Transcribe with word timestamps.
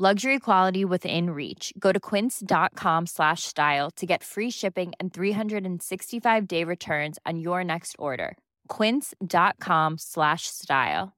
Luxury 0.00 0.38
quality 0.38 0.84
within 0.84 1.30
reach. 1.30 1.72
Go 1.76 1.90
to 1.90 1.98
quince.com 1.98 3.06
slash 3.06 3.42
style 3.42 3.90
to 3.96 4.06
get 4.06 4.22
free 4.22 4.48
shipping 4.48 4.92
and 5.00 5.12
365 5.12 6.46
day 6.46 6.62
returns 6.62 7.18
on 7.26 7.40
your 7.40 7.64
next 7.64 7.96
order. 7.98 8.38
Quince.com 8.68 9.98
slash 9.98 10.42
style. 10.46 11.16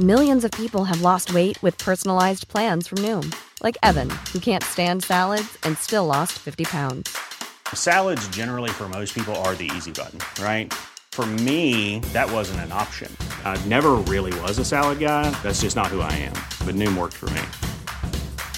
Millions 0.00 0.42
of 0.42 0.50
people 0.52 0.84
have 0.84 1.02
lost 1.02 1.34
weight 1.34 1.62
with 1.62 1.76
personalized 1.76 2.48
plans 2.48 2.88
from 2.88 2.96
Noom, 2.98 3.30
like 3.62 3.76
Evan, 3.82 4.08
who 4.32 4.38
can't 4.38 4.64
stand 4.64 5.04
salads 5.04 5.58
and 5.64 5.76
still 5.76 6.06
lost 6.06 6.32
50 6.38 6.64
pounds. 6.64 7.14
Salads, 7.74 8.26
generally, 8.28 8.70
for 8.70 8.88
most 8.88 9.14
people, 9.14 9.34
are 9.44 9.54
the 9.54 9.70
easy 9.76 9.92
button, 9.92 10.20
right? 10.42 10.72
For 11.10 11.26
me, 11.44 11.98
that 12.14 12.32
wasn't 12.32 12.60
an 12.60 12.72
option. 12.72 13.14
I 13.44 13.62
never 13.66 13.96
really 14.08 14.32
was 14.40 14.56
a 14.56 14.64
salad 14.64 14.98
guy. 14.98 15.28
That's 15.42 15.60
just 15.60 15.76
not 15.76 15.88
who 15.88 16.00
I 16.00 16.12
am. 16.24 16.32
But 16.64 16.74
Noom 16.74 16.96
worked 16.96 17.18
for 17.18 17.28
me. 17.34 17.42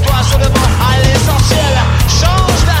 Toi 0.00 0.22
seulement 0.22 0.68
à 0.80 0.98
l'essentiel. 1.02 1.74
Change 2.08 2.66
la 2.66 2.80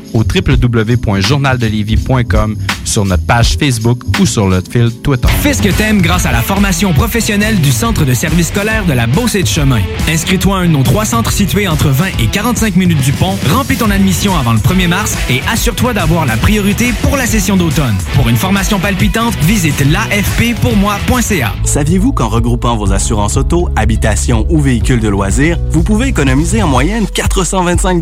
au 0.13 0.23
www.journaldelivie.com, 0.23 2.57
sur 2.83 3.05
notre 3.05 3.25
page 3.25 3.57
Facebook 3.57 4.01
ou 4.19 4.25
sur 4.25 4.47
notre 4.47 4.69
fil 4.71 4.91
Twitter. 5.01 5.27
Fais 5.41 5.53
ce 5.53 5.61
que 5.61 5.69
t'aimes 5.69 6.01
grâce 6.01 6.25
à 6.25 6.31
la 6.31 6.41
formation 6.41 6.93
professionnelle 6.93 7.61
du 7.61 7.71
Centre 7.71 8.05
de 8.05 8.13
service 8.13 8.47
scolaire 8.47 8.85
de 8.85 8.93
la 8.93 9.07
Beauce 9.07 9.35
et 9.35 9.43
de 9.43 9.47
Chemin. 9.47 9.81
Inscris-toi 10.07 10.57
à 10.57 10.61
un 10.61 10.65
de 10.65 10.71
nos 10.71 10.83
trois 10.83 11.05
centres 11.05 11.31
situés 11.31 11.67
entre 11.67 11.89
20 11.89 12.05
et 12.19 12.27
45 12.27 12.75
minutes 12.75 13.03
du 13.03 13.11
pont, 13.11 13.37
remplis 13.49 13.77
ton 13.77 13.91
admission 13.91 14.37
avant 14.37 14.53
le 14.53 14.59
1er 14.59 14.87
mars 14.87 15.17
et 15.29 15.41
assure-toi 15.51 15.93
d'avoir 15.93 16.25
la 16.25 16.37
priorité 16.37 16.93
pour 17.03 17.17
la 17.17 17.25
session 17.25 17.57
d'automne. 17.57 17.95
Pour 18.15 18.29
une 18.29 18.37
formation 18.37 18.79
palpitante, 18.79 19.35
visite 19.43 19.83
l'afppourmoi.ca. 19.91 21.53
Saviez-vous 21.63 22.13
qu'en 22.13 22.29
regroupant 22.29 22.75
vos 22.75 22.91
assurances 22.91 23.37
auto, 23.37 23.69
habitation 23.75 24.45
ou 24.49 24.59
véhicules 24.59 24.99
de 24.99 25.09
loisirs, 25.09 25.57
vous 25.71 25.83
pouvez 25.83 26.07
économiser 26.07 26.61
en 26.61 26.67
moyenne 26.67 27.05
425 27.07 28.01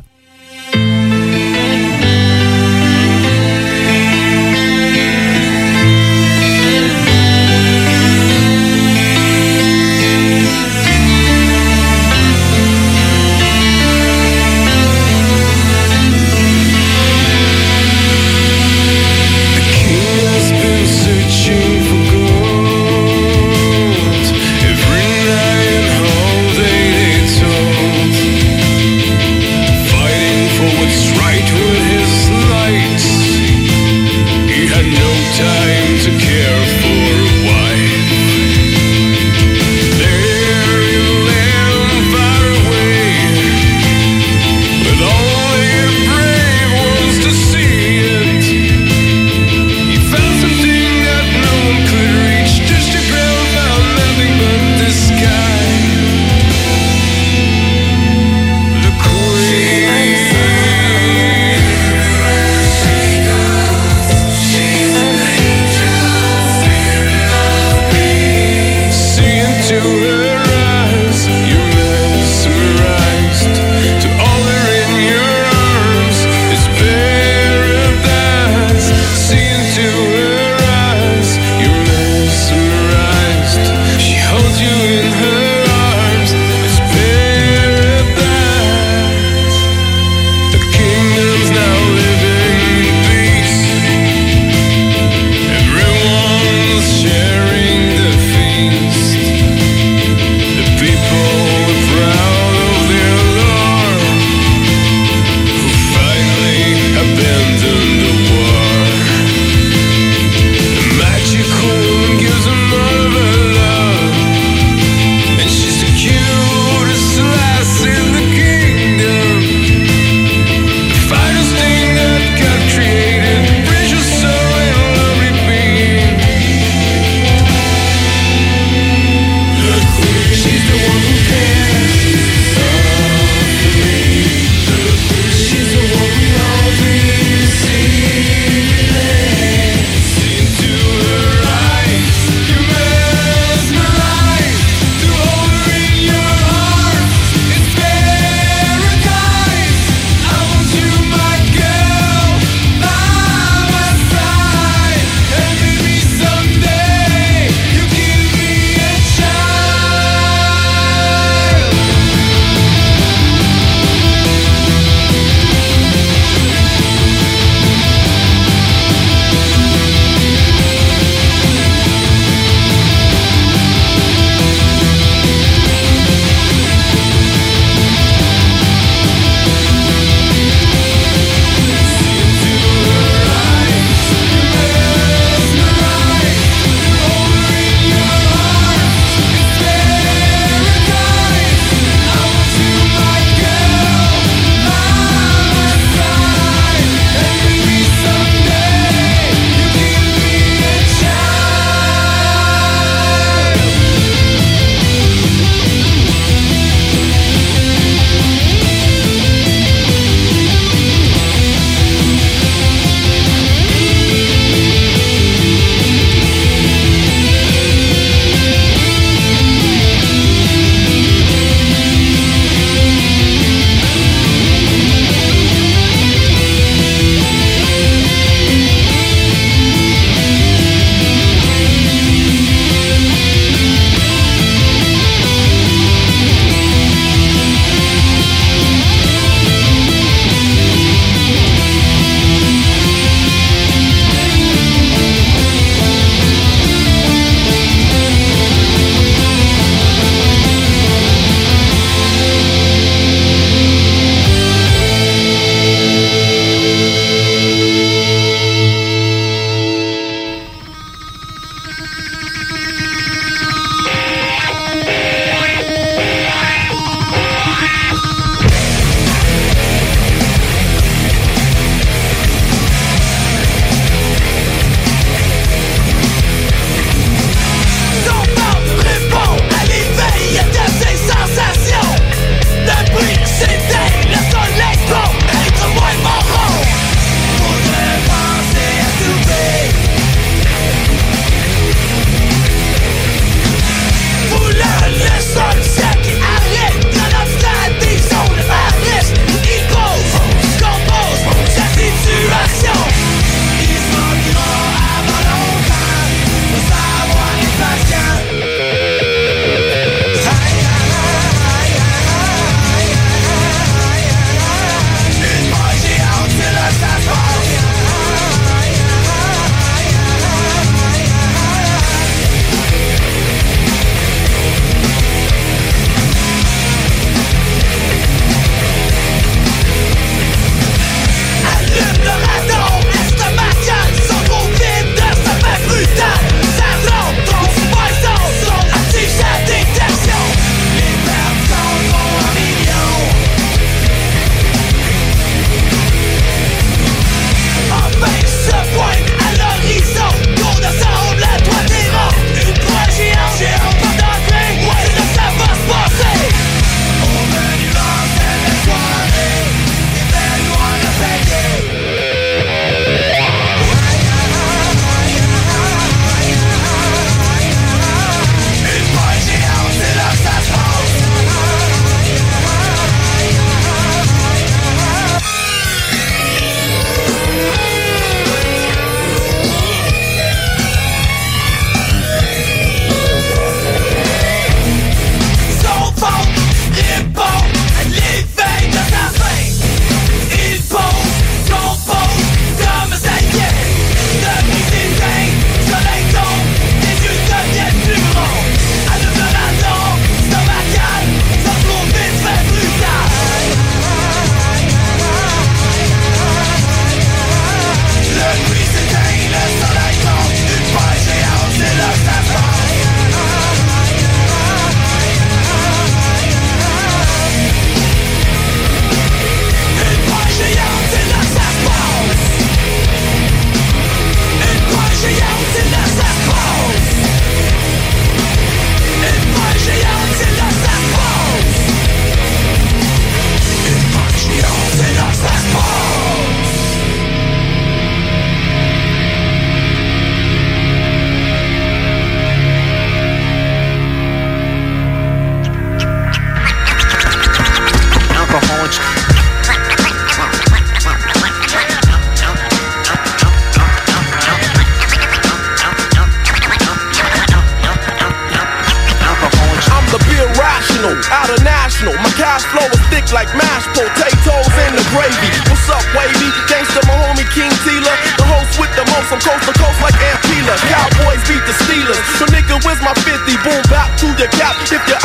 rap. 474.71 474.81
If 474.81 474.87
your 474.87 475.00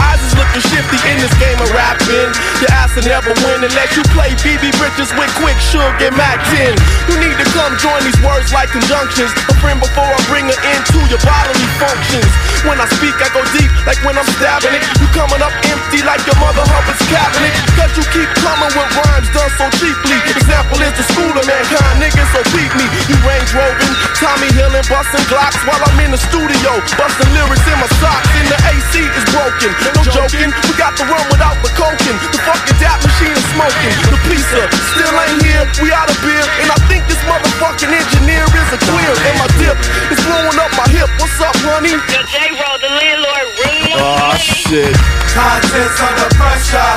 never 3.06 3.30
win 3.46 3.62
unless 3.62 3.94
you 3.94 4.02
play 4.10 4.34
BB 4.42 4.74
Bridges 4.82 5.14
with 5.14 5.30
quick 5.38 5.54
sugar 5.62 5.86
and 6.02 6.14
Mac 6.18 6.42
10. 6.50 6.74
You 7.06 7.14
need 7.22 7.38
to 7.38 7.46
come 7.54 7.70
join 7.78 8.02
these 8.02 8.18
words 8.20 8.50
like 8.50 8.74
conjunctions. 8.74 9.30
A 9.46 9.54
friend 9.62 9.78
before 9.78 10.10
I 10.10 10.18
bring 10.26 10.50
her 10.50 10.60
into 10.74 10.98
your 11.06 11.22
bodily 11.22 11.70
functions. 11.78 12.26
When 12.66 12.82
I 12.82 12.86
speak, 12.98 13.14
I 13.22 13.30
go 13.30 13.46
deep 13.54 13.70
like 13.86 14.02
when 14.02 14.18
I'm 14.18 14.26
stabbing 14.34 14.74
it. 14.74 14.82
You 14.98 15.06
coming 15.14 15.38
up 15.38 15.54
empty 15.70 16.02
like 16.02 16.18
your 16.26 16.34
mother 16.42 16.66
Hubbard's 16.66 16.98
cabinet. 17.06 17.54
Cause 17.78 17.94
you 17.94 18.04
keep 18.10 18.30
coming 18.42 18.74
with 18.74 18.90
rhymes 18.98 19.30
done 19.30 19.52
so 19.54 19.70
cheaply. 19.78 20.18
Example 20.34 20.82
is 20.82 20.94
the 20.98 21.06
school 21.06 21.30
of 21.30 21.46
mankind, 21.46 22.02
niggas, 22.02 22.26
so 22.34 22.42
beat 22.50 22.72
me. 22.74 22.86
You 23.06 23.16
range 23.22 23.54
roving, 23.54 23.94
Tommy 24.18 24.50
Hillen, 24.58 24.82
busting 24.90 25.26
Glocks 25.30 25.62
while 25.62 25.78
I'm 25.78 25.98
in 26.02 26.10
the 26.10 26.18
studio. 26.18 26.82
Busting 26.98 27.30
lyrics 27.30 27.66
in 27.70 27.78
my 27.78 27.90
socks, 28.02 28.30
and 28.34 28.50
the 28.50 28.58
AC 28.66 28.94
is 28.98 29.26
broken. 29.30 29.70
No 29.94 30.02
joking, 30.10 30.50
we 30.50 30.72
got 30.74 30.98
the 30.98 31.06
run 31.06 31.22
without 31.30 31.54
the 31.62 31.70
coking. 31.78 32.18
The 32.34 32.40
fucking 32.42 32.78
dap 32.96 33.04
machine 33.04 33.32
is 33.32 33.46
smoking. 33.52 33.96
The 34.08 34.18
pizza 34.28 34.62
still 34.92 35.14
ain't 35.20 35.42
here, 35.44 35.64
we 35.82 35.92
out 35.92 36.08
of 36.08 36.16
beer. 36.24 36.44
And 36.64 36.68
I 36.72 36.78
think 36.88 37.04
this 37.08 37.20
motherfucking 37.28 37.92
engineer 37.92 38.44
is 38.44 38.68
a 38.72 38.80
queer. 38.88 39.12
And 39.12 39.36
my 39.36 39.48
dip 39.60 39.76
is 40.12 40.20
blowing 40.24 40.56
up 40.56 40.72
my 40.76 40.88
hip. 40.88 41.08
What's 41.20 41.40
up, 41.40 41.56
honey? 41.60 41.92
Yo, 41.92 42.20
J-Roll, 42.24 42.78
the 42.80 42.88
landlord, 42.88 43.48
really 43.60 43.92
Oh 43.96 44.32
shit. 44.40 44.96
Contents 45.36 46.00
under 46.00 46.28
pressure. 46.40 46.92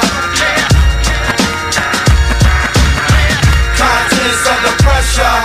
Contents 3.75 4.43
under 4.47 4.75
pressure. 4.79 5.37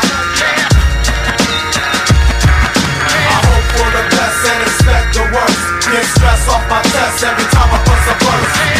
I 3.26 3.38
hope 3.42 3.66
for 3.74 3.88
the 3.90 4.04
best 4.06 4.38
and 4.46 4.60
expect 4.62 5.08
the 5.18 5.24
worst. 5.34 5.62
Get 5.90 6.04
stress 6.14 6.46
off 6.48 6.64
my 6.70 6.82
chest 6.82 7.24
every 7.26 7.48
time 7.50 7.70
I 7.74 7.78
bust 7.82 8.10
a 8.10 8.14
verse. 8.22 8.73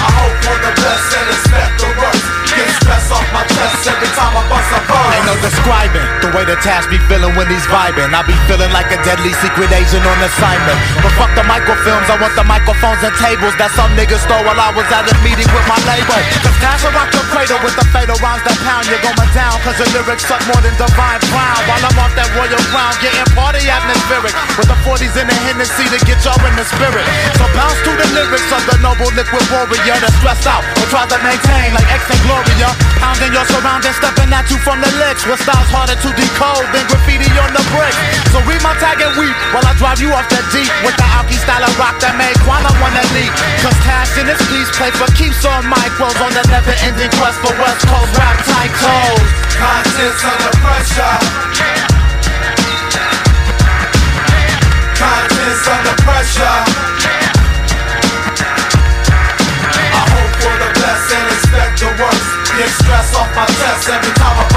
For 0.44 0.52
the 0.60 0.72
best 0.76 1.16
and 1.16 1.28
expect 1.32 1.80
the 1.80 1.88
worst. 1.96 2.24
Get 2.52 2.68
stress 2.76 3.10
off 3.12 3.32
my 3.32 3.44
chest 3.48 3.88
every 3.88 4.08
time 4.08 4.36
I 4.36 4.48
bust 4.50 4.90
a. 4.90 4.93
Ain't 5.14 5.30
no 5.30 5.38
describing 5.38 6.02
the 6.26 6.30
way 6.35 6.42
the 6.42 6.59
task 6.59 6.90
be 6.90 6.99
feeling 7.06 7.38
when 7.38 7.47
he's 7.47 7.62
vibing. 7.71 8.11
I 8.11 8.26
be 8.26 8.35
feeling 8.50 8.73
like 8.75 8.90
a 8.90 8.99
deadly 9.06 9.30
secret 9.38 9.71
agent 9.71 10.02
on 10.02 10.18
assignment. 10.18 10.78
But 10.99 11.14
fuck 11.14 11.30
the 11.38 11.47
microfilms, 11.47 12.11
I 12.11 12.18
want 12.18 12.35
the 12.35 12.42
microphones 12.42 12.99
and 13.06 13.14
tables 13.23 13.54
that 13.62 13.71
some 13.78 13.94
niggas 13.94 14.26
stole 14.26 14.42
while 14.42 14.59
I 14.59 14.75
was 14.75 14.90
at 14.90 15.06
a 15.06 15.14
meeting 15.23 15.47
with 15.54 15.66
my 15.71 15.78
label. 15.87 16.18
Cause 16.59 16.83
will 16.83 16.90
rock 16.99 17.14
your 17.14 17.23
cradle 17.30 17.61
with 17.62 17.78
the 17.78 17.87
fatal 17.94 18.18
rhymes 18.18 18.42
that 18.42 18.59
pound. 18.66 18.90
You're 18.90 19.04
going 19.06 19.30
down 19.30 19.54
cause 19.62 19.78
your 19.78 19.90
lyrics 19.94 20.26
suck 20.26 20.42
more 20.50 20.59
than 20.59 20.75
divine 20.75 21.23
brown. 21.30 21.61
While 21.71 21.85
I'm 21.87 21.99
off 22.02 22.11
that 22.18 22.28
royal 22.35 22.59
crown, 22.75 22.90
getting 22.99 23.28
party 23.38 23.62
atmospheric. 23.71 24.35
With 24.59 24.66
the 24.66 24.78
40s 24.83 25.14
in 25.14 25.30
the 25.30 25.37
Hennessy 25.47 25.87
to 25.94 25.99
get 26.02 26.18
y'all 26.26 26.42
in 26.42 26.59
the 26.59 26.66
spirit. 26.66 27.06
So 27.38 27.47
bounce 27.54 27.78
to 27.87 27.92
the 27.94 28.09
lyrics 28.18 28.50
of 28.50 28.62
the 28.66 28.83
noble 28.83 29.14
liquid 29.14 29.47
warrior 29.54 29.94
that's 30.02 30.16
stressed 30.18 30.50
out 30.50 30.66
or 30.83 30.87
tries 30.90 31.06
to 31.14 31.18
maintain 31.23 31.71
like 31.71 31.87
X 31.87 32.02
and 32.11 32.21
Gloria. 32.26 32.75
Pounding 32.99 33.30
your 33.30 33.47
surroundings, 33.47 33.94
stepping 33.94 34.33
at 34.35 34.50
you 34.50 34.59
from 34.64 34.83
the 34.83 34.90
licks. 35.04 35.25
With 35.28 35.40
styles 35.40 35.68
harder 35.68 35.96
to 35.96 36.11
decode 36.16 36.66
than 36.73 36.84
graffiti 36.88 37.28
on 37.40 37.52
the 37.52 37.64
brick. 37.73 37.94
So 38.33 38.40
read 38.48 38.61
my 38.64 38.74
tag 38.81 39.00
and 39.05 39.12
weep 39.20 39.37
while 39.52 39.64
I 39.64 39.72
drive 39.76 40.00
you 40.00 40.12
off 40.16 40.28
the 40.33 40.40
deep 40.52 40.72
with 40.85 40.96
the 40.96 41.07
Alki 41.16 41.37
style 41.37 41.64
of 41.64 41.72
rock 41.76 41.96
that 42.00 42.16
made 42.16 42.37
Quana 42.44 42.72
wanna 42.81 43.05
leak. 43.12 43.33
Cause 43.61 43.76
cash 43.85 44.16
in 44.16 44.26
this 44.26 44.40
piece 44.48 44.68
play 44.76 44.92
for 44.96 45.09
keeps 45.14 45.44
on 45.44 45.64
micros 45.68 46.16
on 46.24 46.33
the 46.33 46.44
never 46.48 46.74
ending 46.85 47.12
quest 47.20 47.38
for 47.44 47.52
West 47.61 47.85
Coast 47.85 48.12
rap 48.16 48.37
titles. 48.48 49.28
Contents 49.52 50.22
under 50.24 50.52
pressure. 50.64 51.16
Contents 54.96 55.64
under 55.68 55.96
pressure. 56.05 56.59
I 59.94 60.02
hope 60.11 60.33
for 60.42 60.55
the 60.59 60.70
best 60.81 61.07
and 61.12 61.26
expect 61.33 61.74
the 61.81 61.90
worst. 62.00 62.28
Get 62.55 62.70
stress 62.83 63.09
off 63.18 63.31
my 63.35 63.46
chest 63.46 63.88
every 63.90 64.14
time 64.14 64.38
I. 64.38 64.53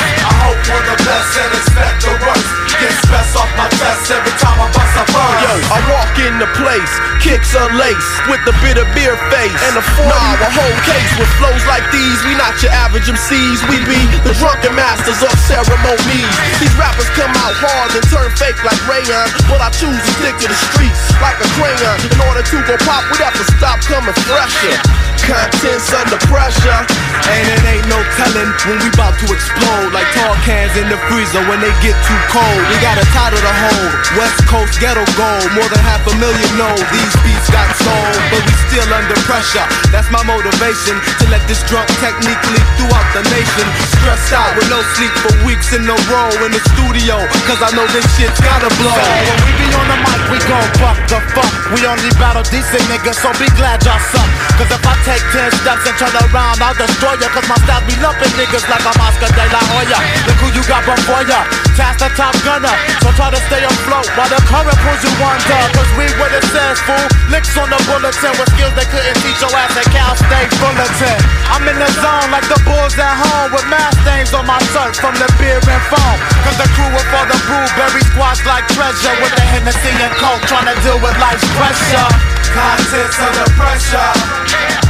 I 0.00 0.32
hope 0.46 0.60
for 0.64 0.80
the 0.80 0.96
best 1.04 1.30
and 1.38 1.50
expect 1.56 1.96
the 2.04 2.14
worst. 2.24 2.48
Get 2.80 2.92
stress 3.06 3.30
off 3.38 3.50
my 3.54 3.68
chest 3.78 4.10
every 4.10 4.34
time 4.42 4.58
I 4.58 4.66
bust 4.74 4.94
a 4.98 5.04
verse. 5.12 5.40
Yo, 5.44 5.54
I 5.70 5.78
walk 5.92 6.14
in 6.18 6.34
the 6.42 6.50
place, 6.58 6.92
kicks 7.22 7.54
unlaced 7.54 8.10
with 8.26 8.42
the 8.42 8.54
bitter 8.64 8.86
beer 8.96 9.14
face 9.30 9.54
and 9.70 9.78
a 9.78 9.84
40. 9.94 10.08
Nah, 10.08 10.34
a 10.42 10.50
whole 10.50 10.78
case 10.82 11.12
with 11.20 11.30
flows 11.38 11.62
like 11.70 11.86
these. 11.94 12.18
We 12.26 12.34
not 12.34 12.58
your 12.58 12.74
average 12.74 13.06
MCs, 13.06 13.62
we 13.70 13.78
be 13.86 14.00
the 14.26 14.34
drunken 14.40 14.74
masters 14.74 15.20
of 15.22 15.34
ceremonies. 15.46 16.34
These 16.58 16.74
rappers 16.74 17.10
come 17.14 17.30
out 17.38 17.54
hard 17.62 17.94
and 17.94 18.04
turn 18.10 18.30
fake 18.34 18.58
like 18.66 18.80
rayon, 18.90 19.28
but 19.46 19.62
I 19.62 19.70
choose 19.70 19.94
to 19.94 20.12
stick 20.18 20.34
to 20.42 20.48
the 20.50 20.58
streets 20.74 21.02
like 21.22 21.38
a 21.38 21.48
crayon. 21.54 21.96
In 22.02 22.18
order 22.26 22.42
to 22.42 22.56
go 22.66 22.74
pop, 22.82 23.06
we'd 23.12 23.22
have 23.22 23.36
to 23.38 23.46
stop 23.54 23.78
coming 23.86 24.16
fresher. 24.26 25.11
Contents 25.22 25.92
under 25.94 26.18
pressure. 26.26 26.80
And 27.22 27.44
it 27.46 27.62
ain't 27.62 27.86
no 27.86 28.02
telling 28.18 28.50
when 28.66 28.82
we 28.82 28.90
bout 28.98 29.14
to 29.22 29.26
explode. 29.30 29.94
Like 29.94 30.08
tall 30.18 30.34
cans 30.42 30.74
in 30.74 30.90
the 30.90 30.98
freezer 31.06 31.38
when 31.46 31.62
they 31.62 31.70
get 31.78 31.94
too 32.02 32.20
cold. 32.34 32.62
We 32.66 32.76
got 32.82 32.98
a 32.98 33.06
title 33.14 33.38
to 33.38 33.54
hold, 33.62 33.92
West 34.18 34.42
Coast 34.50 34.82
ghetto 34.82 35.06
gold. 35.14 35.46
More 35.54 35.68
than 35.70 35.78
half 35.86 36.02
a 36.10 36.14
million 36.18 36.50
know 36.58 36.74
these 36.90 37.14
beats 37.22 37.46
got 37.54 37.70
sold. 37.78 38.18
But 38.34 38.42
we 38.42 38.52
still 38.66 38.88
under 38.90 39.14
pressure, 39.22 39.62
that's 39.94 40.10
my 40.10 40.24
motivation 40.26 40.98
To 41.22 41.24
let 41.30 41.44
this 41.46 41.62
drunk 41.70 41.86
technique 42.02 42.42
leak 42.50 42.66
throughout 42.80 43.06
the 43.14 43.22
nation. 43.30 43.66
Stressed 44.02 44.34
out 44.34 44.50
with 44.58 44.66
no 44.66 44.82
sleep 44.98 45.14
for 45.22 45.32
weeks 45.46 45.70
in 45.70 45.86
a 45.86 45.98
row 46.10 46.32
in 46.42 46.50
the 46.50 46.62
studio. 46.74 47.22
Cause 47.46 47.62
I 47.62 47.70
know 47.78 47.86
this 47.94 48.04
shit's 48.18 48.42
gotta 48.42 48.72
blow. 48.82 48.90
So 48.90 49.06
when 49.06 49.38
we 49.46 49.52
be 49.62 49.68
on 49.70 49.86
the 49.86 49.98
mic, 50.02 50.20
we 50.34 50.38
gon' 50.50 50.70
buck 50.82 50.98
the 51.06 51.20
fuck. 51.36 51.52
We 51.70 51.86
only 51.86 52.10
battle 52.18 52.42
decent 52.50 52.82
niggas, 52.90 53.22
so 53.22 53.30
be 53.38 53.46
glad 53.54 53.78
y'all 53.86 54.02
suck. 54.10 54.26
Cause 54.58 54.70
if 54.72 54.82
I 54.82 54.94
take 55.06 55.11
10 55.20 55.52
steps 55.60 55.84
and 55.84 55.96
turn 56.00 56.14
around, 56.24 56.56
I'll 56.64 56.72
destroy 56.72 57.20
ya 57.20 57.28
Cause 57.36 57.44
my 57.44 57.58
style 57.68 57.84
be 57.84 57.92
lumping 58.00 58.32
niggas 58.40 58.64
like 58.72 58.80
I'm 58.80 58.96
Oscar 59.04 59.28
De 59.28 59.44
La 59.52 59.60
Hoya. 59.76 59.98
Look 60.24 60.38
who 60.40 60.48
you 60.56 60.64
got 60.64 60.88
before 60.88 61.20
ya, 61.28 61.44
task 61.76 62.00
the 62.00 62.08
top 62.16 62.32
gunner. 62.40 62.72
So 63.04 63.12
try 63.12 63.28
to 63.28 63.40
stay 63.50 63.60
afloat 63.60 64.08
while 64.16 64.30
the 64.32 64.40
current 64.48 64.78
pulls 64.80 65.02
you 65.04 65.12
under. 65.20 65.62
Cause 65.76 65.90
read 66.00 66.14
what 66.16 66.32
it 66.32 66.44
says, 66.48 66.80
fool. 66.88 67.04
Licks 67.28 67.52
on 67.60 67.68
the 67.68 67.80
bulletin 67.84 68.32
with 68.40 68.48
skills 68.56 68.72
they 68.72 68.88
couldn't 68.88 69.18
teach 69.20 69.40
your 69.44 69.52
ass 69.52 69.76
at 69.76 69.88
Cal 69.92 70.16
State 70.16 70.52
Bulletin. 70.56 71.18
I'm 71.52 71.64
in 71.68 71.76
the 71.76 71.90
zone 72.00 72.32
like 72.32 72.48
the 72.48 72.60
bulls 72.64 72.96
at 72.96 73.12
home 73.12 73.52
With 73.52 73.68
mask 73.68 74.00
stains 74.00 74.32
on 74.32 74.48
my 74.48 74.60
shirt 74.72 74.96
from 74.96 75.12
the 75.20 75.28
beer 75.36 75.60
and 75.60 75.84
foam. 75.92 76.16
Cause 76.44 76.56
the 76.56 76.68
crew 76.72 76.88
with 76.88 77.08
all 77.12 77.28
the 77.28 77.38
brew 77.44 77.66
berry 77.76 78.00
squads 78.08 78.40
like 78.48 78.64
treasure 78.72 79.12
With 79.20 79.34
the 79.36 79.44
Hennessy 79.44 79.92
and 79.92 80.14
Coke 80.16 80.40
trying 80.48 80.72
to 80.72 80.76
deal 80.80 80.96
with 81.04 81.16
life's 81.20 81.44
pressure. 81.52 82.08
Contents 82.52 83.18
under 83.20 83.48
pressure. 83.56 84.81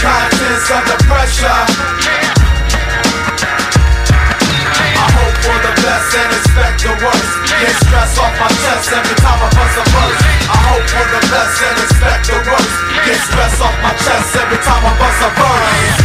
Contents 0.00 0.70
under 0.72 0.96
pressure. 1.04 1.60
I 4.96 5.06
hope 5.12 5.36
for 5.44 5.58
the 5.60 5.74
best 5.76 6.08
and 6.16 6.30
expect 6.40 6.88
the 6.88 6.92
worst. 7.04 7.32
Get 7.60 7.76
stress 7.84 8.16
off 8.16 8.32
my 8.40 8.48
chest 8.48 8.96
every 8.96 9.12
time 9.20 9.36
I 9.44 9.52
bust 9.52 9.76
a 9.76 9.84
verse. 9.92 10.20
I 10.48 10.58
hope 10.72 10.88
for 10.88 11.04
the 11.04 11.20
best 11.28 11.56
and 11.68 11.76
expect 11.84 12.32
the 12.32 12.40
worst. 12.48 12.74
Get 13.04 13.20
stress 13.28 13.60
off 13.60 13.76
my 13.84 13.92
chest 14.00 14.40
every 14.40 14.56
time 14.64 14.88
I 14.88 14.92
bust 14.96 15.20
a 15.20 15.30
verse. 15.36 16.00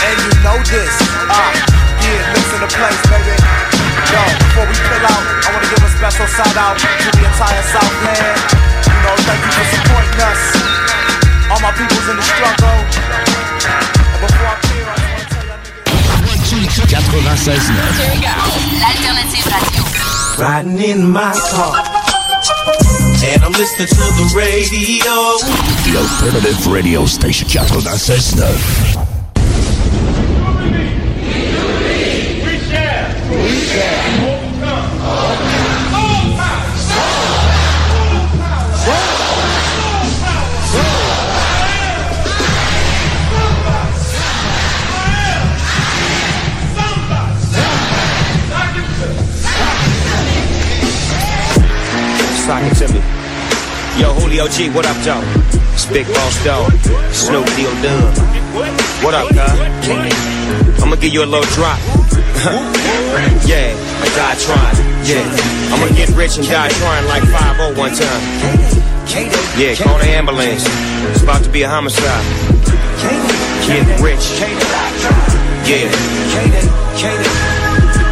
And 0.00 0.16
you 0.16 0.32
know 0.40 0.56
this, 0.64 0.96
ah, 1.28 1.52
yeah, 2.00 2.32
listen 2.32 2.64
to 2.64 2.70
place, 2.80 3.02
baby. 3.12 3.36
Yo, 4.08 4.24
before 4.40 4.72
we 4.72 4.76
pull 4.88 5.04
out, 5.04 5.24
I 5.44 5.48
wanna 5.52 5.68
give 5.68 5.84
a 5.84 5.90
special 6.00 6.24
shout 6.32 6.56
out 6.56 6.80
to 6.80 7.08
the 7.12 7.28
entire 7.28 7.60
Southland. 7.76 8.40
You 8.88 8.98
know, 9.04 9.12
thank 9.28 9.44
you 9.44 9.52
for 9.52 9.66
supporting 9.68 10.16
us. 10.32 11.05
All 11.56 11.62
my 11.62 11.72
peoples 11.72 12.08
in 12.10 12.16
the 12.16 12.22
struggle. 12.22 12.68
Before 14.20 14.44
I 14.44 14.60
clear, 14.60 14.84
I 14.84 14.92
wanna 16.20 16.44
tell 16.44 16.60
y'all 16.60 17.00
niggas. 17.00 17.16
96.9. 17.24 18.28
L'alternative 18.76 19.48
radio. 19.56 19.80
Riding 20.36 20.80
in 20.82 21.08
my 21.10 21.32
car. 21.48 21.80
And 23.24 23.40
I'm 23.42 23.52
listening 23.52 23.88
to 23.88 23.94
the 24.20 24.28
radio. 24.36 25.14
The 25.86 25.96
Alternative 25.96 26.66
Radio 26.66 27.06
Station 27.06 27.48
96.9. 27.48 28.36
Talking 30.44 30.72
to 30.72 30.78
me. 34.10 34.15
Yo, 53.98 54.12
Julio 54.12 54.46
G, 54.48 54.68
what 54.70 54.84
up, 54.84 54.96
Joe? 55.02 55.22
It's 55.72 55.86
Big 55.86 56.06
Boss 56.08 56.44
Dog, 56.44 56.70
Snoop 57.12 57.46
Deal. 57.56 57.72
What 59.00 59.14
up, 59.14 59.32
God? 59.34 59.56
I'ma 60.82 60.96
give 60.96 61.14
you 61.14 61.24
a 61.24 61.24
little 61.24 61.48
drop. 61.56 61.78
yeah, 63.48 63.72
I 63.72 64.06
die 64.12 64.36
trying. 64.36 64.76
Yeah, 65.02 65.24
I'ma 65.72 65.88
get 65.96 66.10
rich 66.10 66.36
and 66.36 66.46
die 66.46 66.68
trying 66.68 67.06
like 67.06 67.24
5 67.24 67.78
one 67.78 67.94
time. 67.94 68.22
Yeah, 69.56 69.74
call 69.74 69.98
the 69.98 70.08
ambulance. 70.08 70.64
It's 71.10 71.22
about 71.22 71.42
to 71.44 71.50
be 71.50 71.62
a 71.62 71.68
homicide. 71.68 72.24
Get 73.66 74.00
rich. 74.02 74.40
Yeah. 75.66 77.45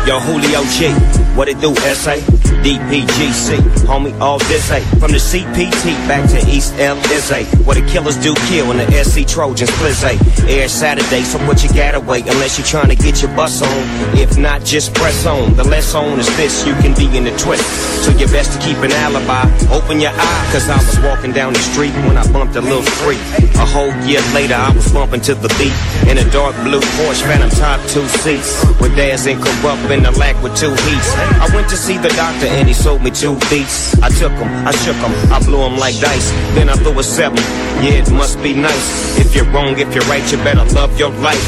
Yo, 0.06 0.20
Julio 0.20 0.62
G, 0.64 0.92
what 1.34 1.48
it 1.48 1.58
do, 1.60 1.70
S.A.? 1.72 2.20
DPGC, 2.64 3.60
homie, 3.84 4.18
all 4.20 4.38
this 4.48 4.70
A. 4.70 4.80
From 4.96 5.12
the 5.12 5.20
CPT 5.20 5.92
back 6.08 6.24
to 6.30 6.38
East 6.48 6.72
LSA. 6.80 7.44
What 7.66 7.76
the 7.76 7.84
killers 7.84 8.16
do 8.16 8.34
kill 8.48 8.70
in 8.70 8.78
the 8.78 9.04
SC 9.04 9.28
Trojans, 9.28 9.68
Blizz 9.72 10.48
Air 10.48 10.66
Saturday, 10.68 11.22
so 11.24 11.36
what 11.46 11.62
you 11.62 11.68
gotta 11.74 12.00
wait 12.00 12.24
unless 12.26 12.56
you're 12.56 12.66
trying 12.66 12.88
to 12.88 12.96
get 12.96 13.20
your 13.20 13.30
bus 13.36 13.60
on. 13.60 13.84
If 14.16 14.38
not, 14.38 14.64
just 14.64 14.94
press 14.94 15.26
on. 15.26 15.56
The 15.56 15.64
less 15.64 15.94
on 15.94 16.18
is 16.18 16.26
this, 16.38 16.66
you 16.66 16.72
can 16.80 16.94
be 16.96 17.04
in 17.14 17.24
the 17.24 17.36
twist. 17.36 17.64
So 18.02 18.12
your 18.12 18.28
best 18.28 18.58
to 18.58 18.66
keep 18.66 18.78
an 18.78 18.92
alibi. 18.92 19.44
Open 19.68 20.00
your 20.00 20.12
eye, 20.14 20.48
cause 20.50 20.66
I 20.70 20.76
was 20.76 20.98
walking 21.04 21.32
down 21.32 21.52
the 21.52 21.60
street 21.60 21.92
when 22.08 22.16
I 22.16 22.24
bumped 22.32 22.56
a 22.56 22.62
little 22.62 22.80
freak. 23.04 23.20
A 23.60 23.66
whole 23.66 23.92
year 24.08 24.24
later, 24.32 24.54
I 24.54 24.72
was 24.72 24.90
bumping 24.90 25.20
to 25.28 25.34
the 25.34 25.52
beat 25.60 25.76
in 26.08 26.16
a 26.16 26.24
dark 26.32 26.56
blue 26.64 26.80
Porsche 26.96 27.28
Phantom 27.28 27.50
top 27.50 27.80
two 27.92 28.08
seats. 28.24 28.64
With 28.80 28.96
Daz 28.96 29.26
and 29.26 29.36
Corrupt 29.42 29.84
in 29.94 30.02
the 30.02 30.10
lack 30.18 30.34
with 30.42 30.56
two 30.56 30.70
heats. 30.70 31.10
I 31.38 31.48
went 31.54 31.68
to 31.70 31.76
see 31.76 31.96
the 31.98 32.08
doctor 32.10 32.46
and 32.46 32.66
he 32.66 32.74
sold 32.74 33.02
me 33.02 33.10
two 33.10 33.38
beats. 33.48 33.94
I 34.02 34.10
took 34.10 34.34
them, 34.34 34.50
I 34.66 34.72
shook 34.82 34.98
them, 34.98 35.14
I 35.30 35.38
blew 35.38 35.62
them 35.62 35.78
like 35.78 35.94
dice. 36.00 36.30
Then 36.58 36.68
I 36.68 36.74
threw 36.74 36.98
a 36.98 37.02
seven. 37.02 37.38
Yeah, 37.78 38.02
it 38.02 38.10
must 38.10 38.42
be 38.42 38.54
nice. 38.54 39.18
If 39.18 39.34
you're 39.36 39.48
wrong, 39.54 39.78
if 39.78 39.94
you're 39.94 40.04
right, 40.10 40.24
you 40.32 40.38
better 40.38 40.66
love 40.74 40.98
your 40.98 41.10
life. 41.22 41.44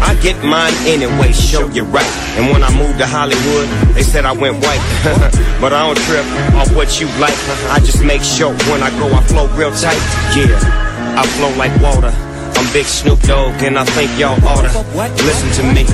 I 0.00 0.14
get 0.22 0.38
mine 0.44 0.74
anyway, 0.86 1.32
show 1.32 1.66
you 1.68 1.82
right. 1.84 2.12
And 2.38 2.52
when 2.52 2.62
I 2.62 2.70
moved 2.78 2.98
to 2.98 3.06
Hollywood, 3.06 3.66
they 3.94 4.04
said 4.04 4.24
I 4.24 4.32
went 4.32 4.62
white. 4.62 4.84
but 5.60 5.72
I 5.72 5.82
don't 5.82 5.98
trip 6.06 6.26
off 6.54 6.70
what 6.76 7.00
you 7.00 7.06
like. 7.18 7.34
I 7.74 7.80
just 7.80 8.04
make 8.04 8.22
sure 8.22 8.54
when 8.70 8.82
I 8.82 8.90
go, 9.00 9.10
I 9.10 9.22
flow 9.24 9.48
real 9.58 9.72
tight. 9.72 9.98
Yeah, 10.38 10.54
I 11.18 11.26
flow 11.34 11.50
like 11.58 11.74
water. 11.82 12.14
I'm 12.58 12.72
Big 12.72 12.86
Snoop 12.86 13.20
Dogg 13.20 13.62
and 13.62 13.78
I 13.78 13.84
think 13.84 14.10
y'all 14.18 14.34
oughta 14.42 14.66
listen 15.22 15.48
to 15.62 15.72
me. 15.72 15.84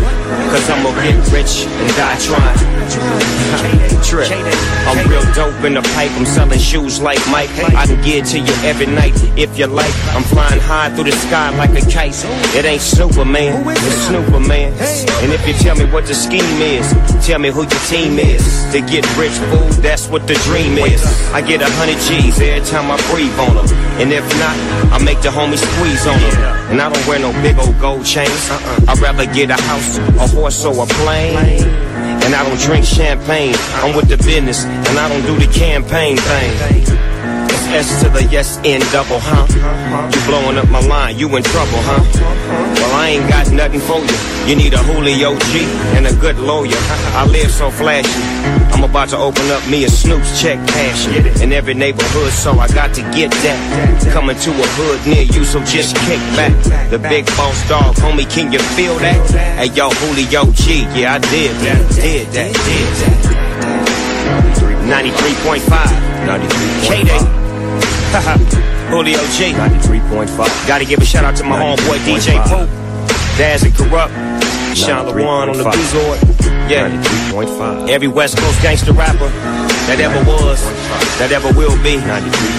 Cause 0.48 0.64
I'm 0.70 0.83
gonna 0.83 0.96
get 1.05 1.20
rich 1.31 1.68
and 1.68 1.88
die 1.92 2.16
trying. 2.24 2.57
Trip. 4.05 4.29
I'm 4.88 5.09
real 5.09 5.24
dope 5.35 5.64
in 5.64 5.74
the 5.74 5.83
pipe, 5.92 6.11
I'm 6.12 6.24
selling 6.24 6.59
shoes 6.59 7.00
like 7.00 7.20
Mike. 7.29 7.50
I 7.77 7.87
can 7.87 8.00
get 8.03 8.24
to 8.33 8.38
you 8.38 8.55
every 8.64 8.87
night 8.87 9.12
if 9.37 9.59
you 9.59 9.66
like. 9.66 9.92
I'm 10.16 10.22
flying 10.22 10.61
high 10.61 10.88
through 10.94 11.05
the 11.05 11.12
sky 11.12 11.55
like 11.57 11.70
a 11.70 11.85
kite. 11.90 12.16
It 12.57 12.64
ain't 12.64 12.81
Superman, 12.81 13.64
it's 13.68 14.09
Superman. 14.09 14.72
And 15.20 15.33
if 15.33 15.46
you 15.46 15.53
tell 15.55 15.77
me 15.77 15.85
what 15.92 16.07
the 16.07 16.14
scheme 16.14 16.61
is, 16.62 16.88
tell 17.27 17.40
me 17.40 17.50
who 17.50 17.61
your 17.61 17.85
team 17.92 18.18
is. 18.18 18.44
To 18.72 18.81
get 18.81 19.05
rich, 19.16 19.37
fool, 19.53 19.68
that's 19.83 20.09
what 20.09 20.27
the 20.27 20.35
dream 20.48 20.79
is. 20.79 21.03
I 21.33 21.40
get 21.40 21.61
a 21.61 21.68
hundred 21.77 22.00
G's 22.09 22.40
every 22.40 22.64
time 22.68 22.90
I 22.90 22.96
breathe 23.12 23.38
on 23.38 23.57
them. 23.57 23.68
And 24.00 24.12
if 24.12 24.24
not, 24.40 24.57
I 24.92 25.03
make 25.05 25.20
the 25.20 25.29
homies 25.29 25.61
squeeze 25.61 26.07
on 26.07 26.20
them. 26.20 26.53
And 26.70 26.81
I 26.81 26.88
don't 26.88 27.07
wear 27.07 27.18
no 27.18 27.33
big 27.42 27.59
old 27.59 27.79
gold 27.81 28.05
chains. 28.05 28.50
Uh-uh. 28.50 28.87
I'd 28.88 28.98
rather 28.98 29.27
get 29.27 29.50
a 29.50 29.61
house, 29.62 29.98
a 29.98 30.27
horse, 30.35 30.64
or 30.64 30.83
a 30.83 30.87
plane. 30.87 31.37
And 32.24 32.35
I 32.35 32.42
don't 32.48 32.59
drink 32.59 32.85
champagne. 32.85 33.55
I'm 33.83 33.94
with 33.94 34.09
the 34.09 34.16
business, 34.16 34.64
and 34.64 34.98
I 34.98 35.09
don't 35.09 35.27
do 35.27 35.46
the 35.46 35.53
campaign 35.53 36.16
thing. 36.16 37.03
S 37.74 38.02
to 38.02 38.08
the 38.08 38.22
yes 38.30 38.60
N 38.62 38.80
double, 38.92 39.18
huh? 39.18 39.50
You 39.50 40.20
blowing 40.30 40.58
up 40.58 40.70
my 40.70 40.78
line, 40.78 41.18
you 41.18 41.26
in 41.34 41.42
trouble, 41.42 41.82
huh? 41.82 41.98
Well, 42.78 42.94
I 42.94 43.18
ain't 43.18 43.28
got 43.28 43.50
nothing 43.50 43.80
for 43.80 43.98
you. 43.98 44.16
You 44.46 44.54
need 44.54 44.74
a 44.74 44.78
Julio 44.78 45.34
G 45.50 45.66
and 45.98 46.06
a 46.06 46.14
good 46.22 46.38
lawyer. 46.38 46.78
I 47.18 47.26
live 47.26 47.50
so 47.50 47.70
flashy. 47.70 48.08
I'm 48.70 48.84
about 48.84 49.08
to 49.08 49.18
open 49.18 49.50
up 49.50 49.66
me 49.68 49.82
a 49.84 49.88
Snoop's 49.88 50.40
check 50.40 50.58
cash 50.68 51.08
in 51.42 51.52
every 51.52 51.74
neighborhood, 51.74 52.30
so 52.30 52.52
I 52.52 52.68
got 52.68 52.94
to 52.94 53.02
get 53.10 53.32
that. 53.42 53.58
Coming 54.12 54.38
to 54.38 54.50
a 54.50 54.66
hood 54.78 55.04
near 55.10 55.22
you, 55.24 55.42
so 55.44 55.58
just 55.64 55.96
kick 56.06 56.22
back. 56.38 56.54
The 56.90 56.98
big 56.98 57.26
boss 57.34 57.58
dog, 57.68 57.96
homie, 57.96 58.30
can 58.30 58.52
you 58.52 58.60
feel 58.78 58.94
that? 59.02 59.18
Hey, 59.58 59.74
yo, 59.74 59.90
Julio 59.90 60.46
G, 60.52 60.87
yeah, 60.94 61.14
I 61.14 61.18
did 61.18 61.56
that, 61.66 61.90
did 61.96 62.28
that, 62.38 62.54
did 62.54 62.88
that. 63.02 63.34
93.5, 64.87 66.26
93. 66.26 66.87
K-Day. 66.87 67.43
Julio 68.90 69.18
G. 69.34 69.52
93.5. 69.52 70.68
Gotta 70.68 70.84
give 70.84 71.00
a 71.00 71.04
shout 71.04 71.24
out 71.24 71.36
to 71.36 71.44
my 71.44 71.58
homeboy 71.58 71.98
DJ 72.04 72.38
Pope. 72.44 72.68
Daz 73.36 73.64
and 73.64 73.74
Corrupt. 73.74 74.12
Sean 74.76 75.06
LeWan 75.06 75.48
on 75.50 75.56
the 75.56 75.64
Bizord. 75.64 76.20
Yeah. 76.70 76.90
93.5. 77.30 77.88
Every 77.88 78.08
West 78.08 78.38
Coast 78.38 78.60
gangster 78.62 78.92
rapper 78.92 79.28
that 79.86 80.00
ever 80.00 80.18
was, 80.24 80.62
that 81.18 81.30
ever 81.32 81.52
will 81.52 81.76
be. 81.82 82.00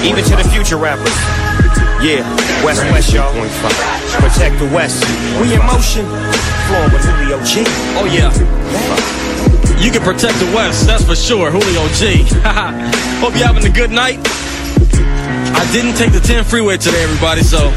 Even 0.07 0.23
to 0.25 0.35
the 0.35 0.47
future 0.53 0.77
rappers. 0.77 1.15
Yeah, 2.03 2.21
West 2.63 2.83
West, 2.91 3.13
y'all. 3.13 3.33
Protect 4.21 4.59
the 4.59 4.69
West. 4.75 5.01
We 5.41 5.55
in 5.55 5.63
motion. 5.65 6.05
Flowing 6.67 6.91
with 6.91 7.01
Julio 7.01 7.41
G. 7.43 7.63
Oh, 7.97 8.05
yeah. 8.05 8.29
You 9.81 9.91
can 9.91 10.01
protect 10.01 10.38
the 10.39 10.51
West, 10.55 10.85
that's 10.85 11.03
for 11.03 11.15
sure. 11.15 11.49
Julio 11.49 11.88
G. 11.95 12.23
Haha. 12.43 12.71
Hope 13.21 13.33
you're 13.35 13.47
having 13.47 13.65
a 13.65 13.73
good 13.73 13.91
night. 13.91 14.19
I 15.56 15.63
didn't 15.72 15.96
take 15.96 16.12
the 16.12 16.20
10 16.20 16.44
freeway 16.44 16.76
today, 16.78 17.02
everybody, 17.04 17.41
so 17.41 17.72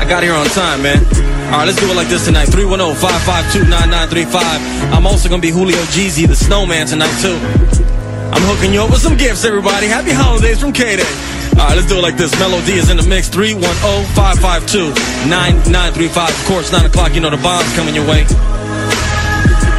I 0.00 0.06
got 0.08 0.22
here 0.22 0.32
on 0.32 0.46
time, 0.46 0.80
man. 0.82 1.04
All 1.52 1.58
right, 1.60 1.66
let's 1.66 1.78
do 1.78 1.90
it 1.90 1.94
like 1.94 2.08
this 2.08 2.24
tonight. 2.24 2.48
310-552-9935. 2.48 4.92
I'm 4.92 5.06
also 5.06 5.28
going 5.28 5.40
to 5.40 5.46
be 5.46 5.52
Julio 5.52 5.76
Jeezy, 5.92 6.26
the 6.26 6.34
snowman, 6.36 6.86
tonight, 6.86 7.14
too. 7.20 7.38
I'm 8.32 8.42
hooking 8.44 8.72
you 8.72 8.82
up 8.82 8.90
with 8.90 9.00
some 9.00 9.16
gifts, 9.16 9.44
everybody. 9.44 9.86
Happy 9.86 10.12
holidays 10.12 10.58
from 10.60 10.72
K-Day. 10.72 11.04
All 11.60 11.68
right, 11.68 11.76
let's 11.76 11.88
do 11.88 11.98
it 11.98 12.02
like 12.02 12.16
this. 12.16 12.32
Melody 12.38 12.74
is 12.74 12.90
in 12.90 12.96
the 12.96 13.04
mix. 13.04 13.28
310-552-9935. 13.28 16.28
Of 16.28 16.44
course, 16.46 16.72
9 16.72 16.84
o'clock, 16.84 17.14
you 17.14 17.20
know 17.20 17.30
the 17.30 17.38
bomb's 17.38 17.72
coming 17.76 17.94
your 17.94 18.06
way. 18.06 18.26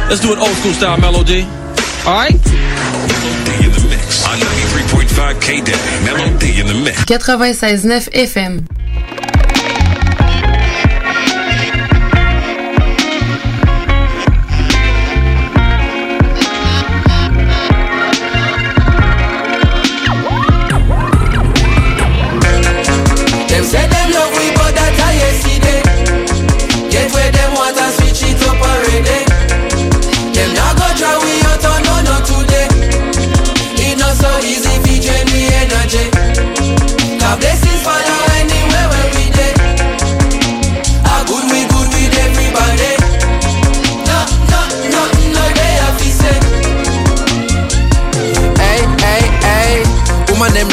Let's 0.06 0.20
do 0.20 0.32
it 0.32 0.38
old 0.38 0.56
school 0.58 0.72
style, 0.72 0.96
Melody. 0.98 1.46
All 2.06 2.14
right? 2.14 2.40
96.9 7.06 8.08
FM. 8.12 8.79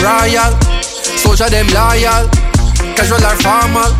Royal, 0.07 0.51
soldier 1.21 1.49
them 1.49 1.67
loyal, 1.75 2.23
casual 2.95 3.23
or 3.25 3.35
formal, 3.43 3.91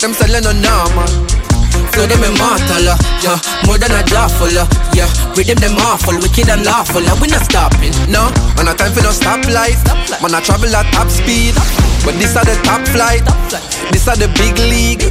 them 0.00 0.12
selling 0.14 0.44
no 0.44 0.52
normal. 0.52 1.49
Flow 1.92 2.06
them 2.06 2.22
immortal, 2.22 2.86
uh, 2.86 2.96
yeah, 3.20 3.38
more 3.66 3.78
than 3.78 3.90
a 3.90 4.02
lawful, 4.14 4.50
uh, 4.54 4.66
yeah. 4.94 5.10
Rhythm 5.34 5.58
them 5.58 5.76
awful, 5.90 6.14
wicked 6.22 6.48
and 6.48 6.64
lawful, 6.64 7.02
uh, 7.02 7.16
we 7.20 7.28
not 7.28 7.42
stopping, 7.42 7.92
no. 8.06 8.30
Man, 8.54 8.66
no 8.66 8.74
time 8.74 8.92
for 8.92 9.02
no 9.02 9.10
stoplight, 9.10 9.78
man, 10.22 10.34
I 10.34 10.40
travel 10.40 10.74
at 10.74 10.86
top 10.92 11.10
speed, 11.10 11.54
but 12.06 12.14
this 12.22 12.36
are 12.36 12.44
the 12.44 12.54
top 12.62 12.86
flight, 12.94 13.26
this 13.90 14.06
are 14.06 14.16
the 14.16 14.30
big 14.38 14.56
league. 14.70 15.02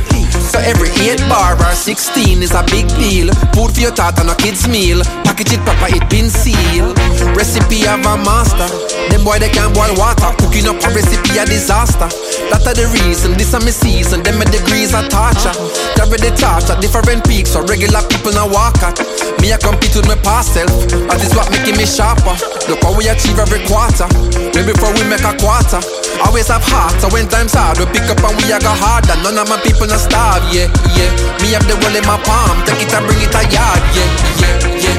So 0.49 0.57
every 0.57 0.89
8 0.89 1.21
bar 1.29 1.53
or 1.61 1.75
16 1.77 2.41
is 2.41 2.57
a 2.57 2.63
big 2.73 2.89
deal. 2.97 3.29
Food 3.53 3.75
for 3.75 3.81
your 3.81 3.93
thought 3.93 4.17
and 4.17 4.29
a 4.29 4.35
kid's 4.35 4.65
meal. 4.65 5.05
Package 5.21 5.53
it 5.53 5.61
proper, 5.61 5.93
it 5.93 6.01
been 6.09 6.29
sealed. 6.29 6.97
Recipe 7.37 7.85
of 7.85 8.01
a 8.01 8.17
master. 8.17 8.65
Them 9.13 9.21
boy 9.21 9.37
they 9.37 9.49
can't 9.49 9.73
boil 9.77 9.93
water. 9.93 10.33
Cooking 10.41 10.65
up 10.65 10.81
a 10.81 10.89
recipe 10.89 11.37
a 11.37 11.45
disaster. 11.45 12.09
That 12.49 12.65
are 12.65 12.73
the 12.73 12.89
reason, 12.97 13.37
this 13.37 13.53
are 13.53 13.61
my 13.61 13.69
season. 13.69 14.23
Them 14.23 14.41
my 14.41 14.45
degrees 14.49 14.93
are 14.97 15.05
torture. 15.05 15.53
Carry 15.93 16.17
the 16.17 16.33
torch 16.33 16.65
different 16.79 17.23
peaks 17.27 17.51
so 17.51 17.61
regular 17.67 18.01
people 18.07 18.31
now 18.31 18.47
walk 18.47 18.79
at. 18.83 18.97
Me 19.43 19.51
I 19.53 19.57
compete 19.59 19.95
with 19.95 20.07
my 20.07 20.15
past 20.23 20.55
self. 20.55 20.71
Is 21.19 21.35
what 21.35 21.51
making 21.51 21.75
me 21.75 21.85
sharper. 21.85 22.35
Look 22.71 22.79
how 22.83 22.95
we 22.95 23.11
achieve 23.11 23.39
every 23.39 23.59
quarter. 23.67 24.07
Way 24.55 24.63
before 24.63 24.95
we 24.95 25.03
make 25.07 25.23
a 25.27 25.35
quarter. 25.35 25.83
Always 26.23 26.47
have 26.47 26.63
heart, 26.63 26.95
so 26.99 27.07
when 27.11 27.27
times 27.27 27.53
hard, 27.55 27.79
we 27.79 27.85
pick 27.91 28.07
up 28.07 28.19
and 28.23 28.35
we 28.39 28.51
a 28.51 28.59
go 28.59 28.71
harder. 28.71 29.15
None 29.23 29.39
of 29.39 29.47
my 29.47 29.59
people 29.63 29.87
not 29.87 29.99
starve, 29.99 30.43
yeah, 30.51 30.67
yeah. 30.95 31.11
Me 31.43 31.55
have 31.55 31.63
the 31.67 31.75
world 31.79 31.95
in 31.95 32.03
my 32.07 32.19
palm, 32.27 32.59
take 32.67 32.83
it 32.83 32.91
and 32.91 33.03
bring 33.07 33.19
it 33.23 33.31
a 33.31 33.43
yard, 33.51 33.83
yeah, 33.95 34.09
yeah, 34.39 34.55
yeah. 34.83 34.95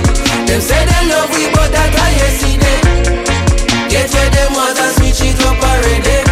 Them 0.48 0.60
say 0.60 0.80
they 0.80 1.02
love 1.12 1.28
we, 1.36 1.48
but 1.52 1.68
that 1.72 1.92
I 1.92 2.08
yesterday. 2.20 2.80
Get 3.88 4.08
where 4.12 4.30
them 4.32 4.52
want 4.56 4.80
and 4.80 4.92
switch 4.96 5.20
it 5.24 5.40
up 5.44 5.60
already. 5.60 6.24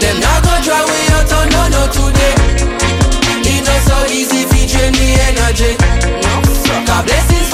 Them 0.00 0.16
not 0.20 0.44
gonna 0.44 0.64
try 0.64 0.84
we 0.84 1.00
out 1.16 1.32
on 1.32 1.46
no 1.48 1.62
no 1.72 1.82
today. 1.92 2.17
It 4.10 4.14
not 4.14 4.32
so 4.32 4.34
easy 4.34 4.44
fi 4.46 4.66
drain 4.66 4.92
the 4.92 5.08
energy. 5.28 5.76
Cause 6.86 7.04
blessings 7.04 7.47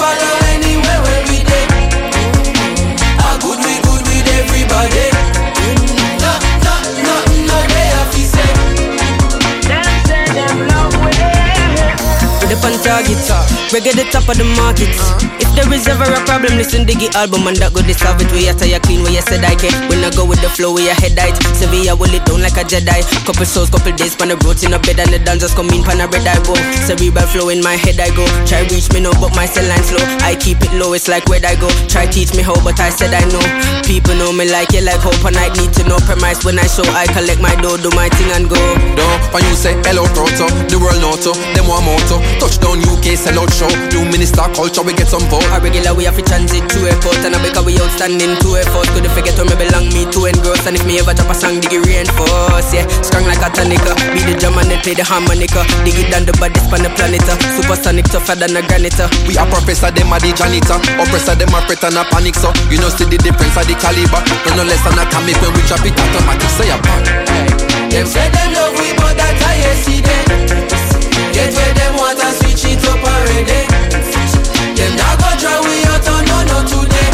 With 12.95 13.11
the 13.11 13.11
pan 13.11 13.27
target, 13.27 13.51
reggae 13.75 13.91
the 13.91 14.05
top 14.07 14.23
of 14.31 14.39
the 14.39 14.47
market. 14.55 14.87
Uh-huh. 14.95 15.43
If 15.43 15.51
there 15.51 15.67
is 15.75 15.83
ever 15.83 16.07
a 16.07 16.19
problem, 16.23 16.55
listen 16.55 16.87
Diggy 16.87 17.11
album 17.11 17.43
and 17.43 17.59
that 17.59 17.75
go 17.75 17.83
solve 17.91 18.23
it. 18.23 18.31
We 18.31 18.47
are 18.47 18.55
tired 18.55 18.87
clean, 18.87 19.03
where 19.03 19.11
you 19.11 19.19
said 19.19 19.43
I 19.43 19.51
can't. 19.51 19.75
When 19.91 19.99
I 19.99 20.15
go 20.15 20.23
with 20.23 20.39
the 20.39 20.47
flow, 20.47 20.71
we 20.71 20.87
are 20.87 20.95
head 20.95 21.19
height. 21.19 21.35
Sevilla 21.59 21.91
will 21.91 22.11
it 22.15 22.23
down 22.23 22.39
like 22.39 22.55
a 22.55 22.63
Jedi. 22.63 23.03
Couple 23.27 23.43
souls, 23.43 23.67
couple 23.67 23.91
days, 23.99 24.15
pan 24.15 24.31
the 24.31 24.39
roads 24.47 24.63
in 24.63 24.71
a 24.71 24.79
bed 24.79 25.03
and 25.03 25.11
the 25.11 25.19
dancers 25.19 25.51
come 25.51 25.67
in, 25.75 25.83
pan 25.83 25.99
a 25.99 26.07
red 26.07 26.23
eye 26.23 26.39
bow. 26.47 26.55
Cerebral 26.87 27.27
flow 27.27 27.51
in 27.51 27.59
my 27.59 27.75
head 27.75 27.99
I 27.99 28.15
go. 28.15 28.23
Try 28.47 28.63
reach 28.71 28.87
me 28.95 29.03
no, 29.03 29.11
but 29.19 29.35
my 29.35 29.43
cell 29.43 29.67
line 29.67 29.83
slow. 29.83 30.03
I 30.23 30.39
keep 30.39 30.63
it 30.63 30.71
low, 30.79 30.95
it's 30.95 31.11
like 31.11 31.27
where 31.27 31.43
I 31.43 31.59
go. 31.59 31.67
Try 31.91 32.07
teach 32.07 32.31
me 32.31 32.47
how, 32.47 32.55
but 32.63 32.79
I 32.79 32.95
said 32.95 33.11
I 33.11 33.27
know. 33.27 33.43
People 33.83 34.15
know 34.15 34.31
me 34.31 34.47
like 34.47 34.71
you, 34.71 34.87
like 34.87 35.03
hope, 35.03 35.19
and 35.27 35.35
I 35.35 35.51
need 35.59 35.75
to 35.79 35.83
know 35.83 35.99
premise 36.07 36.47
when 36.47 36.55
I 36.55 36.67
show. 36.71 36.87
I 36.95 37.11
collect 37.11 37.43
my 37.43 37.59
dough, 37.59 37.75
do 37.75 37.91
my 37.91 38.07
thing 38.15 38.31
and 38.31 38.47
go. 38.47 38.59
No, 38.95 39.07
when 39.35 39.43
you 39.51 39.55
say 39.59 39.75
hello 39.83 40.07
proto, 40.15 40.47
the 40.71 40.79
world 40.79 41.03
noto, 41.03 41.35
them 41.51 41.67
one 41.67 41.83
motto. 41.83 42.23
Touchdown 42.39 42.84
UK, 42.85 43.17
sell 43.17 43.37
out 43.41 43.51
show. 43.53 43.69
New 43.93 44.05
minister 44.09 44.45
culture, 44.53 44.83
we 44.85 44.93
get 44.93 45.07
some 45.09 45.23
vote. 45.29 45.43
A 45.53 45.59
regular 45.59 45.93
we 45.93 46.05
have 46.05 46.15
to 46.17 46.23
transit 46.23 46.63
to 46.73 46.79
airport 46.87 47.19
and 47.25 47.35
I 47.35 47.39
because 47.41 47.65
we 47.65 47.77
outstanding 47.81 48.37
to 48.41 48.49
effort. 48.61 48.87
Could 48.93 49.07
forget 49.11 49.35
where 49.37 49.47
me 49.49 49.55
belong, 49.57 49.87
me 49.93 50.05
to 50.13 50.19
engross. 50.29 50.65
And 50.69 50.77
if 50.77 50.83
me 50.85 50.99
ever 51.01 51.13
drop 51.13 51.29
a 51.31 51.35
song, 51.35 51.59
dig 51.59 51.73
it 51.73 51.81
reinforce. 51.85 52.69
Yeah, 52.73 52.85
strong 53.01 53.25
like 53.25 53.41
a 53.41 53.49
tonica. 53.49 53.93
Be 54.13 54.21
the 54.25 54.33
drum 54.37 54.57
and 54.61 54.69
then 54.69 54.79
play 54.81 54.93
the 54.93 55.03
harmonica. 55.03 55.65
Dig 55.83 55.97
it 55.97 56.09
down 56.13 56.25
the 56.25 56.33
baddest 56.37 56.69
on 56.71 56.81
the 56.85 56.91
planet. 56.93 57.25
uh. 57.27 57.37
Supersonic 57.57 58.05
tougher 58.09 58.35
than 58.37 58.55
a 58.55 58.61
granite. 58.65 58.97
uh. 59.01 59.09
We 59.27 59.37
are 59.37 59.47
professor, 59.49 59.89
them 59.91 60.13
are 60.13 60.21
the 60.21 60.31
janitor. 60.33 60.77
Oppressor, 61.01 61.35
them 61.35 61.53
are 61.53 61.63
fret 61.65 61.83
and 61.85 61.97
a 61.97 62.03
panic. 62.09 62.35
So 62.37 62.49
you 62.69 62.77
know, 62.79 62.89
see 62.89 63.05
the 63.09 63.17
difference 63.17 63.55
of 63.57 63.65
the 63.67 63.75
caliber. 63.79 64.21
No, 64.51 64.61
no 64.61 64.63
less 64.69 64.81
than 64.85 64.97
atomic 64.99 65.37
when 65.41 65.51
we 65.53 65.61
drop 65.65 65.83
it 65.85 65.95
automatic. 65.97 66.49
Say 66.55 66.69
a 66.69 66.77
part. 66.79 67.05
Them 67.91 68.05
say 68.07 68.27
them 68.29 68.49
love 68.53 68.75
we, 68.77 68.91
but 68.97 69.15
that 69.15 69.35
I 69.39 69.55
yesterday. 69.63 70.21
Get 71.33 71.53
where 71.53 71.73
them 71.75 71.95
want 71.97 72.19
and 72.19 72.44
they're 73.43 74.95
not 74.95 75.19
gonna 75.19 75.39
try 75.41 75.59
we 75.59 75.83
out 75.91 76.07
oh, 76.07 76.35
on 76.35 76.47
no 76.47 76.57
today. 76.63 77.09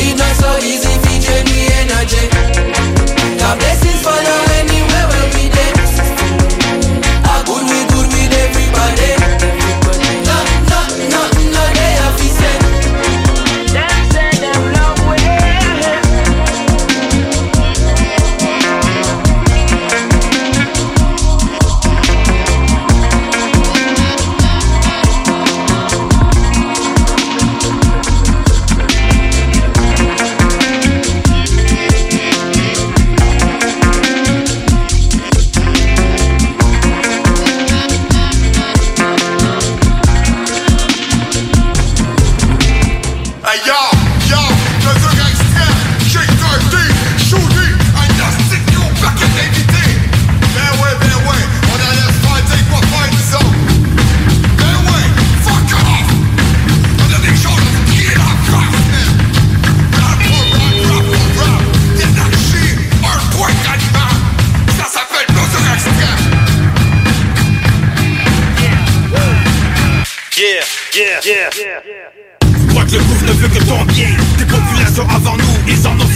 It's 0.00 0.18
not 0.18 0.34
so 0.40 0.50
easy 0.64 0.94
energy. 1.82 2.28
Blessings 3.58 4.00
for 4.00 4.16
the 4.16 4.51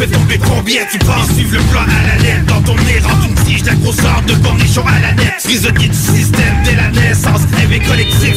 fait 0.07 0.13
tomber 0.13 0.39
combien 0.39 0.83
Tu 0.91 0.99
penses 0.99 1.33
suivre 1.35 1.57
le 1.57 1.63
plan 1.71 1.81
à 1.81 2.17
la 2.17 2.23
lettre. 2.23 2.47
Dans 2.47 2.63
ton 2.63 2.75
nez 2.85 2.99
rentre 3.01 3.27
une 3.29 3.35
tige, 3.45 3.65
la 3.65 3.75
grosseur 3.75 4.23
de 4.27 4.35
cornichon 4.35 4.85
à 4.87 5.01
la 5.01 5.13
nette. 5.13 5.43
Prisonnier 5.45 5.89
du 5.89 5.97
système 5.97 6.55
dès 6.65 6.75
la 6.75 6.89
naissance, 6.91 7.43
rêve 7.57 7.87
collectif. 7.87 8.37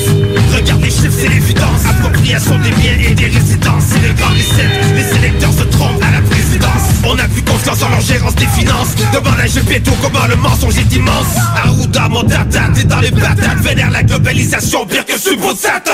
Regarde 0.55 0.81
les 0.81 0.89
chiffres, 0.89 1.17
c'est 1.19 1.27
l'évidence. 1.27 1.85
Appropriation 1.89 2.57
des 2.59 2.71
biens 2.71 2.97
et 2.99 3.13
des 3.13 3.27
résidences. 3.27 3.83
C'est 3.89 4.07
le 4.07 4.13
grand 4.13 4.29
reset, 4.29 4.69
les 4.95 5.17
électeurs 5.17 5.53
se 5.53 5.63
trompent 5.63 6.03
à 6.03 6.11
la 6.11 6.21
présidence. 6.21 6.83
On 7.05 7.17
a 7.17 7.27
plus 7.27 7.43
confiance 7.43 7.81
en 7.83 7.89
leur 7.89 8.01
gérance 8.01 8.35
des 8.35 8.47
finances. 8.47 8.95
Demande 9.13 9.39
à 9.39 9.47
Gepetto 9.47 9.91
comment 10.01 10.25
le 10.27 10.35
mensonge 10.35 10.77
est 10.77 10.95
immense. 10.95 11.35
Arruda, 11.63 12.09
mon 12.09 12.23
tata, 12.23 12.69
t'es 12.73 12.83
dans 12.83 12.99
les 12.99 13.11
patates 13.11 13.59
Vénère 13.61 13.91
la 13.91 14.03
globalisation, 14.03 14.85
pire 14.85 15.05
que 15.05 15.17
ce 15.17 15.35
beau 15.35 15.53
Satan 15.55 15.91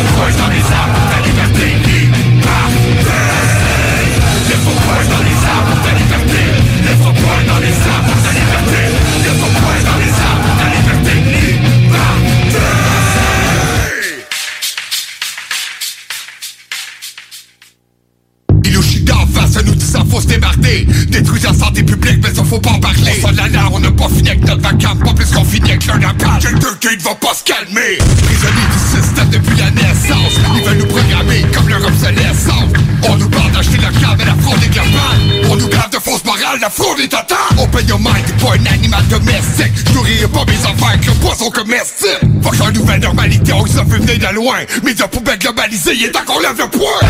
poing 0.00 0.32
dans 0.38 0.48
les 0.48 0.64
arbres, 0.72 1.00
ta 1.10 1.20
liberté 1.26 1.66
dans 5.08 5.22
les 5.22 5.38
arbres, 5.54 5.76
ta 5.84 5.92
liberté 5.92 6.42
ton 7.02 7.12
poing 7.12 7.42
dans 7.48 7.60
les 7.60 7.72
arbres, 7.72 7.91
leur 25.92 26.14
napalm 26.14 26.38
Quelqu'un 26.40 26.74
qui 26.80 26.96
ne 26.96 27.02
va 27.02 27.14
pas 27.14 27.34
se 27.34 27.44
calmer. 27.44 27.98
Prisonniers 27.98 28.68
du 28.72 28.78
système 28.78 29.28
depuis 29.30 29.56
la 29.56 29.70
naissance. 29.70 30.32
Ils 30.56 30.62
veulent 30.62 30.78
nous 30.78 30.86
programmer 30.86 31.44
comme 31.54 31.68
leur 31.68 31.84
obsolescence 31.84 32.72
On 33.08 33.16
nous 33.16 33.28
parle 33.28 33.50
d'acheter 33.52 33.78
la 33.78 33.90
cave 33.90 34.20
et 34.20 34.24
la 34.24 34.34
fraude 34.34 34.62
est 34.62 34.68
globale 34.68 35.50
On 35.50 35.56
nous 35.56 35.68
grave 35.68 35.90
de 35.90 35.98
fausses 35.98 36.24
morales, 36.24 36.60
la 36.60 36.70
fraude 36.70 37.00
est 37.00 37.08
totale 37.08 37.38
Open 37.58 37.86
your 37.88 37.98
mind, 37.98 38.24
t'es 38.26 38.44
pas 38.44 38.54
un 38.54 38.74
animal 38.74 39.06
domestique. 39.08 39.72
Je 40.22 40.26
pas 40.26 40.44
mes 40.46 40.66
enfants 40.66 40.88
avec 40.88 41.06
le 41.06 41.12
poisson 41.14 41.50
comestible. 41.50 42.20
Que 42.42 42.64
la 42.64 42.70
nouvelle 42.70 43.00
normalité, 43.00 43.52
on 43.52 43.66
s'en 43.66 43.84
fait 43.86 43.98
venir 43.98 44.18
de 44.18 44.34
loin. 44.34 44.58
Mais 44.84 44.94
de 44.94 45.02
poubelle 45.04 45.38
globalisée, 45.38 45.94
il 45.94 46.04
est 46.04 46.10
temps 46.10 46.20
qu'on 46.26 46.40
lève 46.40 46.58
le 46.58 46.68
poing 46.68 47.00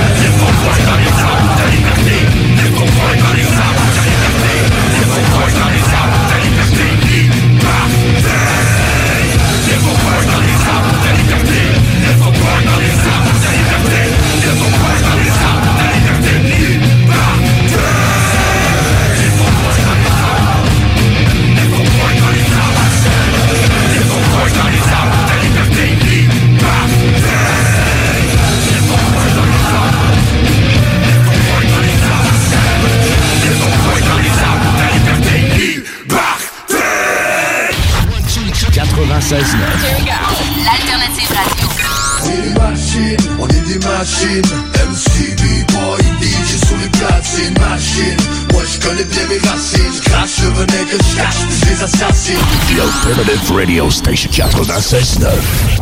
Radio 53.72 53.88
Station 53.88 54.30
96.9. 54.30 55.81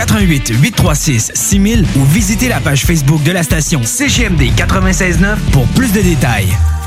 88 0.01 0.53
836 0.59 1.31
6000 1.35 1.85
ou 1.95 2.03
visitez 2.05 2.47
la 2.47 2.59
page 2.59 2.85
Facebook 2.85 3.21
de 3.21 3.31
la 3.31 3.43
station 3.43 3.83
CGMD 3.83 4.49
969 4.57 5.39
pour 5.51 5.67
plus 5.67 5.93
de 5.93 6.01
détails. 6.01 6.57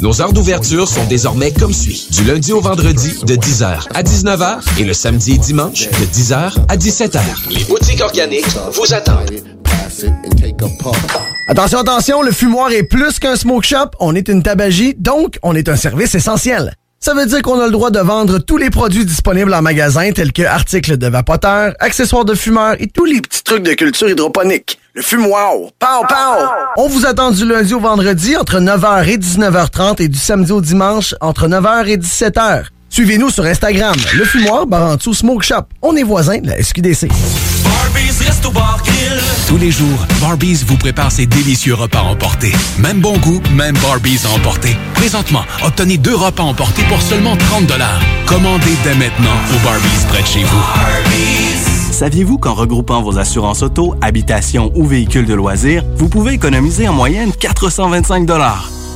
Nos 0.00 0.20
heures 0.20 0.32
d'ouverture 0.32 0.88
sont 0.88 1.04
désormais 1.04 1.52
comme 1.52 1.72
suit. 1.72 2.08
Du 2.10 2.24
lundi 2.24 2.52
au 2.52 2.60
vendredi 2.60 3.14
de 3.26 3.34
10h 3.34 3.88
à 3.94 4.02
19h 4.02 4.60
et 4.78 4.84
le 4.84 4.92
samedi 4.92 5.32
et 5.32 5.38
dimanche 5.38 5.88
de 5.88 6.06
10h 6.06 6.52
à 6.68 6.76
17h. 6.76 7.20
Les 7.50 7.64
boutiques 7.64 8.00
organiques 8.00 8.46
vous 8.72 8.94
attendent. 8.94 9.30
Attention, 11.48 11.78
attention, 11.78 12.22
le 12.22 12.32
fumoir 12.32 12.72
est 12.72 12.82
plus 12.82 13.18
qu'un 13.18 13.36
smoke 13.36 13.66
shop, 13.66 13.90
on 14.00 14.14
est 14.14 14.28
une 14.28 14.42
tabagie, 14.42 14.94
donc 14.98 15.38
on 15.42 15.54
est 15.54 15.68
un 15.68 15.76
service 15.76 16.14
essentiel. 16.14 16.74
Ça 17.00 17.12
veut 17.12 17.26
dire 17.26 17.42
qu'on 17.42 17.60
a 17.60 17.66
le 17.66 17.72
droit 17.72 17.90
de 17.90 18.00
vendre 18.00 18.38
tous 18.38 18.56
les 18.56 18.70
produits 18.70 19.04
disponibles 19.04 19.52
en 19.52 19.60
magasin, 19.60 20.10
tels 20.12 20.32
que 20.32 20.42
articles 20.42 20.96
de 20.96 21.06
vapoteurs, 21.06 21.74
accessoires 21.78 22.24
de 22.24 22.34
fumeurs 22.34 22.76
et 22.80 22.86
tous 22.86 23.04
les 23.04 23.20
petits 23.20 23.42
trucs 23.42 23.62
de 23.62 23.74
culture 23.74 24.08
hydroponique. 24.08 24.78
Le 24.96 25.02
fumoir, 25.02 25.50
pow 25.80 26.06
pow! 26.08 26.46
On 26.76 26.86
vous 26.86 27.04
attend 27.04 27.32
du 27.32 27.44
lundi 27.44 27.74
au 27.74 27.80
vendredi 27.80 28.36
entre 28.36 28.60
9h 28.60 29.08
et 29.08 29.18
19h30 29.18 30.00
et 30.00 30.06
du 30.06 30.16
samedi 30.16 30.52
au 30.52 30.60
dimanche 30.60 31.16
entre 31.20 31.48
9h 31.48 31.88
et 31.88 31.96
17h. 31.96 32.66
Suivez-nous 32.90 33.30
sur 33.30 33.44
Instagram, 33.44 33.96
le 34.16 34.24
fumoir 34.24 34.68
Barantou 34.68 35.12
Smoke 35.12 35.42
Shop. 35.42 35.64
On 35.82 35.96
est 35.96 36.04
voisins 36.04 36.38
de 36.38 36.46
la 36.46 36.62
SQDC. 36.62 37.08
Tous 39.48 39.56
les 39.58 39.72
jours, 39.72 40.06
Barbies 40.20 40.62
vous 40.64 40.76
prépare 40.76 41.10
ses 41.10 41.26
délicieux 41.26 41.74
repas 41.74 42.02
emportés. 42.02 42.52
Même 42.78 43.00
bon 43.00 43.18
goût, 43.18 43.42
même 43.52 43.76
Barbies 43.78 44.20
à 44.24 44.36
emporter. 44.36 44.76
Présentement, 44.94 45.42
obtenez 45.64 45.98
deux 45.98 46.14
repas 46.14 46.44
emportés 46.44 46.84
pour 46.84 47.02
seulement 47.02 47.36
30 47.36 47.64
Commandez 48.26 48.76
dès 48.84 48.94
maintenant 48.94 49.34
au 49.56 49.58
Barbies 49.64 50.06
près 50.08 50.22
de 50.22 50.26
chez 50.26 50.44
vous. 50.44 51.73
Saviez-vous 51.94 52.38
qu'en 52.38 52.54
regroupant 52.54 53.02
vos 53.02 53.20
assurances 53.20 53.62
auto, 53.62 53.94
habitation 54.00 54.72
ou 54.74 54.84
véhicules 54.84 55.26
de 55.26 55.34
loisirs, 55.34 55.84
vous 55.96 56.08
pouvez 56.08 56.32
économiser 56.32 56.88
en 56.88 56.92
moyenne 56.92 57.30
425 57.32 58.26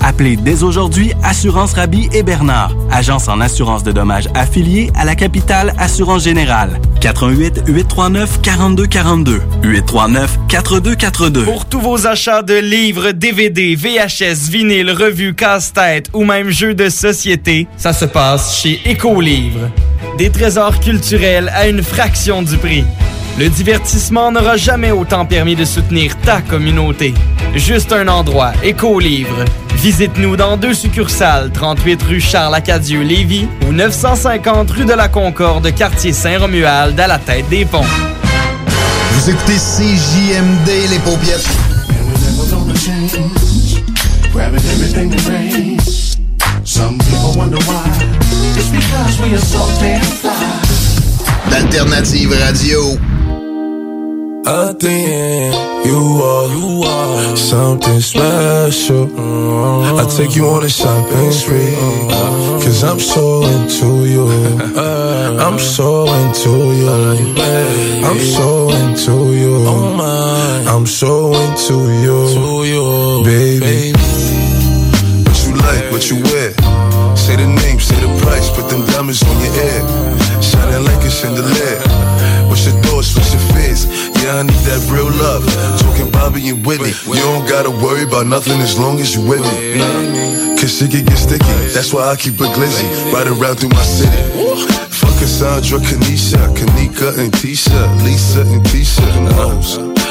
Appelez 0.02 0.36
dès 0.36 0.62
aujourd'hui 0.62 1.12
Assurance 1.22 1.74
Rabi 1.74 2.08
et 2.12 2.22
Bernard, 2.22 2.74
agence 2.90 3.28
en 3.28 3.40
assurance 3.40 3.82
de 3.82 3.92
dommages 3.92 4.28
affiliée 4.34 4.90
à 4.94 5.04
la 5.04 5.14
capitale 5.14 5.74
Assurance 5.78 6.24
Générale. 6.24 6.80
88 7.00 7.62
839 7.66 8.40
4242 8.42 9.40
839 9.62 10.38
4242. 10.48 11.44
Pour 11.44 11.66
tous 11.66 11.80
vos 11.80 12.06
achats 12.06 12.42
de 12.42 12.54
livres, 12.54 13.12
DVD, 13.12 13.74
VHS, 13.76 14.48
vinyle, 14.50 14.90
revues, 14.90 15.34
casse-tête 15.34 16.08
ou 16.12 16.24
même 16.24 16.50
jeux 16.50 16.74
de 16.74 16.88
société, 16.88 17.66
ça 17.76 17.92
se 17.92 18.04
passe 18.04 18.60
chez 18.60 18.80
Écolivre. 18.84 19.70
Des 20.16 20.30
trésors 20.30 20.80
culturels 20.80 21.50
à 21.54 21.68
une 21.68 21.82
fraction 21.82 22.42
du 22.42 22.56
prix. 22.56 22.84
Le 23.38 23.48
divertissement 23.48 24.32
n'aura 24.32 24.56
jamais 24.56 24.90
autant 24.90 25.24
permis 25.24 25.54
de 25.54 25.64
soutenir 25.64 26.16
ta 26.22 26.40
communauté. 26.40 27.14
Juste 27.54 27.92
un 27.92 28.08
endroit, 28.08 28.50
Écolivre. 28.64 29.44
Visite-nous 29.76 30.36
dans 30.36 30.56
deux 30.56 30.74
succursales, 30.74 31.52
38 31.52 32.02
rue 32.02 32.20
Charles-Acadieux-Lévis 32.20 33.46
ou 33.68 33.72
950 33.72 34.68
rue 34.72 34.84
de 34.86 34.92
la 34.92 35.06
Concorde, 35.06 35.72
quartier 35.72 36.12
Saint-Romuald, 36.12 36.98
à 36.98 37.06
la 37.06 37.18
tête 37.18 37.48
des 37.48 37.64
ponts. 37.64 37.84
Vous 39.12 39.30
écoutez 39.30 39.54
CJMD, 39.54 40.68
les 40.90 40.98
fly. 50.20 50.50
D'Alternative 51.50 52.32
Radio. 52.32 52.98
The 54.48 54.88
end, 54.88 55.84
you 55.84 56.00
are, 56.24 56.48
you 56.56 56.82
are 56.82 57.36
something 57.36 58.00
special. 58.00 59.04
I 59.98 60.06
take 60.16 60.34
you 60.36 60.46
on 60.46 60.64
a 60.64 60.68
shopping 60.70 61.32
spree. 61.32 61.74
Cause 62.64 62.82
I'm 62.82 62.98
so 62.98 63.42
into 63.42 64.06
you. 64.06 64.26
I'm 65.38 65.58
so 65.58 66.06
into 66.08 66.48
you. 66.80 66.88
I'm 68.08 68.18
so 68.18 68.70
into 68.70 69.34
you. 69.36 69.66
I'm 70.66 70.86
so 70.86 71.34
into 71.34 71.92
you. 72.00 73.22
Baby. 73.24 73.92
What 75.26 75.38
you 75.44 75.52
like, 75.56 75.92
what 75.92 76.08
you 76.08 76.22
wear. 76.22 76.52
Say 77.16 77.36
the 77.36 77.46
name, 77.46 77.80
say 77.80 78.00
the 78.00 78.08
price, 78.22 78.48
put 78.48 78.70
them 78.70 78.86
diamonds 78.86 79.22
on 79.24 79.40
your 79.44 79.54
ear. 79.56 80.40
Shining 80.40 80.84
like 80.84 81.04
a 81.04 81.10
chandelier. 81.10 81.87
I 84.28 84.42
need 84.42 84.60
that 84.68 84.84
real 84.92 85.08
love. 85.08 85.40
Talking 85.80 86.12
Bobby 86.12 86.48
and 86.52 86.60
Whitney. 86.66 86.92
You 87.08 87.22
don't 87.24 87.48
gotta 87.48 87.70
worry 87.70 88.04
about 88.04 88.26
nothing 88.26 88.60
as 88.60 88.78
long 88.78 89.00
as 89.00 89.16
you 89.16 89.24
with 89.24 89.40
me. 89.40 89.80
Cause 90.60 90.76
shit 90.76 90.90
can 90.90 91.04
get 91.04 91.16
sticky. 91.16 91.48
That's 91.72 91.94
why 91.94 92.12
I 92.12 92.16
keep 92.16 92.36
a 92.40 92.48
glizzy. 92.52 92.84
Right 93.12 93.26
around 93.26 93.56
through 93.56 93.72
my 93.72 93.82
city. 93.82 94.12
Fuck 94.92 95.16
Cassandra, 95.16 95.78
Kanisha, 95.80 96.36
Kanika 96.52 97.16
and 97.16 97.32
Tisha, 97.32 97.80
Lisa 98.04 98.42
and 98.42 98.60
Tisha. 98.68 99.00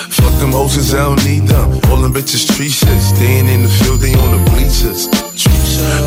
Fuck 0.10 0.34
them 0.40 0.52
hoes, 0.52 0.94
I 0.94 0.98
don't 0.98 1.24
need 1.24 1.46
them. 1.46 1.78
All 1.92 2.02
them 2.02 2.14
bitches 2.14 2.50
tree 2.50 2.70
shit. 2.70 2.90
Ain't 3.22 3.50
in 3.50 3.62
the 3.62 3.70
field, 3.70 4.02
they 4.02 4.16
on 4.18 4.32
the 4.34 4.42
bleachers. 4.50 5.06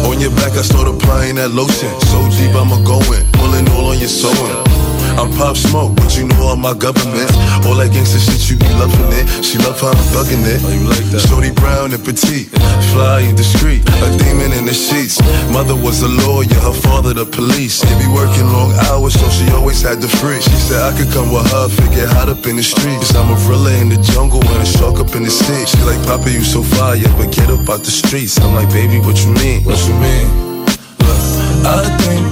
On 0.09 0.19
your 0.19 0.35
back, 0.35 0.59
I 0.59 0.63
start 0.63 0.89
applying 0.89 1.37
that 1.37 1.51
lotion. 1.53 1.93
So 2.11 2.19
deep, 2.35 2.57
I'ma 2.59 2.83
go 2.83 2.99
in. 3.15 3.23
Pulling 3.39 3.69
all 3.71 3.93
on 3.93 3.99
your 3.99 4.09
sewing. 4.09 4.80
I'm 5.21 5.29
Pop 5.37 5.53
Smoke, 5.55 5.93
but 6.01 6.17
you 6.17 6.25
know 6.25 6.49
all 6.49 6.57
my 6.57 6.73
government. 6.73 7.29
All 7.69 7.77
that 7.77 7.93
gangsta 7.93 8.17
shit, 8.17 8.41
you 8.49 8.57
be 8.57 8.65
loving 8.81 9.13
it. 9.13 9.29
She 9.45 9.61
love 9.61 9.77
how 9.77 9.93
I'm 9.93 10.01
thugging 10.09 10.41
it. 10.49 10.65
Oh, 10.65 10.73
you 10.73 10.89
like 10.89 11.13
that? 11.13 11.21
Shorty 11.29 11.53
brown 11.53 11.93
and 11.93 12.01
petite, 12.01 12.49
fly 12.97 13.29
and 13.29 13.37
discreet, 13.37 13.85
a 13.85 14.09
demon 14.17 14.57
in 14.57 14.65
the 14.65 14.73
sheets. 14.73 15.21
Mother 15.53 15.77
was 15.77 16.01
a 16.01 16.09
lawyer, 16.09 16.49
her 16.65 16.73
father 16.73 17.13
the 17.13 17.29
police. 17.29 17.85
They 17.85 17.93
be 18.01 18.09
working 18.09 18.49
long 18.49 18.73
hours, 18.89 19.13
so 19.13 19.29
she 19.29 19.45
always 19.53 19.85
had 19.85 20.01
the 20.01 20.09
free. 20.09 20.41
She 20.41 20.57
said 20.57 20.81
I 20.81 20.97
could 20.97 21.13
come 21.13 21.29
with 21.29 21.45
her, 21.53 21.69
figure 21.69 22.09
hot 22.09 22.33
up 22.33 22.49
in 22.49 22.57
the 22.57 22.65
streets. 22.65 23.13
Cause 23.13 23.13
I'm 23.13 23.29
a 23.29 23.37
gorilla 23.45 23.77
in 23.77 23.93
the 23.93 24.01
jungle 24.01 24.41
and 24.41 24.65
a 24.65 24.69
shark 24.73 25.05
up 25.05 25.13
in 25.13 25.29
the 25.29 25.31
state. 25.31 25.69
She 25.69 25.77
like, 25.85 26.01
Papa, 26.09 26.33
you 26.33 26.41
so 26.41 26.65
fire, 26.65 26.97
but 27.21 27.29
get 27.29 27.53
up 27.53 27.69
out 27.69 27.85
the 27.85 27.93
streets. 27.93 28.41
I'm 28.41 28.57
like, 28.57 28.73
baby, 28.73 28.97
what 29.05 29.21
you 29.21 29.37
mean? 29.37 29.69
What 29.69 29.85
you 29.85 29.93
mean? 30.01 30.65
Look, 31.05 31.21
I 31.69 31.85
think 32.09 32.25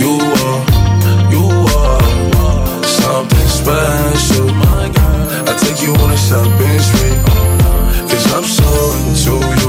you 0.00 0.16
are, 0.16 0.40
you 0.40 0.43
special. 3.64 4.46
I 5.48 5.56
take 5.58 5.80
you 5.82 5.92
on 5.94 6.10
a 6.12 6.16
shopping 6.16 6.80
spree, 6.86 7.16
cause 8.10 8.26
I'm 8.34 8.44
so 8.44 8.68
into 9.00 9.60
you. 9.60 9.63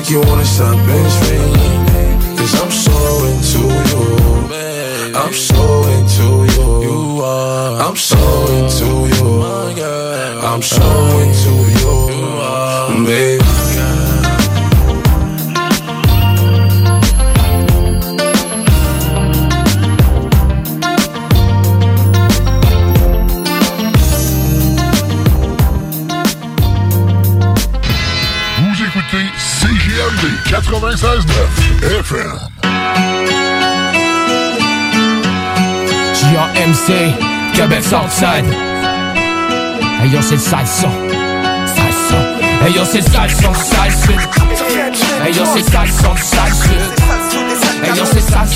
I 0.00 0.02
take 0.02 0.12
you 0.12 0.22
on 0.22 0.40
a 0.40 0.44
shopping 0.46 1.29
96.9 30.90 32.00
FM. 32.00 32.32
JRMC, 36.14 37.14
Québec 37.54 37.84
Southside. 37.84 38.44
Hey 40.02 40.10
yo, 40.10 40.20
c'est 40.20 40.34
le 40.34 40.40
sale 40.40 40.66
son. 40.66 40.90
Sale 41.76 41.94
son. 42.08 42.66
Hey 42.66 42.72
yo, 42.72 42.82
c'est 42.90 42.98
le 42.98 43.04
sale. 43.04 43.30
Hey 43.30 43.36
yo, 43.46 43.52
c'est 43.54 43.76
le 43.84 43.92
sale. 44.00 44.66
Hey 45.22 45.32
yo, 45.32 45.44
c'est 45.44 45.60
le 45.60 45.70
sale. 45.70 45.86
Hey 47.84 47.96
yo, 47.96 48.04
c'est 48.04 48.16
le 48.16 48.26
sale. 48.26 48.48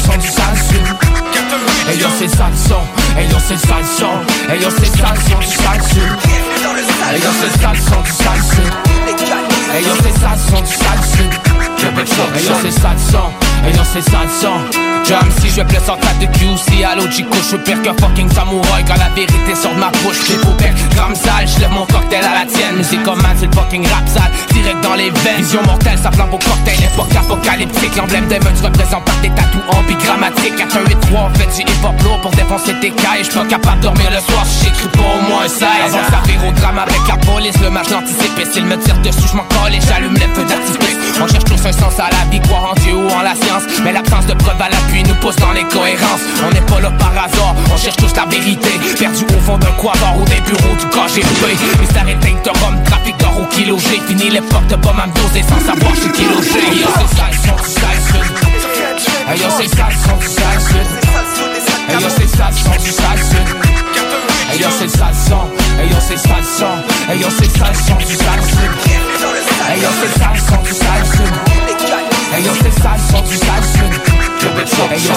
Hey 1.87 2.01
yo, 2.01 2.11
c'est 2.11 2.24
le 2.24 2.30
sale 2.30 2.55
son. 2.57 2.82
Hey 3.16 3.28
yo, 3.30 3.39
c'est 3.41 3.55
le 3.55 3.61
sale 3.61 3.85
son. 3.87 4.14
Hey 7.12 7.20
yo, 7.22 7.30
c'est 7.30 7.47
le 7.47 7.62
sale 7.62 7.78
son. 7.78 8.03
Hey 9.72 9.85
yo, 9.85 9.95
c'est 10.03 10.11
le 10.11 10.66
sale. 10.66 11.53
J'appelle 11.85 12.09
ça 12.09 12.22
Ayant 12.35 12.59
ces 12.62 12.70
500, 12.70 13.32
ayant 13.66 13.85
ces 13.85 14.01
500 14.01 14.93
Jam 15.07 15.28
si 15.40 15.50
je 15.50 15.62
blesse 15.62 15.88
en 15.88 15.96
tas 15.96 16.14
de 16.20 16.26
QC 16.26 16.84
à 16.84 16.94
couche 16.96 17.50
Je 17.50 17.57
pire 17.57 17.80
qu'un 17.82 17.94
fucking 17.94 18.30
samouraï 18.32 18.84
quand 18.86 18.96
la 18.96 19.11
vérité 19.14 19.55
sort 19.55 19.74
de 19.74 19.80
ma 19.80 19.90
bouche 20.02 20.16
J'ai 20.26 20.36
beau 20.36 20.52
bec, 20.59 20.72
gramme 20.94 21.14
sale, 21.14 21.46
je 21.46 21.61
lève 21.61 21.72
mon 21.72 21.86
cocktail 21.86 22.24
à 22.24 22.44
la 22.44 22.46
tienne. 22.46 22.82
C'est 22.82 23.02
comme 23.02 23.22
c'est 23.38 23.46
le 23.46 23.52
fucking 23.52 23.86
rap 23.88 24.09
sale 24.09 24.30
Direct 24.52 24.80
dans 24.82 24.94
les 24.94 25.11
veines, 25.11 25.38
vision 25.38 25.62
mortelle, 25.62 25.98
ça 26.02 26.11
flambe 26.11 26.32
au 26.32 26.38
cocktail 26.38 26.78
Époque 26.84 27.14
apocalyptique, 27.16 27.96
l'emblème 27.96 28.26
des 28.28 28.38
meutes 28.38 28.61
représente 28.62 29.05
par 29.05 29.16
des 29.20 29.30
tatous 29.30 29.62
ambigrammatiques. 29.76 30.57
4183, 30.57 31.20
on 31.20 31.38
fait 31.38 31.46
du 31.52 31.62
hip-hop 31.62 32.02
lourd 32.02 32.20
pour 32.20 32.30
défoncer 32.32 32.74
tes 32.80 32.90
cailles. 32.90 33.24
J'suis 33.24 33.34
pas 33.34 33.44
capable 33.44 33.78
de 33.78 33.82
dormir 33.82 34.11
le 34.11 34.20
soir 34.20 34.44
si 34.46 34.64
j'écris 34.64 34.88
pas 34.88 35.02
au 35.02 35.28
moins 35.28 35.48
16 35.48 35.62
Avant 35.86 35.98
que 35.98 36.11
ça 36.12 36.48
au 36.48 36.52
drame 36.52 36.78
avec 36.78 37.00
la 37.09 37.16
police, 37.16 37.57
le 37.62 37.70
match 37.70 37.90
l'anticipe 37.90 38.38
Et 38.40 38.46
s'il 38.46 38.64
me 38.64 38.76
tire 38.78 38.98
dessus, 38.98 39.28
j'm'en 39.32 39.44
colle 39.44 39.74
et 39.74 39.80
j'allume 39.80 40.14
les 40.14 40.28
feux 40.34 40.44
d'artifice. 40.44 40.98
On 41.20 41.26
cherche 41.26 41.44
tous 41.44 41.66
un 41.66 41.72
sens 41.72 41.98
à 41.98 42.11
la 42.11 42.30
vie, 42.30 42.40
croire 42.40 42.72
en 42.72 42.74
Dieu 42.80 42.94
ou 42.94 43.09
en 43.11 43.22
la 43.22 43.34
science. 43.34 43.64
Mais 43.82 43.92
l'absence 43.92 44.26
de 44.26 44.34
preuve 44.34 44.61
à 44.61 44.68
l'appui 44.95 45.03
nous 45.03 45.14
pousse 45.20 45.36
dans 45.36 45.53
l'incohérence. 45.53 46.20
On 46.47 46.51
n'est 46.51 46.61
pas 46.62 46.80
là 46.80 46.90
par 46.99 47.11
hasard, 47.11 47.55
on 47.72 47.76
cherche 47.76 47.97
tous 47.97 48.14
la 48.16 48.26
vérité. 48.26 48.70
Perdu 48.99 49.24
au 49.24 49.40
fond 49.40 49.59
d'un 49.59 49.72
quadra 49.72 50.14
ou 50.16 50.24
des 50.24 50.40
bureaux 50.40 50.76
du 50.76 50.86
KGB 50.86 51.57
Mystère 51.80 52.09
éteint 52.09 52.36
de 52.45 52.51
rhum, 52.51 52.82
trafic 52.84 53.16
d'or 53.18 53.40
au 53.40 53.45
kilo 53.47 53.78
G 53.78 54.01
Fini 54.07 54.30
l'époque 54.30 54.66
de 54.68 54.76
bombe 54.76 55.01
à 55.03 55.07
me 55.07 55.12
doser 55.12 55.42
sans 55.42 55.61
savoir 55.61 55.95
suis 55.97 56.11
kilo 56.12 56.42
G 56.42 56.61
Yo 56.80 56.88
c'est 56.99 57.16
sale 57.16 57.34
son 57.34 57.57
du 57.57 57.70
sale 57.70 58.01
sud 58.07 59.40
yo 59.40 59.49
c'est 59.59 59.68
sale 59.76 59.95
son 60.05 60.16
du 60.16 60.28
sale 60.28 60.61
sud 60.61 60.88
yo 62.01 62.09
c'est 62.16 62.28
sale 62.36 62.55
son 62.55 62.82
du 62.82 62.90
sale 62.90 63.18
sud 63.18 63.49
yo 64.61 64.68
c'est 64.78 64.88
sale 64.88 65.14
son 65.14 65.45
yo 65.82 65.99
c'est 66.01 66.18
sale 66.18 66.45
son 66.45 67.14
yo 67.14 67.28
c'est 67.30 67.59
sale 67.59 67.74
son 67.74 67.97
du 67.97 68.14
sale 68.14 68.42
sud 68.47 68.72
yo 69.82 69.90
c'est 70.01 70.18
sale 70.20 70.40
son 70.49 70.62
du 70.62 70.72
sale 70.72 71.07
sud 71.16 71.34
yo 72.45 72.53
c'est 72.62 72.82
sale 72.82 73.01
son 73.11 73.22
du 73.22 73.36
sale 73.36 73.64
sud 73.74 74.14
Yo 74.45 74.51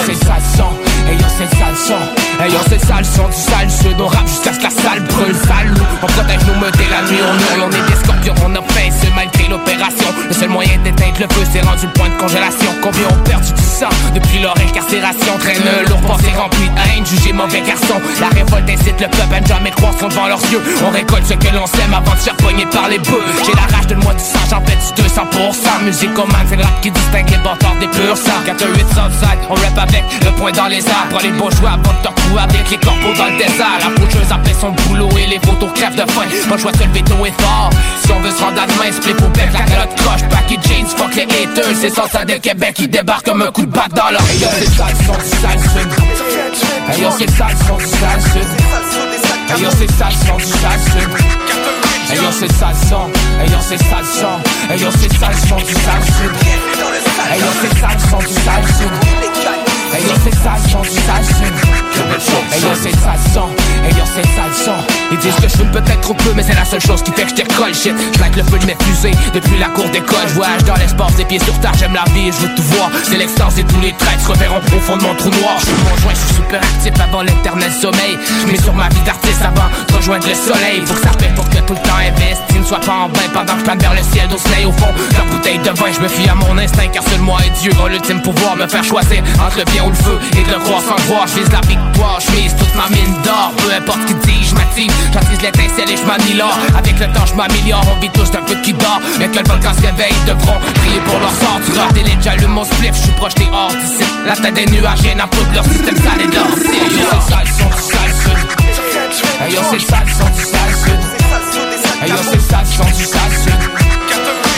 c'est 0.06 0.87
yo 1.06 1.28
c'est 1.36 1.50
sale 1.56 1.98
Hey 2.40 2.52
yo 2.52 2.58
c'est 2.68 2.84
sale 2.84 3.04
son 3.04 3.28
du 3.28 3.36
sale 3.36 3.68
rappe 3.98 4.28
jusqu'à 4.28 4.52
ce 4.52 4.58
que 4.58 4.64
la 4.64 4.70
salle 4.70 5.00
brûle 5.00 5.36
sale 5.36 5.72
On 6.02 6.06
protège 6.06 6.46
nos 6.46 6.54
meutes 6.60 6.80
et 6.80 6.90
la 6.90 7.02
nuit 7.10 7.20
on 7.22 7.64
On 7.64 7.70
est 7.70 7.90
des 7.90 7.96
scorpions 7.96 8.34
on 8.44 8.72
fait 8.72 8.90
ce 8.90 9.08
malgré 9.14 9.48
l'opération. 9.48 10.08
Le 10.28 10.34
seul 10.34 10.48
moyen 10.48 10.78
d'éteindre 10.78 11.18
le 11.20 11.26
feu 11.32 11.44
c'est 11.52 11.60
rendu 11.60 11.86
point 11.94 12.08
de 12.08 12.16
congélation. 12.16 12.70
Combien 12.82 13.08
ont 13.08 13.22
perdu 13.24 13.52
du 13.52 13.62
sang 13.62 13.88
depuis 14.14 14.38
leur 14.40 14.54
incarcération? 14.58 15.38
Traîne 15.38 15.62
lourd 15.88 16.00
passé 16.02 16.30
rempli 16.36 16.68
de 16.68 16.96
haine 16.96 17.06
Jugé 17.06 17.32
mauvais 17.32 17.62
garçon. 17.62 18.00
La 18.20 18.28
révolte 18.28 18.68
incite 18.68 19.00
le 19.00 19.08
peuple 19.08 19.34
à 19.34 19.40
ne 19.40 19.46
jamais 19.46 19.70
croire 19.70 19.96
qu'on 19.96 20.08
devant 20.08 20.28
leurs 20.28 20.44
yeux. 20.50 20.62
On 20.86 20.90
récolte 20.90 21.26
ce 21.26 21.34
que 21.34 21.54
l'on 21.54 21.66
sème 21.66 21.94
avant 21.94 22.14
de 22.14 22.18
se 22.18 22.24
faire 22.24 22.36
par 22.70 22.88
les 22.88 22.98
bœufs. 22.98 23.24
J'ai 23.44 23.52
la 23.52 23.76
rage 23.76 23.86
de 23.86 23.94
moi 23.96 24.14
du 24.14 24.22
sang 24.22 24.38
j'en 24.50 24.60
du 24.60 25.02
200% 25.02 25.84
Musique 25.84 26.14
comme 26.14 26.30
c'est 26.48 26.56
le 26.56 26.62
rap 26.62 26.80
qui 26.80 26.90
distingue 26.90 27.30
les 27.30 27.38
bâtards 27.38 27.76
des 27.80 27.88
purs 27.88 28.16
sang 28.16 28.32
418 28.46 28.86
Southside 28.88 29.38
on 29.50 29.54
rap 29.54 29.78
avec 29.78 30.04
le 30.24 30.30
poing 30.32 30.52
dans 30.52 30.66
les 30.66 30.87
arbres 30.90 31.20
Les 31.22 31.32
bourgeois 31.32 31.70
avant 31.70 31.92
de 31.92 32.02
te 32.02 32.08
retrouver 32.08 32.40
avec 32.40 32.70
les 32.70 32.78
corbeaux 32.78 33.14
dans 33.16 33.26
le 33.26 33.38
désert 33.38 33.78
La 33.80 33.90
faucheuse 33.96 34.30
après 34.30 34.54
son 34.54 34.70
boulot 34.70 35.08
et 35.18 35.26
les 35.26 35.40
photos 35.40 35.70
crèvent 35.74 35.96
de 35.96 36.06
faim 36.10 36.26
Pas 36.48 36.56
le 36.56 36.60
choix 36.60 36.72
de 36.72 36.78
se 36.78 36.84
lever 36.84 37.02
tôt 37.02 37.26
et 37.26 37.32
fort 37.38 37.70
Si 38.04 38.12
on 38.12 38.20
veut 38.20 38.30
se 38.30 38.42
rendre 38.42 38.62
à 38.62 38.66
demain, 38.66 38.92
split 38.92 39.14
pour 39.14 39.28
bec, 39.30 39.50
la 39.52 39.64
calotte 39.64 39.94
croche 39.96 40.22
Packy 40.30 40.58
jeans, 40.66 40.86
fuck 40.86 41.14
les 41.14 41.22
haters 41.22 41.76
C'est 41.80 41.90
ça 41.90 42.24
de 42.24 42.34
Québec 42.34 42.74
qui 42.74 42.88
débarque 42.88 43.26
comme 43.26 43.42
un 43.42 43.50
coup 43.50 43.66
de 43.66 43.72
batte 43.72 43.94
dans 43.94 44.10
leur 44.10 44.22
Hey 44.22 44.38
yo 44.40 44.48
c'est 44.58 44.70
sale 44.76 44.96
son 45.06 45.12
du 45.14 45.28
sale 45.28 45.60
sud 45.60 45.90
Hey 46.90 47.02
yo 47.02 47.10
c'est 47.18 47.30
sale 47.30 47.56
son 47.66 47.76
du 47.76 47.84
sale 47.84 48.22
sud 48.32 48.48
Hey 49.50 49.62
yo 49.62 49.68
c'est 49.78 49.90
sale 49.92 50.12
son 50.26 50.36
du 50.36 50.44
sale 50.44 50.80
sud 50.92 51.10
Hey 52.10 52.16
yo 52.16 52.30
c'est 52.32 52.52
sale 52.52 52.74
son 52.88 53.10
Hey 53.40 53.50
yo 53.50 53.58
c'est 53.60 53.78
sale 53.78 54.04
son 54.04 54.72
Hey 54.72 54.80
yo 54.80 54.90
c'est 54.90 55.12
sale 55.18 55.34
son 55.48 55.56
du 55.56 55.74
sale 55.74 56.04
sud 56.04 56.32
Hey 57.30 57.40
yo 57.40 57.46
c'est 57.60 57.80
sale 57.80 58.00
son 58.10 58.18
du 58.18 58.34
sale 58.34 58.66
sud 58.78 59.67
Hey 59.92 60.02
yo 60.04 60.14
c'est 60.22 60.34
sale 60.34 60.60
son 60.70 60.80
du 60.82 60.90
sale 60.90 61.24
sud 61.24 61.54
Hey 62.52 62.62
yo 62.62 62.68
c'est 62.74 62.94
sale 63.00 63.18
son 63.32 63.48
Hey 63.84 63.92
yo 63.96 64.04
c'est 64.04 64.26
sale 64.36 64.54
son 64.64 64.74
Ils 65.10 65.18
disent 65.18 65.34
que 65.36 65.48
je 65.48 65.56
fume 65.56 65.70
peut-être 65.70 66.00
trop 66.00 66.14
peu 66.14 66.32
mais 66.34 66.42
c'est 66.42 66.54
la 66.54 66.64
seule 66.64 66.80
chose 66.80 67.02
qui 67.02 67.12
fait 67.12 67.24
que 67.24 67.30
je 67.30 67.34
décolle 67.36 67.74
shit. 67.74 67.94
Je 67.96 68.38
le 68.38 68.44
feu 68.44 68.58
de 68.58 68.66
mes 68.66 68.76
fusées 68.84 69.16
depuis 69.32 69.58
la 69.58 69.68
cour 69.68 69.88
d'école. 69.90 70.28
Je 70.28 70.34
voyage 70.34 70.64
dans 70.64 70.74
l'espace, 70.74 71.16
les 71.16 71.24
pieds 71.24 71.40
sur 71.40 71.58
terre, 71.60 71.72
j'aime 71.78 71.94
la 71.94 72.04
vie 72.12 72.28
et 72.28 72.32
je 72.32 72.46
veux 72.46 72.54
tout 72.54 72.62
voir. 72.62 72.90
C'est 73.02 73.16
l'extase 73.16 73.58
et 73.58 73.64
tous 73.64 73.80
les 73.80 73.92
traits 73.92 74.20
se 74.20 74.28
reverront 74.28 74.60
au 74.60 74.80
fond 74.80 74.96
de 74.96 75.02
mon 75.02 75.14
trou 75.14 75.30
noir. 75.30 75.56
Je 75.60 75.70
mon 75.70 75.96
joint, 75.96 76.12
je 76.12 76.26
suis 76.26 76.34
super 76.36 76.60
actif 76.60 76.92
avant 77.02 77.22
l'éternel 77.22 77.72
sommeil. 77.72 78.18
Mets 78.46 78.62
sur 78.62 78.74
ma 78.74 78.88
vie 78.90 79.02
d'artiste 79.06 79.42
avant 79.42 79.68
de 79.88 79.96
rejoindre 79.96 80.26
le 80.28 80.34
soleil. 80.34 80.82
Faut 80.84 80.94
que 80.94 81.00
ça 81.00 81.14
paie 81.18 81.32
pour 81.34 81.48
que 81.48 81.58
tout 81.66 81.74
le 81.74 81.88
temps 81.88 81.96
investi 81.96 82.58
ne 82.58 82.64
soit 82.64 82.80
pas 82.80 82.92
en 82.92 83.08
vain 83.08 83.28
Pendant 83.32 83.54
que 83.54 83.60
je 83.60 83.64
plane 83.64 83.78
vers 83.78 83.94
le 83.94 84.02
ciel 84.02 84.28
d'Osley 84.28 84.64
au 84.64 84.72
fond 84.72 84.92
La 85.16 85.24
bouteille 85.30 85.58
de 85.58 85.70
vin, 85.70 85.92
je 85.92 86.00
me 86.00 86.08
fie 86.08 86.28
à 86.28 86.34
mon 86.34 86.56
instinct 86.58 86.88
car 86.92 87.02
seul 87.04 87.20
moi 87.20 87.38
et 87.46 87.50
Dieu 87.60 87.70
ont 87.82 87.86
l'ultime 87.86 88.20
pouvoir. 88.20 88.56
Me 88.56 88.66
faire 88.66 88.84
choisir 88.84 89.22
entre 89.44 89.58
le 89.58 89.64
bien 89.64 89.77
ou 89.80 89.90
le 89.90 89.94
feu 89.94 90.18
Et 90.36 90.42
de 90.42 90.52
le 90.52 90.58
croire 90.58 90.82
sans 90.82 91.00
croire, 91.06 91.26
je 91.26 91.40
vise 91.40 91.52
la 91.52 91.60
victoire, 91.60 92.18
je 92.20 92.30
mise 92.32 92.54
toute 92.56 92.74
ma 92.74 92.88
mine 92.88 93.14
d'or. 93.24 93.52
Peu 93.58 93.72
importe 93.72 94.04
qui 94.06 94.14
dit, 94.14 94.44
je 94.44 94.54
m'active 94.54 94.92
J'attise 95.12 95.42
l'étincelle 95.42 95.90
et 95.90 95.96
je 95.96 96.36
l'or 96.36 96.56
Avec 96.76 96.98
le 96.98 97.06
temps 97.12 97.26
je 97.26 97.34
m'améliore. 97.34 97.84
On 97.90 98.00
vit 98.00 98.10
tous 98.10 98.30
d'un 98.30 98.42
peu 98.42 98.54
qui 98.62 98.72
dort. 98.72 99.00
Mais 99.18 99.28
que 99.28 99.38
le 99.38 99.44
volcan 99.44 99.72
se 99.74 99.82
réveille 99.82 100.14
Devront 100.26 100.58
prier 100.74 101.00
pour 101.00 101.18
leur 101.18 101.30
sort. 101.30 101.60
Tu 101.64 101.78
rats 101.78 101.92
des 101.92 102.04
j'allume 102.22 102.52
mon 102.52 102.64
Je 102.64 102.92
suis 102.92 103.12
projeté 103.12 103.48
hors 103.52 103.70
d'ici 103.70 104.04
La 104.26 104.36
tête 104.36 104.54
des 104.54 104.66
nuages 104.66 105.00
viennent 105.00 105.20
à 105.20 105.26
poudre. 105.26 105.52
Leur 105.54 105.64
système 105.64 105.96
sale 105.96 106.22
et 106.22 106.26
d'or. 106.28 106.46
Hey 109.40 109.54
yo 109.54 109.60
c'est 109.70 109.76
le 109.76 109.80
sale 109.80 110.08
son 110.08 110.28
du 110.36 110.44
sale 110.44 110.74
sud. 110.74 111.00
C'est 112.00 112.36
le 112.36 112.40
sale 112.40 112.66
son 112.66 112.84
du 112.84 113.04
sale 113.04 113.32
sud. 113.32 113.52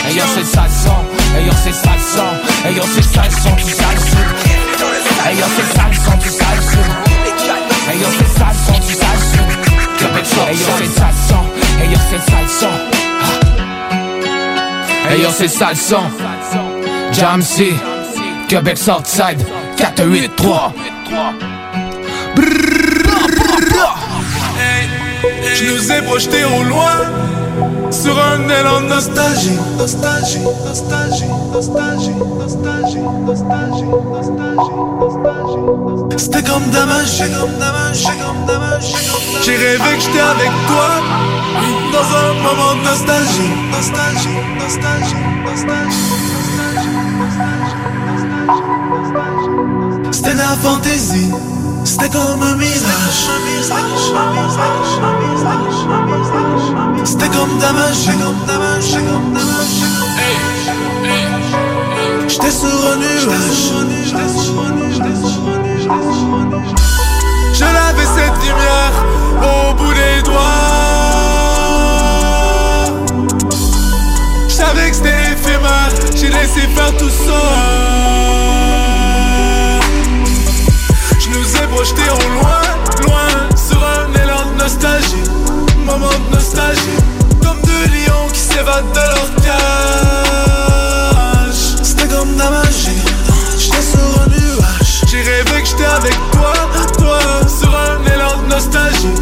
C'est 0.03 0.39
le 0.39 0.45
sale 0.45 0.69
son 0.69 1.37
Hey 1.37 1.49
c'est 1.63 1.69
le 1.69 1.75
sale 1.75 1.99
son 1.99 2.67
Hey 2.67 2.81
c'est 2.83 2.97
le 2.97 3.03
sale 3.03 3.31
son 3.31 3.55
du 3.55 3.71
sale 3.71 3.99
sud 3.99 4.70
Hey 5.23 5.37
yo 5.37 5.45
c'est 5.55 5.61
le 5.61 5.67
sale 5.69 5.93
son 5.93 6.17
du 6.17 6.29
sale 6.29 6.59
Hey 7.89 7.99
yo 7.99 8.07
c'est 8.11 8.23
le 8.23 8.29
sale 8.37 8.55
son 8.65 8.79
du 8.87 8.93
sale 8.93 9.21
sud 9.31 9.49
Hey 10.49 10.57
yo 10.57 10.65
c'est 10.77 10.85
le 10.85 10.89
sale 10.89 11.15
yo 11.91 11.99
c'est 12.09 12.15
le 12.15 12.21
sale 12.21 12.49
son 12.59 12.73
Hey 15.09 15.21
yo 15.21 15.29
c'est 15.31 15.43
le 15.43 15.75
sale 15.75 15.75
Jam 17.11 17.41
C. 17.41 17.73
Québec 18.47 18.77
Southside. 18.77 19.45
4 19.77 20.05
8 20.05 20.35
3 20.35 20.73
Je 25.53 25.65
nous 25.65 25.91
ai 25.91 26.01
projetés 26.01 26.43
au 26.45 26.63
loin 26.63 26.91
sur 27.91 28.17
un 28.17 28.49
élan 28.49 28.81
nostalgie. 28.87 29.59
Nostalgie, 29.77 30.39
nostalgie, 30.65 31.25
nostalgie, 31.53 32.11
nostalgie, 32.47 32.99
nostalgie, 33.25 33.83
nostalgie. 33.85 34.71
C'était 36.17 36.43
comme 36.43 36.65
magie, 36.71 37.31
comme 37.39 37.57
magie, 37.59 38.17
comme. 38.21 38.41
J'ai 39.43 39.55
rêvé 39.57 39.95
que 39.95 40.01
j'étais 40.01 40.19
avec 40.19 40.51
toi 40.67 40.89
dans 41.93 42.09
un 42.17 42.33
moment 42.41 42.75
de 42.75 42.83
nostalgie. 42.85 43.51
Nostalgie, 43.71 44.39
nostalgie, 44.59 45.21
nostalgie, 45.45 46.05
nostalgie. 47.19 47.51
C'était 50.11 50.35
la 50.35 50.55
fantaisie. 50.61 51.31
C'était 51.91 52.07
comme 52.07 52.41
un 52.41 52.55
mirage. 52.55 53.27
C'était 57.03 57.27
comme 57.27 57.57
magie. 57.59 58.11
J'étais 62.29 62.49
sur 62.49 62.69
un 62.69 62.95
nuage. 62.95 63.73
Je 67.53 67.65
l'avais 67.65 68.07
cette 68.15 68.39
lumière 68.41 68.95
au 69.41 69.73
bout 69.73 69.93
des 69.93 70.21
doigts. 70.23 70.39
Je 74.47 74.53
savais 74.53 74.89
que 74.91 74.95
c'était 74.95 75.33
éphémère. 75.33 75.91
J'ai 76.15 76.29
laissé 76.29 76.61
faire 76.73 76.95
tout 76.97 77.09
ça. 77.09 77.90
Projetés 81.81 82.11
au 82.11 82.29
loin, 82.39 82.61
loin 83.07 83.27
Sur 83.55 83.81
un 83.83 84.13
élan 84.23 84.45
de 84.51 84.57
nostalgie. 84.61 85.23
Moment 85.83 86.09
de 86.29 86.35
nostalgie 86.35 86.99
Comme 87.41 87.59
deux 87.61 87.85
lions 87.95 88.27
qui 88.31 88.39
s'évadent 88.39 88.91
de 88.91 88.99
leur 88.99 89.29
cage. 89.45 89.61
C'était 91.81 92.07
comme 92.07 92.33
de 92.35 92.39
la 92.39 92.51
magie 92.51 93.01
J'étais 93.57 93.81
sur 93.81 94.21
un 94.21 94.27
nuage. 94.27 95.01
J'ai 95.07 95.21
rêvé 95.23 95.61
que 95.61 95.67
j'étais 95.67 95.85
avec 95.85 96.15
toi, 96.33 96.53
toi 96.99 97.19
Sur 97.47 97.75
un 97.75 98.03
élan 98.13 98.37
de 98.43 98.47
nostalgie. 98.49 99.15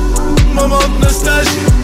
Moment 0.53 0.79
de 0.79 1.05
nostalgie 1.05 1.78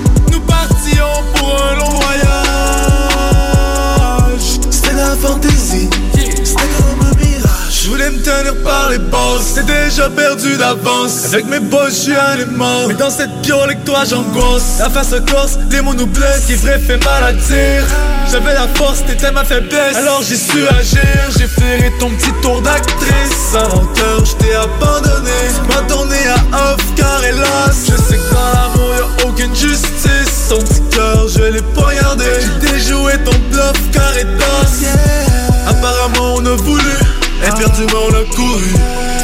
tenir 8.35 8.55
par 8.63 8.89
les 8.89 8.97
bosses. 8.97 9.53
C'est 9.55 9.65
déjà 9.65 10.09
perdu 10.09 10.57
d'avance. 10.57 11.25
Avec 11.25 11.45
mes 11.47 11.59
boss 11.59 11.89
je 11.89 11.95
suis 11.95 12.15
un 12.15 12.45
mort 12.51 12.87
Mais 12.87 12.93
dans 12.93 13.09
cette 13.09 13.41
piole 13.41 13.63
avec 13.63 13.83
toi 13.83 14.03
j'angoisse. 14.09 14.79
La 14.79 14.89
face 14.89 15.15
corse, 15.31 15.57
les 15.71 15.81
mots 15.81 15.93
nous 15.93 16.07
blessent. 16.07 16.45
Qui 16.47 16.55
vrai 16.55 16.79
fait 16.79 17.03
mal 17.03 17.23
à 17.23 17.33
dire 17.33 17.83
J'avais 18.31 18.53
la 18.53 18.67
force, 18.75 19.03
t'étais 19.05 19.31
ma 19.31 19.43
faiblesse. 19.43 19.95
Alors 19.95 20.21
j'ai 20.27 20.35
su 20.35 20.67
agir. 20.67 21.01
J'ai 21.37 21.47
flairé 21.47 21.91
ton 21.99 22.09
petit 22.09 22.31
tour 22.41 22.61
d'actrice. 22.61 23.35
Sans 23.51 23.85
cœur, 23.93 24.25
je 24.25 24.33
t'ai 24.35 24.55
abandonné. 24.55 25.31
Tu 25.53 25.75
m'as 25.75 25.87
tourné 25.87 26.17
à 26.27 26.73
off 26.73 26.81
car 26.95 27.23
hélas 27.23 27.85
Je 27.87 27.95
sais 27.95 28.17
que 28.17 28.33
dans 28.33 28.51
l'amour 28.53 28.91
y'a 28.97 29.27
aucune 29.27 29.55
justice. 29.55 30.47
Son 30.49 30.59
petit 30.59 30.81
cœur, 30.91 31.27
je 31.27 31.43
l'ai 31.43 31.61
poignardé 31.61 32.25
J'ai 32.39 32.71
déjoué 32.71 33.13
ton 33.23 33.31
bluff 33.51 33.73
car 33.91 34.15
hélas 34.15 34.83
Apparemment 35.67 36.35
on 36.35 36.45
a 36.45 36.55
voulu 36.55 36.83
Éperdument 37.43 37.99
on 38.09 38.13
a 38.13 38.23
couru. 38.35 38.73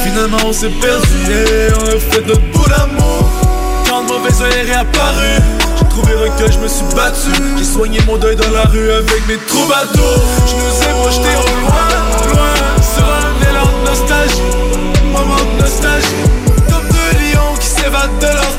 Finalement 0.04 0.38
on 0.46 0.54
s'est 0.54 0.70
perdu 0.70 1.32
Et 1.32 1.74
on 1.74 1.86
a 1.86 2.00
fait 2.00 2.26
notre 2.28 2.42
bout 2.52 2.68
d'amour. 2.70 3.30
Quand 3.88 4.02
le 4.02 4.08
mauvais 4.08 4.42
oeil 4.42 4.60
est 4.60 4.72
réapparu 4.72 5.42
J'ai 5.78 5.86
trouvé 5.90 6.16
recueil, 6.16 6.52
je 6.52 6.60
me 6.60 6.68
suis 6.68 6.86
battu. 6.96 7.32
J'ai 7.58 7.64
soigné 7.64 8.00
mon 8.08 8.18
deuil 8.18 8.36
dans 8.36 8.52
la 8.52 8.64
rue 8.64 8.92
avec 8.92 9.28
mes 9.28 9.38
troubadours. 9.38 10.24
Je 10.48 10.56
nous 10.56 10.82
ai 10.82 11.02
projetés 11.02 11.38
au 11.38 11.62
loin, 11.62 11.88
loin 12.34 12.54
Sur 12.82 13.06
un 13.06 13.50
élan 13.50 13.70
de 13.80 13.90
nostalgie. 13.90 14.42
Moment 15.12 15.36
de 15.36 15.62
nostalgie. 15.62 16.08
Comme 16.70 16.88
deux 16.88 17.18
lions 17.20 17.56
qui 17.60 17.68
s'évadent 17.68 18.20
de 18.20 18.26
leur 18.26 18.51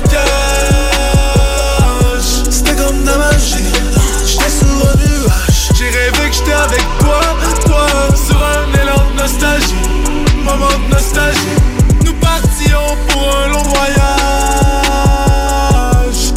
Nous 12.05 12.15
partions 12.15 12.97
pour 13.09 13.23
un 13.37 13.49
long 13.49 13.63
voyage. 13.63 14.13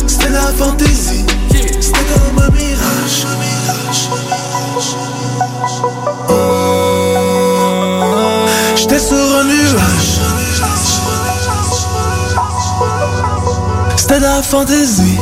C'était 0.07 0.29
la 0.29 0.51
fantaisie. 0.57 1.25
C'était 1.51 2.05
comme 2.13 2.39
un 2.43 2.49
mirage. 2.51 3.27
J'étais 8.75 8.99
sur 8.99 9.17
un 9.17 9.43
nuage. 9.43 10.19
C'était 13.97 14.19
la 14.19 14.41
fantaisie. 14.41 15.17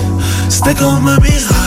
C'était 0.50 0.76
comme 0.76 1.08
un 1.08 1.20
mirage 1.20 1.63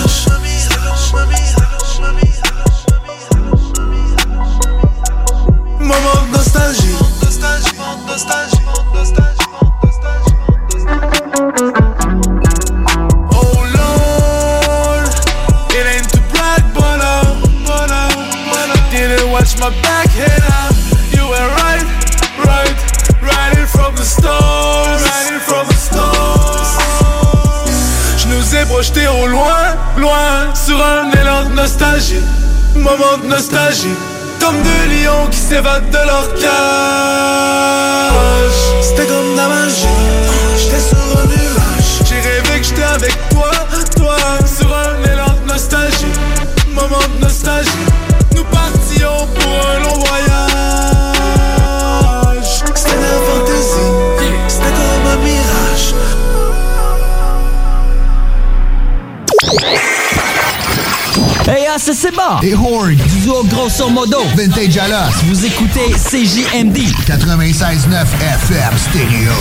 sur 30.66 30.84
un 30.84 31.10
élan 31.12 31.44
de 31.48 31.54
nostalgie, 31.54 32.20
moment 32.74 33.18
de 33.22 33.28
nostalgie, 33.28 33.94
comme 34.40 34.56
deux 34.62 34.86
lions 34.96 35.28
qui 35.30 35.38
s'évadent 35.38 35.88
de 35.90 35.98
leur 35.98 36.34
cage. 36.34 36.50
C'était 38.82 39.06
comme 39.06 39.36
la 39.36 39.46
magie, 39.46 39.86
j'étais 40.58 40.80
sur 40.80 40.98
un 40.98 41.26
nuage. 41.26 42.02
J'ai 42.08 42.20
rêvé 42.20 42.60
que 42.60 42.66
j'étais 42.66 42.82
avec 42.82 43.16
toi, 43.28 43.50
toi, 43.94 44.16
sur 44.44 44.76
un 44.76 45.04
élan 45.12 45.36
de 45.40 45.52
nostalgie, 45.52 46.14
moment 46.74 47.06
de 47.16 47.20
nostalgie. 47.24 47.85
Bon! 61.86 62.40
Et 62.42 62.52
Horn. 62.52 62.96
Du 62.96 63.20
duo 63.20 63.44
grosso 63.44 63.88
modo. 63.88 64.18
Vintage 64.34 64.76
Alas. 64.76 65.12
Vous 65.26 65.46
écoutez 65.46 65.92
CJMD. 65.92 66.78
96.9 67.06 68.06
FM 68.20 68.76
Stereo. 68.76 69.32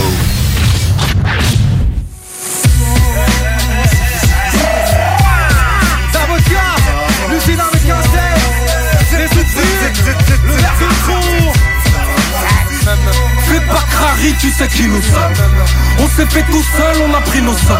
Crary, 13.68 14.34
tu 14.40 14.50
sais 14.50 14.68
qui 14.68 14.84
nous 14.84 15.02
sommes. 15.02 15.32
On 15.98 16.08
s'est 16.08 16.26
fait 16.26 16.44
tout 16.50 16.64
seul, 16.76 17.02
on 17.08 17.14
a 17.14 17.20
pris 17.20 17.42
nos 17.42 17.56
sommes. 17.56 17.76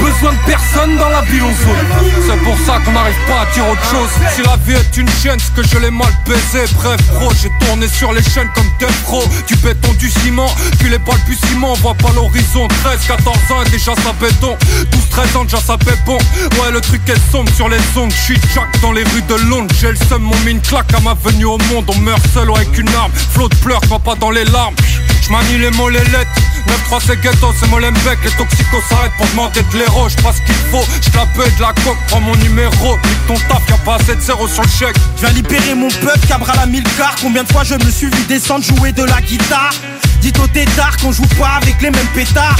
Besoin 0.00 0.32
de 0.32 0.38
personne 0.46 0.96
dans 0.96 1.08
la 1.08 1.22
ville, 1.22 1.42
on 1.42 1.54
zone 1.54 2.06
C'est 2.26 2.42
pour 2.42 2.56
ça 2.66 2.80
qu'on 2.84 2.92
n'arrive 2.92 3.14
pas 3.28 3.42
à 3.42 3.46
dire 3.54 3.68
autre 3.68 3.84
chose. 3.84 4.08
Si 4.34 4.42
la 4.42 4.56
vie 4.64 4.72
est 4.72 4.96
une 4.96 5.08
chaîne, 5.22 5.38
c'est 5.38 5.54
que 5.54 5.68
je 5.68 5.78
l'ai 5.78 5.90
mal 5.90 6.12
baisé. 6.26 6.64
Bref 6.74 7.00
bro, 7.12 7.30
j'ai 7.40 7.50
tourné 7.64 7.86
sur 7.88 8.12
les 8.12 8.22
chaînes 8.22 8.48
comme 8.54 8.66
Death 8.78 9.02
Pro 9.04 9.22
Du 9.46 9.54
béton, 9.56 9.92
du 9.94 10.10
ciment, 10.10 10.52
puis 10.80 10.88
les 10.88 10.98
ciment. 11.46 11.72
On 11.72 11.76
voit 11.76 11.94
pas 11.94 12.10
l'horizon, 12.14 12.66
13, 12.84 13.00
14 13.06 13.36
ans 13.52 13.62
déjà 13.70 13.94
ça 13.94 14.12
béton 14.20 14.56
12, 14.90 15.00
13 15.10 15.36
ans 15.36 15.44
déjà 15.44 15.58
ça 15.58 15.76
fait 15.84 15.98
bon. 16.04 16.18
Ouais 16.60 16.70
le 16.72 16.80
truc 16.80 17.02
est 17.08 17.30
sombre 17.30 17.52
sur 17.54 17.68
les 17.68 17.78
ondes. 17.96 18.10
Je 18.10 18.22
suis 18.22 18.40
Jack 18.54 18.80
dans 18.80 18.92
les 18.92 19.04
rues 19.04 19.22
de 19.22 19.34
Londres. 19.48 19.72
J'ai 19.80 19.90
le 19.90 19.96
seum, 20.08 20.22
mon 20.22 20.36
mine 20.44 20.60
claque 20.60 20.92
à 20.94 21.00
ma 21.00 21.14
venue 21.14 21.44
au 21.44 21.58
monde. 21.70 21.84
On 21.88 21.98
meurt 21.98 22.22
seul 22.32 22.48
avec 22.54 22.76
une 22.76 22.88
arme. 22.94 23.12
Flot 23.32 23.48
de 23.48 23.56
pleurs, 23.56 23.80
pas 23.80 24.14
dans 24.16 24.30
les 24.30 24.44
larmes 24.44 24.74
J'manie 25.22 25.58
les 25.58 25.70
mots, 25.70 25.88
les 25.88 25.98
lettres. 25.98 26.30
9-3 26.90 27.02
c'est 27.06 27.20
ghetto, 27.20 27.52
c'est 27.58 27.68
Molenbeek 27.68 28.18
Les 28.24 28.30
toxicos 28.32 28.82
s'arrêtent 28.88 29.12
pour 29.16 29.26
demander 29.26 29.62
de 29.62 29.78
l'héros. 29.78 30.08
J'passe 30.08 30.36
ce 30.36 30.42
qu'il 30.42 30.54
faut, 30.70 30.84
j'tape 31.00 31.36
de 31.36 31.62
la 31.62 31.72
coque. 31.84 31.98
Prends 32.08 32.20
mon 32.20 32.36
numéro, 32.36 32.98
nique 33.04 33.26
ton 33.26 33.34
taf, 33.48 33.62
y'a 33.68 33.76
pas 33.78 33.96
assez 33.96 34.14
de 34.14 34.20
zéro 34.20 34.46
sur 34.48 34.62
le 34.62 34.68
chèque. 34.68 34.96
Je 35.16 35.26
viens 35.26 35.34
libérer 35.34 35.74
mon 35.74 35.88
peuple, 35.88 36.26
cabra 36.28 36.54
la 36.56 36.66
mille 36.66 36.84
quarts. 36.96 37.16
Combien 37.20 37.42
de 37.44 37.52
fois 37.52 37.64
je 37.64 37.74
me 37.74 37.90
suis 37.90 38.06
vu 38.06 38.22
descendre 38.28 38.64
jouer 38.64 38.92
de 38.92 39.04
la 39.04 39.20
guitare? 39.20 39.74
Dites 40.20 40.38
au 40.38 40.46
tétard 40.46 40.96
qu'on 40.98 41.12
joue 41.12 41.26
pas 41.38 41.58
avec 41.60 41.80
les 41.82 41.90
mêmes 41.90 42.12
pétards. 42.14 42.56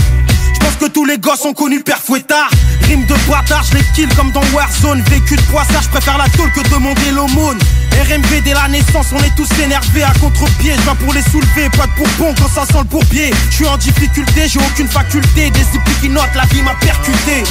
Pense 0.60 0.76
que 0.76 0.86
tous 0.86 1.04
les 1.04 1.18
gosses 1.18 1.44
ont 1.44 1.54
connu 1.54 1.80
Père 1.80 1.98
Fouettard. 1.98 2.50
Rime 2.82 3.04
de 3.06 3.14
bâtard, 3.28 3.64
je 3.70 3.78
les 3.78 3.84
kill 3.94 4.08
comme 4.14 4.30
dans 4.30 4.42
Warzone. 4.52 5.02
Vécu 5.02 5.36
de 5.36 5.42
poissard, 5.42 5.82
je 5.82 5.88
préfère 5.88 6.18
la 6.18 6.28
tôle 6.28 6.50
que 6.52 6.68
demander 6.68 7.10
l'aumône 7.12 7.58
RMV 7.92 8.42
dès 8.42 8.54
la 8.54 8.68
naissance, 8.68 9.06
on 9.12 9.18
est 9.18 9.34
tous 9.36 9.48
énervés. 9.62 10.02
À 10.02 10.12
contre-pied 10.20 10.74
Je 10.74 11.04
pour 11.04 11.12
les 11.12 11.22
soulever, 11.22 11.68
pas 11.70 11.86
de 11.86 11.92
pourpon 11.92 12.34
quand 12.38 12.48
ça 12.48 12.64
sent 12.66 12.78
le 12.78 12.84
bourbier. 12.84 13.30
Je 13.50 13.54
suis 13.54 13.66
en 13.66 13.76
difficulté, 13.76 14.48
j'ai 14.48 14.58
aucune 14.58 14.88
faculté. 14.88 15.50
Des 15.50 15.60
épis 15.60 15.94
qui 16.00 16.08
notent, 16.08 16.34
la 16.34 16.44
vie 16.46 16.62
m'a 16.62 16.74
percuté. 16.74 17.44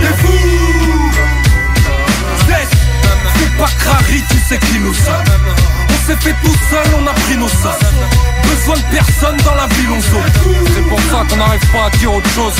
T'es 0.00 0.16
fou. 0.18 0.32
C'est 3.38 3.56
pas 3.56 3.68
Crary, 3.78 4.22
tu 4.30 4.38
sais 4.48 4.58
qui 4.58 4.78
nous 4.78 4.94
sommes. 4.94 5.24
On 5.88 6.06
s'est 6.06 6.16
fait 6.20 6.34
tout 6.42 6.56
seul, 6.70 6.86
on 7.00 7.06
a 7.06 7.12
pris 7.12 7.36
nos 7.36 7.48
sommes. 7.48 7.72
Besoin 8.42 8.76
de 8.76 8.96
personne 8.96 9.36
dans 9.44 9.54
la 9.54 9.66
ville, 9.66 9.90
on 9.90 10.00
zone 10.00 10.64
C'est 10.74 10.88
pour 10.88 11.00
ça 11.00 11.24
qu'on 11.28 11.36
n'arrive 11.36 11.66
pas 11.72 11.86
à 11.86 11.90
dire 11.98 12.12
autre 12.12 12.30
chose. 12.30 12.54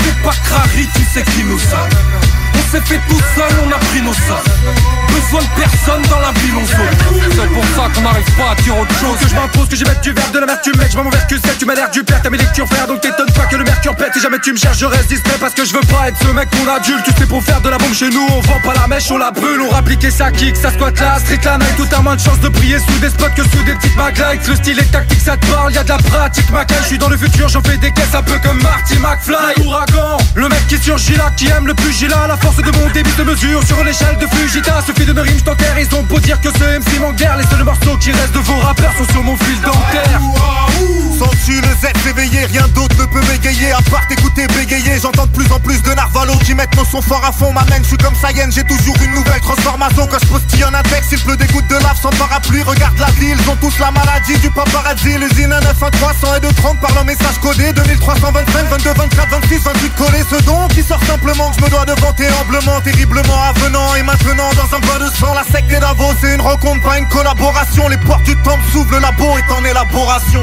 C'est 0.00 0.22
pas 0.22 0.34
Crary, 0.44 0.88
tu 0.94 1.02
sais 1.12 1.22
qui 1.22 1.44
nous 1.44 1.58
sommes 1.58 2.45
s'est 2.76 2.94
fait 2.94 3.00
tout 3.08 3.20
seul, 3.34 3.52
on 3.64 3.72
a 3.72 3.78
pris 3.78 4.02
nos 4.02 4.12
sommes 4.12 5.05
Personne 5.56 6.02
dans 6.10 6.20
la 6.20 6.32
ville, 6.40 6.54
on 6.54 6.64
zone 6.64 7.30
C'est 7.30 7.52
pour 7.52 7.64
ça 7.74 7.90
qu'on 7.92 8.02
n'arrive 8.02 8.36
pas 8.36 8.52
à 8.52 8.54
dire 8.62 8.78
autre 8.78 8.94
chose. 8.98 9.18
Que 9.20 9.28
je 9.28 9.34
m'impose, 9.34 9.68
que 9.68 9.76
j'y 9.76 9.84
mette 9.84 10.00
du 10.02 10.12
verre, 10.12 10.30
de 10.30 10.38
l'amertume 10.38 10.76
Mec, 10.78 10.92
je 10.92 10.96
mon 10.96 11.10
verre 11.10 11.26
que 11.26 11.34
tu 11.34 11.64
m'as 11.64 11.74
l'air 11.74 11.90
du 11.90 12.04
père 12.04 12.20
T'as 12.22 12.30
mes 12.30 12.38
lectures 12.38 12.66
frère, 12.68 12.86
donc 12.86 13.00
t'étonnes 13.00 13.32
pas 13.32 13.46
que 13.46 13.56
le 13.56 13.64
mercure 13.64 13.96
pète. 13.96 14.12
Si 14.14 14.20
jamais 14.20 14.38
tu 14.38 14.52
me 14.52 14.56
cherches, 14.56 14.78
je 14.78 14.86
reste 14.86 15.08
discret 15.08 15.36
Parce 15.40 15.54
que 15.54 15.64
je 15.64 15.72
veux 15.72 15.80
pas 15.80 16.08
être 16.08 16.18
ce 16.20 16.28
mec 16.28 16.48
pour 16.50 16.72
adulte. 16.72 17.04
Tu 17.04 17.12
sais 17.12 17.26
pour 17.26 17.42
faire 17.42 17.60
de 17.60 17.68
la 17.70 17.78
bombe 17.78 17.94
chez 17.94 18.10
nous 18.10 18.26
On 18.30 18.40
vend 18.40 18.60
pas 18.62 18.74
la 18.74 18.86
mèche, 18.86 19.10
on 19.10 19.18
la 19.18 19.30
brûle 19.30 19.60
On 19.62 19.70
rappliquer 19.70 20.10
sa 20.10 20.30
kick, 20.30 20.56
ça 20.56 20.70
squatte 20.70 21.00
la 21.00 21.18
street 21.18 21.40
la 21.44 21.58
night. 21.58 21.76
Tout 21.76 21.88
a 21.96 22.02
moins 22.02 22.16
de 22.16 22.20
chance 22.20 22.40
de 22.40 22.48
briller 22.48 22.78
sous 22.78 22.98
des 23.00 23.08
spots 23.08 23.34
que 23.34 23.42
sous 23.42 23.62
des 23.64 23.74
petites 23.74 23.96
maglites 23.96 24.46
Le 24.46 24.54
style 24.54 24.78
est 24.78 24.92
tactique, 24.92 25.20
ça 25.20 25.36
te 25.36 25.46
parle, 25.46 25.72
y'a 25.72 25.82
de 25.82 25.88
la 25.88 25.98
pratique 25.98 26.50
Macal, 26.50 26.78
je 26.82 26.86
suis 26.86 26.98
dans 26.98 27.08
le 27.08 27.16
futur, 27.16 27.48
j'en 27.48 27.62
fais 27.62 27.78
des 27.78 27.90
caisses 27.90 28.14
un 28.14 28.22
peu 28.22 28.38
comme 28.42 28.62
Marty 28.62 28.98
McFly. 28.98 29.64
Ouragan, 29.64 30.18
le 30.34 30.48
mec 30.48 30.66
qui 30.68 30.78
surgit 30.78 31.16
là, 31.16 31.32
qui 31.36 31.48
aime 31.48 31.66
le 31.66 31.74
plus 31.74 31.92
Gila 31.92 32.26
La 32.28 32.36
force 32.36 32.56
de 32.56 32.70
mon 32.70 32.90
débit 32.90 33.14
de 33.18 33.24
mesure 33.24 33.62
sur 33.64 33.82
l'échelle 33.82 34.16
de 34.18 34.26
Fujita. 34.26 34.82
Suffit 34.86 35.05
de 35.06 35.12
me 35.12 35.20
rime, 35.20 35.38
je 35.38 35.80
ils 35.80 35.94
ont 35.94 36.02
beau 36.02 36.18
dire 36.20 36.40
que 36.40 36.48
ce 36.50 36.78
MC 36.78 36.98
manque 37.00 37.16
d'air 37.16 37.36
Les 37.36 37.46
seuls 37.46 37.64
morceaux 37.64 37.96
qui 37.98 38.10
restent 38.10 38.32
de 38.32 38.38
vos 38.40 38.56
rappeurs 38.56 38.92
sont 38.96 39.12
sur 39.12 39.22
mon 39.22 39.36
fil 39.36 39.60
dentaire. 39.60 40.20
Sens-tu 41.18 41.60
le 41.60 41.68
Z 41.68 41.92
s'éveiller, 42.02 42.44
rien 42.46 42.66
d'autre 42.68 42.94
ne 42.98 43.06
peut 43.06 43.20
m'égayer 43.30 43.72
À 43.72 43.80
part 43.90 44.06
t'écouter 44.06 44.46
bégayer, 44.48 44.98
j'entends 45.00 45.26
de 45.26 45.32
plus 45.32 45.50
en 45.50 45.58
plus 45.60 45.80
de 45.82 45.90
narvalo 45.94 46.34
Qui 46.44 46.54
mettent 46.54 46.76
nos 46.76 46.84
sons 46.84 47.00
forts 47.00 47.24
à 47.24 47.32
fond, 47.32 47.52
m'amène, 47.52 47.82
je 47.82 47.88
suis 47.88 47.96
comme 47.96 48.14
Saiyan 48.14 48.50
J'ai 48.50 48.64
toujours 48.64 48.96
une 49.02 49.12
nouvelle 49.12 49.40
transformation. 49.40 50.06
Quand 50.06 50.18
je 50.20 50.26
postille 50.26 50.62
un 50.64 50.74
index, 50.74 51.08
il 51.12 51.18
pleut 51.20 51.36
des 51.36 51.46
gouttes 51.46 51.68
de 51.68 51.76
lave 51.76 51.98
sans 52.00 52.10
parapluie. 52.10 52.62
Regarde 52.62 52.98
la 52.98 53.10
ville, 53.12 53.36
ils 53.38 53.50
ont 53.50 53.56
tous 53.56 53.78
la 53.78 53.90
maladie 53.90 54.38
du 54.38 54.50
paparazzi. 54.50 55.16
L'usine 55.18 55.52
1 55.52 55.60
9 55.60 55.82
1 55.82 55.90
300 55.90 56.34
et 56.36 56.40
2 56.40 56.48
30 56.52 56.80
par 56.80 56.94
leur 56.94 57.04
message 57.04 57.38
codé. 57.40 57.72
2325, 57.72 58.68
22, 58.70 58.90
24, 58.92 59.30
26, 59.40 59.58
28 59.58 59.94
collés. 59.96 60.24
Ce 60.28 60.42
don 60.44 60.68
qui 60.68 60.82
sort 60.82 61.02
simplement 61.04 61.50
que 61.50 61.56
je 61.60 61.64
me 61.64 61.70
dois 61.70 61.84
de 61.84 61.98
vanter 62.00 62.26
humblement 62.28 62.80
Terriblement 62.80 63.42
avenant. 63.42 63.94
Et 63.94 64.02
maintenant 64.02 64.50
dans 64.52 64.76
un 64.76 64.80
de 64.98 65.10
sang 65.14 65.34
La 65.34 65.60
des 65.60 65.80
Davos, 65.80 66.14
c'est 66.20 66.34
une 66.34 66.40
rencontre, 66.40 66.82
pas 66.82 66.98
une 66.98 67.08
collaboration. 67.08 67.88
Les 67.88 67.98
portes 67.98 68.22
du 68.24 68.36
temple 68.42 68.62
s'ouvrent, 68.72 68.92
le 68.92 69.00
labo 69.00 69.36
est 69.38 69.52
en 69.52 69.64
élaboration. 69.64 70.42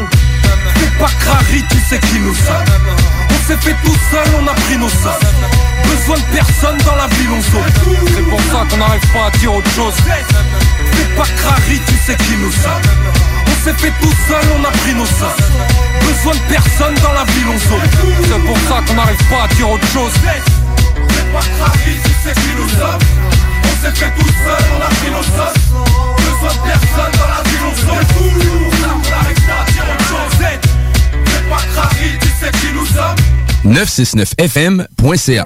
C'est 0.75 0.97
pas 0.97 1.09
Crary, 1.19 1.63
tu 1.69 1.79
sais 1.79 1.99
qui 1.99 2.19
nous 2.19 2.35
sommes. 2.35 2.65
On 3.29 3.47
s'est 3.47 3.57
fait 3.57 3.75
tout 3.83 3.97
seul, 4.11 4.27
on 4.39 4.47
a 4.47 4.53
pris 4.53 4.77
nos 4.77 4.89
sommes. 4.89 5.25
Besoin 5.83 6.17
de 6.17 6.35
personne 6.35 6.77
dans 6.85 6.95
la 6.95 7.07
ville, 7.07 7.29
on 7.31 7.41
zone 7.41 7.97
C'est 8.15 8.29
pour 8.29 8.39
ça 8.51 8.65
qu'on 8.69 8.77
n'arrive 8.77 9.13
pas 9.13 9.27
à 9.27 9.37
dire 9.37 9.53
autre 9.53 9.71
chose. 9.71 9.93
C'est 10.93 11.15
pas 11.15 11.27
Crary, 11.37 11.79
tu 11.87 11.95
sais 12.05 12.15
qui 12.15 12.35
nous 12.37 12.51
sommes. 12.51 12.85
On 13.47 13.65
s'est 13.65 13.77
fait 13.77 13.93
tout 14.01 14.13
seul, 14.27 14.43
on 14.59 14.63
a 14.63 14.71
pris 14.71 14.93
nos 14.93 15.05
sommes. 15.05 15.41
Besoin 16.01 16.33
de 16.33 16.53
personne 16.53 16.95
dans 16.95 17.13
la 17.13 17.23
ville, 17.25 17.47
on 17.47 17.59
zone 17.59 17.89
C'est 18.23 18.45
pour 18.45 18.57
ça 18.69 18.81
qu'on 18.85 18.93
n'arrive 18.95 19.23
pas 19.29 19.43
à 19.43 19.47
dire 19.55 19.69
autre 19.69 19.87
chose. 19.87 20.11
C'est 20.23 21.33
pas 21.33 21.39
tu 21.85 22.29
sais 22.29 22.33
qui 22.33 22.49
nous 22.57 22.69
sommes 22.69 23.52
s'est 23.84 23.91
fait 23.91 24.11
tout 24.17 24.27
seul, 24.27 24.63
on 24.71 24.81
a 24.81 24.88
pris 24.88 25.11
nos 25.11 25.23
sommes 25.23 25.59
Besoin 26.17 26.53
de 26.53 26.61
personne 26.69 27.13
dans 27.19 27.27
la 27.27 27.41
ville, 27.49 27.65
on 27.67 27.73
pour 28.05 28.71
ça 28.79 28.88
qu'on 28.88 29.09
n'arrive 29.09 29.41
pas 29.45 29.59
à 29.59 29.71
dire 29.71 29.86
autre 29.91 30.07
chose 30.07 30.34
C'est 31.25 31.45
pas 31.49 31.63
Crary, 31.73 32.09
tu 32.21 32.29
sais 32.39 32.51
qui 32.51 32.69
nous 32.73 32.86
sommes. 32.86 33.19
969fm.ca 33.65 35.45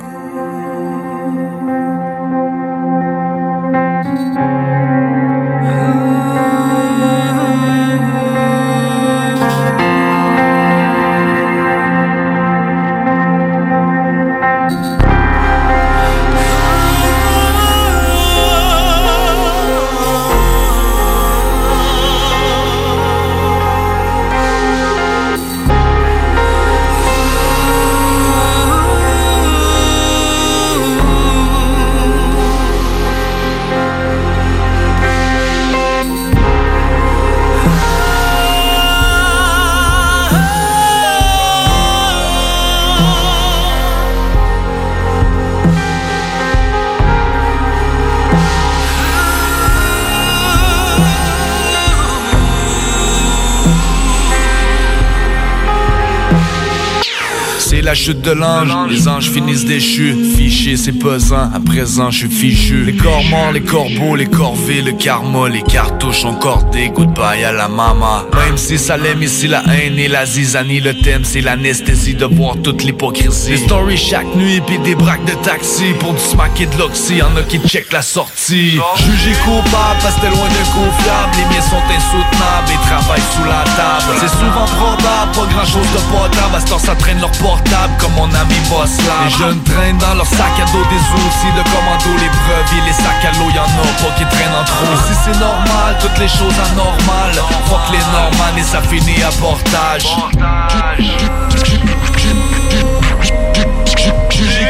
chute 57.98 58.22
de 58.22 58.32
l'ange, 58.32 58.70
les 58.90 59.08
anges 59.08 59.30
finissent 59.32 59.66
déchus. 59.66 60.16
Fiché, 60.38 60.78
c'est 60.78 60.94
pesant, 60.94 61.50
à 61.54 61.60
présent 61.60 62.12
je 62.12 62.20
suis 62.20 62.30
fichu. 62.30 62.84
Les 62.86 62.96
corps 62.96 63.24
morts, 63.24 63.52
les 63.52 63.62
corbeaux, 63.62 64.16
les 64.16 64.28
corvées, 64.28 64.84
le 64.84 64.92
karma, 64.92 65.50
les 65.50 65.64
cartouches 65.64 66.24
encordées. 66.24 66.90
Goodbye 66.90 67.44
à 67.44 67.52
la 67.52 67.68
mama. 67.68 68.26
Même 68.34 68.58
si 68.58 68.78
ça 68.78 68.98
l'aime 68.98 69.24
ici, 69.24 69.48
la 69.48 69.64
haine 69.74 69.98
et 69.98 70.08
la 70.08 70.26
zizanie, 70.26 70.80
le 70.80 70.94
thème 70.94 71.24
c'est 71.24 71.42
l'anesthésie 71.42 72.14
de 72.14 72.26
voir 72.26 72.56
toute 72.64 72.84
l'hypocrisie. 72.84 73.52
Des 73.52 73.58
stories 73.58 73.98
chaque 73.98 74.36
nuit, 74.36 74.62
puis 74.66 74.78
des 74.80 74.96
braques 74.96 75.26
de 75.26 75.34
taxi 75.44 75.94
pour 76.00 76.14
du 76.14 76.22
smack 76.22 76.62
et 76.62 76.68
de 76.68 76.78
l'oxy. 76.78 77.16
Y'en 77.16 77.36
a 77.36 77.42
qui 77.50 77.60
check 77.68 77.92
la 77.92 78.04
sortie. 78.04 78.80
Jugé 78.98 79.34
coupable, 79.44 80.00
parce 80.04 80.16
que 80.16 80.28
loin 80.28 80.48
de 80.48 80.64
confiable. 80.70 81.34
Les 81.38 81.46
miens 81.56 81.66
sont 81.66 81.84
insoutenables 81.98 82.70
et 82.70 82.88
travaillent 82.88 83.30
sous 83.34 83.44
la 83.44 83.64
table. 83.76 84.14
C'est 84.20 84.36
souvent 84.38 84.70
probable, 84.78 85.32
pas 85.34 85.48
grand 85.52 85.66
chose 85.66 85.90
de 85.94 86.02
potable. 86.12 86.56
À 86.56 86.60
ce 86.60 86.68
temps, 86.68 86.80
ça 86.80 86.96
traîne 86.96 87.20
leur 87.20 87.32
portable 87.32 87.87
comme 88.00 88.14
mon 88.14 88.26
ami 88.26 88.56
Boss 88.70 88.98
Les 89.24 89.32
jeunes 89.38 89.62
traînent 89.64 89.98
dans 89.98 90.14
leur 90.16 90.26
sac 90.26 90.54
à 90.62 90.66
dos 90.72 90.84
des 90.90 91.04
outils 91.16 91.54
de 91.56 91.64
commando, 91.72 92.12
les 92.20 92.30
brevis, 92.30 92.82
les 92.86 92.94
sacs 92.94 93.24
à 93.24 93.32
l'eau, 93.38 93.50
y'en 93.56 93.64
a 93.64 93.88
pas 94.02 94.14
qui 94.18 94.26
traînent 94.26 94.56
en 94.56 94.64
trop. 94.64 94.96
Si 95.08 95.14
c'est 95.24 95.40
normal, 95.40 95.98
toutes 96.02 96.18
les 96.18 96.28
choses 96.28 96.56
anormales. 96.72 97.42
Fuck 97.70 97.92
les 97.92 98.06
normales 98.12 98.58
et 98.58 98.64
ça 98.64 98.82
finit 98.82 99.24
à 99.24 99.32
portage. 99.40 100.06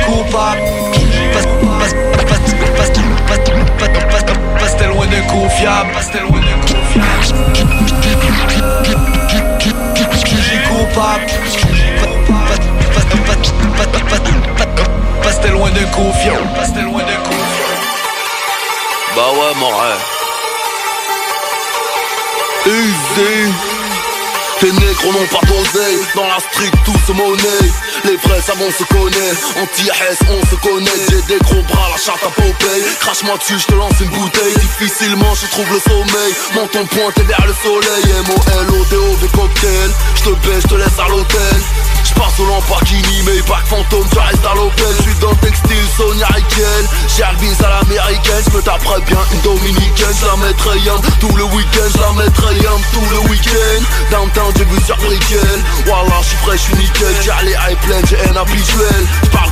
Coupable. 0.06 0.62
Parce 1.34 1.46
parce 4.60 4.74
que 4.74 4.78
t'es 4.78 4.88
loin 4.88 5.06
de 5.08 5.20
confiable. 5.30 5.90
Parce 5.94 6.08
que 6.08 6.14
t'es 6.14 6.22
loin 6.22 6.40
de 6.40 6.46
confiable. 6.62 6.88
Pastel 15.24 15.52
loin 15.52 15.70
de 15.72 15.86
confiant. 15.94 16.38
Pastel 16.56 16.84
loin 16.86 17.04
de 17.04 17.16
confiant. 17.28 17.68
Bah 19.16 19.32
ouais, 19.34 19.56
morin. 19.60 19.98
Easy. 22.66 23.54
tes 24.60 24.72
négros 24.72 25.14
n'ont 25.14 25.28
pas 25.28 25.46
posé 25.48 26.00
dans 26.16 26.28
la 26.28 26.40
street 26.40 26.72
tout 26.86 26.96
se 27.06 27.12
monnaie. 27.14 27.72
Les 28.04 28.18
vrais 28.18 28.42
savants 28.42 28.72
se 28.78 28.84
connaissent, 28.86 29.44
anti-RS 29.62 30.20
on 30.30 30.46
se 30.50 30.56
connaît. 30.62 31.06
J'ai 31.10 31.22
des 31.34 31.40
gros 31.44 31.62
bras, 31.64 31.90
la 31.92 31.98
charte 31.98 32.24
à 32.24 32.30
Popeye. 32.30 32.84
Crache-moi 33.00 33.38
dessus, 33.38 33.60
je 33.60 33.66
te 33.68 33.74
lance 33.76 34.00
une 34.02 34.10
bouteille. 34.10 34.54
Difficilement 34.56 35.34
je 35.36 35.48
trouve 35.48 35.72
le 35.72 35.80
sommeil. 35.80 36.34
Menton 36.56 36.86
pointé 36.88 37.24
vers 37.24 37.46
le 37.46 37.54
soleil. 37.64 38.04
M-O-L-O-D-O-V 38.28 39.28
cocktail. 39.36 39.92
Je 40.16 40.24
te 40.24 40.30
baisse, 40.48 40.64
je 40.64 40.68
te 40.68 40.76
laisse 40.76 41.00
à 41.00 41.08
l'hôtel. 41.10 41.62
J'passe 42.18 42.40
au 42.40 42.46
Lamborghini, 42.46 43.22
mais 43.26 43.42
pas 43.44 43.62
fantôme, 43.66 44.08
tu 44.12 44.18
restes 44.18 44.44
à 44.44 44.56
l'Opel 44.56 44.96
J'suis 45.02 45.14
dans 45.22 45.30
le 45.30 45.36
textile, 45.38 45.86
Sonia 45.96 46.26
Riquel 46.34 46.90
J'ai 47.16 47.24
bise 47.40 47.62
à 47.62 47.70
l'américaine, 47.70 48.44
j'me 48.52 48.62
taperais 48.64 49.02
bien 49.02 49.20
une 49.34 49.42
dominicaine. 49.42 50.16
J'la 50.20 50.36
mettrais 50.38 50.80
yam 50.80 51.00
tout 51.20 51.36
le 51.38 51.44
week-end, 51.44 51.90
j'la 51.94 52.24
mettrais 52.24 52.56
yam 52.56 52.82
tout 52.92 53.06
le 53.12 53.30
week-end. 53.30 53.84
Downtown, 54.10 54.52
j'ai 54.58 54.66
vu 54.66 54.82
sur 54.84 54.98
Brickell. 54.98 55.64
Wallah, 55.86 56.22
j'suis 56.24 56.38
frais, 56.38 56.58
j'suis 56.58 56.76
nickel. 56.78 57.16
J'ai 57.22 57.46
les 57.46 57.54
high 57.54 57.78
plein, 57.86 58.02
j'ai 58.10 58.20
un 58.32 58.36
habituel 58.36 59.06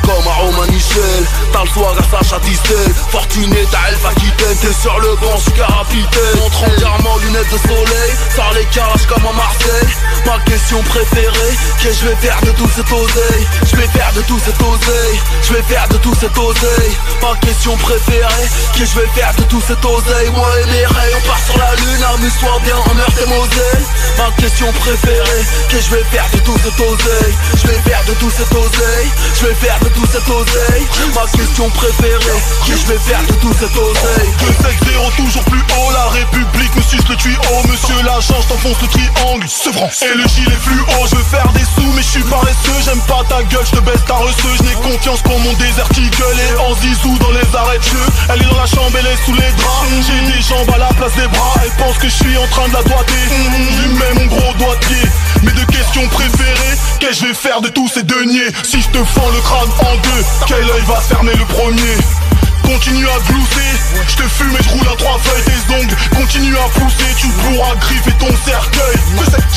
comme 0.06 0.28
à 0.28 0.36
Romain 0.42 0.68
Michel. 0.72 1.24
T'as 1.52 1.64
le 1.64 1.70
soir 1.70 1.94
à 1.98 2.04
Sacha 2.04 2.40
Distel 2.40 2.94
Fortuné, 3.10 3.66
t'as 3.72 3.90
Elf 3.90 4.06
Aquitaine 4.06 4.58
T'es 4.62 4.74
sur 4.74 4.98
le 5.00 5.16
banc, 5.16 5.36
j'suis 5.38 5.54
capitaine 5.54 6.38
Montre 6.40 6.64
entièrement 6.64 7.18
lunettes 7.18 7.52
de 7.52 7.58
soleil. 7.58 8.12
Sors 8.36 8.54
les 8.54 8.66
calages 8.66 9.06
comme 9.08 9.26
à 9.26 9.34
Marseille. 9.34 9.94
Ma 10.26 10.40
question 10.40 10.82
préférée, 10.84 11.56
qu'est-ce 11.82 12.02
que 12.02 12.06
je 12.06 12.10
vais 12.10 12.16
faire 12.16 12.42
de 12.42 12.52
tout 12.52 12.70
cet 12.76 12.92
oseille? 12.92 13.48
Je 13.66 13.76
vais 13.76 13.88
faire 13.88 14.12
de 14.14 14.22
tout 14.22 14.40
cet 14.40 14.62
oseille. 14.62 15.20
Je 15.44 15.54
vais 15.54 15.64
faire 15.64 15.88
de 15.90 15.98
tout 15.98 16.16
cet 16.20 16.38
oseille. 16.38 16.96
Ma 17.22 17.36
question 17.38 17.76
préférée 17.78 18.48
Que 18.78 18.86
je 18.86 19.00
vais 19.00 19.08
faire 19.16 19.34
de 19.38 19.44
tout 19.44 19.62
cet 19.68 19.84
oseille? 19.84 20.30
Moi 20.36 20.50
et 20.62 20.66
mes 20.66 20.86
rayons 20.86 21.18
on 21.18 21.28
part 21.28 21.40
sur 21.46 21.58
la 21.58 21.76
lune. 21.76 22.04
Amuse-toi 22.16 22.60
bien 22.64 22.78
en 22.78 22.94
meurtre 22.94 23.22
et 23.22 23.30
Moselle. 23.30 23.84
Ma 24.18 24.32
question 24.42 24.72
préférée 24.74 25.46
Que 25.70 25.80
je 25.80 25.90
vais 25.96 26.04
faire 26.12 26.26
de 26.34 26.40
tout 26.40 26.58
cet 26.64 26.80
oseille? 26.80 27.36
Je 27.56 27.68
vais 27.68 27.80
faire 27.80 28.04
de 28.08 28.14
tout 28.14 28.32
cet 28.32 28.52
oseille. 28.54 29.10
Je 29.40 29.46
vais 29.48 29.56
faire 29.56 29.80
de 29.80 29.90
tout 29.96 30.06
cet 30.12 30.28
oseille. 30.30 30.86
Ma 31.16 31.26
question 31.32 31.70
préférée 31.70 32.42
Que 32.68 32.76
je 32.76 32.86
vais 32.88 33.00
faire 33.00 33.24
de 33.24 33.34
tout 33.36 33.54
cet 33.54 33.72
oseille 33.72 34.30
2-7-0 34.40 35.16
toujours 35.16 35.44
plus 35.46 35.60
haut 35.60 35.92
La 35.94 36.10
République 36.10 36.76
me 36.76 36.82
suce 36.82 37.08
le 37.08 37.16
tuyau 37.16 37.40
Monsieur 37.70 37.96
l'agent 38.04 38.36
je 38.42 38.48
t'enfonce 38.48 38.82
le 38.82 38.88
triangle 38.88 39.48
Sevran 39.48 39.90
Et 40.02 40.18
le 40.18 40.28
gilet 40.28 40.58
fluo 40.62 40.86
Je 41.10 41.16
veux 41.16 41.24
faire 41.24 41.48
des 41.54 41.64
sous 41.64 41.90
mais 41.96 42.02
je 42.02 42.10
suis 42.10 42.24
paresseux 42.24 42.80
J'aime 42.84 43.00
pas 43.08 43.24
ta 43.30 43.44
gueule, 43.44 43.66
je 43.66 43.78
te 43.78 43.80
baisse 43.80 44.04
ta 44.06 44.16
reçue 44.16 44.58
Je 44.58 44.64
n'ai 44.64 44.74
confiance 44.74 45.22
pour 45.22 45.40
mon 45.40 45.54
désert 45.54 45.88
gueule 45.94 46.40
Et 46.40 46.58
en 46.60 46.76
zizou 46.76 47.18
dans 47.20 47.32
les 47.32 47.56
arrêts 47.56 47.80
de 47.80 47.84
jeu. 47.84 48.06
Elle 48.30 48.42
est 48.42 48.50
dans 48.50 48.60
la 48.60 48.66
chambre, 48.66 48.92
elle 49.00 49.08
est 49.08 49.26
sous 49.26 49.34
les 49.34 49.52
draps. 49.58 49.88
J'ai 50.08 50.32
des 50.32 50.42
jambes 50.42 50.72
à 50.74 50.78
la 50.78 50.94
place 50.94 51.16
des 51.16 51.28
bras 51.28 51.54
Elle 51.64 51.72
pense 51.72 51.98
que 51.98 52.10
je 52.10 52.16
suis 52.16 52.38
en 52.38 52.48
train 52.48 52.68
de 52.68 52.74
la 52.74 52.84
doigter. 52.84 53.24
Lui 53.80 53.94
mets 53.94 54.14
mon 54.16 54.26
gros 54.28 54.54
doigt 54.54 54.76
de 54.76 54.86
pied 54.86 55.10
Mes 55.46 55.52
deux 55.52 55.66
questions 55.66 56.08
préférées 56.10 56.76
Qu'est-ce 57.00 57.10
que 57.10 57.16
je 57.16 57.26
vais 57.28 57.34
faire 57.34 57.62
de 57.62 57.70
tous 57.70 57.88
ces 57.88 58.04
deniers 58.04 58.52
Si 58.64 58.82
je 58.82 58.90
te 58.90 59.04
fends 59.04 59.30
le 59.30 59.40
crâne 59.42 59.70
en 59.82 59.96
deux 59.98 60.26
Quel 60.48 60.64
œil 60.64 60.84
va 60.88 60.96
fermer 60.96 61.34
le 61.36 61.46
premier 61.46 61.98
Continue 62.66 63.08
à 63.08 63.20
glousser, 63.30 63.72
je 64.08 64.16
te 64.16 64.24
fume 64.24 64.56
et 64.60 64.64
je 64.64 64.70
roule 64.70 64.88
à 64.88 64.96
trois 64.98 65.20
feuilles 65.20 65.44
tes 65.44 65.74
ongles. 65.74 65.96
Continue 66.16 66.56
à 66.58 66.68
pousser, 66.80 67.10
tu 67.18 67.28
pourras 67.28 67.76
griffer 67.76 68.12
ton 68.20 68.34
cercueil. 68.46 68.98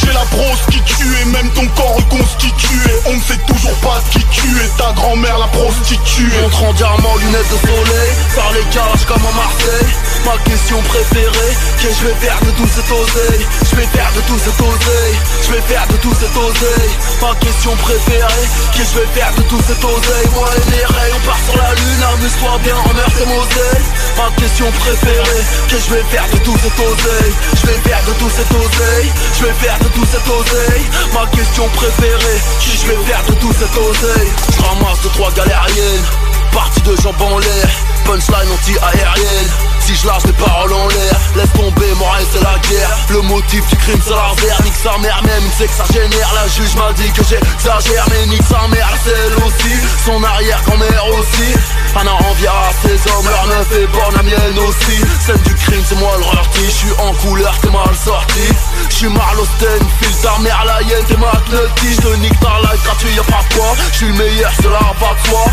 J'ai 0.01 0.13
la 0.13 0.25
brosse 0.27 0.65
qui 0.71 0.81
tue 0.83 1.17
et 1.23 1.25
même 1.27 1.51
ton 1.51 1.67
corps 1.69 1.97
reconstitué 1.97 2.93
On 3.07 3.15
ne 3.15 3.21
sait 3.21 3.39
toujours 3.47 3.75
pas 3.81 4.01
qui 4.11 4.25
tu 4.31 4.47
es, 4.47 4.69
ta 4.79 4.93
grand-mère 4.93 5.39
la 5.39 5.49
prostituée. 5.49 6.41
Montre 6.43 6.63
en 6.65 6.73
diamant, 6.73 7.17
lunettes 7.17 7.51
de 7.51 7.59
soleil. 7.67 8.11
Par 8.37 8.53
les 8.53 8.65
calages 8.73 9.05
comme 9.07 9.25
à 9.25 9.35
Marseille. 9.37 9.93
Ma 10.25 10.37
question 10.45 10.81
préférée 10.83 11.55
que 11.81 11.89
je 11.89 12.07
vais 12.07 12.15
faire 12.21 12.39
de 12.41 12.51
tout 12.53 12.69
cet 12.69 12.91
oseille? 12.91 13.47
Je 13.71 13.77
vais 13.77 13.87
faire 13.87 14.13
de 14.15 14.21
tout 14.29 14.39
cet 14.39 14.61
oseille. 14.61 15.17
Je 15.43 15.53
vais 15.53 15.63
faire 15.63 15.87
de 15.89 15.97
tout 15.97 16.15
cet 16.15 16.37
oseille. 16.37 16.93
Ma 17.23 17.35
question 17.37 17.77
préférée 17.77 18.49
que 18.77 18.83
je 18.85 19.01
vais 19.01 19.09
faire 19.15 19.33
de 19.37 19.43
tout 19.43 19.63
cet 19.67 19.83
oseille? 19.85 20.29
Moi 20.35 20.49
et 20.57 20.71
mes 20.71 20.85
rayons 20.85 21.17
on 21.17 21.27
part 21.27 21.41
sur 21.45 21.57
la 21.57 21.75
lune. 21.75 22.03
Amuse-toi 22.13 22.59
bien 22.63 22.77
en 22.77 22.98
Ma 22.99 24.31
question 24.41 24.67
préférée 24.73 25.45
que 25.69 25.77
je 25.79 25.95
vais 25.95 26.03
faire 26.11 26.27
de 26.33 26.39
tout 26.39 26.57
cet 26.59 26.73
oseille 26.81 27.33
Je 27.55 27.67
vais 27.67 27.79
faire 27.89 28.05
de 28.05 28.13
tout 28.15 28.31
cet 28.31 28.51
oseille 28.51 29.13
Je 29.39 29.45
vais 29.45 29.53
faire 29.53 29.79
de 29.79 29.89
tout 29.89 30.05
cet 30.05 30.29
oseille 30.29 30.85
Ma 31.15 31.27
question 31.27 31.69
préférée 31.69 32.41
que 32.59 32.77
je 32.77 32.87
vais 32.87 33.05
faire 33.07 33.23
de 33.29 33.35
tout 33.35 33.53
cet 33.53 33.77
oseille 33.77 34.33
Je 34.51 34.63
ramasse 34.63 35.01
de 35.03 35.09
trois 35.11 35.31
galériennes 35.31 36.05
Partie 36.53 36.81
de 36.81 36.97
jambes 36.97 37.23
en 37.23 37.39
l'air. 37.39 37.69
Punchline 38.05 38.51
anti-aérienne 38.51 39.51
Si 39.89 39.95
je 39.95 40.07
lâche 40.07 40.25
des 40.25 40.35
paroles 40.35 40.71
en 40.71 40.87
l'air 40.87 41.17
Laisse 41.35 41.53
tomber, 41.55 41.87
rêve 41.87 42.29
c'est 42.31 42.43
la 42.43 42.59
guerre. 42.69 42.91
Le 43.09 43.23
motif 43.23 43.67
du 43.69 43.77
crime 43.77 43.99
c'est 44.05 44.11
l'arrière 44.11 44.61
Nique 44.63 44.77
sa 44.77 44.99
mère 44.99 45.23
même, 45.25 45.43
il 45.43 45.53
sait 45.53 45.67
que 45.67 45.73
ça 45.73 45.85
génère. 45.91 46.29
La 46.35 46.47
juge 46.47 46.77
m'a 46.77 46.93
dit 46.93 47.11
que 47.11 47.25
j'exagère 47.25 48.05
Mais 48.11 48.27
nique 48.27 48.43
sa 48.43 48.69
mère, 48.69 48.87
c'est 49.03 49.17
elle 49.17 49.43
aussi. 49.45 49.73
Son 50.05 50.23
arrière-grand-mère 50.23 51.07
aussi. 51.17 51.57
Anna 51.97 52.13
enviera 52.13 52.69
ses 52.83 53.01
hommes 53.11 53.29
Leur 53.31 53.47
neuf 53.47 53.73
est 53.81 53.87
bonne, 53.87 54.15
la 54.15 54.23
mienne 54.25 54.59
aussi. 54.59 55.01
Scène 55.25 55.41
du 55.47 55.55
crime, 55.55 55.83
c'est 55.89 55.99
moi 55.99 56.13
le 56.19 56.25
rorti 56.25 56.65
Je 56.67 56.71
suis 56.71 56.93
en 56.99 57.15
couleur, 57.15 57.57
t'es 57.63 57.71
mal 57.71 57.97
sorti. 57.97 58.45
Je 58.91 58.95
suis 58.95 59.09
Marlosten, 59.09 59.81
file 60.03 60.17
ta 60.21 60.39
mère 60.41 60.65
la 60.67 60.83
hyène 60.83 61.05
T'es 61.09 61.17
McNulty, 61.17 61.95
je 61.95 62.01
te 62.03 62.17
nique 62.17 62.39
ta 62.41 62.61
life 62.61 62.85
gratuit 62.85 63.15
Y'a 63.17 63.23
pas 63.23 63.41
quoi, 63.57 63.73
je 63.91 63.97
suis 63.97 64.09
le 64.09 64.13
meilleur, 64.13 64.53
cela 64.61 64.81
va 65.01 65.15
de 65.15 65.29
soi 65.29 65.45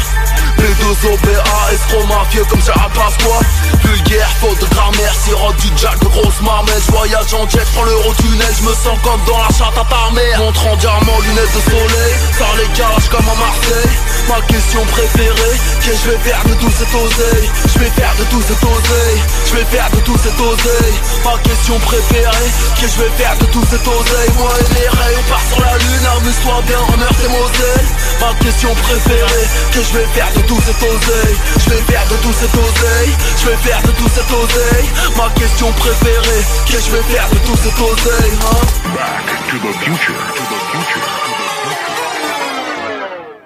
B2OBA, 0.57 1.73
escroc 1.73 2.05
mafieux 2.07 2.45
comme 2.49 2.61
Sarah 2.61 2.89
Pasqua 2.93 3.39
Vulgaire, 3.85 4.29
faute 4.41 4.59
de 4.59 4.65
grammaire, 4.73 5.13
sirote 5.23 5.57
du 5.57 5.69
jack 5.77 5.99
grosse 5.99 6.41
marmette 6.41 6.85
Voyage 6.91 7.33
en 7.33 7.47
jet, 7.49 7.65
prends 7.73 7.83
l'euro-tunnel, 7.83 8.53
je 8.57 8.63
me 8.63 8.73
sens 8.73 8.97
comme 9.03 9.21
dans 9.25 9.37
la 9.37 9.49
chatte 9.49 9.77
à 9.77 9.85
ta 9.85 10.11
mère. 10.13 10.39
Montre 10.39 10.67
en 10.67 10.75
diamant, 10.77 11.19
lunettes 11.21 11.55
de 11.55 11.61
soleil, 11.69 12.13
par 12.39 12.53
les 12.57 12.67
calages 12.77 13.09
comme 13.09 13.27
à 13.27 13.35
Marseille. 13.35 13.95
Ma 14.27 14.41
question 14.47 14.81
préférée, 14.85 15.57
que 15.85 15.91
je 15.93 16.09
vais 16.09 16.17
faire 16.25 16.43
de 16.45 16.53
tout 16.55 16.71
cet 16.71 16.89
oseille? 16.89 17.49
Je 17.73 17.79
vais 17.79 17.91
faire 17.91 18.15
de 18.17 18.23
tout 18.25 18.41
cet 18.41 18.63
oseille, 18.63 19.21
je 19.45 19.53
vais 19.55 19.65
faire 19.65 19.89
de 19.91 19.99
tout 20.01 20.17
cet 20.17 20.39
oseille. 20.39 20.97
Ma 21.23 21.37
question 21.45 21.79
préférée, 21.79 22.49
que 22.81 22.87
je 22.87 22.97
vais 23.03 23.13
faire 23.17 23.37
de 23.37 23.45
tout 23.45 23.65
cet 23.69 23.85
oseille? 23.87 24.31
Moi 24.37 24.51
et 24.59 24.73
mes 24.73 24.89
rayons, 24.89 25.19
on 25.19 25.29
part 25.29 25.45
sur 25.49 25.61
la 25.61 25.77
lune, 25.77 26.05
amuse-toi 26.17 26.61
bien 26.65 26.79
en 26.79 26.97
meurtre 26.97 27.21
et 27.23 27.29
Moselle 27.29 27.87
Ma 28.21 28.33
question 28.43 28.73
préférée, 28.75 29.47
que 29.71 29.81
je 29.83 29.91
vais 29.93 30.07
faire 30.15 30.31
de 30.35 30.41
tout 30.47 30.61
cet 30.65 30.81
oseille? 30.81 31.37
Je 31.59 31.69
vais 31.69 31.83
faire 31.85 32.05
de 32.09 32.15
tout 32.23 32.33
cet 32.33 32.53
oseille 32.55 33.13
Je 33.37 33.45
de 33.83 33.91
tout 33.91 34.09
cet 34.13 34.31
oseille 34.31 34.89
Ma 35.17 35.29
question 35.39 35.71
préférée 35.73 36.43
Qu'est-ce 36.65 36.89
que 36.89 36.91
je 36.91 36.97
vais 36.97 37.03
faire 37.13 37.29
de 37.29 37.37
tout 37.45 37.55
cet 37.55 37.73
oseille 37.79 38.33
hein? 38.41 38.61
Back 38.93 39.25
to 39.49 39.57
the 39.57 39.73
future. 39.83 40.15
To 40.35 40.43
the 40.51 40.59
future. 40.71 41.05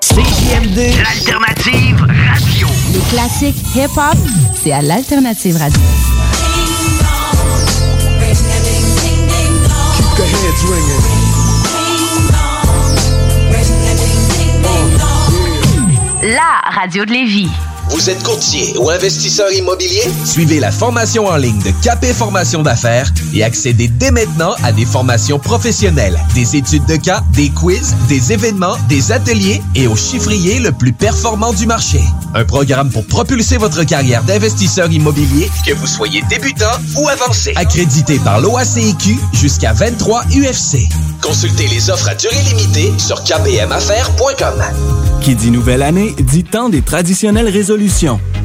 CJMD. 0.02 0.78
L'alternative 1.04 2.02
radio. 2.02 2.68
Les 2.94 3.02
classiques 3.10 3.62
hip-hop, 3.76 4.18
c'est 4.62 4.72
à 4.72 4.82
l'alternative 4.82 5.58
radio. 5.58 5.82
Keep 9.96 10.10
the 10.18 10.24
heads 10.24 10.64
ringing 10.70 11.20
La 16.22 16.60
radio 16.76 17.06
de 17.06 17.12
Lévis. 17.12 17.50
Vous 17.90 18.10
êtes 18.10 18.22
courtier 18.24 18.76
ou 18.78 18.90
investisseur 18.90 19.52
immobilier? 19.52 20.04
Suivez 20.24 20.60
la 20.60 20.72
formation 20.72 21.26
en 21.28 21.36
ligne 21.38 21.60
de 21.60 21.72
Capé 21.84 22.14
Formation 22.14 22.62
d'affaires 22.62 23.12
et 23.34 23.44
accédez 23.44 23.88
dès 23.88 24.12
maintenant 24.12 24.54
à 24.64 24.72
des 24.72 24.86
formations 24.86 25.40
professionnelles, 25.40 26.18
des 26.36 26.56
études 26.56 26.86
de 26.86 26.96
cas, 26.98 27.24
des 27.34 27.50
quiz, 27.50 27.96
des 28.08 28.32
événements, 28.32 28.76
des 28.88 29.12
ateliers 29.12 29.62
et 29.76 29.88
au 29.88 29.96
chiffrier 29.96 30.60
le 30.60 30.72
plus 30.72 30.94
performant 30.94 31.52
du 31.52 31.66
marché. 31.66 32.00
Un 32.36 32.46
programme 32.46 32.92
pour 32.92 33.06
propulser 33.08 33.58
votre 33.58 33.84
carrière 33.84 34.24
d'investisseur 34.24 34.92
immobilier, 34.92 35.50
Que 35.66 35.74
vous 35.74 35.88
soyez 35.88 36.22
débutant 36.30 36.66
ou 36.96 37.08
avancé. 37.10 37.54
accrédité 37.56 38.20
par 38.20 38.40
l'OACIQ 38.40 39.18
jusqu'à 39.34 39.74
23 39.74 40.24
UFC. 40.36 40.88
Consultez 41.22 41.68
les 41.68 41.90
offres 41.90 42.10
à 42.10 42.16
durée 42.16 42.42
limitée 42.50 42.94
sur 42.98 43.24
kpmaffaires.com. 43.24 44.64
Qui 45.22 45.36
dit 45.36 45.52
nouvelle 45.52 45.84
année, 45.84 46.16
dit 46.18 46.46
temps 46.46 46.70
des 46.70 46.82
traditionnelles 46.82 47.50
résolutions. 47.50 47.79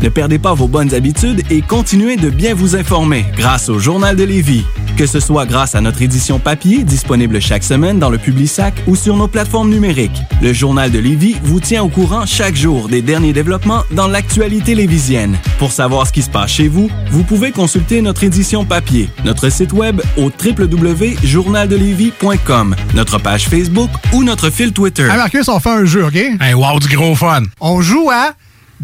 Ne 0.03 0.09
perdez 0.11 0.39
pas 0.39 0.55
vos 0.55 0.69
bonnes 0.69 0.95
habitudes 0.95 1.43
et 1.51 1.61
continuez 1.61 2.17
de 2.17 2.31
bien 2.31 2.55
vous 2.55 2.77
informer 2.77 3.25
grâce 3.37 3.69
au 3.69 3.81
Journal 3.81 4.15
de 4.15 4.23
Lévis. 4.23 4.65
Que 4.97 5.07
ce 5.07 5.19
soit 5.19 5.45
grâce 5.45 5.75
à 5.75 5.81
notre 5.81 6.03
édition 6.03 6.39
papier 6.39 6.85
disponible 6.85 7.41
chaque 7.41 7.65
semaine 7.65 7.99
dans 7.99 8.11
le 8.11 8.19
Publisac 8.19 8.75
ou 8.87 8.95
sur 8.95 9.17
nos 9.17 9.27
plateformes 9.27 9.71
numériques. 9.71 10.23
Le 10.41 10.53
Journal 10.53 10.93
de 10.93 11.01
Lévis 11.01 11.35
vous 11.43 11.59
tient 11.59 11.83
au 11.83 11.89
courant 11.89 12.27
chaque 12.27 12.55
jour 12.55 12.89
des 12.89 13.03
derniers 13.03 13.33
développements 13.33 13.83
dans 13.91 14.07
l'actualité 14.07 14.77
lévisienne. 14.77 15.37
Pour 15.59 15.73
savoir 15.73 16.07
ce 16.07 16.13
qui 16.13 16.23
se 16.23 16.31
passe 16.31 16.53
chez 16.53 16.69
vous, 16.69 16.89
vous 17.11 17.25
pouvez 17.25 17.51
consulter 17.51 18.03
notre 18.03 18.23
édition 18.23 18.65
papier, 18.65 19.09
notre 19.25 19.51
site 19.51 19.73
web 19.73 20.01
au 20.17 20.31
www.journaldelévis.com, 20.31 22.77
notre 22.95 23.19
page 23.19 23.49
Facebook 23.49 23.91
ou 24.13 24.23
notre 24.23 24.51
fil 24.51 24.73
Twitter. 24.73 25.09
Hey 25.11 25.17
Marcus, 25.17 25.49
on 25.49 25.59
fait 25.59 25.71
un 25.71 25.87
jeu, 25.87 26.05
OK? 26.05 26.15
Hey, 26.15 26.55
wow, 26.55 26.79
du 26.79 26.95
gros 26.95 27.17
fun. 27.17 27.43
On 27.61 27.81
joue 27.81 28.11
à 28.13 28.35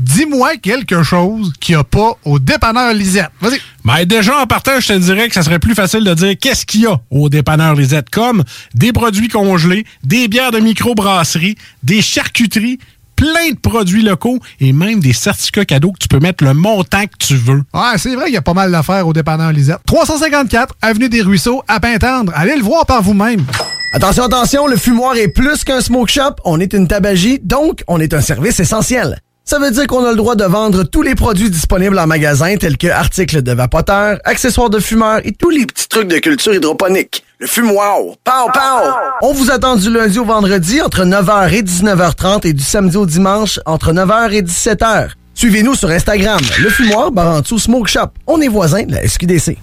dis-moi 0.00 0.56
quelque 0.56 1.02
chose 1.02 1.52
qu'il 1.60 1.74
n'y 1.76 1.80
a 1.80 1.84
pas 1.84 2.14
au 2.24 2.38
dépanneur 2.38 2.92
Lisette. 2.94 3.30
Vas-y. 3.40 3.60
Ben 3.84 4.04
déjà, 4.04 4.40
en 4.40 4.46
partant, 4.46 4.80
je 4.80 4.88
te 4.88 4.92
dirais 4.98 5.28
que 5.28 5.34
ça 5.34 5.42
serait 5.42 5.58
plus 5.58 5.74
facile 5.74 6.04
de 6.04 6.14
dire 6.14 6.34
qu'est-ce 6.40 6.66
qu'il 6.66 6.82
y 6.82 6.86
a 6.86 7.00
au 7.10 7.28
dépanneur 7.28 7.74
Lisette, 7.74 8.10
comme 8.10 8.44
des 8.74 8.92
produits 8.92 9.28
congelés, 9.28 9.84
des 10.04 10.28
bières 10.28 10.50
de 10.50 10.58
microbrasserie, 10.58 11.56
des 11.82 12.02
charcuteries, 12.02 12.78
plein 13.16 13.50
de 13.52 13.58
produits 13.58 14.02
locaux 14.02 14.38
et 14.60 14.72
même 14.72 15.00
des 15.00 15.12
certificats 15.12 15.66
cadeaux 15.66 15.92
que 15.92 15.98
tu 15.98 16.08
peux 16.08 16.20
mettre 16.20 16.42
le 16.42 16.54
montant 16.54 17.04
que 17.04 17.16
tu 17.18 17.36
veux. 17.36 17.62
Ouais, 17.74 17.98
c'est 17.98 18.14
vrai 18.14 18.26
qu'il 18.26 18.34
y 18.34 18.38
a 18.38 18.42
pas 18.42 18.54
mal 18.54 18.72
d'affaires 18.72 19.06
au 19.06 19.12
dépanneur 19.12 19.52
Lisette. 19.52 19.80
354 19.86 20.74
Avenue 20.80 21.10
des 21.10 21.20
Ruisseaux, 21.20 21.62
à 21.68 21.80
Pintendre. 21.80 22.32
Allez 22.34 22.56
le 22.56 22.62
voir 22.62 22.86
par 22.86 23.02
vous-même. 23.02 23.44
Attention, 23.92 24.24
attention, 24.24 24.66
le 24.66 24.76
fumoir 24.76 25.16
est 25.16 25.28
plus 25.28 25.64
qu'un 25.64 25.80
smoke 25.80 26.10
shop. 26.10 26.36
On 26.44 26.60
est 26.60 26.72
une 26.72 26.88
tabagie, 26.88 27.40
donc 27.42 27.82
on 27.88 28.00
est 28.00 28.14
un 28.14 28.20
service 28.20 28.60
essentiel. 28.60 29.20
Ça 29.50 29.58
veut 29.58 29.72
dire 29.72 29.88
qu'on 29.88 30.04
a 30.04 30.10
le 30.10 30.16
droit 30.16 30.36
de 30.36 30.44
vendre 30.44 30.84
tous 30.84 31.02
les 31.02 31.16
produits 31.16 31.50
disponibles 31.50 31.98
en 31.98 32.06
magasin, 32.06 32.56
tels 32.56 32.78
que 32.78 32.86
articles 32.86 33.42
de 33.42 33.50
vapoteurs, 33.50 34.20
accessoires 34.22 34.70
de 34.70 34.78
fumeurs 34.78 35.22
et 35.24 35.32
tous 35.32 35.50
les 35.50 35.66
petits 35.66 35.88
trucs 35.88 36.06
de 36.06 36.18
culture 36.18 36.54
hydroponique. 36.54 37.24
Le 37.40 37.48
fumoir. 37.48 37.96
Pow, 38.22 38.52
pow! 38.52 38.92
On 39.22 39.32
vous 39.32 39.50
attend 39.50 39.74
du 39.74 39.92
lundi 39.92 40.20
au 40.20 40.24
vendredi 40.24 40.80
entre 40.80 41.04
9h 41.04 41.52
et 41.52 41.62
19h30 41.62 42.46
et 42.46 42.52
du 42.52 42.62
samedi 42.62 42.96
au 42.96 43.06
dimanche 43.06 43.58
entre 43.66 43.92
9h 43.92 44.30
et 44.30 44.42
17h. 44.42 45.08
Suivez-nous 45.34 45.74
sur 45.74 45.90
Instagram, 45.90 46.38
le 46.62 46.70
fumoir 46.70 47.10
Barantou 47.10 47.58
Smoke 47.58 47.88
Shop. 47.88 48.10
On 48.28 48.40
est 48.40 48.46
voisins 48.46 48.84
de 48.84 48.92
la 48.92 49.08
SQDC. 49.08 49.56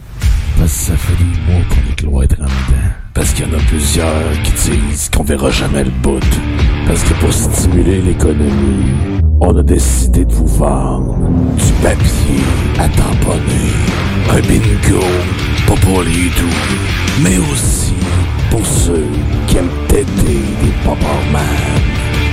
Parce 0.57 0.71
ça 0.71 0.93
fait 0.97 1.13
qu'on. 2.03 2.21
Parce 3.13 3.33
qu'il 3.33 3.47
y 3.47 3.49
en 3.49 3.57
a 3.57 3.61
plusieurs 3.63 4.41
qui 4.43 4.51
disent 4.51 5.09
qu'on 5.09 5.23
verra 5.23 5.49
jamais 5.49 5.83
le 5.83 5.89
bout. 5.89 6.19
Parce 6.87 7.03
que 7.03 7.13
pour 7.15 7.33
stimuler 7.33 8.01
l'économie, 8.01 9.21
on 9.41 9.57
a 9.57 9.63
décidé 9.63 10.25
de 10.25 10.33
vous 10.33 10.47
vendre 10.47 11.17
du 11.57 11.73
papier 11.81 12.43
à 12.79 12.87
tamponner. 12.89 13.73
Un 14.29 14.41
bingo, 14.41 15.03
pas 15.67 15.75
pour 15.81 16.03
les 16.03 16.29
doux, 16.37 17.21
mais 17.21 17.37
aussi 17.37 17.93
pour 18.49 18.65
ceux 18.65 19.07
qui 19.47 19.57
aiment 19.57 19.69
têter 19.87 20.05
des 20.61 20.73
pop 20.83 20.97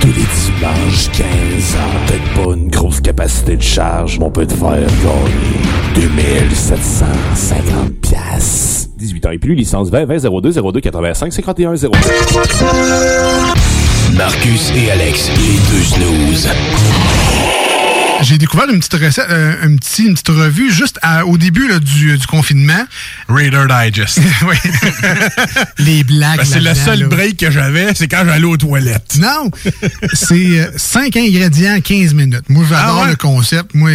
tous 0.05 0.11
les 0.11 0.25
dimanches 0.53 1.09
15 1.11 1.75
ans. 1.75 2.05
Peut-être 2.05 2.33
pas 2.33 2.53
une 2.53 2.69
grosse 2.69 3.01
capacité 3.01 3.57
de 3.57 3.61
charge, 3.61 4.19
mais 4.19 4.25
on 4.25 4.31
peut 4.31 4.45
te 4.45 4.53
faire 4.53 4.69
gagner 4.69 4.87
2750 5.95 7.93
piastres. 8.01 8.89
18 8.97 9.25
ans 9.25 9.31
et 9.31 9.39
plus, 9.39 9.55
licence 9.55 9.89
20 9.89 10.05
20 10.05 10.41
02 10.41 10.51
02 10.51 10.79
85 10.79 11.33
51 11.33 11.75
02. 11.75 11.89
Marcus 14.15 14.71
et 14.75 14.91
Alex, 14.91 15.29
les 15.29 15.59
deux 15.71 15.83
snooze. 15.83 16.49
J'ai 18.21 18.37
découvert 18.37 18.69
une 18.69 18.79
petite 18.79 18.93
recette, 18.93 19.27
euh, 19.29 19.55
un 19.63 19.75
petit, 19.75 20.03
une 20.05 20.13
petite 20.13 20.29
revue 20.29 20.71
juste 20.71 20.97
à- 21.01 21.25
au 21.25 21.37
début 21.37 21.67
là, 21.67 21.79
du, 21.79 22.17
du 22.17 22.27
confinement. 22.27 22.85
Raider 23.27 23.65
Digest. 23.69 24.19
oui. 24.47 24.55
Les 25.77 26.03
blagues. 26.03 26.37
Ben, 26.37 26.45
c'est 26.45 26.59
le 26.61 26.73
seul 26.73 26.99
là. 27.01 27.07
break 27.07 27.37
que 27.37 27.51
j'avais, 27.51 27.93
c'est 27.93 28.07
quand 28.07 28.23
j'allais 28.25 28.45
aux 28.45 28.57
toilettes. 28.57 29.17
Non, 29.19 29.51
c'est 30.13 30.71
5 30.77 31.15
ingrédients, 31.17 31.79
15 31.81 32.13
minutes. 32.13 32.49
Moi, 32.49 32.65
j'adore 32.69 32.97
Ah 32.99 33.03
ouais? 33.03 33.09
le 33.11 33.15
concept. 33.15 33.75
Moi, 33.75 33.91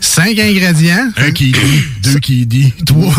5 0.00 0.38
ingrédients. 0.38 1.10
Un 1.16 1.30
qui 1.30 1.52
dit, 1.52 1.82
deux 2.02 2.18
qui 2.18 2.44
dit, 2.46 2.72
trois 2.86 3.14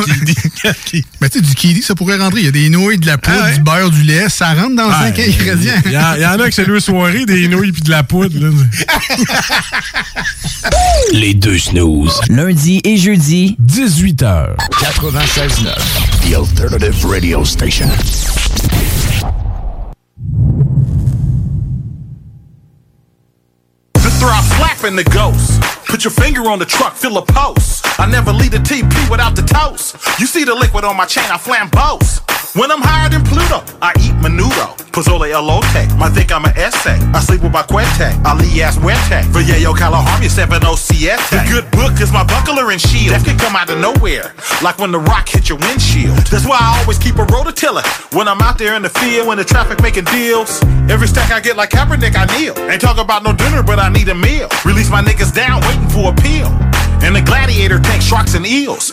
qui 0.86 1.06
Ben, 1.22 1.30
tu 1.30 1.40
sais, 1.40 1.46
du 1.46 1.56
kiwi, 1.56 1.82
ça 1.82 1.96
pourrait 1.96 2.18
rentrer. 2.18 2.42
Il 2.42 2.46
y 2.46 2.50
a 2.50 2.52
des 2.52 2.70
nouilles, 2.70 2.98
de 2.98 3.06
la 3.08 3.18
poudre, 3.18 3.38
Ah 3.42 3.46
ouais? 3.46 3.54
du 3.56 3.62
beurre, 3.62 3.90
du 3.90 4.04
lait. 4.04 4.30
Ça 4.30 4.54
rentre 4.54 4.76
dans 4.76 4.92
5 4.92 5.18
Ouais, 5.18 5.34
ingrédients. 5.34 5.82
Il 5.86 5.92
y, 5.92 5.98
en- 5.98 6.16
il 6.16 6.22
y 6.22 6.26
en 6.26 6.40
a 6.40 6.48
que 6.50 6.54
c'est 6.54 6.66
deux 6.66 6.80
soirées, 6.80 7.26
des 7.26 7.48
nouilles 7.48 7.72
puis 7.72 7.82
de 7.82 7.90
la 7.90 8.04
poudre. 8.04 8.38
là. 8.40 8.50
Les 11.14 11.34
deux 11.34 11.58
snooze. 11.58 12.20
Lundi 12.30 12.82
et 12.84 12.98
jeudi, 12.98 13.58
18h. 13.62 14.56
96.9, 14.72 16.30
The 16.30 16.36
Alternative 16.36 17.06
Radio 17.06 17.44
Station. 17.44 17.88
The 23.94 24.10
throb 24.20 24.44
slapping 24.44 24.96
the 24.96 25.04
ghost. 25.04 25.62
Put 25.90 26.04
your 26.04 26.12
finger 26.12 26.48
on 26.50 26.60
the 26.60 26.66
truck, 26.66 26.94
fill 26.94 27.18
a 27.18 27.26
post. 27.26 27.84
I 28.00 28.06
never 28.06 28.32
leave 28.32 28.54
a 28.54 28.58
TP 28.58 29.10
without 29.10 29.36
the 29.36 29.42
toast. 29.42 29.98
You 30.20 30.28
see 30.28 30.44
the 30.44 30.54
liquid 30.54 30.86
on 30.86 30.96
my 30.96 31.06
chain, 31.06 31.26
I 31.26 31.38
flambeaus. 31.38 32.22
When 32.56 32.72
I'm 32.72 32.82
higher 32.82 33.10
than 33.10 33.24
Pluto, 33.24 33.62
I 33.82 33.94
eat 34.02 34.14
menudo. 34.22 34.74
Pozole 34.90 35.30
elote, 35.30 35.86
I 36.02 36.10
think 36.10 36.32
I'm 36.32 36.46
an 36.46 36.58
essay. 36.58 36.98
I 37.14 37.20
sleep 37.22 37.42
with 37.44 37.52
my 37.52 37.62
cuente, 37.62 38.10
alias 38.26 38.78
Wente. 38.78 39.22
Vallejo, 39.30 39.74
California, 39.74 40.30
70 40.30 40.76
Siete. 40.76 41.22
The 41.30 41.46
good 41.50 41.70
book 41.72 42.02
is 42.02 42.12
my 42.12 42.24
buckler 42.26 42.72
and 42.72 42.82
shield. 42.82 43.14
Death 43.14 43.26
can 43.26 43.38
come 43.38 43.56
out 43.56 43.70
of 43.70 43.78
nowhere, 43.78 44.34
like 44.64 44.80
when 44.80 44.92
the 44.92 45.00
rock 45.00 45.30
hit 45.30 45.48
your 45.48 45.60
windshield. 45.60 46.18
That's 46.34 46.46
why 46.46 46.58
I 46.60 46.82
always 46.82 46.98
keep 46.98 47.16
a 47.16 47.26
rototiller. 47.26 47.86
When 48.18 48.28
I'm 48.28 48.42
out 48.42 48.58
there 48.58 48.76
in 48.76 48.82
the 48.82 48.90
field, 48.90 49.28
when 49.28 49.38
the 49.38 49.46
traffic 49.46 49.82
making 49.82 50.06
deals. 50.06 50.62
Every 50.90 51.08
stack 51.08 51.32
I 51.32 51.40
get 51.40 51.56
like 51.56 51.70
Kaepernick, 51.70 52.16
I 52.18 52.26
kneel. 52.34 52.58
Ain't 52.68 52.82
talking 52.82 53.04
about 53.04 53.22
no 53.22 53.32
dinner, 53.32 53.62
but 53.62 53.78
I 53.78 53.90
need 53.90 54.10
a 54.10 54.16
meal. 54.16 54.50
Release 54.66 54.90
my 54.90 55.04
niggas 55.04 55.34
down, 55.36 55.62
waiting 55.80 55.90
for 55.90 56.12
a 56.12 56.16
peel. 56.16 56.50
And 57.02 57.16
the 57.16 57.22
gladiator 57.22 57.80
tank 57.80 58.02
sharks 58.02 58.36
and 58.36 58.46
eels. 58.46 58.92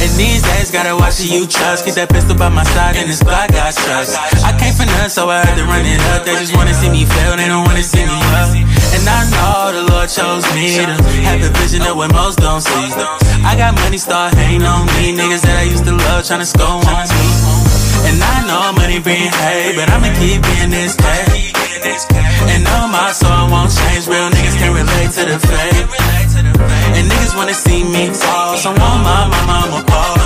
And 0.00 0.10
these 0.16 0.42
days, 0.42 0.70
gotta 0.70 0.96
watch 0.96 1.20
who 1.20 1.28
you 1.28 1.46
trust. 1.46 1.84
Keep 1.84 1.94
that 1.94 2.08
pistol 2.08 2.36
by 2.36 2.48
my 2.48 2.64
side 2.64 2.96
and 2.96 3.08
this 3.08 3.22
Glock 3.22 3.52
got 3.52 3.76
trust. 3.76 4.16
I 4.44 4.56
came 4.56 4.72
for 4.72 4.88
none, 4.88 5.10
so 5.10 5.28
I 5.28 5.44
had 5.44 5.56
to 5.56 5.64
run 5.64 5.84
it 5.84 6.00
up. 6.12 6.24
They 6.24 6.32
just 6.36 6.56
wanna 6.56 6.72
see 6.72 6.88
me 6.88 7.04
fail, 7.04 7.36
they 7.36 7.48
don't 7.48 7.64
wanna 7.64 7.84
see 7.84 8.04
me 8.04 8.16
up. 8.32 8.48
And 8.96 9.04
I 9.04 9.20
know 9.28 9.76
the 9.76 9.84
Lord 9.92 10.08
chose 10.08 10.44
me 10.56 10.80
to 10.80 10.96
have 11.28 11.44
a 11.44 11.52
vision 11.60 11.82
of 11.84 11.96
what 11.96 12.12
most 12.12 12.40
don't 12.40 12.60
see. 12.60 12.88
I 13.44 13.56
got 13.56 13.76
money, 13.84 13.98
start 13.98 14.34
hating 14.34 14.64
on 14.64 14.86
me. 14.96 15.12
Niggas 15.12 15.44
that 15.44 15.60
I 15.60 15.68
used 15.68 15.84
to 15.84 15.92
love, 15.92 16.24
tryna 16.24 16.48
score 16.48 16.80
on 16.80 17.04
me. 17.12 17.26
And 18.08 18.16
I 18.16 18.36
know 18.48 18.72
money 18.80 18.98
bring 18.98 19.28
hate, 19.28 19.76
but 19.76 19.92
I'ma 19.92 20.08
keep 20.16 20.40
being 20.40 20.70
this 20.70 20.96
cat. 20.96 21.55
And 21.84 22.64
know 22.64 22.88
my 22.88 23.12
soul 23.12 23.50
won't 23.52 23.68
change. 23.68 24.08
Real 24.08 24.30
niggas 24.30 24.56
can 24.56 24.72
relate 24.72 25.10
to 25.12 25.22
the 25.28 25.38
fake. 25.38 25.88
And 26.96 27.04
niggas 27.10 27.36
wanna 27.36 27.54
see 27.54 27.84
me 27.84 28.08
fall, 28.08 28.56
so 28.56 28.70
want 28.70 29.02
my 29.04 29.28
mama, 29.28 29.68
I'ma 29.68 29.80
ball. 29.84 30.16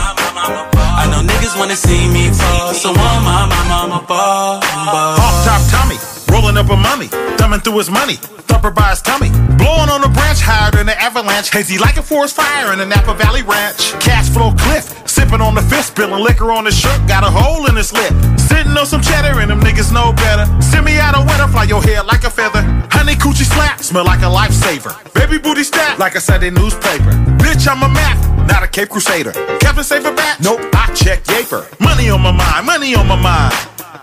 I 1.03 1.09
know 1.11 1.23
niggas 1.27 1.59
wanna 1.59 1.77
see 1.77 2.07
me 2.09 2.31
fall, 2.31 2.73
so 2.75 2.93
want 2.93 3.25
my 3.25 3.47
mama, 3.51 3.75
I'ma 3.83 4.01
ball. 4.07 4.63
Off 4.63 5.45
top 5.45 5.63
Tommy, 5.73 5.99
rolling 6.31 6.57
up 6.57 6.71
a 6.71 6.77
mummy, 6.77 7.09
thumbing 7.37 7.61
through 7.61 7.79
his 7.79 7.91
money, 7.91 8.17
thumper 8.49 8.71
by 8.71 8.91
his 8.91 9.03
tummy, 9.03 9.31
blowing 9.59 9.91
on 9.91 10.03
a 10.03 10.09
branch 10.09 10.41
higher 10.41 10.71
than 10.71 10.89
an 10.89 10.97
avalanche, 10.99 11.51
hazy 11.51 11.79
like 11.79 11.97
a 11.97 12.03
forest 12.03 12.37
fire 12.37 12.73
in 12.73 12.79
the 12.79 12.87
Napa 12.87 13.15
Valley 13.15 13.43
Ranch. 13.43 13.93
Cash 14.01 14.31
flow 14.31 14.53
cliff, 14.53 15.07
sipping 15.07 15.41
on 15.41 15.55
the 15.55 15.63
fifth, 15.63 15.93
spilling 15.93 16.23
liquor 16.23 16.51
on 16.53 16.65
his 16.65 16.79
shirt, 16.79 16.99
got 17.07 17.25
a 17.25 17.31
hole 17.31 17.67
in 17.67 17.77
his 17.77 17.93
lip. 17.93 18.13
Sitting 18.39 18.73
on 18.77 18.87
some 18.87 19.03
cheddar 19.03 19.41
and 19.41 19.51
them 19.51 19.61
niggas 19.61 19.93
know 19.93 20.13
better. 20.13 20.47
Send 20.63 20.85
me 20.85 20.99
out 20.99 21.15
of 21.15 21.27
winter, 21.27 21.49
fly 21.49 21.65
your 21.65 21.83
hair 21.83 22.03
like 22.05 22.25
a 22.25 22.31
feather. 22.31 22.63
Honey 22.91 23.15
coochie 23.15 23.49
slap, 23.49 23.81
smell 23.81 24.05
like 24.05 24.21
a 24.21 24.31
lifesaver. 24.31 24.95
Baby 25.15 25.39
booty 25.39 25.65
stat, 25.65 25.99
like 25.99 26.15
a 26.15 26.21
Sunday 26.21 26.51
newspaper. 26.51 27.13
Bitch, 27.43 27.67
I'm 27.69 27.83
a 27.83 27.89
map, 27.89 28.19
not 28.47 28.63
a 28.63 28.69
Cape 28.69 28.89
Crusader. 28.89 29.33
Captain 29.61 29.85
Saver 29.85 30.15
bat, 30.15 30.41
nope, 30.41 30.61
I 30.75 30.93
check 30.95 31.25
Yaper. 31.25 31.67
Money 31.81 32.11
on 32.11 32.21
my 32.21 32.33
mind, 32.33 32.67
money 32.67 32.95
on 32.95 33.07
my 33.07 33.21
mind. 33.21 33.55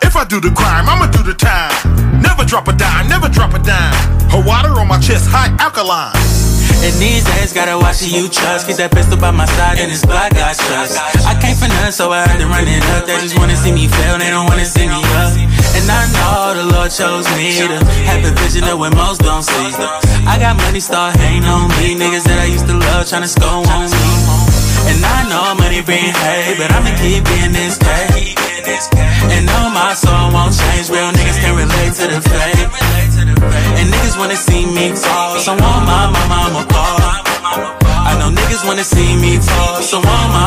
If 0.02 0.16
I 0.16 0.24
do 0.26 0.40
the 0.40 0.52
crime, 0.52 0.90
I'ma 0.90 1.08
do 1.08 1.24
the 1.24 1.34
time. 1.34 1.74
Never 2.22 2.46
drop 2.46 2.68
a 2.68 2.74
dime, 2.74 3.08
never 3.08 3.30
drop 3.30 3.54
a 3.54 3.60
dime. 3.60 3.94
Her 4.30 4.42
water 4.42 4.74
on 4.80 4.88
my 4.88 5.00
chest, 5.00 5.30
high 5.30 5.54
alkaline. 5.60 6.14
And 6.86 6.94
these 7.02 7.26
days, 7.26 7.54
gotta 7.54 7.78
watch 7.78 8.06
who 8.06 8.14
you 8.14 8.30
trust. 8.30 8.68
Keep 8.68 8.78
that 8.78 8.94
pistol 8.94 9.18
by 9.18 9.32
my 9.32 9.50
side 9.58 9.82
and 9.82 9.90
this 9.90 10.06
Glock 10.06 10.30
got 10.38 10.54
trust. 10.54 10.94
I 11.26 11.34
came 11.42 11.58
for 11.58 11.66
none, 11.66 11.92
so 11.92 12.14
I 12.14 12.22
had 12.22 12.38
to 12.38 12.46
run 12.46 12.70
it 12.70 12.86
up. 12.94 13.10
They 13.10 13.18
just 13.18 13.38
wanna 13.38 13.58
see 13.58 13.74
me 13.74 13.90
fail, 13.90 14.22
they 14.22 14.30
don't 14.30 14.46
wanna 14.46 14.66
see 14.66 14.86
me 14.86 15.02
up. 15.18 15.34
And 15.74 15.86
I 15.90 16.06
know 16.14 16.54
the 16.54 16.66
Lord 16.70 16.94
chose 16.94 17.26
me 17.34 17.58
to 17.66 17.82
have 18.06 18.22
a 18.22 18.34
vision 18.42 18.70
of 18.70 18.78
what 18.78 18.94
most 18.94 19.26
don't 19.26 19.42
see. 19.42 19.74
I 20.30 20.38
got 20.38 20.58
money, 20.58 20.80
start 20.80 21.18
hating 21.18 21.50
on 21.50 21.70
me. 21.82 21.98
Niggas 21.98 22.30
that 22.30 22.38
I 22.38 22.46
used 22.46 22.68
to 22.70 22.78
love, 22.78 23.10
tryna 23.10 23.30
score 23.30 23.66
on 23.66 23.90
me. 23.90 24.06
And 24.94 25.02
I 25.02 25.26
know 25.30 25.58
money 25.58 25.82
bring 25.82 26.14
hate, 26.14 26.58
but 26.62 26.70
I'ma 26.72 26.94
keep 27.02 27.26
being 27.26 27.54
this 27.54 27.78
cat. 27.78 28.57
And 28.68 29.46
know 29.48 29.70
my 29.72 29.94
soul 29.94 30.32
won't 30.36 30.52
change. 30.52 30.90
Real 30.90 31.12
niggas 31.16 31.40
can 31.40 31.56
relate 31.56 31.94
to 32.00 32.06
the 32.12 32.20
fake. 32.20 32.68
And 33.80 33.88
niggas 33.94 34.18
wanna 34.20 34.36
see 34.36 34.66
me 34.66 34.92
fall, 34.92 35.40
so 35.40 35.52
want 35.52 35.84
my 35.88 36.12
mama, 36.12 36.38
I'ma 36.48 36.64
ball. 36.68 37.00
I 38.10 38.12
know 38.20 38.30
niggas 38.30 38.68
wanna 38.68 38.84
see 38.84 39.16
me 39.16 39.38
fall, 39.40 39.82
so 39.82 39.98
want 40.00 40.28
my 40.36 40.47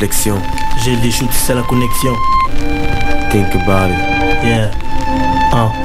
réflexion. 0.00 0.40
J'ai 0.82 0.96
des 0.96 1.10
shoots, 1.10 1.28
c'est 1.32 1.54
la 1.54 1.62
connexion. 1.62 2.14
Think 3.30 3.54
about 3.54 3.90
it. 3.90 3.98
Yeah. 4.42 4.70
Ah. 5.52 5.79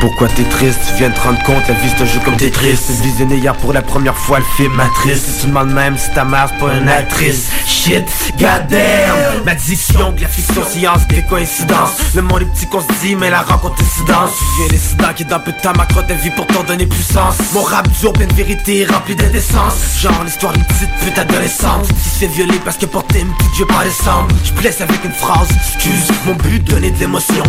Pourquoi 0.00 0.28
t'es 0.28 0.44
triste 0.44 0.80
Tu 0.88 0.94
viens 0.94 1.10
de 1.10 1.14
te 1.14 1.20
rendre 1.20 1.42
compte, 1.42 1.68
la 1.68 1.74
vie 1.74 1.90
c'est 1.94 2.02
un 2.02 2.06
jeu 2.06 2.20
comme 2.24 2.36
Tetris. 2.36 2.78
Visionné 3.02 3.36
hier 3.36 3.54
pour 3.56 3.74
la 3.74 3.82
première 3.82 4.16
fois 4.16 4.38
le 4.38 4.44
film 4.56 4.72
Matrice. 4.72 5.22
Si 5.22 5.40
tu 5.42 5.46
demandes 5.48 5.72
même 5.72 5.98
si 5.98 6.10
ta 6.12 6.24
mère 6.24 6.50
pas 6.58 6.74
une 6.74 6.88
actrice. 6.88 7.50
Shit, 7.66 8.08
goddamn! 8.38 9.44
Ma 9.44 9.54
diction 9.54 10.12
de 10.12 10.22
la 10.22 10.28
fiction 10.28 10.64
science 10.64 11.06
des 11.08 11.22
coïncidences. 11.22 12.14
Le 12.14 12.22
monde 12.22 12.42
est 12.42 12.44
petit 12.46 12.66
qu'on 12.66 12.80
se 12.80 12.86
dit 13.02 13.14
mais 13.14 13.28
la 13.28 13.42
rencontre 13.42 13.82
incidence 13.82 14.30
Tu 14.38 14.44
viens 14.56 14.72
l'incident 14.72 15.14
qui 15.14 15.24
dans 15.26 15.40
peu 15.40 15.52
de 15.52 15.60
temps 15.60 15.72
ma 15.76 15.84
crotte 15.84 16.10
vie 16.10 16.30
pour 16.30 16.46
t'en 16.46 16.62
donner 16.64 16.86
puissance. 16.86 17.36
Mon 17.52 17.62
rap 17.62 17.86
dur 18.00 18.14
plein 18.14 18.26
de 18.26 18.34
vérité 18.34 18.86
rempli 18.86 19.14
d'indécence. 19.14 20.00
Genre 20.00 20.24
l'histoire 20.24 20.54
d'une 20.54 20.64
petite 20.64 20.90
pute 21.04 21.18
adolescente 21.18 21.86
Qui 21.88 22.08
se 22.08 22.18
fait 22.20 22.26
violer 22.26 22.58
parce 22.64 22.78
que 22.78 22.86
porter 22.86 23.20
une 23.20 23.34
petite 23.34 23.50
je 23.58 23.64
pas 23.64 23.84
décembre 23.84 24.28
Je 24.44 24.52
blesse 24.52 24.80
avec 24.80 25.04
une 25.04 25.12
phrase, 25.12 25.48
excuse. 25.50 26.08
Mon 26.24 26.34
but 26.34 26.64
donner 26.64 26.90
de 26.90 26.98
l'émotion 27.00 27.42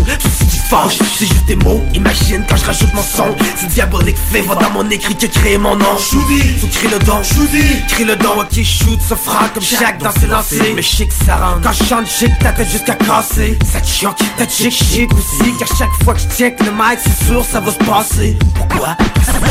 C'est 0.72 1.26
juste 1.26 1.46
des 1.48 1.58
mots, 1.58 1.84
imagine 1.94 2.46
quand 2.48 2.56
je 2.56 2.64
rajoute 2.64 2.94
mon 2.94 3.02
son. 3.02 3.36
C'est 3.58 3.68
diabolique 3.68 4.16
va 4.32 4.56
dans 4.56 4.70
mon 4.70 4.90
écrit 4.90 5.18
que 5.18 5.26
créer 5.26 5.58
mon 5.58 5.76
nom. 5.76 5.98
Choudi, 5.98 6.42
faut 6.60 6.68
créer 6.68 6.90
le 6.90 7.00
don, 7.00 7.22
Choudi 7.24 7.62
Crée 7.90 8.06
le 8.06 8.16
don, 8.16 8.40
ok, 8.40 8.64
shoot, 8.64 9.02
se 9.02 9.14
fera 9.14 9.50
comme 9.50 9.64
chaque 9.64 10.02
dans 10.02 10.14
ses 10.14 10.28
lancers. 10.28 10.74
Mais 10.74 10.82
chic 10.82 11.12
ça 11.12 11.36
rentre, 11.36 11.62
quand 11.62 11.74
je 11.74 11.84
chante 11.84 12.08
chic, 12.08 12.32
ta 12.40 12.54
tête 12.54 12.70
jusqu'à 12.70 12.96
casser. 12.96 13.60
Ça 13.70 13.82
te 13.82 13.88
choque, 13.88 14.18
ta 14.38 14.48
chic 14.48 14.72
chic 14.72 15.12
aussi. 15.14 15.54
Car 15.60 15.68
chaque 15.78 16.04
fois 16.06 16.14
que 16.14 16.22
je 16.22 16.38
check 16.38 16.58
le 16.62 16.72
mic, 16.72 17.00
c'est 17.04 17.26
sûr, 17.26 17.44
ça 17.44 17.60
va 17.60 17.72
se 17.72 17.78
passer. 17.80 18.38
Pourquoi? 18.56 18.96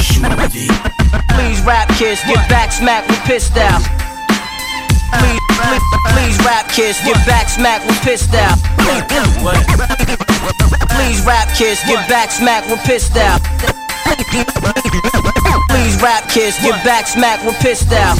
Choudi 0.00 0.68
Please 1.28 1.60
rap 1.66 1.88
kids, 1.98 2.22
get 2.26 2.48
back 2.48 2.72
smack 2.72 3.06
with 3.08 3.22
pissed 3.24 3.58
out. 3.58 4.09
Please, 5.18 5.40
please, 5.58 5.82
please 6.14 6.38
rap 6.44 6.68
kids, 6.68 7.00
get 7.04 7.16
back 7.26 7.48
smack 7.48 7.84
with 7.86 8.00
pissed 8.02 8.34
out. 8.34 8.58
Please 10.90 11.24
rap 11.26 11.48
kids, 11.56 11.82
get 11.84 12.08
back 12.08 12.30
smack 12.30 12.66
with 12.68 12.80
pissed 12.80 13.16
out. 13.16 13.40
Please 15.70 16.00
rap 16.02 16.28
kids, 16.28 16.58
get 16.62 16.84
back 16.84 17.06
smack 17.06 17.44
with 17.44 17.56
pissed 17.56 17.92
out. 17.92 18.18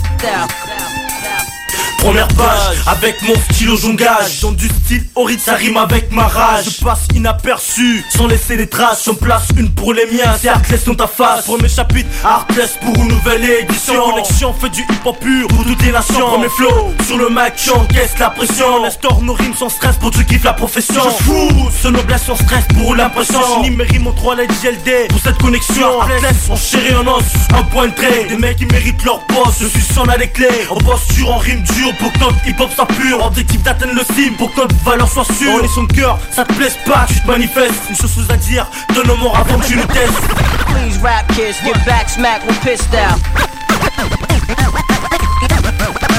Première 2.01 2.29
page, 2.29 2.79
avec 2.87 3.21
mon 3.23 3.35
stylo 3.35 3.77
jongage 3.77 4.41
Dans 4.41 4.53
du 4.53 4.69
style 4.69 5.05
horrible, 5.15 5.41
ça 5.41 5.55
rime 5.55 5.77
avec 5.77 6.11
ma 6.11 6.27
rage. 6.27 6.65
Je 6.79 6.85
passe 6.85 7.07
inaperçu, 7.15 8.03
sans 8.09 8.27
laisser 8.27 8.57
des 8.57 8.69
traces. 8.69 9.05
J'en 9.05 9.15
place 9.15 9.49
une 9.57 9.71
pour 9.71 9.93
les 9.93 10.07
miens, 10.07 10.35
c'est 10.41 10.49
Artless 10.49 10.85
dans 10.87 10.95
ta 10.95 11.07
face. 11.07 11.45
Premier 11.45 11.69
chapitre, 11.69 12.09
Artless 12.25 12.79
pour 12.81 12.95
une 12.97 13.09
nouvelle 13.09 13.45
édition. 13.45 14.03
Connexion, 14.13 14.55
fait 14.55 14.71
du 14.71 14.81
hip-hop 14.81 15.19
pur 15.21 15.47
pour 15.49 15.65
toutes 15.65 15.83
les 15.83 15.93
nations. 15.93 16.27
Premier 16.31 16.49
flow, 16.49 16.95
sur 17.07 17.19
le 17.19 17.29
mic, 17.29 17.53
j'encaisse 17.63 18.19
la 18.19 18.31
pression. 18.31 18.83
L'instore 18.83 19.21
nos 19.21 19.35
rimes 19.35 19.55
sans 19.55 19.69
stress 19.69 19.97
pour 19.97 20.11
qui 20.11 20.25
kiffent 20.25 20.45
la 20.45 20.55
profession. 20.55 21.03
Je 21.05 21.25
fous, 21.25 21.71
ce 21.83 21.89
noblesse 21.89 22.25
sans 22.25 22.37
stress 22.37 22.65
pour 22.79 22.95
l'impression. 22.95 23.41
J'unis 23.63 23.77
mes 23.77 23.85
rimes 23.85 24.07
en 24.07 24.13
3 24.13 24.37
lettres 24.37 24.55
JLD 24.63 25.09
pour 25.11 25.21
cette 25.21 25.39
connexion. 25.39 26.01
Artless, 26.01 26.49
en 26.49 26.57
chéri 26.57 26.95
en 26.95 27.07
os, 27.07 27.25
un 27.55 27.63
point 27.65 27.89
de 27.89 27.95
trait. 27.95 28.25
Des 28.27 28.37
mecs 28.39 28.57
qui 28.57 28.67
méritent 28.67 29.05
leur 29.05 29.21
poste, 29.27 29.59
je 29.61 29.67
suis 29.67 29.83
sans 29.83 30.05
a 30.05 30.17
les 30.17 30.29
clés. 30.29 30.67
En 30.71 30.77
posture, 30.77 31.31
en 31.31 31.39
rime 31.39 31.63
dure 31.63 31.90
pour 31.99 32.13
que 32.13 32.19
notre 32.19 32.47
hip-hop 32.47 32.71
soit 32.75 32.87
pur 32.87 33.25
Objectif 33.25 33.63
d'atteindre 33.63 33.95
le 33.95 34.15
cime 34.15 34.35
pour 34.37 34.53
que 34.53 34.61
notre 34.61 34.75
valeur 34.85 35.09
soit 35.11 35.25
sûre. 35.25 35.53
On 35.61 35.65
est 35.65 35.69
son 35.69 35.87
cœur, 35.87 36.19
ça 36.31 36.45
te 36.45 36.53
plaise 36.53 36.77
pas, 36.87 37.07
tu 37.09 37.21
te 37.21 37.27
manifestes. 37.27 37.83
Une 37.89 37.97
chose 37.97 38.27
à 38.31 38.37
dire, 38.37 38.67
donne 38.95 39.17
mon 39.19 39.33
avant 39.33 39.59
que 39.59 39.67
tu 39.67 39.77
le 39.77 39.85
testes 39.85 40.21
Please 40.67 40.99
rap 41.03 41.27
kids, 41.29 41.57
get 41.65 41.85
back 41.85 42.09
smack 42.09 42.47
with 42.47 42.61
pissed 42.63 42.95
out. 42.95 43.19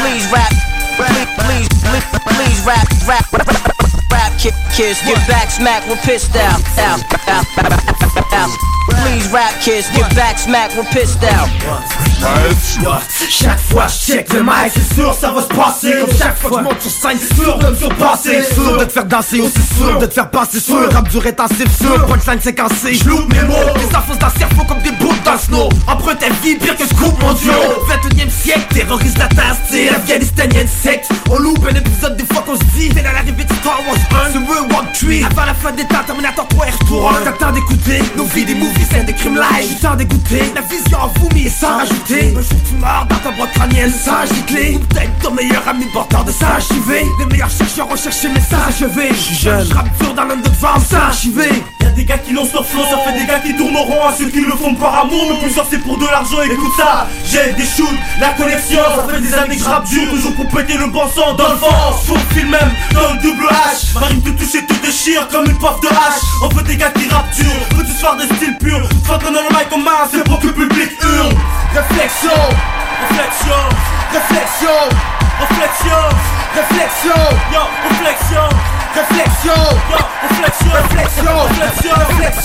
Please 0.02 0.28
rap, 0.32 0.50
please, 0.98 1.28
please, 1.38 1.68
please, 1.70 2.06
please 2.26 2.66
rap, 2.66 2.88
rap, 3.08 3.34
rap, 3.34 3.71
kids, 4.50 5.02
get 5.06 5.28
back 5.28 5.52
smack 5.52 5.88
with 5.88 6.02
pissed 6.02 6.36
out. 6.36 6.62
Out, 6.78 7.04
out, 7.28 7.46
out, 7.60 8.34
out. 8.34 8.50
Please 8.90 9.28
rap 9.32 9.54
kids, 9.62 9.90
get 9.96 10.14
back 10.16 10.40
smack 10.40 10.76
with 10.76 10.88
pissed 10.88 11.24
out. 11.24 11.50
Chaque 13.30 13.60
fois 13.60 13.88
je 13.88 14.14
check 14.14 14.34
le 14.34 14.44
mic, 14.44 14.72
c'est 14.74 14.94
sûr 14.94 15.14
ça 15.14 15.32
va 15.32 15.42
se 15.42 15.48
passer. 15.48 15.94
Comme 16.00 16.18
chaque 16.18 16.38
fois 16.38 16.50
que 16.50 16.58
je 16.58 16.64
monte 16.64 16.82
sur 16.82 16.92
scène, 16.92 17.18
c'est 17.20 17.36
sûr 17.36 17.58
de 17.58 17.68
me 17.68 17.76
surpasser. 17.76 18.44
Sûr 18.44 18.78
de 18.78 18.86
te 18.86 18.92
faire 18.92 19.06
danser 19.06 19.42
aussi 19.42 19.62
sûr 19.78 19.98
de 19.98 20.06
te 20.06 20.14
faire 20.14 20.30
passer. 20.30 20.60
Sûr. 20.60 20.92
Rap 20.92 21.10
dur 21.10 21.26
intensif 21.26 21.78
sûr, 21.78 22.06
punchline 22.06 22.42
séquencé. 22.42 22.94
Je 22.96 23.10
loupe 23.10 23.34
mes 23.34 23.44
mots, 23.44 23.56
les 23.76 24.18
dans 24.18 24.28
le 24.28 24.40
cerveau 24.40 24.64
comme 24.68 24.82
des 24.82 24.92
boules 24.92 25.22
dans 25.24 25.34
le 25.34 25.38
snow. 25.40 25.70
Emprunte 25.88 26.20
ta 26.20 26.30
vie 26.44 26.56
pire 26.56 26.76
que 26.76 26.86
scoop 26.86 27.20
mondiaux 27.22 27.52
21ème 27.90 28.30
siècle, 28.30 28.66
terrorise 28.74 29.18
la 29.18 29.28
terre, 29.28 29.56
style. 29.66 29.90
Afghanistanienne 29.90 30.68
secte. 30.68 31.10
On 31.30 31.38
loupe 31.38 31.66
un 31.70 31.76
épisode 31.76 32.18
des 32.18 32.26
fois 32.26 32.44
qu'on 32.46 32.56
se 32.56 32.64
dit 32.76 32.92
C'est 32.94 33.06
à 33.06 33.14
l'arrivée 33.14 33.44
de 33.44 33.54
Star 33.54 33.80
Wars 33.88 34.26
1 34.28 34.31
C'est 34.32 34.38
World 34.38 34.88
3 34.94 35.30
Avant 35.30 35.46
la 35.46 35.54
fin 35.54 35.72
des 35.74 35.84
temps, 35.84 36.04
Terminator 36.06 36.48
3 36.48 36.68
et 36.68 36.72
retour 36.72 37.10
1 37.10 37.14
T'as 37.24 37.32
le 37.32 37.38
temps 37.38 37.52
d'écouter 37.52 38.00
nos 38.16 38.24
vies, 38.26 38.46
des 38.46 38.56
movies, 38.56 38.86
scènes 38.90 39.06
de 39.06 39.12
crimes 39.12 39.36
live. 39.36 39.78
J'ai 39.82 39.98
d'écouter 39.98 40.42
la 40.56 40.62
vision 40.62 41.00
en 41.00 41.08
vous 41.08 41.28
mais 41.34 41.50
sans 41.50 41.78
rajouter 41.78 42.34
Un 42.38 42.42
jour 42.42 42.60
tu 42.70 42.76
meurs 42.76 43.06
dans 43.10 43.18
ta 43.18 43.32
boîte 43.32 43.52
crânienne 43.52 43.92
des 43.92 44.42
clés, 44.54 44.76
ou 44.76 44.80
peut-être 44.80 45.20
ton 45.22 45.32
meilleur 45.32 45.68
ami 45.68 45.86
porteur 45.92 46.24
de 46.24 46.32
ça 46.32 46.48
archivé 46.56 47.06
Les 47.20 47.26
meilleurs 47.26 47.50
chercheurs 47.50 47.98
cherché 47.98 48.30
mais 48.34 48.40
ça 48.40 48.68
achevé 48.68 49.10
Je 49.10 49.20
suis 49.20 49.36
jeune, 49.36 49.66
je 49.66 50.04
dur 50.06 50.14
dans 50.14 50.24
l'underground, 50.24 50.82
ça 50.90 51.08
archivé 51.08 51.50
Y'a 51.82 51.90
des 51.90 52.06
gars 52.06 52.18
qui 52.18 52.34
lancent 52.34 52.54
leur 52.54 52.66
flow, 52.66 52.84
ça 52.84 52.98
fait 53.00 53.20
des 53.20 53.26
gars 53.26 53.40
qui 53.40 53.56
tournent 53.56 53.76
au 53.76 53.84
rond. 53.84 54.06
À 54.08 54.14
ceux 54.14 54.30
qui 54.30 54.42
le 54.42 54.52
font 54.52 54.76
par 54.76 55.02
amour 55.02 55.28
Mais 55.30 55.40
plusieurs 55.40 55.68
c'est 55.70 55.80
pour 55.80 55.98
de 55.98 56.06
l'argent, 56.06 56.42
écoute 56.44 56.72
ça 56.78 57.08
J'ai 57.26 57.54
des 57.54 57.66
shoots, 57.66 57.88
la 58.20 58.30
connexion, 58.30 58.80
ça 58.96 59.14
fait 59.14 59.22
des 59.22 59.34
années 59.34 59.56
que 59.58 59.64
je 59.64 59.70
rappe 59.70 59.88
dur. 59.88 60.10
Toujours 60.10 60.36
pour 60.36 60.48
péter 60.48 60.78
le 60.78 60.88
bon 60.88 61.08
sang 61.10 61.34
dans 61.34 61.50
le 61.50 61.56
vent 61.56 61.92
film 62.34 62.50
même, 62.50 62.72
dans 62.94 63.14
le 63.14 63.20
double 63.22 63.46
H. 63.46 63.94
Ma 64.00 64.08
rime 64.08 64.22
te 64.22 64.30
touche 64.30 64.56
et 64.56 64.66
te 64.66 64.74
déchire 64.86 65.28
comme 65.30 65.46
une 65.46 65.58
paf 65.58 65.80
de 65.82 65.88
hache 65.88 66.22
On 66.44 66.50
veut 66.50 66.64
des 66.64 66.76
gars 66.76 66.92
qui 66.92 67.08
rappent 67.10 67.32
dur, 67.36 67.54
veux 67.76 67.86
tu 67.86 67.92
soir 67.92 68.18
des 68.18 68.26
styles 68.36 68.58
purs. 68.58 68.88
Soit 69.06 69.20
qu'on 69.20 69.36
a 69.36 69.42
le 69.42 69.50
mic 69.50 69.72
en 69.72 69.78
main, 69.80 70.08
c'est 70.12 70.24
pour 70.24 70.40
que 70.40 70.48
le 70.48 70.54
public 70.54 70.92
hurle. 71.02 71.34
Réflexion, 71.74 72.40
réflexion, 73.10 73.62
réflexion, 74.12 74.78
réflexion, 75.40 76.02
réflexion, 76.56 77.22
yo, 77.54 77.64
Réflexion, 77.90 78.41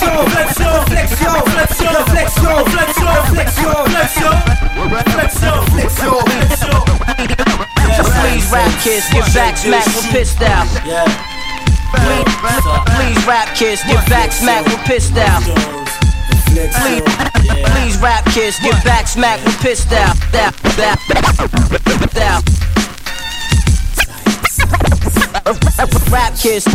réflexion, 0.05 0.69
réflexion, 0.79 1.33
réflexion, 1.33 1.89
réflexion, 1.89 2.53
réflexion, 2.55 3.09
réflexion, 3.17 3.71
réflexion, 3.87 4.31
réflexion, 4.77 5.97
réflexion, 5.97 6.57
réflexion, 6.57 6.57
réflexion, 6.57 6.97
Please 8.27 8.51
rap 8.51 8.71
kids, 8.83 9.05
get 9.11 9.33
back 9.33 9.57
smack 9.57 9.85
with 9.85 10.05
pissed 10.11 10.41
out. 10.41 10.67
Please, 11.95 12.25
please 12.95 13.25
rap 13.25 13.55
kids, 13.55 13.81
get 13.87 14.05
back 14.09 14.31
smack 14.31 14.65
with 14.65 14.79
pissed 14.85 15.17
out. 15.17 15.41
Please, 16.53 17.01
please 17.71 17.97
rap 17.97 18.25
kids, 18.25 18.59
get 18.59 18.83
back 18.83 19.07
smack 19.07 19.43
with 19.43 19.57
pissed 19.61 19.91
out. 19.93 20.15
Out, 20.35 20.53
out, 20.79 20.99
out. 22.17 22.43
Rap 26.11 26.35
kids, 26.37 26.67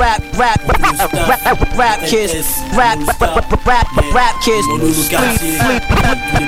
rap, 0.00 0.22
rap, 0.32 0.58
rap, 0.80 1.12
rap 1.12 1.76
rap 1.76 2.00
kids, 2.08 2.32
rap, 2.74 2.98
rap, 3.20 3.66
rap, 3.66 3.86
rap 4.14 4.42
kids. 4.42 4.66
Please, 4.66 5.08
please, 5.08 5.38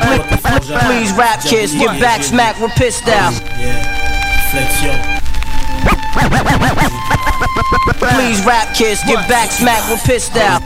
please, 0.00 0.32
please 0.88 1.12
rap 1.12 1.42
kids, 1.42 1.74
get 1.74 2.00
back 2.00 2.22
smack. 2.22 2.59
With 2.61 2.72
pissed 2.72 3.07
out. 3.09 3.34
Please 8.16 8.44
rap 8.46 8.74
kids, 8.74 9.05
get 9.05 9.28
back 9.28 9.50
smack. 9.50 9.88
With 9.90 10.03
pissed 10.05 10.36
out. 10.36 10.62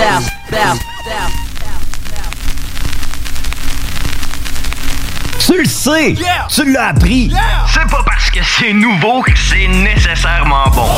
Out, 0.00 0.24
out, 0.52 0.78
out. 1.06 1.41
Tu 5.52 5.58
le 5.58 5.68
sais! 5.68 6.14
Tu 6.48 6.72
l'as 6.72 6.88
appris! 6.88 7.30
C'est 7.70 7.90
pas 7.90 8.02
parce 8.06 8.30
que 8.30 8.40
c'est 8.42 8.72
nouveau 8.72 9.20
que 9.20 9.32
c'est 9.36 9.68
nécessairement 9.68 10.66
bon. 10.74 10.88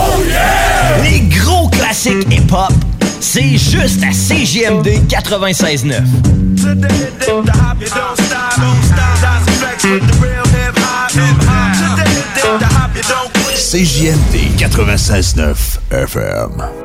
Les 1.03 1.23
gros 1.23 1.69
classiques 1.69 2.25
hip-hop, 2.31 2.73
c'est 3.21 3.59
juste 3.59 4.05
à 4.05 4.11
CJMD 4.11 5.09
96.9. 5.09 6.05
CJMD 13.57 14.57
96.9 14.57 15.57
FM. 15.91 16.84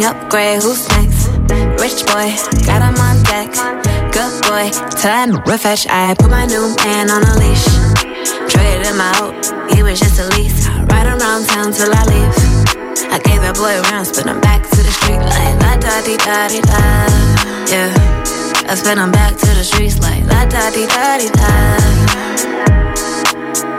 Thing, 0.00 0.08
upgrade, 0.08 0.62
who's 0.62 0.88
next? 0.88 1.28
Rich 1.76 2.06
boy, 2.08 2.32
got 2.64 2.80
him 2.80 2.96
on 2.96 3.22
deck. 3.24 3.52
Good 4.12 4.32
boy, 4.48 4.70
time 4.96 5.36
refresh. 5.44 5.86
I 5.88 6.14
put 6.14 6.30
my 6.30 6.46
new 6.46 6.74
man 6.76 7.10
on 7.10 7.22
a 7.22 7.34
leash. 7.36 7.66
Traded 8.48 8.86
him 8.86 9.00
out, 9.00 9.36
he 9.74 9.82
was 9.82 10.00
just 10.00 10.18
a 10.18 10.26
lease. 10.36 10.66
Ride 10.88 11.06
around 11.06 11.44
town 11.48 11.72
till 11.72 11.92
I 11.92 12.04
leave. 12.08 12.32
I 13.12 13.18
gave 13.18 13.42
that 13.42 13.56
boy 13.56 13.76
rounds, 13.92 14.12
but 14.16 14.26
I'm 14.26 14.40
back 14.40 14.62
to 14.70 14.76
the 14.76 14.90
street 14.90 15.20
like 15.20 15.60
la 15.60 15.76
da 15.76 16.00
di 16.00 16.16
da. 16.16 16.48
di 16.48 16.60
da. 16.64 16.80
Yeah, 17.68 17.92
I 18.70 18.74
spin 18.76 18.96
them 18.96 19.12
back 19.12 19.36
to 19.36 19.50
the 19.52 19.64
streets 19.64 20.00
like 20.00 20.24
la 20.24 20.46
da 20.46 20.70
di 20.70 20.86
da 20.86 21.18
di 21.20 21.28
da. 21.28 21.52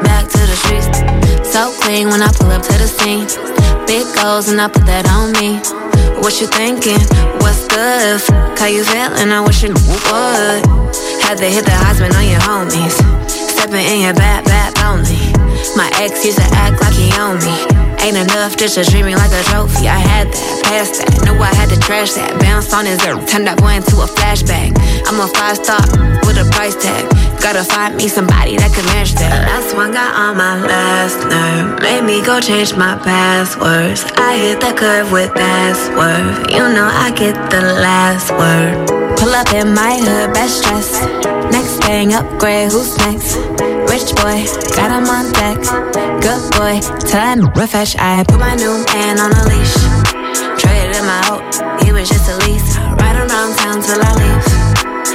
Back 0.05 0.29
to 0.29 0.41
the 0.45 0.57
streets, 0.69 1.49
so 1.49 1.73
clean 1.81 2.09
when 2.09 2.21
I 2.21 2.29
pull 2.31 2.51
up 2.51 2.61
to 2.61 2.73
the 2.77 2.87
scene. 2.87 3.25
Big 3.87 4.05
goals 4.21 4.49
and 4.49 4.61
I 4.61 4.67
put 4.67 4.85
that 4.85 5.09
on 5.09 5.33
me. 5.41 5.80
What 6.21 6.39
you 6.39 6.47
thinking? 6.47 6.99
What's 7.41 7.67
good? 7.67 8.21
F- 8.21 8.29
How 8.59 8.67
you 8.67 8.83
feeling? 8.83 9.31
I 9.31 9.41
wish 9.41 9.63
you 9.63 9.69
would. 9.73 10.61
Had 11.25 11.37
to 11.39 11.45
hit 11.49 11.65
the 11.65 11.71
Heisman 11.71 12.13
on 12.13 12.27
your 12.29 12.39
homies. 12.41 12.93
Stepping 13.29 13.85
in 13.85 14.01
your 14.01 14.13
bad, 14.13 14.45
bad 14.45 14.77
lonely. 14.81 15.17
My 15.75 15.89
ex 15.95 16.23
used 16.25 16.37
to 16.37 16.47
act 16.53 16.81
like 16.81 16.93
he 16.93 17.11
owned 17.19 17.41
me. 17.43 17.70
Ain't 18.01 18.17
enough 18.17 18.57
just 18.57 18.81
to 18.81 19.03
me 19.03 19.15
like 19.15 19.29
a 19.29 19.43
trophy. 19.53 19.87
I 19.87 20.01
had 20.01 20.33
that, 20.33 20.63
passed 20.65 20.97
that, 20.97 21.21
knew 21.21 21.37
I 21.37 21.53
had 21.53 21.69
to 21.69 21.77
trash 21.77 22.13
that. 22.17 22.33
Bounced 22.41 22.73
on 22.73 22.89
his 22.89 22.97
ear, 23.05 23.13
turned 23.29 23.45
that 23.45 23.61
boy 23.61 23.77
into 23.77 23.93
a 24.01 24.09
flashback. 24.09 24.73
I'm 25.05 25.21
a 25.21 25.29
five 25.37 25.61
star 25.61 25.85
with 26.25 26.41
a 26.41 26.49
price 26.49 26.73
tag. 26.73 27.05
Gotta 27.37 27.63
find 27.63 27.95
me 27.95 28.09
somebody 28.09 28.57
that 28.57 28.73
can 28.73 28.85
match 28.89 29.13
that. 29.21 29.45
Last 29.45 29.77
one 29.77 29.93
got 29.93 30.17
on 30.17 30.33
my 30.33 30.57
last 30.65 31.21
nerve. 31.29 31.77
Made 31.85 32.01
me 32.01 32.25
go 32.25 32.41
change 32.41 32.73
my 32.73 32.97
passwords. 32.97 34.01
I 34.17 34.33
hit 34.33 34.61
the 34.61 34.73
curve 34.73 35.11
with 35.11 35.33
that 35.37 35.77
swerve. 35.77 36.49
You 36.49 36.73
know 36.73 36.89
I 36.89 37.13
get 37.13 37.37
the 37.53 37.61
last 37.61 38.33
word. 38.33 38.81
Pull 39.21 39.29
up 39.29 39.53
in 39.53 39.77
my 39.77 40.01
hood, 40.01 40.33
best 40.33 40.65
dress. 40.65 41.05
Next 41.53 41.77
thing 41.85 42.17
upgrade, 42.17 42.71
who's 42.73 42.97
next? 42.97 43.70
Rich 44.01 44.17
boy, 44.17 44.41
got 44.73 44.89
him 44.89 45.05
on 45.13 45.29
deck. 45.37 45.61
Good 46.25 46.41
boy, 46.57 46.81
time 47.05 47.45
refresh. 47.53 47.95
I 47.99 48.25
put 48.25 48.39
my 48.39 48.55
new 48.55 48.81
man 48.89 49.21
on 49.21 49.29
a 49.29 49.43
leash. 49.45 49.77
Traded 50.57 50.97
him 50.97 51.05
out, 51.05 51.45
he 51.85 51.93
was 51.93 52.09
just 52.09 52.25
a 52.25 52.35
lease. 52.41 52.77
Ride 52.97 53.21
around 53.21 53.53
town 53.61 53.77
till 53.77 54.01
I 54.01 54.11
leave. 54.17 54.41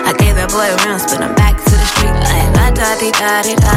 I 0.07 0.15
gave 0.15 0.39
that 0.39 0.55
boy 0.55 0.71
a 0.71 0.79
round, 0.87 1.03
him 1.03 1.35
back 1.35 1.59
to 1.59 1.75
the 1.75 1.87
street 1.99 2.15
like 2.15 2.47
la 2.55 2.71
da 2.71 2.95
di 3.03 3.11
da 3.11 3.43
di 3.43 3.59
da. 3.59 3.75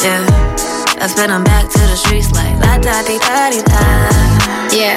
Yeah, 0.00 1.04
I 1.04 1.06
spin 1.06 1.28
him 1.28 1.44
back 1.44 1.68
to 1.68 1.80
the 1.84 1.96
streets 1.96 2.32
like 2.32 2.56
la 2.64 2.80
da 2.80 3.04
di 3.04 3.20
da 3.20 3.52
di 3.52 3.60
da. 3.60 3.84
Yeah, 4.72 4.96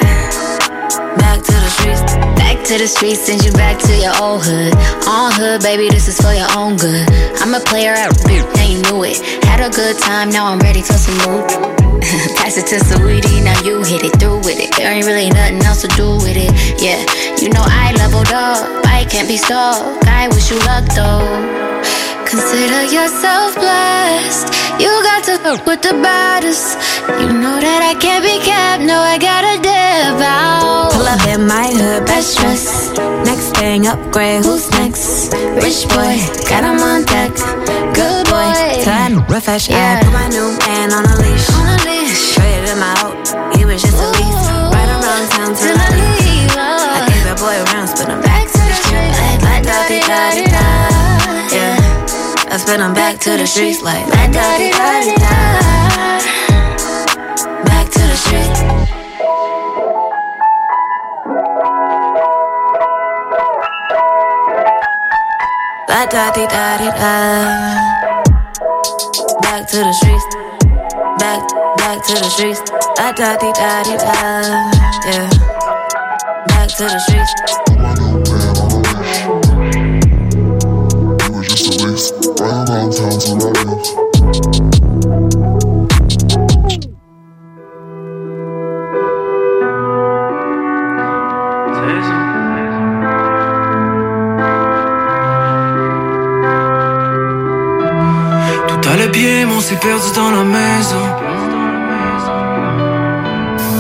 back 0.96 1.44
to 1.44 1.52
the 1.52 1.70
streets. 1.70 2.16
Back 2.40 2.64
to 2.66 2.78
the 2.78 2.88
streets, 2.88 3.22
send 3.28 3.44
you 3.44 3.52
back 3.54 3.80
to 3.80 3.94
your 3.98 4.16
old 4.22 4.46
hood. 4.46 4.74
On 5.08 5.32
hood, 5.32 5.62
baby, 5.62 5.90
this 5.90 6.08
is 6.08 6.20
for 6.20 6.34
your 6.34 6.48
own 6.56 6.78
good. 6.78 7.04
I'm 7.42 7.54
a 7.54 7.60
player 7.60 7.92
at 7.92 8.16
and 8.60 8.70
you 8.70 8.80
knew 8.88 9.04
it. 9.04 9.20
Had 9.44 9.60
a 9.60 9.70
good 9.70 9.98
time, 10.00 10.30
now 10.30 10.48
I'm 10.48 10.60
ready 10.60 10.82
to 10.82 10.94
salute. 10.94 11.48
Pass 12.38 12.58
it 12.58 12.68
to 12.68 12.78
Saweetie, 12.80 13.44
now 13.44 13.60
you 13.64 13.84
hit 13.84 14.04
it 14.04 14.20
through 14.20 14.40
with 14.40 14.60
it. 14.60 14.76
There 14.76 14.92
ain't 14.92 15.06
really 15.06 15.30
nothing 15.30 15.62
else 15.64 15.82
to 15.82 15.90
do 16.00 16.16
with 16.16 16.38
it. 16.38 16.52
Yeah, 16.82 17.04
you 17.42 17.50
know 17.50 17.64
I 17.64 17.92
leveled 17.98 18.32
up, 18.32 18.86
I 18.86 19.06
can't 19.10 19.28
be 19.28 19.38
stuck. 19.38 20.06
I 20.08 20.28
wish 20.30 20.52
you 20.52 20.60
luck 20.60 20.86
though. 20.96 21.57
Consider 22.30 22.84
yourself 22.92 23.56
blessed. 23.56 24.52
You 24.84 24.92
got 25.02 25.24
to 25.24 25.38
fuck 25.40 25.66
with 25.66 25.82
the 25.82 25.94
baddest. 26.04 26.76
You 27.24 27.32
know 27.32 27.56
that 27.56 27.80
I 27.80 27.96
can't 27.96 28.20
be 28.20 28.36
kept. 28.44 28.84
No, 28.84 29.00
I 29.00 29.16
gotta 29.18 29.56
dip 29.64 30.20
out. 30.20 30.92
Pull 30.92 31.08
up 31.08 31.24
in 31.24 31.48
my 31.48 31.72
hood, 31.72 32.06
best 32.06 32.38
dress. 32.38 32.92
Next 33.24 33.56
thing 33.56 33.88
upgrade, 33.88 34.44
who's 34.44 34.70
next? 34.72 35.32
Rich 35.64 35.88
boy, 35.88 36.20
got 36.52 36.68
him 36.68 36.84
on 36.84 37.08
deck. 37.08 37.32
Good 37.96 38.28
boy, 38.28 38.52
time 38.84 39.24
refresh. 39.32 39.72
I 39.72 40.04
put 40.04 40.12
my 40.12 40.28
new 40.28 40.52
man 40.68 40.92
on 40.92 41.08
a 41.08 41.16
leash. 41.24 41.48
Traded 42.36 42.68
him 42.68 42.84
out, 42.84 43.24
he 43.56 43.64
was 43.64 43.82
just 43.82 43.96
a 43.96 44.10
lease. 44.20 44.48
Right 44.76 44.90
around 45.00 45.32
town 45.32 45.56
till 45.56 45.87
I 52.78 52.80
spin 52.80 52.90
him 52.90 52.94
back 52.94 53.20
to 53.22 53.32
the 53.32 53.48
streets 53.48 53.82
like 53.82 54.06
la 54.06 54.28
da 54.28 54.58
di 54.58 54.70
da 54.70 55.02
di 55.02 55.16
da. 55.16 55.34
Back 57.66 57.90
to 57.90 58.00
the 58.00 58.16
streets. 58.16 58.62
La 65.90 66.06
da 66.06 66.32
di 66.32 66.46
da 66.46 66.78
di 66.78 66.90
da. 67.00 67.14
Back 69.42 69.68
to 69.68 69.78
the 69.78 69.94
streets. 69.94 70.26
Back, 71.18 71.42
back 71.78 72.06
to 72.06 72.14
the 72.14 72.30
streets. 72.30 72.62
La 72.98 73.12
da 73.12 73.38
di 73.38 73.52
da 73.54 73.84
di 73.84 73.98
da. 73.98 74.14
Yeah. 75.10 75.30
Back 76.48 76.70
to 76.78 76.84
the 76.84 77.00
streets. 77.00 77.67
Tout 83.48 83.54
allait 98.90 99.08
bien, 99.08 99.46
mais 99.46 99.54
on 99.56 99.62
s'est 99.62 99.76
perdu 99.76 100.12
dans 100.14 100.32
la 100.32 100.44
maison. 100.44 100.98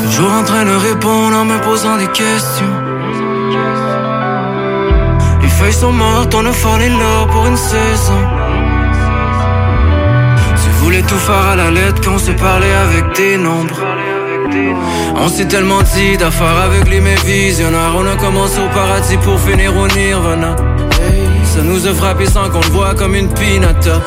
Toujours 0.02 0.32
en 0.32 0.44
train 0.44 0.64
de 0.64 0.72
répondre 0.72 1.36
en 1.36 1.44
me 1.44 1.60
posant 1.60 1.98
des 1.98 2.08
questions. 2.08 2.66
Les 5.42 5.50
feuilles 5.50 5.74
sont 5.74 5.92
mortes, 5.92 6.34
on 6.36 6.46
a 6.46 6.54
fallu 6.54 6.88
là 6.88 7.28
pour 7.30 7.46
une 7.48 7.58
saison. 7.58 8.37
Voulais 10.98 11.10
tout 11.10 11.20
faire 11.20 11.50
à 11.50 11.56
la 11.56 11.70
lettre 11.70 12.02
quand 12.04 12.16
on 12.16 12.18
se 12.18 12.32
parlait 12.32 12.74
avec 12.74 13.16
des 13.16 13.38
nombres. 13.38 13.80
On 15.16 15.30
s'est 15.30 15.46
tellement 15.46 15.84
dit 15.84 16.18
d'affaires 16.18 16.58
avec 16.58 16.90
les 16.90 17.00
mêmes 17.00 17.20
visionnaires. 17.20 17.94
On 17.96 18.08
a 18.08 18.16
commencé 18.16 18.60
au 18.60 18.68
paradis 18.74 19.18
pour 19.18 19.40
finir 19.40 19.78
au 19.78 19.88
nirvana. 19.88 20.56
Ça 21.44 21.62
nous 21.62 21.86
a 21.86 21.94
frappé 21.94 22.26
sans 22.26 22.50
qu'on 22.50 22.62
le 22.62 22.70
voit 22.70 22.96
comme 22.96 23.14
une 23.14 23.32
pinata. 23.32 24.02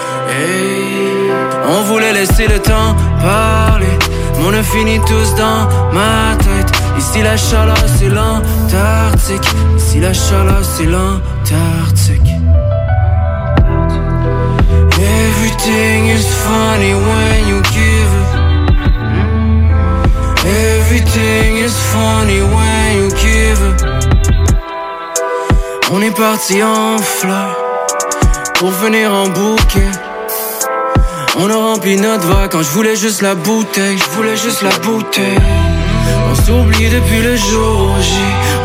On 1.68 1.82
voulait 1.84 2.12
laisser 2.12 2.48
le 2.48 2.58
temps 2.58 2.96
parler. 3.22 3.96
Mais 4.38 4.46
on 4.48 4.52
a 4.52 4.62
fini 4.64 4.98
tous 5.06 5.36
dans 5.36 5.68
ma 5.92 6.34
tête. 6.38 6.72
Ici 6.98 7.22
la 7.22 7.36
chaleur 7.36 7.84
c'est 7.86 8.08
l'Antarctique. 8.08 9.48
Ici 9.76 10.00
la 10.00 10.12
chaleur 10.12 10.64
c'est 10.64 10.86
l'Antarctique. 10.86 11.29
Everything 15.62 16.06
is 16.06 16.26
funny 16.44 16.94
when 16.94 17.48
you 17.48 17.60
give. 17.76 18.12
Everything 20.46 21.58
is 21.58 21.76
funny 21.92 22.40
when 22.40 22.96
you 22.98 23.10
give. 23.10 23.60
On 25.92 26.00
est 26.00 26.16
parti 26.16 26.62
en 26.62 26.96
fleurs 26.96 27.58
pour 28.54 28.70
venir 28.70 29.12
en 29.12 29.28
bouquet. 29.28 29.90
On 31.36 31.50
a 31.50 31.56
rempli 31.56 31.96
notre 31.96 32.26
vague 32.26 32.52
quand 32.52 32.62
je 32.62 32.70
voulais 32.70 32.96
juste 32.96 33.20
la 33.20 33.34
bouteille, 33.34 33.98
je 33.98 34.16
voulais 34.16 34.38
juste 34.38 34.62
la 34.62 34.78
bouteille. 34.78 35.40
On 36.30 36.34
s'oublie 36.36 36.88
depuis 36.88 37.22
le 37.22 37.36
jour 37.36 37.96
J. 38.00 38.12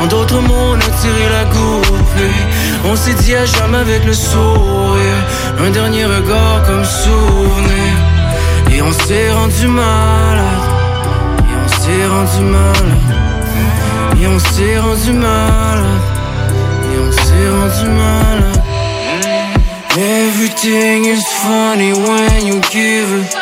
En 0.02 0.06
d'autres 0.08 0.40
mots, 0.40 0.72
on 0.72 0.76
a 0.76 0.92
tiré 1.02 1.26
la 1.30 1.44
goupille. 1.46 2.46
On 2.86 2.96
s'est 2.96 3.16
dit 3.16 3.36
à 3.36 3.46
jamais 3.46 3.80
avec 3.80 4.06
le 4.06 4.14
sourire. 4.14 5.22
Un 5.58 5.70
dernier 5.72 6.06
regard 6.06 6.64
comme 6.66 6.86
souvenir. 6.86 7.94
Et 8.72 8.82
on 8.82 8.92
s'est 8.92 9.32
rendu 9.32 9.68
malade. 9.68 10.66
Et 11.50 11.56
on 11.64 11.70
s'est 11.70 12.08
rendu 12.08 12.42
malade. 12.56 13.06
Et 14.22 14.28
on 14.28 14.40
s'est 14.40 14.80
rendu 14.80 15.14
malade. 15.14 16.02
Et 16.92 16.98
on 17.00 17.12
s'est 17.12 17.50
rendu 17.50 17.90
malade. 17.90 18.62
Everything 19.98 21.06
is 21.06 21.24
funny 21.44 21.94
when 21.94 22.48
you 22.48 22.60
give 22.70 23.10
it. 23.22 23.38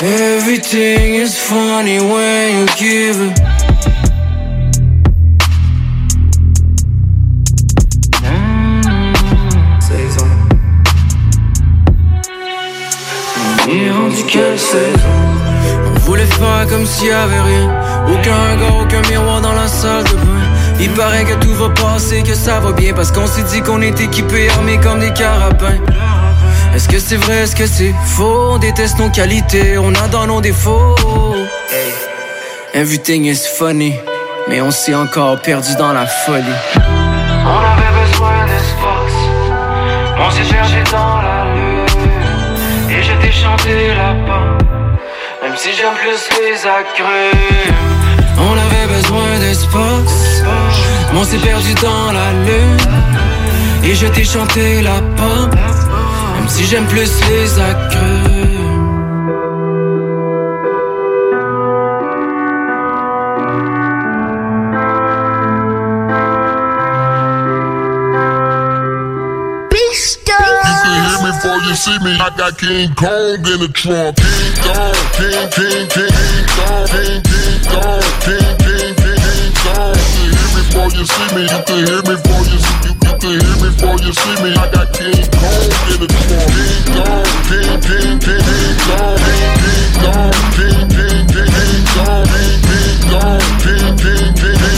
Everything 0.00 1.14
is 1.14 1.36
funny 1.36 1.98
when 1.98 2.60
you 2.60 2.66
give 2.76 3.20
it. 3.20 3.53
S'il 17.04 17.10
y 17.10 17.14
avait 17.14 17.40
rien. 17.40 17.68
Aucun 18.08 18.52
regard, 18.52 18.80
aucun 18.80 19.02
miroir 19.10 19.40
dans 19.40 19.52
la 19.52 19.68
salle 19.68 20.04
de 20.04 20.10
bain. 20.10 20.44
Il 20.80 20.90
paraît 20.90 21.24
que 21.24 21.34
tout 21.34 21.54
va 21.54 21.68
passer, 21.70 22.22
que 22.22 22.34
ça 22.34 22.58
va 22.58 22.72
bien 22.72 22.92
Parce 22.94 23.12
qu'on 23.12 23.28
s'est 23.28 23.44
dit 23.44 23.62
qu'on 23.62 23.80
est 23.80 24.00
équipés, 24.00 24.48
armés 24.50 24.78
comme 24.78 24.98
des 24.98 25.12
carabins 25.12 25.78
Est-ce 26.74 26.88
que 26.88 26.98
c'est 26.98 27.16
vrai, 27.16 27.44
est-ce 27.44 27.54
que 27.54 27.66
c'est 27.66 27.94
faux? 28.04 28.54
On 28.54 28.58
déteste 28.58 28.98
nos 28.98 29.08
qualités, 29.08 29.78
on 29.78 29.94
a 29.94 30.08
dans 30.08 30.26
nos 30.26 30.40
défauts 30.40 30.96
Everything 32.74 33.24
is 33.26 33.46
funny 33.56 33.94
Mais 34.48 34.60
on 34.60 34.72
s'est 34.72 34.96
encore 34.96 35.40
perdu 35.40 35.76
dans 35.76 35.92
la 35.92 36.06
folie. 36.06 36.42
On 36.74 37.60
avait 37.72 37.94
besoin 38.02 38.44
d'espace. 38.46 39.20
On 40.18 40.30
s'est 40.32 40.52
perdu 40.52 40.82
dans 40.90 41.22
la 41.22 41.54
lune. 41.54 41.84
Et 42.90 43.00
je 43.00 43.12
t'ai 43.22 43.30
chanté 43.30 43.94
là-bas. 43.94 44.03
Même 44.03 44.03
si 45.64 45.70
j'aime 45.72 45.94
plus 45.94 46.22
les 46.40 46.58
agrumes. 46.66 47.74
On 48.38 48.52
avait 48.64 48.86
besoin 48.96 49.38
d'espace. 49.40 50.42
On 51.14 51.24
s'est 51.24 51.38
perdu 51.38 51.72
dans 51.80 52.12
la 52.12 52.32
lune. 52.44 52.76
Et 53.82 53.94
je 53.94 54.06
t'ai 54.08 54.24
chanté 54.24 54.82
la 54.82 55.00
pomme. 55.16 55.50
Même 56.36 56.48
si 56.48 56.64
j'aime 56.66 56.86
plus 56.86 57.10
les 57.30 57.58
agrumes. 57.58 58.44
See 71.74 71.98
me. 72.04 72.12
I 72.12 72.30
got 72.38 72.56
King 72.56 72.94
Kong 72.94 73.44
in 73.52 73.58
the 73.58 73.68
trunk. 73.74 74.16
You 74.64 74.72
see 74.72 75.04
King. 75.56 75.84
King 75.84 75.90
King, 75.90 75.90
King, 75.90 76.00
King, 76.08 76.08
King 76.08 76.24
King, 76.24 76.24
King 76.24 76.24
King, 76.24 76.24
King, 76.24 76.24
King, 76.24 76.24
King 76.24 76.24
King, 76.24 76.24
King 76.24 76.48
King, 93.64 93.96
King, 93.96 94.34
King, 94.34 94.34
King. 94.34 94.74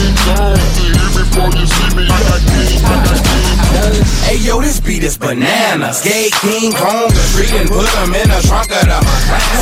Hey 4.23 4.37
yo, 4.37 4.61
this 4.61 4.79
beat 4.79 5.03
is 5.03 5.17
bananas. 5.17 6.03
King 6.43 6.73
Kong 6.73 7.07
a 7.07 7.23
treat 7.31 7.53
and 7.55 7.69
put 7.69 7.87
him 7.87 8.11
in 8.11 8.27
the 8.27 8.41
trunk 8.43 8.67
of 8.73 8.83
the 8.83 8.99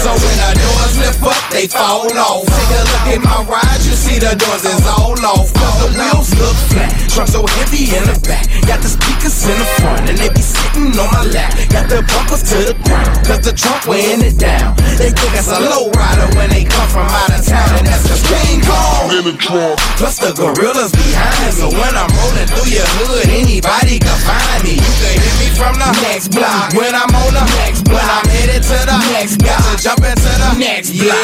So 0.02 0.12
when 0.18 0.38
the 0.42 0.52
doors 0.58 0.96
lift 0.98 1.22
up, 1.22 1.38
they 1.54 1.68
fall 1.68 2.10
off. 2.18 2.48
Take 2.48 2.74
a 2.74 2.82
look 2.82 3.06
at 3.14 3.22
my 3.22 3.40
ride, 3.46 3.82
you 3.86 3.94
see 3.94 4.18
the 4.18 4.34
doors 4.34 4.66
is 4.66 4.82
all 4.90 5.14
off. 5.22 5.54
Cause 5.54 5.78
the 5.86 5.90
wheels 5.94 6.34
look 6.42 6.58
flat, 6.74 6.90
trunk 7.14 7.30
so 7.30 7.46
heavy 7.60 7.94
in 7.94 8.10
the 8.10 8.18
back. 8.26 8.50
Got 8.66 8.82
the 8.82 8.90
speakers 8.90 9.36
in 9.46 9.58
the 9.60 9.68
front 9.78 10.10
and 10.10 10.18
they 10.18 10.30
be 10.34 10.42
sitting 10.42 10.90
on 10.98 11.10
my 11.14 11.28
lap. 11.30 11.54
Got 11.70 11.86
the 11.86 12.02
bumpers 12.02 12.42
to 12.50 12.58
the 12.72 12.76
ground, 12.88 13.14
cause 13.22 13.46
the 13.46 13.54
trunk 13.54 13.86
weighing 13.86 14.26
it 14.26 14.40
down. 14.42 14.74
They 14.98 15.14
think 15.14 15.38
it's 15.38 15.52
a 15.52 15.60
low 15.60 15.94
rider 15.94 16.28
when 16.34 16.50
they 16.50 16.66
come 16.66 16.90
from 16.90 17.06
out 17.06 17.30
of 17.30 17.46
town, 17.46 17.78
and 17.78 17.86
that's 17.86 18.10
cause 18.10 18.26
King 18.26 18.66
Kong 18.66 19.14
in 19.14 19.24
the 19.28 19.36
trunk. 19.38 19.78
Plus 20.02 20.18
the 20.18 20.34
gorillas 20.34 20.96
behind 20.96 21.36
me, 21.46 21.52
so 21.52 21.70
when 21.70 21.94
I'm 21.94 22.10
rolling 22.10 22.48
through 22.50 22.74
your 22.74 22.90
hood, 23.04 23.30
anybody 23.30 24.02
can 24.02 24.18
find 24.26 24.64
me. 24.66 24.80
You 24.82 24.94
can 25.04 25.14
hear 25.20 25.36
me 25.44 25.48
from 25.54 25.76
the 25.78 25.92
next 26.10 26.34
block 26.34 26.55
when 26.76 26.94
I'm 26.96 27.12
on 27.16 27.34
the 27.34 27.46
next 27.60 27.84
block. 27.86 28.00
When 28.00 28.10
I'm 28.10 28.26
headed 28.30 28.64
to 28.64 28.78
the 28.86 28.98
next 29.12 29.38
block, 29.40 29.60
to 29.60 29.74
jump 29.82 30.04
into 30.04 30.32
the 30.40 30.52
next 30.60 30.92
block. 30.96 31.16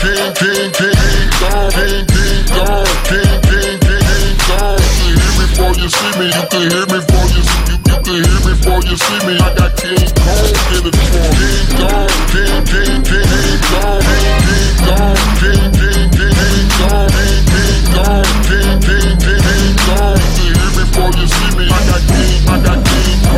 King, 0.00 0.32
King, 0.34 0.70
King, 0.72 0.96
King 0.96 1.30
Kong, 1.40 1.70
King, 1.72 2.04
King 2.08 2.44
Kong, 2.52 2.86
King, 3.08 3.36
King, 3.44 3.76
King, 3.80 4.02
King 4.04 4.36
Kong. 4.48 4.78
You 5.04 5.16
can 5.16 5.20
hear 5.20 5.32
me 5.34 5.44
before 5.44 5.74
you 5.76 5.88
see 5.88 6.12
me. 6.18 6.26
You 6.32 6.44
can 6.48 6.62
hear 6.70 6.86
me 6.88 6.98
before 7.04 7.28
you 7.34 7.42
see 7.44 7.62
you, 7.68 7.76
you 7.84 7.96
can 8.04 8.16
hear 8.24 8.38
me 8.44 8.52
before 8.54 8.82
you 8.84 8.96
see 8.96 9.20
me. 9.26 9.34
I 9.40 9.48
got 9.54 9.72
King 9.76 10.08
Kong 10.14 10.52
in 10.72 10.80
the 10.84 10.92
trunk. 10.94 11.32
King 11.34 11.68
Kong, 11.78 12.08
King, 12.32 12.64
King, 12.64 13.00
King, 13.04 13.26
King 13.28 13.60
Kong, 13.68 14.00
King, 14.04 14.40
King 14.44 14.72
Kong, 14.84 15.16
King, 15.40 15.68
King, 15.74 16.08
King, 16.14 16.34
King 16.34 16.68
Kong, 16.80 17.08
King, 17.12 17.40
King 17.52 17.84
Kong, 17.92 18.24
King, 18.48 18.72
King, 18.84 19.16
King, 19.20 19.40
King 19.44 19.76
Kong. 19.84 20.16
You 20.16 20.32
can 20.32 20.54
hear 20.54 20.70
me 20.72 20.84
before 20.84 21.12
you 21.12 21.26
see 21.28 21.50
me. 21.56 21.64
I 21.68 21.78
got 21.88 22.02
King, 22.08 22.48
I 22.48 22.56
got 22.64 22.83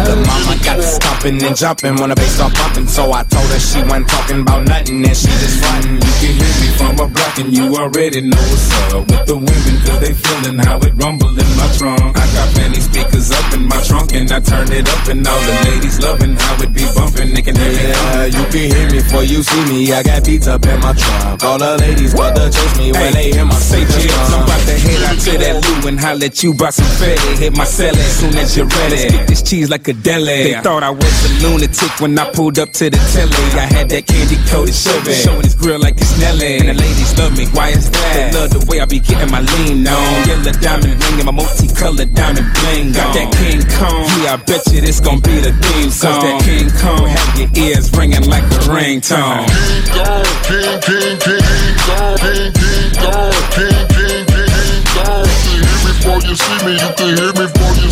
The 0.07 0.15
mama 0.15 0.55
got 0.63 0.77
to 0.77 0.87
stomping 0.87 1.43
and 1.43 1.57
jumping 1.57 1.97
when 1.97 2.11
the 2.11 2.15
bass 2.15 2.39
start 2.39 2.55
bumping. 2.55 2.87
So 2.87 3.11
I 3.11 3.25
told 3.25 3.51
her 3.51 3.59
she 3.59 3.83
wasn't 3.83 4.07
talking 4.07 4.41
about 4.43 4.63
nothing 4.63 5.03
and 5.03 5.17
she 5.17 5.27
just 5.27 5.59
frontin'. 5.59 5.99
You 5.99 6.15
can 6.23 6.33
hear 6.39 6.55
me 6.63 6.69
from 6.79 6.95
a 7.03 7.07
block 7.11 7.35
and 7.43 7.51
you 7.51 7.75
already 7.75 8.21
know 8.23 8.39
what's 8.47 8.71
up 8.95 9.03
with 9.03 9.27
the 9.27 9.35
women 9.35 9.75
cause 9.83 9.99
they 9.99 10.15
feeling 10.15 10.59
how 10.63 10.79
it 10.79 10.95
rumble 10.95 11.35
in 11.35 11.51
my 11.59 11.67
trunk. 11.75 12.15
I 12.15 12.27
got 12.39 12.49
many 12.55 12.79
speakers 12.79 13.35
up 13.35 13.51
in 13.51 13.67
my 13.67 13.83
trunk 13.83 14.15
and 14.15 14.31
I 14.31 14.39
turn 14.39 14.71
it 14.71 14.87
up 14.87 15.09
and 15.11 15.27
all 15.27 15.43
the 15.43 15.55
ladies 15.75 15.99
loving 15.99 16.39
how 16.39 16.63
it 16.63 16.71
be 16.71 16.87
bumping. 16.95 17.35
They 17.35 17.43
can 17.43 17.57
hear 17.59 17.75
me. 17.75 17.83
Yeah, 17.91 18.31
you 18.31 18.45
can 18.55 18.65
hear 18.71 18.87
me 18.87 19.03
before 19.03 19.25
you 19.27 19.43
see 19.43 19.65
me. 19.67 19.91
I 19.91 20.07
got 20.07 20.23
beats 20.23 20.47
up 20.47 20.63
in 20.67 20.79
my 20.79 20.95
trunk. 20.95 21.43
All 21.43 21.59
the 21.59 21.83
ladies 21.83 22.15
want 22.15 22.39
to 22.39 22.47
chase 22.47 22.79
me 22.79 22.93
when 22.95 23.13
they 23.13 23.35
hear 23.35 23.45
my 23.45 23.59
Say 23.59 23.83
speakers 23.83 24.15
I'm 24.31 24.47
about 24.47 24.63
to 24.71 24.75
head 24.79 25.03
out 25.03 25.19
to 25.19 25.33
that 25.43 25.55
Lou 25.67 25.89
and 25.91 25.99
holler 25.99 26.31
at 26.31 26.43
you 26.43 26.53
about 26.53 26.75
some 26.75 26.87
fatty. 26.95 27.43
Hit 27.43 27.57
my 27.57 27.67
as 27.67 28.21
soon 28.21 28.39
as 28.39 28.57
you're 28.57 28.71
ready. 28.71 28.97
Stick 28.97 29.27
this 29.27 29.43
cheese 29.43 29.69
like 29.69 29.89
a 29.89 29.96
deli. 30.03 30.53
They 30.53 30.61
thought 30.61 30.83
I 30.83 30.91
was 30.91 31.15
a 31.25 31.31
lunatic 31.43 32.01
when 32.01 32.19
I 32.19 32.31
pulled 32.31 32.59
up 32.59 32.73
to 32.79 32.91
the 32.91 32.99
telly. 33.13 33.33
I 33.59 33.67
had 33.67 33.89
that 33.91 34.07
candy 34.07 34.37
coated 34.49 34.75
Chevy, 34.75 35.13
showing 35.13 35.43
his 35.43 35.55
grill 35.55 35.81
like 35.81 35.97
it's 35.97 36.19
Nelly. 36.21 36.59
And 36.59 36.69
the 36.69 36.75
ladies 36.75 37.17
love 37.19 37.37
me, 37.37 37.47
why 37.53 37.71
is 37.71 37.91
that? 37.91 38.13
They 38.15 38.39
love 38.39 38.51
the 38.51 38.65
way 38.71 38.81
I 38.81 38.87
be 38.87 39.01
getting 39.01 39.31
my 39.31 39.41
lean 39.41 39.87
on. 39.87 40.29
Yellow 40.29 40.53
diamond 40.61 40.97
ring 41.03 41.17
and 41.21 41.27
my 41.27 41.33
multicolored 41.33 42.15
diamond 42.15 42.49
bling 42.61 42.93
Got 42.93 43.15
that 43.15 43.29
King 43.37 43.63
Kong, 43.77 44.05
yeah, 44.23 44.35
I 44.35 44.37
bet 44.37 44.67
you 44.73 44.81
this 44.81 45.01
gon' 45.01 45.21
be 45.21 45.41
the 45.41 45.53
theme 45.53 45.91
song. 45.91 46.21
Cause 46.21 46.23
that 46.23 46.39
King 46.45 46.69
Kong 46.81 47.07
have 47.09 47.33
your 47.39 47.51
ears 47.57 47.93
ringing 47.97 48.27
like 48.29 48.45
a 48.45 48.61
ringtone. 48.71 49.47
King 49.47 49.87
Kong, 49.95 50.25
King, 50.47 50.77
King, 50.85 51.17
King, 51.19 51.43
King 51.43 51.77
Kong, 51.87 52.17
King, 52.21 52.51
King 52.53 52.91
Kong, 53.01 53.33
King, 53.55 53.81
King, 53.93 54.23
King, 54.27 54.49
King 54.49 54.85
Kong. 54.95 55.25
You 55.27 55.63
can 55.63 55.63
hear 55.67 55.79
me 55.83 55.91
before 55.93 56.21
you 56.23 56.35
see 56.37 56.59
me. 56.67 56.73
You 56.77 56.91
can 56.97 57.11
hear 57.17 57.33
me 57.33 57.47
before 57.47 57.75
you 57.81 57.86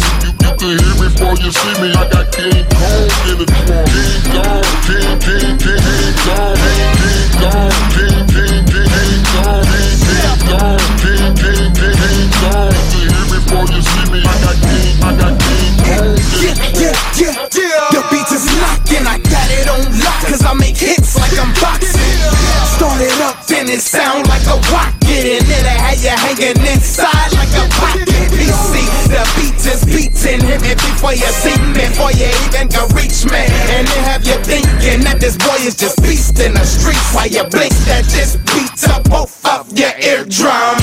You 0.64 0.70
hear 0.80 0.96
before 0.96 1.36
you 1.44 1.52
see 1.52 1.76
me. 1.82 1.92
I 1.92 2.08
got 2.08 2.32
King 2.32 2.64
Kong 2.72 3.04
in 3.28 3.36
the 3.36 3.44
trunk. 3.44 3.84
King 3.84 4.24
Kong, 4.32 4.64
King, 4.88 5.12
King, 5.20 5.60
King, 5.60 5.76
King 5.76 6.16
Kong, 6.24 6.56
King, 6.56 6.88
King 7.04 7.28
Kong, 7.36 7.68
King, 7.92 8.24
King, 8.32 8.64
King, 8.64 8.88
King 8.88 9.20
Kong, 9.28 9.60
King, 9.60 9.92
King 10.08 10.40
Kong, 10.48 10.80
King, 11.04 11.36
King, 11.36 11.68
King, 11.68 11.96
King 12.00 12.28
Kong. 12.40 12.72
Can 12.72 13.12
hear 13.12 13.26
before 13.28 13.66
you 13.68 13.80
see 13.84 14.06
me. 14.08 14.24
I 14.24 14.34
got 14.40 14.56
King, 14.64 14.96
I 15.04 15.12
got 15.20 15.36
King 15.36 15.72
Kong 15.84 16.16
in 16.16 16.16
the 16.16 16.40
Yeah, 16.40 16.56
trunk. 16.56 16.80
yeah, 16.80 16.96
yeah, 17.12 17.44
yeah. 17.60 17.92
The 17.92 17.93
beat 17.93 17.93
is 17.93 17.93
knocking, 17.93 17.93
I 19.74 19.82
got 19.82 19.90
it 19.90 19.90
on 19.90 19.98
lock. 19.98 20.20
Cause 20.24 20.44
I 20.44 20.54
make 20.54 20.76
hits 20.76 21.16
like 21.18 21.36
I'm 21.38 21.52
boxing. 21.60 22.00
Start 22.76 23.00
it 23.00 23.20
up, 23.22 23.46
then 23.46 23.68
it 23.68 23.80
sound 23.80 24.28
like 24.28 24.46
a 24.46 24.58
rocket. 24.70 24.94
And 25.04 25.46
it'll 25.46 25.68
have 25.68 26.00
you 26.02 26.10
hanging 26.10 26.58
inside 26.66 27.32
like 27.34 27.52
a 27.54 27.66
pocket. 27.74 28.08
PC, 28.34 28.82
the 29.10 29.22
beat 29.36 29.58
is 29.66 29.84
beating. 29.84 30.40
Hit 30.46 30.62
me 30.62 30.74
before 30.74 31.14
you 31.14 31.30
see 31.42 31.56
me, 31.58 31.86
before 31.86 32.12
you 32.12 32.30
even 32.46 32.68
can 32.68 32.88
reach 32.94 33.24
me. 33.26 33.46
And 33.74 33.86
it 33.86 34.02
have 34.06 34.24
you 34.26 34.38
thinking 34.42 35.02
that 35.04 35.20
this 35.20 35.36
boy 35.36 35.58
is 35.62 35.76
just 35.76 36.02
beast 36.02 36.38
in 36.40 36.54
the 36.54 36.64
streets. 36.64 37.14
While 37.14 37.28
you 37.28 37.44
blink, 37.46 37.74
that 37.86 38.04
just 38.10 38.38
beats 38.54 38.88
up 38.88 39.04
both 39.10 39.34
of 39.46 39.70
your 39.78 39.94
eardrums. 39.98 40.82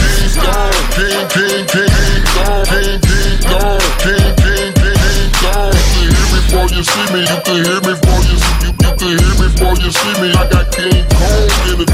King, 0.95 1.27
King, 1.31 1.63
King, 1.67 1.91
King 1.91 2.23
Kong, 2.31 2.63
King, 2.67 2.99
King 3.01 3.39
Kong, 3.47 3.79
King, 3.99 4.31
King, 4.39 4.71
King, 4.75 4.95
King 4.95 5.31
Kong. 5.43 5.71
You 5.71 6.07
can 6.07 6.11
hear 6.11 6.27
me 6.31 6.39
before 6.39 6.67
you 6.71 6.83
see 6.83 7.07
me. 7.11 7.19
You 7.21 7.39
can 7.41 7.55
hear 7.55 7.75
me 7.75 7.83
before 7.83 7.99
you 7.99 7.99
see 7.99 8.00
see 9.91 10.21
me. 10.21 10.31
I 10.33 10.47
got 10.47 10.71
King 10.71 11.05
Kong 11.09 11.71
in 11.71 11.77
the 11.79 11.90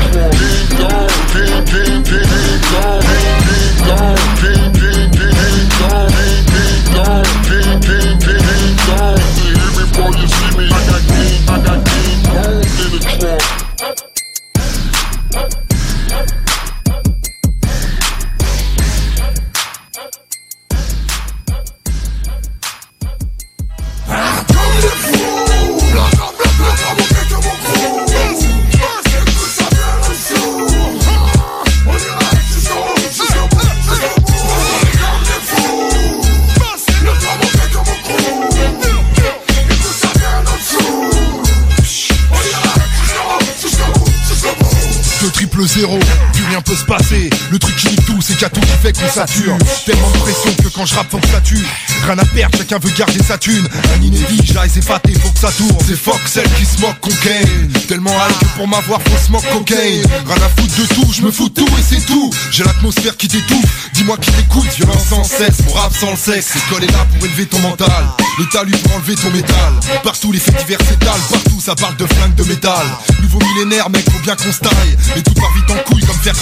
2-0 45.67 46.26
peut 46.61 46.75
se 46.75 46.85
passer. 46.85 47.29
Le 47.51 47.59
truc 47.59 47.75
qui 47.75 47.95
tout, 47.95 48.21
c'est 48.21 48.33
qu'il 48.33 48.43
y 48.43 48.45
a 48.45 48.49
tout 48.49 48.61
qui 48.61 48.67
fait 48.81 48.93
qu'on 48.93 49.09
sature. 49.09 49.57
Tellement 49.85 50.11
de 50.11 50.17
pression 50.17 50.53
que 50.63 50.69
quand 50.69 50.85
je 50.85 50.95
rappe, 50.95 51.09
faut 51.11 51.17
que 51.17 51.27
ça 51.27 51.41
tue. 51.41 51.65
Rien 52.05 52.17
à 52.17 52.25
perdre, 52.25 52.57
chacun 52.57 52.79
veut 52.79 52.91
garder 52.97 53.21
sa 53.23 53.37
thune. 53.37 53.67
Un 53.95 54.01
inédit, 54.01 54.41
j'arrive 54.43 54.71
c'est 54.73 54.83
faté, 54.83 55.13
faut 55.13 55.29
que 55.29 55.39
ça 55.39 55.51
tourne. 55.51 55.77
C'est 55.85 55.97
fuck 55.97 56.19
celle 56.25 56.49
qui 56.53 56.65
se 56.65 56.79
moque 56.81 56.99
cocaine. 57.01 57.71
Tellement 57.87 58.11
high 58.11 58.37
que 58.39 58.45
pour 58.57 58.67
m'avoir, 58.67 59.01
faut 59.01 59.25
se 59.25 59.31
moque 59.31 59.49
cocaine. 59.51 60.03
Rien 60.25 60.35
à 60.35 60.49
foutre 60.49 60.75
de 60.81 60.85
tout, 60.93 61.13
je 61.13 61.21
me 61.21 61.31
fous 61.31 61.49
tout 61.49 61.67
et 61.67 61.83
c'est 61.87 62.05
tout. 62.05 62.33
J'ai 62.51 62.63
l'atmosphère 62.63 63.17
qui 63.17 63.27
t'étouffe. 63.27 63.89
Dis-moi 63.93 64.17
qui 64.17 64.31
t'écoute, 64.31 64.67
violence 64.75 65.07
sans 65.09 65.23
cesse. 65.23 65.65
Mon 65.65 65.73
rap 65.73 65.93
sans 65.93 66.11
le 66.11 66.17
sexe, 66.17 66.53
l'école 66.55 66.83
est 66.83 66.91
là 66.91 67.05
pour 67.13 67.25
élever 67.25 67.45
ton 67.45 67.59
mental. 67.59 68.07
Le 68.39 68.45
talus 68.49 68.77
pour 68.77 68.95
enlever 68.95 69.15
ton 69.15 69.31
métal. 69.31 69.73
Partout 70.03 70.31
les 70.31 70.39
faits 70.39 70.57
divers 70.57 70.79
s'étalent, 70.87 71.21
partout 71.29 71.59
ça 71.59 71.75
parle 71.75 71.97
de 71.97 72.05
flingue 72.05 72.35
de 72.35 72.43
métal. 72.43 72.85
Nouveau 73.21 73.39
millénaire, 73.39 73.89
mec, 73.89 74.09
faut 74.09 74.19
bien 74.19 74.35
qu'on 74.35 74.51
se 74.51 74.59
taille. 74.59 74.97
Mais 75.15 75.21
tout 75.21 75.33
part 75.33 75.51
vite 75.53 75.69
en 75.71 75.91
couille 75.91 76.05
comme 76.05 76.19
faire 76.19 76.35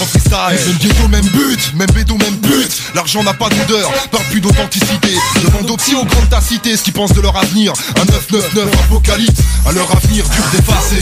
Même 0.65 0.77
ghetto, 0.79 1.07
même 1.07 1.25
but, 1.27 1.73
même 1.75 1.89
bédo, 1.91 2.17
même 2.17 2.35
but. 2.37 2.81
L'argent 2.93 3.23
n'a 3.23 3.33
pas 3.33 3.49
d'odeur, 3.49 3.91
parle 4.11 4.23
plus 4.25 4.41
d'authenticité. 4.41 5.09
Demande 5.43 5.69
aux 5.69 5.77
petits 5.77 5.95
aux 5.95 6.05
grandes 6.05 6.29
ta 6.29 6.41
cité 6.41 6.75
ce 6.77 6.83
qu'ils 6.83 6.93
pensent 6.93 7.13
de 7.13 7.21
leur 7.21 7.35
avenir. 7.35 7.73
Un 8.01 8.05
999 8.05 8.69
apocalypse, 8.85 9.41
à 9.65 9.71
leur 9.71 9.91
avenir 9.91 10.25
dur 10.29 10.43
d'effacer. 10.51 11.01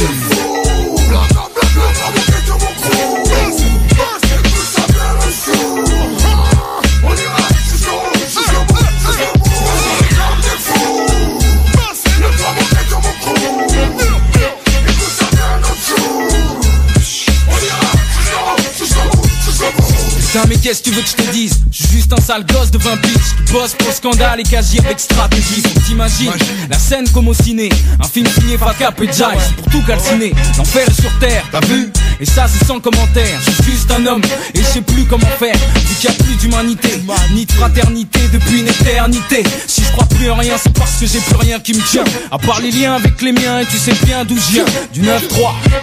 Qu'est-ce 20.63 20.81
que 20.81 20.89
tu 20.89 20.95
veux 20.95 21.01
que 21.01 21.09
je 21.09 21.15
te 21.15 21.31
dise? 21.31 21.59
Je 21.71 21.83
suis 21.83 21.97
juste 21.97 22.13
un 22.13 22.21
sale 22.21 22.45
gosse 22.45 22.71
de 22.71 22.77
20 22.77 22.97
piges. 22.97 23.13
Qui 23.45 23.51
bosse 23.51 23.73
pour 23.73 23.91
scandale 23.91 24.39
et 24.39 24.43
quasi 24.43 24.79
avec 24.79 24.97
stratégie. 24.99 25.61
T'imagines 25.85 26.31
la 26.69 26.79
scène 26.79 27.07
comme 27.09 27.27
au 27.27 27.33
ciné. 27.33 27.69
Un 27.99 28.07
film 28.07 28.25
signé 28.27 28.57
Facap 28.57 28.99
et 29.01 29.07
Jive 29.07 29.53
pour 29.57 29.69
tout 29.69 29.83
calciner. 29.85 30.33
L'enfer 30.57 30.87
est 30.87 31.01
sur 31.01 31.19
terre, 31.19 31.43
t'as 31.51 31.59
vu? 31.67 31.91
Et 32.21 32.25
ça 32.25 32.45
c'est 32.47 32.65
sans 32.65 32.79
commentaire. 32.79 33.39
Je 33.45 33.63
suis 33.63 33.71
juste 33.73 33.91
un 33.91 34.05
homme 34.05 34.21
et 34.53 34.59
je 34.59 34.63
sais 34.63 34.81
plus 34.81 35.03
comment 35.03 35.27
faire. 35.37 35.55
Vu 35.55 35.95
qu'il 35.95 36.09
y 36.09 36.13
a 36.13 36.15
plus 36.15 36.35
d'humanité 36.35 37.03
Ni 37.33 37.45
de 37.45 37.51
fraternité 37.51 38.19
depuis 38.31 38.61
une 38.61 38.67
éternité. 38.67 39.43
Si 39.67 39.83
je 39.83 39.91
crois 39.91 40.05
plus 40.05 40.29
en 40.29 40.35
rien 40.35 40.55
c'est 40.61 40.73
parce 40.73 40.93
que 40.93 41.05
j'ai 41.05 41.19
plus 41.19 41.35
rien 41.35 41.59
qui 41.59 41.73
me 41.73 41.81
tient. 41.81 42.05
À 42.31 42.37
part 42.37 42.61
les 42.61 42.71
liens 42.71 42.95
avec 42.95 43.21
les 43.21 43.33
miens 43.33 43.59
et 43.59 43.65
tu 43.65 43.77
sais 43.77 43.95
bien 44.05 44.23
d'où 44.23 44.35
je 44.35 44.53
viens. 44.53 44.65
Du 44.93 45.01
9-3, 45.01 45.11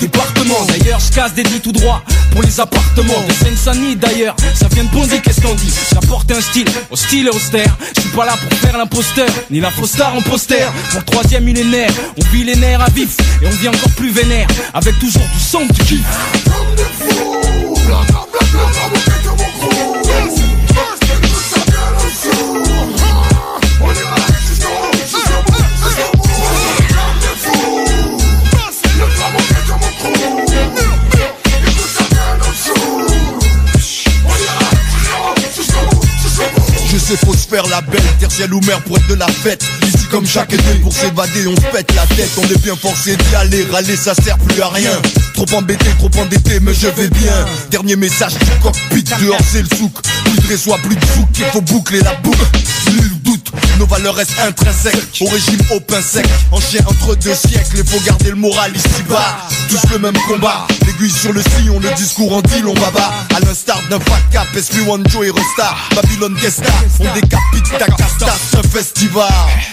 département. 0.00 0.64
D'ailleurs 0.68 1.00
je 1.00 1.14
casse 1.14 1.34
des 1.34 1.42
lits 1.42 1.60
tout 1.60 1.72
droit 1.72 2.02
pour 2.30 2.42
les 2.42 2.60
appartements. 2.60 3.26
De 3.28 3.44
Seine-Saint-Denis 3.44 3.96
d'ailleurs 3.96 4.36
ça 4.54 4.69
vient 4.74 4.84
de 4.84 4.90
Bondy, 4.90 5.20
qu'est-ce 5.22 5.40
qu'on 5.40 5.54
dit 5.54 5.72
J'apporte 5.92 6.30
un 6.30 6.40
style, 6.40 6.68
au 6.90 6.96
style 6.96 7.28
austère 7.30 7.76
Je 7.96 8.02
suis 8.02 8.10
pas 8.10 8.26
là 8.26 8.34
pour 8.36 8.58
faire 8.58 8.76
l'imposteur, 8.76 9.28
ni 9.50 9.60
la 9.60 9.70
fausse 9.70 9.90
star 9.90 10.14
en 10.14 10.22
poster. 10.22 10.66
Pour 10.90 11.00
le 11.00 11.04
troisième 11.04 11.44
millénaire, 11.44 11.90
on 12.16 12.24
vit 12.32 12.44
les 12.44 12.56
nerfs 12.56 12.80
à 12.80 12.90
vif 12.90 13.16
Et 13.42 13.46
on 13.46 13.50
vit 13.50 13.68
encore 13.68 13.90
plus 13.96 14.10
vénère, 14.10 14.48
avec 14.74 14.98
toujours 14.98 15.26
du 15.32 15.40
son 15.40 15.66
du 15.66 15.82
kiff 15.84 16.04
Faut 37.16 37.34
se 37.34 37.48
faire 37.48 37.66
la 37.66 37.80
belle, 37.80 38.00
tertielle 38.20 38.54
ou 38.54 38.60
mer 38.60 38.80
pour 38.82 38.96
être 38.96 39.06
de 39.08 39.14
la 39.14 39.26
fête. 39.26 39.64
Ici 39.82 40.06
comme 40.12 40.26
chaque 40.26 40.52
été 40.52 40.74
pour 40.80 40.92
s'évader 40.92 41.46
on 41.48 41.56
se 41.56 41.66
pète 41.72 41.92
la 41.94 42.06
tête. 42.06 42.30
On 42.38 42.44
est 42.44 42.62
bien 42.62 42.76
forcé 42.76 43.16
d'y 43.16 43.34
aller, 43.34 43.66
râler 43.70 43.96
ça 43.96 44.14
sert 44.14 44.38
plus 44.38 44.62
à 44.62 44.68
rien. 44.68 44.92
Trop 45.34 45.46
embêté, 45.56 45.86
trop 45.98 46.10
endetté 46.20 46.60
mais 46.60 46.72
je 46.72 46.86
vais 46.86 47.08
bien. 47.08 47.44
Dernier 47.70 47.96
message 47.96 48.34
du 48.34 48.50
cockpit, 48.62 49.04
dehors 49.20 49.40
c'est 49.50 49.62
le 49.62 49.76
souk. 49.76 49.92
Plus 50.24 50.36
de 50.36 50.48
réseau, 50.48 50.76
plus 50.84 50.96
de 50.96 51.04
souk, 51.04 51.28
il 51.36 51.44
faut 51.46 51.60
boucler 51.60 52.00
la 52.00 52.14
boucle 52.14 52.46
nos 53.78 53.86
valeurs 53.86 54.14
restent 54.14 54.38
intrinsèques 54.40 55.20
Au 55.20 55.26
régime 55.26 55.60
au 55.70 55.80
pain 55.80 56.00
sec, 56.02 56.26
en 56.52 56.60
chien 56.60 56.80
entre 56.86 57.14
deux 57.16 57.34
siècles 57.34 57.78
Il 57.78 57.86
faut 57.86 58.00
garder 58.04 58.30
le 58.30 58.36
moral 58.36 58.72
ici 58.74 59.02
bas 59.08 59.48
Tous 59.68 59.90
le 59.90 59.98
même 59.98 60.18
combat, 60.28 60.66
l'aiguille 60.86 61.10
sur 61.10 61.32
le 61.32 61.42
sillon, 61.42 61.78
le 61.80 61.90
discours 61.94 62.36
en 62.36 62.42
dit 62.42 62.60
long 62.60 62.74
baba. 62.74 63.12
À 63.34 63.40
l'instar 63.40 63.80
d'un 63.88 63.98
cap, 64.30 64.46
SQ1 64.54 65.08
Joe 65.08 65.26
et 65.26 65.30
Resta 65.30 65.74
Babylone 65.94 66.36
Gesta, 66.38 66.72
on 66.98 67.04
décapite 67.14 67.78
ta 67.78 67.86
c'est 68.50 68.58
un 68.58 68.62
festival. 68.62 69.28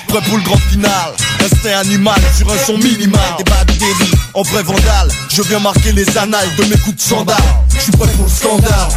Prêt 0.07 0.21
pour 0.21 0.37
le 0.37 0.43
grand 0.43 0.57
final, 0.69 1.13
instinct 1.43 1.79
animal 1.79 2.19
sur 2.37 2.51
un 2.51 2.57
son 2.57 2.77
minimal. 2.77 3.21
Des 3.37 3.43
bactéries, 3.43 4.11
en 4.33 4.41
vrai 4.43 4.63
vandale. 4.63 5.09
Je 5.29 5.41
viens 5.43 5.59
marquer 5.59 5.91
les 5.91 6.17
annales 6.17 6.49
de 6.57 6.63
mes 6.65 6.77
coups 6.77 6.95
de 6.95 7.01
sandales. 7.01 7.37
Je 7.75 7.81
suis 7.81 7.91
prêt 7.91 8.07
pour 8.07 8.25
le 8.25 8.31
scandale 8.31 8.89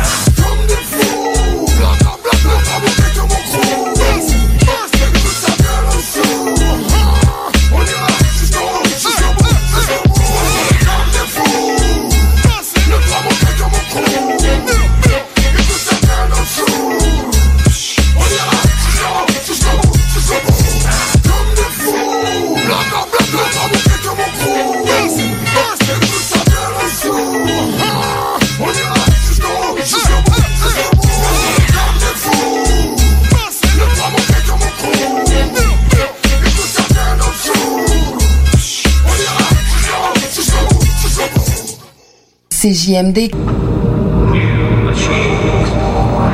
CJMD. 42.61 43.31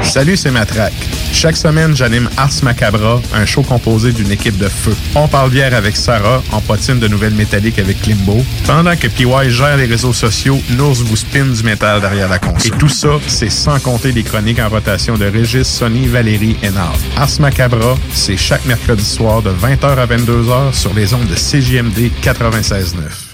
Salut, 0.03 0.36
c'est 0.36 0.51
Matraque. 0.51 0.93
Chaque 1.32 1.57
semaine, 1.57 1.94
j'anime 1.94 2.28
Ars 2.36 2.51
Macabra, 2.65 3.20
un 3.32 3.47
show 3.47 3.62
composé 3.62 4.11
d'une 4.11 4.32
équipe 4.32 4.59
de 4.59 4.66
feu. 4.69 4.97
On 5.15 5.28
parle 5.28 5.51
bière 5.51 5.73
avec 5.73 5.97
Sarah, 5.97 6.43
on 6.51 6.61
potine 6.61 6.98
de 6.98 7.07
nouvelles 7.07 7.35
métalliques 7.35 7.78
avec 7.78 8.03
Klimbo. 8.03 8.44
Pendant 8.66 8.97
que 8.97 9.07
PY 9.07 9.51
gère 9.51 9.77
les 9.77 9.85
réseaux 9.85 10.12
sociaux, 10.12 10.59
Nours 10.70 10.94
vous 10.94 11.15
spin 11.15 11.44
du 11.44 11.62
métal 11.62 12.01
derrière 12.01 12.28
la 12.28 12.40
console. 12.40 12.74
Et 12.74 12.77
tout 12.77 12.89
ça, 12.89 13.20
c'est 13.28 13.51
sans 13.51 13.78
compter 13.78 14.11
les 14.11 14.24
chroniques 14.24 14.59
en 14.59 14.69
rotation 14.69 15.16
de 15.16 15.27
Régis, 15.27 15.69
Sonny, 15.69 16.09
Valérie 16.09 16.57
et 16.61 16.70
Nav. 16.70 17.01
Ars 17.16 17.39
Macabra, 17.39 17.97
c'est 18.12 18.36
chaque 18.36 18.65
mercredi 18.65 19.05
soir 19.05 19.43
de 19.43 19.51
20h 19.51 19.97
à 19.97 20.07
22h 20.07 20.73
sur 20.73 20.93
les 20.93 21.15
ondes 21.15 21.28
de 21.28 21.36
CJMD 21.36 22.11
96.9. 22.20 23.27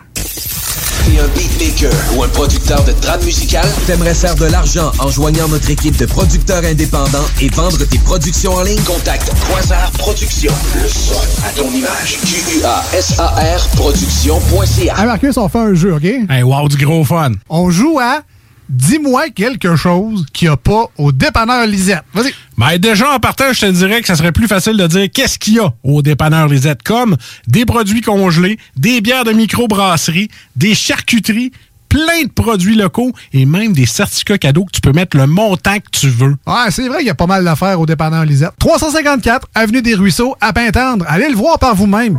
Beatmaker 1.83 2.17
ou 2.17 2.23
un 2.23 2.29
producteur 2.29 2.85
de 2.85 2.93
trame 2.93 3.23
musicale? 3.25 3.69
T'aimerais 3.87 4.15
faire 4.15 4.35
de 4.37 4.47
l'argent 4.47 4.93
en 4.99 5.11
joignant 5.11 5.49
notre 5.49 5.71
équipe 5.71 5.97
de 5.97 6.07
producteurs 6.07 6.65
indépendants 6.65 7.25
et 7.41 7.49
vendre 7.49 7.85
tes 7.85 7.99
productions 7.99 8.55
en 8.55 8.63
ligne? 8.63 8.81
Contacte 8.83 9.33
Quasar 9.49 9.91
Productions. 9.93 10.53
Le 10.75 10.89
son 10.89 11.21
à 11.45 11.51
ton 11.51 11.71
image. 11.71 12.19
Q-U-A-S-A-R 12.25 13.69
Productions.ca. 13.77 14.95
Hey 14.99 15.07
Marcus, 15.07 15.37
on 15.37 15.49
fait 15.49 15.59
un 15.59 15.75
jeu, 15.75 15.95
OK? 15.95 16.05
Hey, 16.05 16.43
wow, 16.43 16.69
du 16.69 16.77
gros 16.85 17.05
fun. 17.05 17.33
On 17.49 17.71
joue 17.71 17.99
à 18.01 18.23
Dis-moi 18.69 19.29
quelque 19.29 19.77
chose 19.77 20.25
qu'il 20.33 20.49
n'y 20.49 20.55
a 20.55 20.57
pas 20.57 20.87
au 20.97 21.13
dépanneur 21.13 21.67
Lisette. 21.67 22.05
Vas-y. 22.15 22.33
Ben 22.57 22.79
déjà, 22.79 23.13
en 23.13 23.19
partant, 23.19 23.53
je 23.53 23.61
te 23.61 23.67
dirais 23.67 24.01
que 24.01 24.07
ça 24.07 24.17
serait 24.17 24.33
plus 24.33 24.47
facile 24.47 24.79
de 24.79 24.87
dire 24.87 25.09
qu'est-ce 25.13 25.39
qu'il 25.39 25.55
y 25.55 25.59
a 25.59 25.75
au 25.83 26.01
dépanneur 26.01 26.49
Lisette, 26.49 26.83
comme 26.83 27.19
des 27.47 27.67
produits 27.67 28.01
congelés, 28.01 28.59
des 28.77 29.03
bières 29.03 29.25
de 29.25 29.33
microbrasserie, 29.33 30.31
des 30.57 30.75
charcuteries, 30.75 31.53
plein 31.93 32.23
de 32.25 32.33
produits 32.33 32.75
locaux 32.75 33.13
et 33.35 33.45
même 33.45 33.75
des 33.75 33.85
certificats 33.85 34.39
cadeaux 34.39 34.65
que 34.65 34.71
tu 34.73 34.81
peux 34.81 34.93
mettre 34.93 35.15
le 35.15 35.27
montant 35.27 35.77
que 35.77 35.91
tu 35.93 36.09
veux. 36.09 36.37
Ouais, 36.47 36.71
c'est 36.71 36.89
vrai 36.89 36.99
qu'il 36.99 37.07
y 37.09 37.11
a 37.11 37.15
pas 37.15 37.27
mal 37.27 37.45
d'affaires 37.45 37.79
au 37.79 37.85
dépanneur 37.85 38.25
Lisette. 38.25 38.53
354 38.59 39.49
Avenue 39.55 39.83
des 39.83 39.95
Ruisseaux, 39.95 40.35
à 40.41 40.55
Pintendre. 40.55 41.05
Allez 41.07 41.29
le 41.29 41.37
voir 41.37 41.59
par 41.59 41.75
vous-même. 41.75 42.19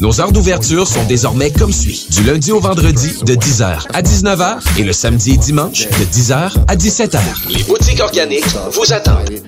Nos 0.00 0.20
heures 0.20 0.32
d'ouverture 0.32 0.86
sont 0.86 1.04
désormais 1.04 1.50
comme 1.50 1.72
suit. 1.72 2.06
Du 2.10 2.24
lundi 2.24 2.52
au 2.52 2.60
vendredi 2.60 3.12
de 3.24 3.34
10h 3.34 3.86
à 3.92 4.02
19h 4.02 4.58
et 4.78 4.82
le 4.82 4.92
samedi 4.92 5.32
et 5.32 5.36
dimanche 5.36 5.88
de 5.88 6.04
10h 6.04 6.52
à 6.68 6.76
17h. 6.76 7.18
Les 7.50 7.62
boutiques 7.62 8.00
organiques 8.00 8.44
vous 8.72 8.92
attendent. 8.92 9.40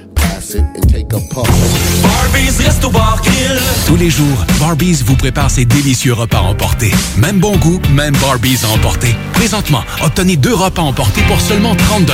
Barbies 2.02 2.64
Resto 2.64 2.90
Bar 2.90 3.20
Grill. 3.22 3.59
Tous 3.86 3.97
les 3.97 4.10
jours, 4.10 4.44
Barbies 4.60 5.02
vous 5.05 5.16
prépare 5.16 5.51
ses 5.51 5.64
délicieux 5.64 6.12
repas 6.12 6.40
emportés. 6.40 6.93
Même 7.18 7.38
bon 7.40 7.56
goût, 7.56 7.80
même 7.93 8.16
Barbies 8.18 8.59
à 8.64 8.68
emporter. 8.68 9.14
Présentement, 9.32 9.82
obtenez 10.05 10.36
deux 10.36 10.55
repas 10.55 10.82
emportés 10.82 11.22
pour 11.22 11.40
seulement 11.40 11.74
30 11.74 12.10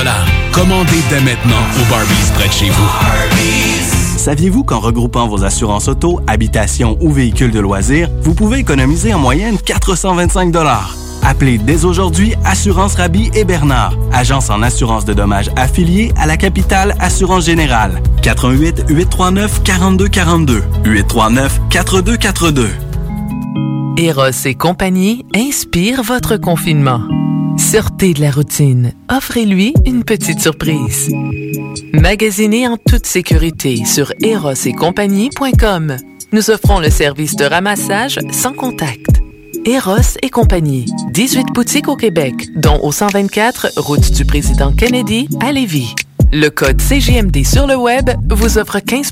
Commandez 0.51 1.01
dès 1.09 1.21
maintenant 1.21 1.61
au 1.79 1.91
Barbies 1.91 2.31
près 2.35 2.47
de 2.47 2.53
chez 2.53 2.69
vous. 2.69 3.92
Saviez-vous 4.17 4.63
qu'en 4.63 4.79
regroupant 4.79 5.27
vos 5.27 5.43
assurances 5.43 5.87
auto, 5.87 6.19
habitation 6.27 6.97
ou 7.01 7.11
véhicules 7.11 7.51
de 7.51 7.59
loisirs, 7.59 8.09
vous 8.21 8.33
pouvez 8.33 8.59
économiser 8.59 9.13
en 9.13 9.19
moyenne 9.19 9.57
425 9.57 10.53
Appelez 11.23 11.57
dès 11.57 11.85
aujourd'hui 11.85 12.33
Assurance 12.43 12.95
Rabi 12.95 13.31
et 13.33 13.45
Bernard, 13.45 13.95
agence 14.11 14.49
en 14.49 14.61
assurance 14.61 15.05
de 15.05 15.13
dommages 15.13 15.49
affiliée 15.55 16.11
à 16.17 16.25
la 16.25 16.37
capitale 16.37 16.95
Assurance 16.99 17.45
Générale. 17.45 18.01
88 18.21 18.85
839 18.89 19.63
4242 19.63 20.63
839 20.85 21.61
4242. 21.69 22.69
Eros 23.97 24.45
et 24.45 24.55
compagnie 24.55 25.23
inspire 25.35 26.01
votre 26.01 26.37
confinement. 26.37 27.01
Sortez 27.59 28.13
de 28.13 28.21
la 28.21 28.31
routine. 28.31 28.91
Offrez-lui 29.07 29.75
une 29.85 30.03
petite 30.03 30.39
surprise. 30.39 31.11
Magasinez 31.93 32.67
en 32.67 32.77
toute 32.77 33.05
sécurité 33.05 33.85
sur 33.85 34.11
erosetcompagnie.com. 34.19 35.97
Nous 36.31 36.49
offrons 36.49 36.79
le 36.79 36.89
service 36.89 37.35
de 37.35 37.45
ramassage 37.45 38.17
sans 38.31 38.53
contact. 38.53 39.21
Eros 39.65 40.17
et 40.23 40.29
compagnie. 40.29 40.85
18 41.11 41.47
boutiques 41.53 41.87
au 41.87 41.95
Québec, 41.95 42.33
dont 42.55 42.79
au 42.81 42.91
124 42.91 43.73
route 43.77 44.11
du 44.11 44.25
président 44.25 44.73
Kennedy 44.73 45.29
à 45.39 45.51
Lévis. 45.51 45.93
Le 46.31 46.49
code 46.49 46.81
CGMD 46.81 47.45
sur 47.45 47.67
le 47.67 47.75
web 47.75 48.09
vous 48.27 48.57
offre 48.57 48.79
15 48.79 49.11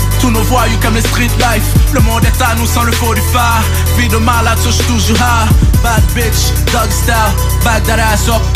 Tous 0.21 0.29
nos 0.29 0.43
voyous 0.43 0.77
comme 0.81 0.93
les 0.93 1.01
street 1.01 1.31
life. 1.39 1.63
Le 1.93 1.99
monde 2.01 2.23
est 2.23 2.41
à 2.43 2.53
nous 2.55 2.67
sans 2.67 2.83
le 2.83 2.91
faux 2.91 3.15
du 3.15 3.21
phare. 3.33 3.63
Vie 3.97 4.07
de 4.07 4.17
malade, 4.17 4.59
touche 4.63 4.85
toujours 4.87 5.19
hard 5.19 5.49
Bad 5.81 6.03
bitch, 6.13 6.53
dog 6.71 6.91
style. 6.91 7.33
Back 7.63 7.83
that 7.85 7.97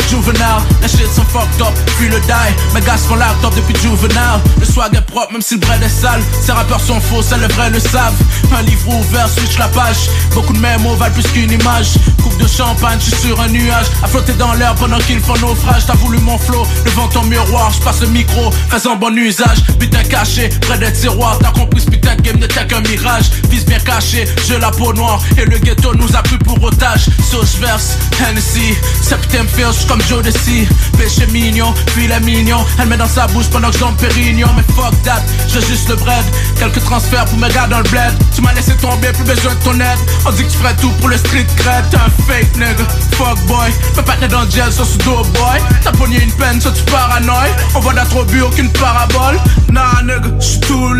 juvenile. 0.08 0.62
Les 0.80 0.88
shit 0.88 1.10
sont 1.12 1.24
fucked 1.24 1.60
up, 1.60 1.74
puis 1.98 2.08
le 2.08 2.20
die. 2.20 2.54
Mes 2.72 2.80
gars 2.80 2.96
font 2.96 3.16
laptop 3.16 3.54
depuis 3.56 3.74
juvenile. 3.80 4.40
Le 4.60 4.64
swag 4.64 4.94
est 4.94 5.00
propre, 5.00 5.32
même 5.32 5.42
si 5.42 5.54
le 5.54 5.60
bread 5.60 5.82
est 5.82 5.88
sale. 5.88 6.22
Ces 6.40 6.52
rappeurs 6.52 6.80
sont 6.80 7.00
faux, 7.00 7.22
c'est 7.22 7.38
le 7.38 7.48
vrai 7.54 7.70
le 7.70 7.80
savent. 7.80 8.14
Un 8.56 8.62
livre 8.62 8.88
ouvert, 8.94 9.28
switch 9.28 9.58
la 9.58 9.68
page. 9.68 10.08
Beaucoup 10.34 10.52
de 10.52 10.58
mes 10.58 10.78
mots 10.78 10.94
valent 10.94 11.14
plus 11.14 11.26
qu'une 11.32 11.50
image. 11.50 11.94
Coupe 12.22 12.36
de 12.38 12.46
champagne, 12.46 12.98
je 13.00 13.10
suis 13.10 13.28
sur 13.28 13.40
un 13.40 13.48
nuage. 13.48 13.86
À 14.04 14.06
flotter 14.06 14.34
dans 14.34 14.52
l'air 14.54 14.74
pendant 14.76 14.98
qu'ils 14.98 15.20
font 15.20 15.36
naufrage. 15.38 15.84
T'as 15.86 15.94
voulu 15.94 16.18
mon 16.18 16.38
flow, 16.38 16.64
devant 16.84 17.08
ton 17.08 17.24
miroir. 17.24 17.72
Je 17.72 17.82
passe 17.82 18.02
le 18.02 18.08
micro, 18.08 18.52
fais 18.70 18.88
un 18.88 18.94
bon 18.94 19.14
usage. 19.16 19.58
Putain 19.80 20.04
caché, 20.04 20.48
près 20.60 20.78
des 20.78 20.92
tiroirs 20.92 21.38
compris 21.56 21.84
putain 21.84 22.16
de 22.16 22.22
game 22.22 22.38
n'était 22.38 22.66
qu'un 22.66 22.80
mirage. 22.80 23.30
Fils 23.50 23.64
bien 23.64 23.78
caché, 23.78 24.26
j'ai 24.46 24.58
la 24.58 24.70
peau 24.70 24.92
noire. 24.92 25.20
Et 25.38 25.44
le 25.44 25.58
ghetto 25.58 25.94
nous 25.94 26.14
a 26.16 26.22
pris 26.22 26.38
pour 26.38 26.62
otage. 26.62 27.06
Sauce 27.30 27.56
verse, 27.60 27.96
Hennessy 28.20 28.74
Septembre 29.02 29.50
Fields 29.54 29.86
comme 29.88 30.00
Joe 30.08 30.22
Desi. 30.22 30.66
Péché 30.98 31.26
mignon, 31.32 31.74
filet 31.94 32.20
mignon 32.20 32.64
Elle 32.78 32.88
met 32.88 32.96
dans 32.96 33.08
sa 33.08 33.26
bouche 33.28 33.46
pendant 33.50 33.68
que 33.68 33.74
je 33.74 33.80
donne 33.80 33.96
Pérignon. 33.96 34.48
Mais 34.56 34.74
fuck 34.74 34.94
that, 35.02 35.22
j'ai 35.48 35.60
juste 35.66 35.88
le 35.88 35.96
bread. 35.96 36.24
Quelques 36.58 36.82
transferts 36.84 37.26
pour 37.26 37.38
mes 37.38 37.48
gars 37.48 37.66
dans 37.66 37.78
le 37.78 37.88
bled. 37.88 38.12
Tu 38.34 38.42
m'as 38.42 38.52
laissé 38.52 38.74
tomber, 38.76 39.08
plus 39.12 39.24
besoin 39.24 39.54
de 39.54 39.64
ton 39.64 39.74
aide. 39.80 39.98
On 40.26 40.32
dit 40.32 40.44
que 40.44 40.50
tu 40.50 40.58
ferais 40.58 40.76
tout 40.76 40.90
pour 41.00 41.08
le 41.08 41.16
street 41.16 41.46
cred. 41.56 41.84
T'es 41.90 41.96
un 41.96 42.10
fake 42.26 42.56
nigga, 42.56 42.84
fuck 43.12 43.38
boy. 43.46 43.70
Me 43.96 44.02
patiner 44.02 44.28
dans 44.28 44.42
le 44.42 44.50
gel, 44.50 44.72
ça 44.72 44.82
c'est 44.84 45.04
dope 45.04 45.28
boy. 45.32 45.60
T'as 45.82 45.92
pogné 45.92 46.22
une 46.22 46.32
peine, 46.32 46.60
ça 46.60 46.70
tu 46.70 46.82
paranoïe 46.90 47.50
On 47.74 47.80
voit 47.80 47.94
d'attrobut, 47.94 48.42
aucune 48.42 48.70
parabole. 48.70 49.38
Nah 49.70 50.02
nigga, 50.02 50.30
j'suis 50.40 50.60
tout 50.60 50.94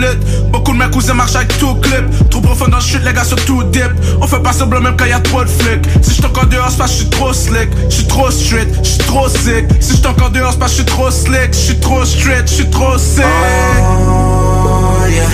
Beaucoup 0.51 0.73
de 0.73 0.79
mes 0.79 0.91
cousins 0.91 1.15
marchent 1.15 1.37
avec 1.37 1.57
tout 1.59 1.75
clip 1.77 2.05
Trop 2.31 2.41
profond 2.41 2.69
dans 2.69 2.79
le 2.79 2.83
chute, 2.83 3.03
les 3.05 3.13
gars 3.13 3.25
sur 3.25 3.43
tout 3.45 3.63
dip 3.65 3.91
On 4.21 4.27
fait 4.27 4.41
pas 4.41 4.53
semblant 4.53 4.81
même 4.81 4.97
quand 4.97 5.05
y 5.07 5.13
a 5.13 5.21
trop 5.21 5.45
de 5.45 5.49
flics 5.49 5.85
Si 6.03 6.13
j'suis 6.13 6.25
encore 6.25 6.47
dehors, 6.47 6.71
c'est 6.71 6.79
parce 6.79 6.93
que 6.93 6.99
j'suis 6.99 7.11
trop 7.11 7.33
slick 7.33 7.69
J'suis 7.89 8.07
trop 8.07 8.31
street, 8.31 8.69
j'suis 8.83 8.99
trop 8.99 9.29
sick 9.29 9.67
Si 9.81 9.97
j'suis 9.97 10.07
encore 10.07 10.31
dehors, 10.31 10.53
c'est 10.53 10.59
parce 10.59 10.73
j'suis 10.73 10.85
trop 10.85 11.11
slick 11.11 11.53
J'suis 11.53 11.79
trop 11.81 12.05
street, 12.05 12.45
j'suis 12.47 12.71
trop 12.71 12.99
sick 12.99 13.25
Oh 13.25 15.07
yeah. 15.09 15.25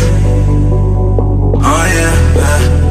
Oh 1.54 1.60
yeah. 1.62 2.10
yeah. 2.36 2.82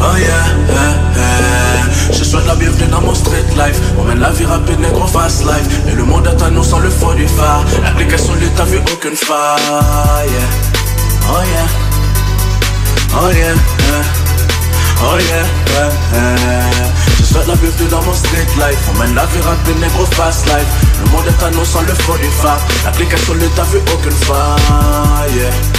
Oh 0.00 0.16
yeah. 0.16 0.26
yeah, 0.68 0.94
yeah. 1.16 2.12
Je 2.12 2.24
souhaite 2.24 2.46
la 2.46 2.54
bienvenue 2.54 2.88
dans 2.90 3.00
mon 3.00 3.14
street 3.14 3.44
life 3.56 3.80
On 3.98 4.04
mène 4.04 4.20
la 4.20 4.30
vie 4.30 4.44
rapide, 4.44 4.80
négro 4.80 5.06
fast 5.06 5.44
life 5.44 5.82
Et 5.90 5.94
le 5.94 6.04
monde 6.04 6.26
est 6.26 6.42
à 6.42 6.50
nous 6.50 6.64
sans 6.64 6.78
le 6.78 6.90
fond 6.90 7.14
du 7.14 7.26
phare 7.26 7.64
L'application 7.82 8.34
lui 8.34 8.48
t'as 8.56 8.64
vu 8.64 8.78
aucune 8.92 9.16
faille. 9.16 10.77
Oh 11.30 11.42
yeah 11.44 11.68
Oh 13.20 13.30
yeah. 13.30 13.54
Oh 15.00 15.16
yeah, 15.16 15.46
yeah, 15.74 15.92
yeah. 16.12 16.92
Je 17.18 17.24
souhaite 17.24 17.46
la 17.46 17.54
bienvenue 17.54 17.88
dans 17.88 18.02
mon 18.02 18.14
street 18.14 18.46
life 18.56 18.78
On 18.90 18.98
mène 18.98 19.14
la 19.14 19.26
vie 19.26 19.40
rapide, 19.40 19.78
négro 19.78 20.04
fast 20.06 20.46
life 20.46 20.66
Le 21.04 21.10
monde 21.10 21.26
est 21.26 21.44
à 21.44 21.50
nous 21.50 21.64
sans 21.64 21.82
le 21.82 21.94
fond 21.94 22.16
du 22.16 22.28
phare 22.42 22.60
L'application 22.84 23.34
lui 23.34 23.48
t'as 23.54 23.64
vu 23.64 23.78
aucune 23.94 24.10
faille 24.12 25.36
yeah. 25.36 25.77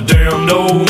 The 0.00 0.14
damn 0.14 0.46
door. 0.46 0.84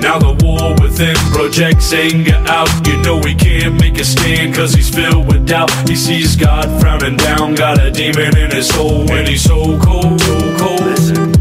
Now 0.00 0.18
the 0.18 0.34
war 0.44 0.74
within 0.82 1.16
projects 1.32 1.92
anger 1.92 2.42
out. 2.48 2.68
You 2.86 3.00
know 3.02 3.20
he 3.20 3.34
can't 3.34 3.80
make 3.80 3.98
a 3.98 4.04
stand 4.04 4.54
cause 4.54 4.74
he's 4.74 4.90
filled 4.94 5.26
with 5.26 5.46
doubt. 5.46 5.70
He 5.88 5.96
sees 5.96 6.36
God 6.36 6.68
frowning 6.80 7.16
down, 7.16 7.54
got 7.54 7.82
a 7.82 7.90
demon 7.90 8.36
in 8.36 8.50
his 8.50 8.68
soul, 8.68 9.10
and 9.10 9.26
he's 9.28 9.42
so 9.42 9.78
cold, 9.80 10.20
so 10.20 10.56
cold. 10.58 10.84
He 10.84 11.33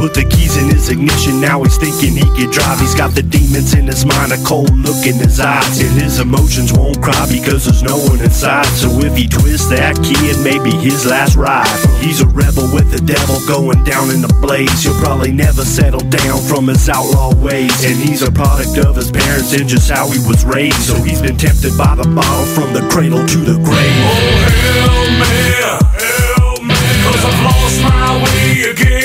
put 0.00 0.14
the 0.16 0.24
keys 0.24 0.56
in 0.56 0.72
his 0.72 0.88
ignition. 0.88 1.40
Now 1.40 1.62
he's 1.62 1.76
thinking 1.76 2.16
he 2.16 2.24
can 2.32 2.48
drive. 2.48 2.80
He's 2.80 2.96
got 2.96 3.12
the 3.12 3.22
demons 3.22 3.74
in 3.76 3.84
his 3.84 4.08
mind, 4.08 4.32
a 4.32 4.40
cold 4.48 4.72
look 4.80 5.04
in 5.04 5.20
his 5.20 5.38
eyes. 5.38 5.76
And 5.84 5.92
his 6.00 6.18
emotions 6.18 6.72
won't 6.72 7.02
cry 7.04 7.28
because 7.28 7.68
there's 7.68 7.84
no 7.84 8.00
one 8.08 8.18
inside. 8.24 8.64
So 8.80 8.88
if 9.04 9.14
he 9.14 9.28
twists 9.28 9.68
that 9.68 10.00
key, 10.00 10.16
it 10.32 10.40
may 10.40 10.56
be 10.56 10.72
his 10.72 11.04
last 11.04 11.36
ride. 11.36 11.68
He's 12.00 12.24
a 12.24 12.26
rebel 12.32 12.64
with 12.72 12.88
the 12.88 13.04
devil 13.04 13.36
going 13.44 13.84
down 13.84 14.08
in 14.08 14.24
the 14.24 14.32
blaze. 14.40 14.82
He'll 14.82 14.96
probably 15.04 15.32
never 15.32 15.68
settle 15.68 16.00
down 16.08 16.40
from 16.48 16.68
his 16.68 16.88
outlaw 16.88 17.36
ways. 17.36 17.76
And 17.84 18.00
he's 18.00 18.22
a 18.22 18.32
product 18.32 18.80
of 18.80 18.96
his 18.96 19.12
parents 19.12 19.52
and 19.52 19.68
just 19.68 19.90
how 19.90 20.08
he 20.08 20.18
was 20.24 20.48
raised. 20.48 20.80
So 20.88 20.96
he's 21.04 21.20
been 21.20 21.36
tempted 21.36 21.76
by 21.76 21.94
the 21.94 22.08
bottle 22.08 22.48
from 22.56 22.72
the 22.72 22.88
cradle 22.88 23.20
to 23.20 23.38
the 23.44 23.60
grave. 23.60 24.00
Oh, 24.00 24.48
Help 24.80 25.12
me, 25.20 25.36
help 25.60 26.62
me, 26.64 26.78
cause 27.04 27.20
I've 27.20 27.40
lost 27.44 27.76
my 27.84 28.24
way 28.24 28.70
again. 28.72 28.99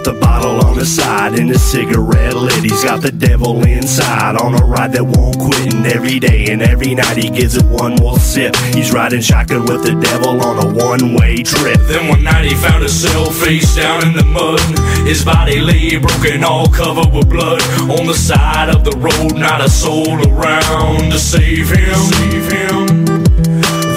Got 0.00 0.14
the 0.14 0.20
bottle 0.20 0.64
on 0.64 0.76
the 0.76 0.86
side 0.86 1.38
and 1.38 1.48
his 1.48 1.62
cigarette 1.62 2.34
lit. 2.34 2.62
He's 2.62 2.84
got 2.84 3.02
the 3.02 3.12
devil 3.12 3.62
inside 3.66 4.36
on 4.36 4.54
a 4.54 4.64
ride 4.64 4.92
that 4.92 5.04
won't 5.04 5.38
quit. 5.38 5.74
And 5.74 5.86
every 5.86 6.18
day 6.18 6.46
and 6.50 6.62
every 6.62 6.94
night 6.94 7.16
he 7.16 7.28
gives 7.28 7.56
it 7.56 7.64
one 7.64 7.96
more 7.96 8.18
sip. 8.18 8.56
He's 8.74 8.92
riding 8.92 9.20
shotgun 9.20 9.66
with 9.66 9.82
the 9.84 9.94
devil 10.00 10.40
on 10.40 10.56
a 10.64 10.84
one 10.86 11.14
way 11.14 11.42
trip. 11.42 11.80
Then 11.88 12.08
one 12.08 12.22
night 12.22 12.46
he 12.46 12.54
found 12.54 12.80
himself 12.80 13.34
face 13.36 13.76
down 13.76 14.06
in 14.06 14.14
the 14.14 14.24
mud. 14.24 14.60
His 15.06 15.24
body 15.24 15.60
lay 15.60 15.96
broken, 15.98 16.44
all 16.44 16.68
covered 16.68 17.12
with 17.12 17.28
blood. 17.28 17.62
On 17.90 18.06
the 18.06 18.14
side 18.14 18.70
of 18.70 18.84
the 18.84 18.96
road, 18.96 19.36
not 19.36 19.60
a 19.60 19.68
soul 19.68 20.16
around 20.28 21.10
to 21.10 21.18
save 21.18 21.68
him. 21.70 21.94
Save 21.94 22.52
him. 22.52 22.59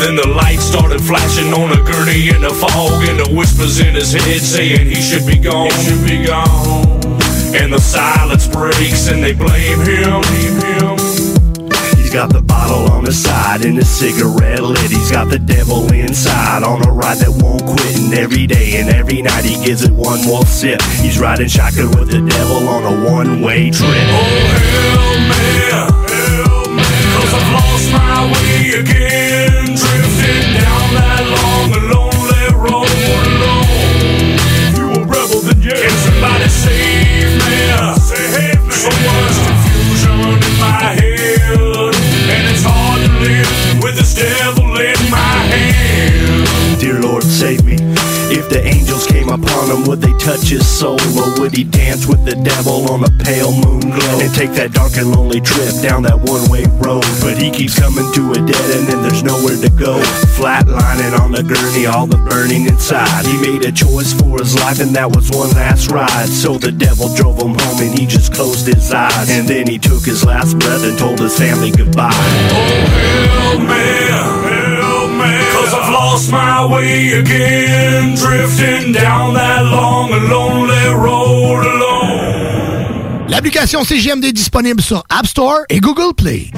Then 0.04 0.18
the 0.18 0.28
lights 0.28 0.66
started 0.66 1.00
flashing 1.00 1.54
on 1.54 1.72
a 1.72 1.82
gurney 1.82 2.28
in 2.28 2.42
the 2.42 2.50
fog, 2.50 3.08
and 3.08 3.18
the 3.18 3.34
whispers 3.34 3.80
in 3.80 3.96
his 3.96 4.12
head 4.12 4.42
saying 4.42 4.88
he 4.88 4.96
should 5.00 5.26
be 5.26 5.38
gone. 5.38 5.72
He 5.72 5.80
should 5.80 6.04
be 6.06 6.26
gone. 6.28 7.00
And 7.56 7.72
the 7.72 7.80
silence 7.80 8.46
breaks, 8.46 9.08
and 9.08 9.24
they 9.24 9.32
blame 9.32 9.80
him. 9.80 10.20
Blame 10.20 10.60
him. 10.60 10.98
He's 11.96 12.12
got 12.12 12.34
the 12.34 12.42
bottle 12.42 12.92
on 12.92 13.06
his 13.06 13.24
side 13.24 13.64
and 13.64 13.78
his 13.78 13.88
cigarette 13.88 14.62
lit. 14.62 14.92
He's 14.92 15.10
got 15.10 15.30
the 15.30 15.40
devil 15.40 15.90
inside 15.94 16.64
on 16.64 16.86
a 16.86 16.92
ride 16.92 17.20
that 17.20 17.32
won't 17.42 17.64
quit. 17.64 17.96
And 17.96 18.14
every 18.14 18.46
day 18.46 18.82
and 18.82 18.90
every 18.90 19.22
night 19.22 19.46
he 19.46 19.56
gives 19.64 19.84
it 19.84 19.92
one 19.92 20.22
more 20.26 20.46
sip. 20.46 20.82
He's 21.00 21.18
riding 21.18 21.48
shotgun 21.48 21.88
with 21.98 22.12
the 22.12 22.20
devil 22.28 22.68
on 22.68 22.84
a 22.84 23.10
one 23.10 23.42
way 23.42 23.72
trip. 23.72 23.88
Oh, 23.88 25.16
me, 25.32 25.72
help 25.72 25.96
me, 26.10 26.12
cause 27.24 27.34
I've 27.34 27.50
lost 27.54 27.88
my 27.91 28.32
way 28.32 28.80
again. 28.82 29.66
Drifting 29.66 30.48
down 30.60 30.88
that 31.00 31.24
long 31.32 31.72
lonely 31.91 32.45
road 32.60 32.91
alone. 33.32 34.36
You 34.76 34.86
a 34.91 35.06
rebel, 35.08 35.40
then 35.48 35.60
yeah. 35.62 35.80
Can 35.80 35.95
somebody 36.04 36.50
save 36.50 37.32
me? 37.40 37.56
Save 38.00 38.62
me. 38.64 38.72
So 38.72 38.90
much 38.90 39.38
confusion 39.48 40.20
in 40.36 40.54
my 40.60 40.72
head, 41.00 41.12
the 48.54 48.62
angels 48.62 49.08
came 49.08 49.30
upon 49.30 49.66
him, 49.74 49.84
would 49.90 50.00
they 50.00 50.14
touch 50.22 50.54
his 50.54 50.62
soul? 50.62 51.02
Or 51.18 51.42
would 51.42 51.58
he 51.58 51.64
dance 51.64 52.06
with 52.06 52.24
the 52.24 52.38
devil 52.38 52.86
on 52.94 53.04
a 53.04 53.10
pale 53.26 53.50
moon 53.50 53.82
glow? 53.82 54.20
And 54.22 54.30
take 54.30 54.54
that 54.62 54.74
dark 54.74 54.94
and 54.96 55.10
lonely 55.10 55.42
trip 55.42 55.74
down 55.82 56.04
that 56.04 56.22
one 56.22 56.46
way 56.54 56.70
road. 56.78 57.02
But 57.26 57.42
he 57.42 57.50
keeps 57.50 57.74
coming 57.74 58.06
to 58.14 58.22
a 58.38 58.40
dead 58.46 58.68
end 58.78 58.94
and 58.94 59.02
there's 59.02 59.26
nowhere 59.26 59.58
to 59.58 59.74
go. 59.74 59.98
Flatlining 60.38 61.18
on 61.18 61.34
the 61.34 61.42
gurney, 61.42 61.90
all 61.90 62.06
the 62.06 62.22
burning 62.30 62.70
inside. 62.70 63.26
He 63.26 63.42
made 63.42 63.66
a 63.66 63.72
choice 63.74 64.14
for 64.14 64.38
his 64.38 64.54
life 64.62 64.80
and 64.80 64.94
that 64.94 65.10
was 65.10 65.34
one 65.34 65.50
last 65.58 65.90
ride. 65.90 66.30
So 66.30 66.62
the 66.62 66.72
devil 66.72 67.10
drove 67.16 67.42
him 67.42 67.58
home 67.58 67.82
and 67.82 67.98
he 67.98 68.06
just 68.06 68.34
closed 68.38 68.70
his 68.70 68.94
eyes. 68.94 69.34
And 69.34 69.50
then 69.50 69.66
he 69.66 69.80
took 69.80 70.06
his 70.06 70.24
last 70.24 70.60
breath 70.60 70.86
and 70.86 70.94
told 70.98 71.18
his 71.18 71.34
family 71.34 71.72
goodbye. 71.72 72.14
Oh, 72.14 73.58
help 73.58 73.62
me, 73.66 73.82
help 74.14 74.53
me, 75.24 75.36
cause 75.54 75.74
I've 75.74 75.91
lost 75.91 76.32
my 76.32 76.66
way 76.66 77.14
again. 77.20 78.16
Drifting 78.16 78.94
down 78.94 79.34
that 79.34 79.64
long 79.66 80.12
and 80.12 80.30
lonely 80.30 80.88
road 81.06 81.66
alone. 81.66 83.28
L'application 83.30 83.84
CGMD 83.84 84.26
est 84.26 84.34
disponible 84.34 84.82
sur 84.82 85.04
App 85.10 85.26
Store 85.26 85.66
et 85.70 85.80
Google 85.80 86.14
Play. 86.14 86.52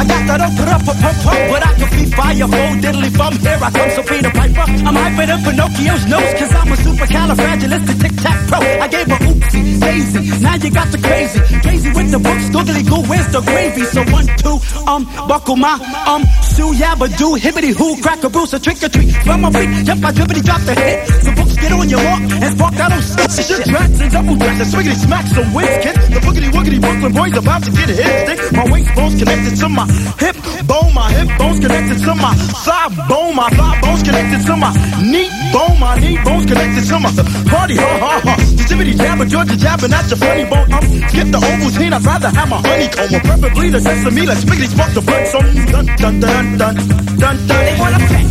I 0.00 0.04
got 0.04 0.26
that 0.26 0.40
up 0.40 0.52
up 0.56 0.88
up 0.88 1.04
up 1.04 1.26
up, 1.26 1.50
but 1.50 1.66
I 1.66 1.74
can 1.74 1.90
be 1.90 2.04
fire 2.10 2.48
full 2.48 2.72
diddly 2.80 3.10
bum. 3.18 3.34
Here 3.36 3.58
I 3.60 3.70
come, 3.70 3.90
so 3.90 4.02
Peter 4.02 4.30
Piper. 4.30 4.64
I'm 4.86 4.94
hyping 4.94 5.28
up 5.28 5.40
Pinocchio's 5.44 6.06
nose, 6.06 6.32
cause 6.38 6.54
I'm 6.54 6.72
a 6.72 6.76
supercalifragilistic 6.76 8.00
tic 8.00 8.16
tac 8.16 8.48
pro. 8.48 8.58
I 8.60 8.88
gave 8.88 9.08
her 9.08 9.39
daisy. 9.52 10.20
Now 10.40 10.54
you 10.54 10.70
got 10.70 10.88
the 10.92 10.98
crazy. 10.98 11.40
Crazy 11.60 11.90
with 11.90 12.10
the 12.10 12.18
books, 12.18 12.48
googly 12.50 12.82
goo, 12.82 13.02
where's 13.08 13.28
the 13.32 13.40
gravy? 13.40 13.84
So 13.84 14.02
one, 14.10 14.26
two, 14.38 14.56
um, 14.86 15.04
buckle 15.26 15.56
my 15.56 15.74
um 16.06 16.22
shoe, 16.54 16.72
yabba 16.74 17.06
do, 17.18 17.34
hibbity 17.36 17.72
hoo, 17.74 18.00
crack 18.02 18.22
a 18.24 18.30
bruise, 18.30 18.54
a 18.54 18.58
trick 18.60 18.82
or 18.82 18.88
treat. 18.88 19.10
From 19.26 19.40
my 19.42 19.50
feet, 19.52 19.86
jump, 19.86 20.04
I 20.04 20.12
dribbity 20.12 20.42
drop 20.44 20.60
the 20.62 20.74
hit. 20.74 21.08
So 21.24 21.30
books 21.34 21.56
get 21.56 21.72
on 21.72 21.88
your 21.88 22.02
walk 22.04 22.20
and 22.20 22.50
spark 22.54 22.74
that 22.74 22.92
old 22.92 23.04
shit. 23.04 23.30
Shit, 23.46 23.64
tracks 23.66 24.00
and 24.00 24.10
double 24.12 24.36
tracks, 24.36 24.60
and 24.60 24.70
swiggity 24.70 24.98
smack 25.04 25.26
some 25.26 25.52
whiz 25.54 25.70
kids. 25.82 26.08
The 26.10 26.20
boogity 26.20 26.50
woogity 26.50 26.80
Brooklyn 26.80 27.12
boys 27.12 27.36
about 27.36 27.62
to 27.64 27.70
get 27.70 27.90
a 27.90 27.94
hit 27.94 28.16
stick. 28.26 28.52
My 28.52 28.64
waist 28.70 28.94
bones 28.94 29.14
connected 29.18 29.56
to 29.60 29.68
my 29.68 29.86
hip 30.18 30.36
bone, 30.66 30.94
my 30.94 31.10
hip 31.12 31.28
bones 31.38 31.60
connected 31.60 31.98
to 32.04 32.14
my 32.14 32.34
thigh 32.34 32.88
bone, 33.08 33.34
my 33.36 33.48
thigh 33.50 33.80
bones 33.80 34.02
connected 34.02 34.46
to 34.46 34.56
my 34.56 34.72
knee 35.02 35.30
bone, 35.52 35.78
my 35.78 35.98
knee 35.98 36.18
bones 36.24 36.46
connected 36.46 36.84
to 36.88 36.96
my 37.00 37.10
party, 37.50 37.76
ha 37.76 37.90
ha 37.98 38.20
ha. 38.24 38.34
The 38.36 38.64
jibbity 38.68 38.94
jabber, 38.96 39.26
Georgia 39.40 39.56
jabbing 39.56 39.94
at 39.94 40.06
your 40.10 40.18
funny 40.18 40.44
bone. 40.44 40.70
Um, 40.70 40.84
skip 41.08 41.28
the 41.32 41.40
Ovaltine, 41.40 41.94
I'd 41.94 42.04
rather 42.04 42.28
have 42.28 42.48
my 42.50 42.60
honeycomb, 42.60 43.14
or 43.14 43.20
preferably 43.20 43.70
the 43.70 43.80
sesame. 43.80 44.26
Let's 44.26 44.44
spiggity 44.44 44.68
spark 44.68 44.92
the 44.92 45.00
blood, 45.00 45.26
so 45.28 45.40
dun 45.40 45.86
dun 45.96 46.20
dun 46.20 46.58
dun 46.60 46.74
dun 47.16 47.36
dun. 47.48 47.64
They 47.64 47.76
wanna 47.80 48.00
pay 48.04 48.24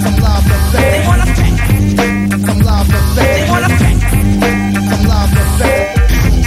some 0.00 0.16
love, 0.24 0.44
they 0.72 1.04
wanna 1.04 1.28
pay 1.28 1.52
some 2.40 2.60
love, 2.64 2.88
they 3.16 3.44
wanna 3.52 3.68
pay 3.76 3.94
some 4.88 5.04
love, 5.12 5.30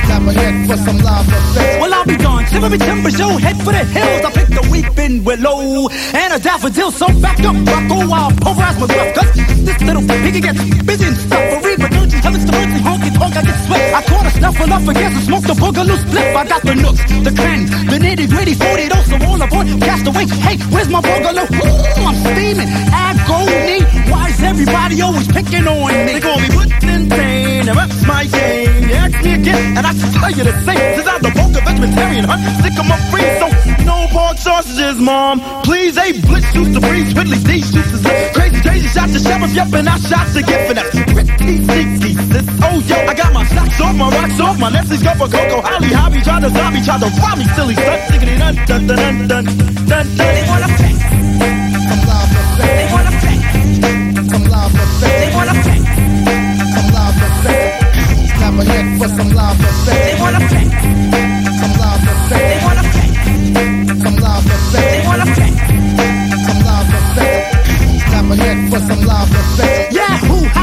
Clap 0.08 0.26
a 0.26 0.34
head 0.34 0.56
for 0.66 0.78
some 0.78 0.98
lava 0.98 1.38
Well, 1.80 1.94
I'll 1.94 2.06
be 2.06 2.18
gone. 2.18 2.37
Shivery 2.50 2.78
timber 2.78 3.12
show, 3.12 3.38
head 3.38 3.58
for 3.58 3.72
the 3.72 3.84
hills. 3.84 4.24
I 4.26 4.32
picked 4.32 4.56
a 4.56 4.64
weeping 4.72 5.24
willow 5.24 5.90
and 5.90 6.34
a 6.34 6.40
daffodil. 6.40 6.92
So 6.92 7.08
back 7.20 7.40
up, 7.44 7.56
Rocco, 7.68 7.98
I'll 8.12 8.32
pulverize 8.32 8.80
my 8.80 8.88
breath. 8.88 9.16
Cause 9.16 9.32
this 9.68 9.80
little 9.82 10.04
piggy 10.08 10.42
gets 10.42 10.64
busy 10.84 11.06
and 11.06 11.18
stuff. 11.18 11.44
For 11.52 11.60
reaper, 11.68 11.90
urgent, 11.92 12.24
heavens 12.24 12.46
to 12.46 12.56
earthly, 12.56 12.80
honky 12.80 13.12
tonk, 13.14 13.36
I 13.36 13.42
get 13.44 13.58
sweat. 13.68 13.94
I 13.94 14.02
caught 14.04 14.26
a 14.26 14.32
snuffle 14.32 14.74
up 14.74 14.88
against 14.88 15.18
and 15.18 15.26
smoked 15.28 15.50
a 15.50 15.56
boogaloo 15.60 15.98
split. 16.08 16.36
I 16.36 16.44
got 16.48 16.62
the 16.64 16.76
nooks, 16.76 17.04
the 17.28 17.34
crannies, 17.36 17.70
the 17.70 17.98
nitty 18.00 18.30
gritty, 18.30 18.54
40 18.56 18.88
those, 18.88 19.06
so 19.12 19.18
all 19.28 19.42
aboard, 19.42 19.68
cast 19.84 20.08
away. 20.08 20.26
Hey, 20.48 20.58
where's 20.72 20.90
my 20.90 21.02
boogaloo? 21.02 21.48
Ooh, 21.52 22.08
I'm 22.08 22.16
steaming, 22.32 22.70
agony. 22.96 23.84
Why 24.10 24.30
is 24.30 24.42
everybody 24.42 25.02
always 25.02 25.28
picking 25.28 25.68
on 25.68 25.88
me? 25.92 26.14
They 26.16 26.20
call 26.22 26.40
me 26.40 26.48
Putin 26.48 27.10
Pain, 27.12 27.37
and 27.68 27.78
that's 27.78 28.02
my 28.08 28.24
game. 28.26 28.90
You 28.90 28.96
ask 28.96 29.24
me 29.24 29.34
again, 29.36 29.78
and 29.78 29.86
I 29.86 29.92
should 29.94 30.14
tell 30.16 30.32
you 30.32 30.44
the 30.44 30.56
same. 30.64 30.80
Since 30.96 31.08
I'm 31.08 31.22
the 31.22 31.32
of 31.36 31.64
vegetarian 31.68 32.24
hunt, 32.24 32.42
sick 32.64 32.76
of 32.80 32.88
my 32.88 33.00
free, 33.12 33.28
so 33.42 33.48
no 33.84 34.08
pork 34.12 34.38
sausages, 34.38 34.98
mom. 35.00 35.40
Please, 35.64 35.98
a 35.98 36.14
blitz 36.24 36.48
juice 36.54 36.72
to 36.74 36.80
breeze, 36.80 37.14
Ridley 37.14 37.40
D 37.44 37.62
juices. 37.62 38.02
Crazy, 38.34 38.60
crazy, 38.62 38.88
shot 38.88 39.10
the 39.10 39.20
sheriff, 39.20 39.52
yep, 39.52 39.74
and 39.74 39.90
I 39.90 39.98
shot 40.00 40.28
the 40.32 40.44
gift, 40.44 40.70
and 40.72 40.78
that's 40.78 40.96
pretty 41.12 41.58
sneaky, 41.68 42.14
sis. 42.32 42.46
Oh, 42.64 42.80
yo, 42.88 42.98
I 43.04 43.14
got 43.14 43.34
my 43.34 43.44
socks 43.46 43.82
off, 43.82 43.96
my 43.96 44.10
rocks 44.10 44.40
off, 44.40 44.60
my 44.60 44.70
Nestle's 44.70 45.04
go 45.04 45.14
for 45.20 45.28
Coco 45.28 45.62
Holly, 45.62 45.92
Hobby, 45.92 46.22
try 46.22 46.40
to 46.40 46.50
zombie, 46.50 46.82
try 46.82 46.98
to 47.00 47.10
rob 47.20 47.38
me, 47.38 47.46
silly 47.56 47.76
stuff, 47.76 48.00
diggity 48.12 48.38
dun 48.38 48.56
dun 48.66 48.88
dun 48.88 48.98
dun 48.98 49.28
dun 49.28 49.46
dun 49.46 49.86
dun. 49.88 50.06
They 50.16 50.46
wanna 50.48 50.97
I'm 58.60 58.66
here 58.66 58.98
for 58.98 59.08
some 59.08 59.30
love 59.30 59.60
and 59.60 59.78
fame. 59.86 59.96
They 60.02 60.20
wanna 60.20 60.40
fake. 60.50 60.74
Some 61.62 61.74
love 61.78 62.02
and 62.12 62.22
fame. 62.30 62.42
They 62.42 62.58
wanna 62.66 62.86
fake. 62.96 63.18
Some 64.04 64.16
love 64.18 64.46
and 64.50 64.64
fame. 64.72 64.82
They 64.82 65.06
wanna 65.06 65.26
fake. 65.38 65.60
Some 66.48 66.60
love 66.66 66.90
and 66.98 67.08
fame. 67.16 67.44
I'm 68.16 68.32
here 68.32 68.70
for 68.72 68.80
some 68.80 69.02
love 69.06 69.30
and 69.32 69.60
fame 69.60 69.87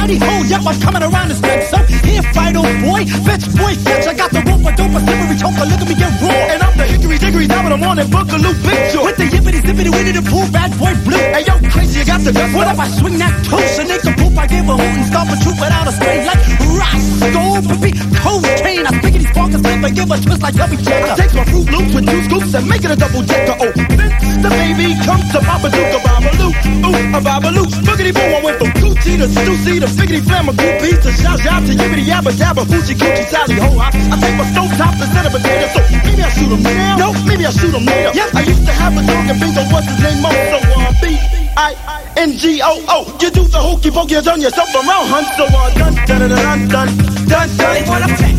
howdy 0.04 0.18
ho, 0.20 0.44
yep, 0.44 0.60
I'm 0.66 0.78
coming 0.80 1.02
around 1.02 1.28
this 1.28 1.40
next 1.40 1.70
so 1.70 1.78
here, 2.04 2.22
fight, 2.36 2.56
old 2.56 2.68
boy, 2.84 3.08
fetch, 3.24 3.48
boy, 3.56 3.72
fetch, 3.80 4.06
I 4.06 4.12
got 4.12 4.30
the 4.30 4.44
rope, 4.44 4.60
a 4.60 4.76
dope, 4.76 4.92
a 4.92 5.00
silvery 5.00 5.36
choker, 5.40 5.64
look 5.64 5.80
at 5.80 5.88
me 5.88 5.94
get 5.96 6.12
raw, 6.20 6.52
and 6.52 6.62
I'm 6.62 6.76
the 6.76 6.84
hickory 6.84 7.16
dickory, 7.16 7.46
now 7.46 7.64
I'm 7.64 7.82
on 7.82 7.96
that 7.96 8.08
boogaloo 8.12 8.52
picture, 8.60 9.00
with 9.02 9.16
the 9.16 9.34
Winnie 9.44 9.60
the 9.60 9.96
Winnie 9.96 10.12
the 10.12 10.22
Pooh, 10.24 10.48
bad 10.50 10.72
boy 10.80 10.96
blue. 11.04 11.20
Hey 11.20 11.44
yo, 11.44 11.60
crazy, 11.68 12.00
you 12.00 12.06
got 12.06 12.20
the 12.24 12.32
dust. 12.32 12.56
What 12.56 12.66
if 12.66 12.80
I 12.80 12.88
swing 12.88 13.18
that 13.20 13.32
toast 13.44 13.76
make 13.84 14.00
some 14.00 14.16
poop? 14.16 14.32
I 14.36 14.46
give 14.48 14.64
a 14.64 14.72
hoot 14.72 14.96
and 14.96 15.04
stomp 15.04 15.28
a 15.28 15.36
troop 15.36 15.60
without 15.60 15.84
a 15.86 15.92
spray 15.92 16.24
like 16.24 16.40
Roscoe, 16.64 17.60
Pippi, 17.68 17.92
cocaine. 18.16 18.86
I 18.88 18.92
spit 18.96 19.12
these 19.20 19.32
bonkers 19.36 19.60
flip 19.60 19.84
and 19.84 19.94
give 19.94 20.08
a 20.08 20.16
twist 20.16 20.40
like 20.40 20.56
Chubby. 20.56 20.80
I 20.80 21.12
take 21.14 21.34
my 21.36 21.44
Fruit 21.44 21.68
Loops 21.68 21.92
with 21.92 22.06
two 22.08 22.22
scoops 22.24 22.54
and 22.54 22.64
make 22.66 22.84
it 22.84 22.90
a 22.90 22.96
double 22.96 23.22
decker. 23.22 23.56
Oh, 23.60 23.70
Vince, 23.72 24.42
the 24.42 24.50
baby 24.50 24.96
comes 25.04 25.28
to 25.36 25.38
Papa 25.44 25.68
Duke, 25.68 25.92
a 25.92 26.00
Babaloo. 26.00 26.50
Ooh, 26.88 27.16
a 27.16 27.20
Babaloo. 27.20 27.66
Boogity 27.84 28.12
boo, 28.14 28.24
I 28.24 28.40
went 28.40 28.56
from 28.58 28.70
Gucci 28.80 29.20
to 29.20 29.26
Stussy 29.28 29.80
to 29.80 29.88
Figgity 29.94 30.20
Flamma 30.26 30.52
Groupie 30.52 31.00
to 31.02 31.10
Shout 31.12 31.38
Shout 31.40 31.62
to 31.66 31.72
Yibbity 31.72 32.04
Yabba 32.04 32.32
Dabba 32.32 32.64
Hoochie 32.64 32.94
Coochie 32.94 33.24
Sally 33.30 33.54
Ho. 33.62 33.68
I, 33.78 33.88
I 34.12 34.16
take 34.20 34.36
my 34.36 34.44
stove 34.52 34.70
top 34.76 34.94
instead 35.00 35.26
of 35.26 35.32
potato, 35.32 35.66
so 35.74 35.80
maybe 36.04 36.22
I 36.22 36.30
shoot 36.30 36.52
'em 36.52 36.62
now. 36.62 36.96
No, 36.96 37.08
maybe 37.24 37.46
I 37.46 37.50
shoot 37.50 37.74
'em 37.74 37.84
later. 37.84 38.10
Yeah, 38.14 38.28
I 38.34 38.42
used 38.42 38.64
to 38.66 38.72
have 38.72 38.92
a 38.96 39.02
dog 39.06 39.28
and 39.30 39.38
bingo, 39.40 39.62
what's 39.72 39.86
his 39.86 40.00
name? 40.02 40.20
Mo, 40.22 40.30
so 40.30 40.58
uh, 40.58 40.92
B. 41.00 41.18
I 41.56 41.74
N 42.16 42.32
G 42.36 42.60
O 42.62 42.82
O. 42.88 42.98
You 43.20 43.30
do 43.30 43.44
the 43.44 43.58
hokey 43.58 43.90
pokey, 43.90 44.14
you 44.14 44.22
turn 44.22 44.40
yourself 44.40 44.68
around, 44.74 45.06
hun. 45.12 45.24
So 45.38 45.44
uh, 45.46 45.70
dun 45.78 45.94
dun 46.06 46.28
dun 46.28 46.30
dun 46.30 46.68
dun 46.68 46.88
dun 47.30 47.48
dun. 47.56 47.74
They 47.74 47.84
wanna 47.88 48.08
pack 48.08 48.36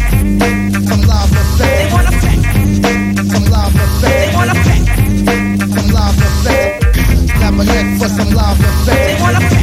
some 0.88 1.02
lava 1.08 1.42
sex. 1.56 1.64
They 1.64 1.88
wanna 1.94 2.12
pack 2.24 2.40
some 3.32 3.46
lava 3.54 3.84
sex. 4.00 4.02
They 4.04 4.32
wanna 4.36 4.56
pack 4.66 4.84
some 5.76 5.90
lava 5.96 6.28
sex. 6.44 6.86
Snap 7.36 7.54
a 7.60 7.64
neck 7.64 7.88
for 8.00 8.10
some 8.10 8.32
lava 8.36 8.68
sex. 8.84 8.88
They 8.88 9.18
wanna 9.22 9.40
pack 9.40 9.55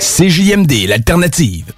CJMD, 0.00 0.86
l'alternative. 0.86 1.72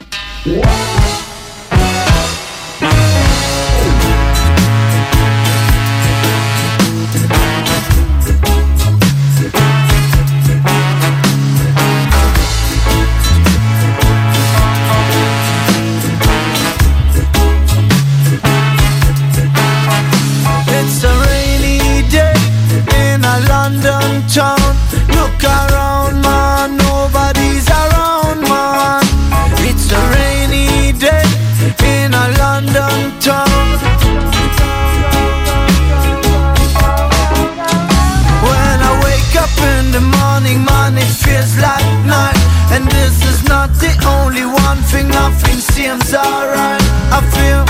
Seems 46.12 46.26
alright. 46.26 46.82
I 47.10 47.20
feel 47.32 47.64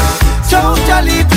totally 0.50 1.31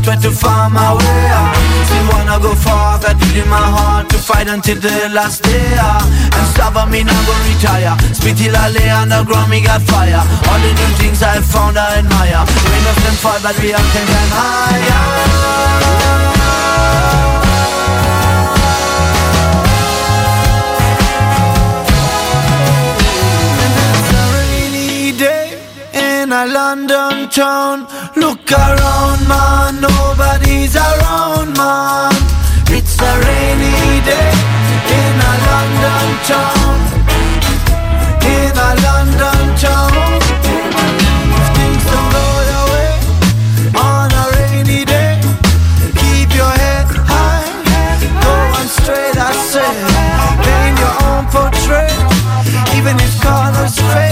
I 0.00 0.02
try 0.02 0.16
to 0.16 0.30
find 0.30 0.72
my 0.72 0.96
way 0.96 1.28
out 1.28 1.52
Still 1.84 2.08
wanna 2.08 2.40
go 2.40 2.54
far, 2.54 2.98
got 3.00 3.20
it 3.20 3.36
in 3.36 3.46
my 3.50 3.60
heart 3.60 4.08
To 4.08 4.16
fight 4.16 4.48
until 4.48 4.80
the 4.80 5.10
last 5.12 5.42
day. 5.42 5.76
And 5.76 6.46
stop 6.56 6.72
me, 6.88 7.04
not 7.04 7.20
go 7.26 7.36
retire. 7.44 7.92
Spit 8.14 8.38
till 8.38 8.56
I 8.56 8.70
lay 8.72 8.88
the 8.88 9.20
me 9.50 9.60
got 9.60 9.82
fire. 9.82 10.24
All 10.48 10.58
the 10.64 10.72
new 10.72 10.90
things 10.96 11.22
I 11.22 11.40
found 11.42 11.76
I 11.76 11.98
admire. 11.98 12.48
Rain 12.48 12.86
of 12.88 12.96
them 13.04 13.16
fall, 13.20 13.40
but 13.42 13.52
we 13.60 13.74
up 13.74 13.84
ten 13.92 14.06
time 14.08 14.32
higher. 14.32 15.60
London 26.46 27.28
town. 27.28 27.86
Look 28.16 28.50
around, 28.50 29.28
man, 29.28 29.80
nobody's 29.80 30.74
around, 30.74 31.56
man. 31.56 32.12
It's 32.66 32.98
a 32.98 33.12
rainy 33.22 34.00
day 34.02 34.32
in 34.98 35.14
a 35.20 35.32
London 35.46 36.08
town. 36.26 36.78
In 38.26 38.50
a 38.50 38.70
London 38.86 39.54
town. 39.56 40.20
Things 41.54 41.84
don't 41.86 42.10
go 42.10 42.26
your 42.50 42.66
way 42.74 42.92
on 43.78 44.10
a 44.10 44.24
rainy 44.34 44.84
day, 44.84 45.20
keep 45.94 46.34
your 46.34 46.50
head 46.50 46.86
high, 47.06 47.46
straight. 48.66 49.16
I 49.16 49.32
say, 49.50 49.70
paint 50.44 50.78
your 50.82 50.96
own 51.06 51.24
portrait, 51.30 51.94
even 52.76 52.96
if 52.98 53.20
colors 53.22 53.78
fade. 53.78 54.09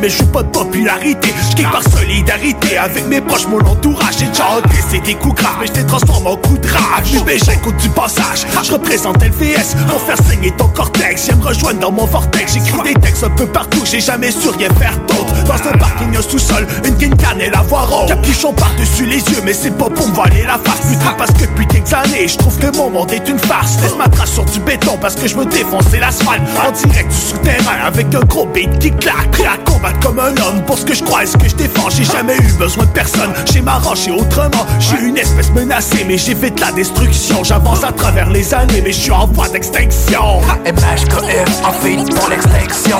Mais 0.00 0.08
je 0.08 0.16
suis 0.16 0.26
pas 0.26 0.42
de 0.42 0.48
popularité. 0.48 1.32
Je 1.56 1.62
par 1.64 1.82
solidarité 1.82 2.76
avec 2.78 3.06
mes 3.06 3.20
proches, 3.20 3.46
mon 3.48 3.60
entourage. 3.60 4.16
J'ai 4.18 4.26
déjà 4.26 4.46
encaissé 4.58 5.00
des 5.00 5.14
coups 5.14 5.34
graves, 5.34 5.56
mais 5.60 5.66
je 5.66 5.80
les 5.80 5.86
transforme 5.86 6.26
en 6.26 6.36
coups 6.36 6.60
de 6.60 6.68
rage. 6.68 7.22
Mais 7.26 7.38
j'écoute 7.38 7.76
du 7.76 7.88
passage, 7.90 8.46
je 8.62 8.72
représente 8.72 9.22
LVS 9.22 9.76
pour 9.88 10.00
faire 10.00 10.18
saigner 10.18 10.52
ton 10.52 10.68
cortex. 10.68 11.26
J'aime 11.26 11.40
rejoindre 11.40 11.80
dans 11.80 11.92
mon 11.92 12.06
vortex. 12.06 12.54
J'écris 12.54 12.94
des 12.94 13.00
textes 13.00 13.24
un 13.24 13.30
peu 13.30 13.46
partout, 13.46 13.82
j'ai 13.84 14.00
jamais 14.00 14.30
su 14.30 14.48
rien 14.48 14.68
faire 14.74 14.96
d'autre. 15.08 15.33
Dans 15.46 15.68
un 15.68 15.78
parking, 15.78 16.16
un 16.16 16.22
sous-sol, 16.22 16.66
une 16.84 16.94
guinecane 16.94 17.40
et 17.40 17.50
la 17.50 17.60
voix 17.62 17.82
rose. 17.82 18.08
Capuchon 18.08 18.52
par-dessus 18.52 19.06
les 19.06 19.18
yeux, 19.18 19.42
mais 19.44 19.52
c'est 19.52 19.76
pas 19.76 19.90
pour 19.90 20.08
me 20.08 20.14
voiler 20.14 20.42
la 20.42 20.58
face. 20.58 20.80
Putain, 20.90 21.14
parce 21.16 21.32
que 21.32 21.42
depuis 21.42 21.66
quelques 21.66 21.92
années, 21.92 22.28
je 22.28 22.36
trouve 22.36 22.58
que 22.58 22.74
mon 22.76 22.90
monde 22.90 23.12
est 23.12 23.28
une 23.28 23.38
farce. 23.38 23.80
Laisse 23.82 23.96
ma 23.96 24.08
trace 24.08 24.32
sur 24.32 24.44
du 24.44 24.60
béton 24.60 24.96
parce 25.00 25.14
que 25.14 25.28
je 25.28 25.36
me 25.36 25.44
défonce 25.44 25.84
c'est 25.90 26.00
l'asphalte. 26.00 26.42
En 26.66 26.72
direct 26.72 27.10
du 27.10 27.16
souterrain 27.16 27.86
avec 27.86 28.14
un 28.14 28.20
gros 28.20 28.46
beat 28.46 28.78
qui 28.78 28.90
claque. 28.90 29.30
Prêt 29.32 29.46
à 29.46 29.56
combattre 29.70 30.00
comme 30.00 30.18
un 30.18 30.30
homme 30.30 30.62
pour 30.66 30.78
ce 30.78 30.84
que 30.84 30.94
je 30.94 31.02
crois 31.02 31.24
et 31.24 31.26
ce 31.26 31.36
que 31.36 31.48
je 31.48 31.56
défends. 31.56 31.90
J'ai 31.90 32.04
jamais 32.04 32.36
eu 32.36 32.52
besoin 32.58 32.84
de 32.84 32.90
personne, 32.90 33.32
j'ai 33.52 33.60
m'arraché 33.60 34.10
autrement. 34.10 34.66
Je 34.78 34.86
suis 34.86 35.06
une 35.06 35.16
espèce 35.16 35.50
menacée 35.50 36.04
mais 36.06 36.18
j'ai 36.18 36.34
fait 36.34 36.50
de 36.50 36.60
la 36.60 36.72
destruction. 36.72 37.44
J'avance 37.44 37.84
à 37.84 37.92
travers 37.92 38.30
les 38.30 38.54
années 38.54 38.80
mais 38.82 38.92
je 38.92 39.00
suis 39.00 39.12
en 39.12 39.26
voie 39.26 39.48
d'extinction. 39.48 40.40
MHKF 40.64 41.64
en 41.64 41.72
fait 41.72 41.96
pour 42.14 42.28
l'extinction. 42.28 42.98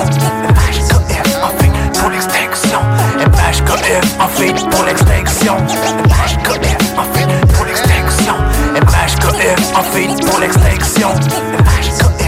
En 1.43 1.64
pour 1.99 2.09
l'extinction. 2.09 2.79
MHKF 3.17 4.19
en 4.19 4.27
fait 4.27 4.53
pour 4.69 4.83
l'extinction. 4.85 5.55
MHKF 5.57 6.97
en 6.97 7.03
fait 7.13 7.53
pour 7.53 7.65
l'extinction. 7.65 8.35
MHKF 8.73 9.77
en 9.77 9.83
fait 9.83 10.25
pour 10.25 10.39
l'extinction. 10.39 11.09
MHKF 11.09 12.24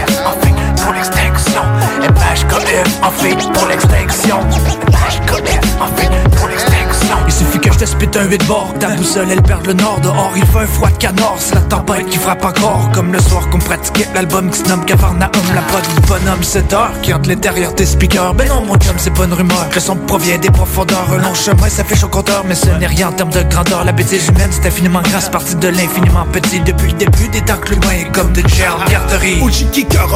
en 3.02 3.10
fait 3.10 3.36
pour 3.52 3.66
l'extinction. 3.68 4.40
MHKF 4.40 5.80
en 5.80 5.96
fait 5.96 6.10
pour 6.36 6.48
l'extinction. 6.48 7.16
Il 7.26 7.32
suffit 7.32 7.58
que 7.58 7.72
je 7.72 7.78
te 7.78 7.84
spit 7.84 8.08
un 8.18 8.24
8 8.24 8.46
bord 8.46 8.74
Ta 8.78 8.88
boussole 8.88 9.28
elle 9.30 9.42
perd 9.42 9.66
le 9.66 9.72
nord. 9.74 10.00
Dehors 10.02 10.32
il 10.36 10.44
fait 10.46 10.58
un 10.58 10.66
froid 10.66 10.90
de 10.90 10.96
canard. 10.96 11.36
C'est 11.38 11.54
la 11.54 11.60
tempête 11.62 12.06
qui 12.06 12.18
frappe 12.18 12.44
encore 12.44 12.90
Comme 12.92 13.12
le 13.12 13.20
soir 13.20 13.48
qu'on 13.50 13.58
pratiquait 13.58 14.08
l'album 14.14 14.50
qui 14.50 14.58
se 14.58 14.68
nomme 14.68 14.84
Cavarnaum 14.84 15.30
La 15.54 15.62
prod 15.62 15.82
du 15.82 16.00
bonhomme 16.06 16.42
7 16.42 16.72
heures 16.72 16.92
Qui 17.02 17.14
entre 17.14 17.28
l'intérieur 17.28 17.74
tes 17.74 17.86
speakers. 17.86 18.34
Ben 18.34 18.48
non 18.48 18.62
mon 18.66 18.76
chum 18.76 18.94
c'est 18.98 19.14
pas 19.14 19.24
une 19.24 19.32
rumeur. 19.32 19.66
Le 19.74 19.80
son 19.80 19.96
provient 19.96 20.38
des 20.38 20.50
profondeurs. 20.50 21.06
Un 21.12 21.18
long 21.18 21.34
chemin 21.34 21.68
ça 21.68 21.84
fait 21.84 22.02
au 22.04 22.08
compteur 22.08 22.44
Mais 22.46 22.54
ce 22.54 22.68
n'est 22.70 22.86
rien 22.86 23.08
en 23.08 23.12
termes 23.12 23.30
de 23.30 23.42
grandeur. 23.42 23.84
La 23.84 23.92
bêtise 23.92 24.28
humaine 24.28 24.50
c'est 24.50 24.66
infiniment 24.66 25.02
grâce 25.02 25.28
Partie 25.28 25.56
de 25.56 25.68
l'infiniment 25.68 26.26
petit. 26.32 26.60
Depuis 26.60 26.92
le 26.92 26.98
début 26.98 27.28
des 27.28 27.40
temps 27.42 27.58
que 27.58 27.70
l'humain 27.70 27.92
est 28.00 28.12
comme 28.12 28.32
de 28.32 28.46
germe. 28.48 28.84
Garderie. 28.90 29.40
Ou 29.42 29.48
kicker 29.48 30.08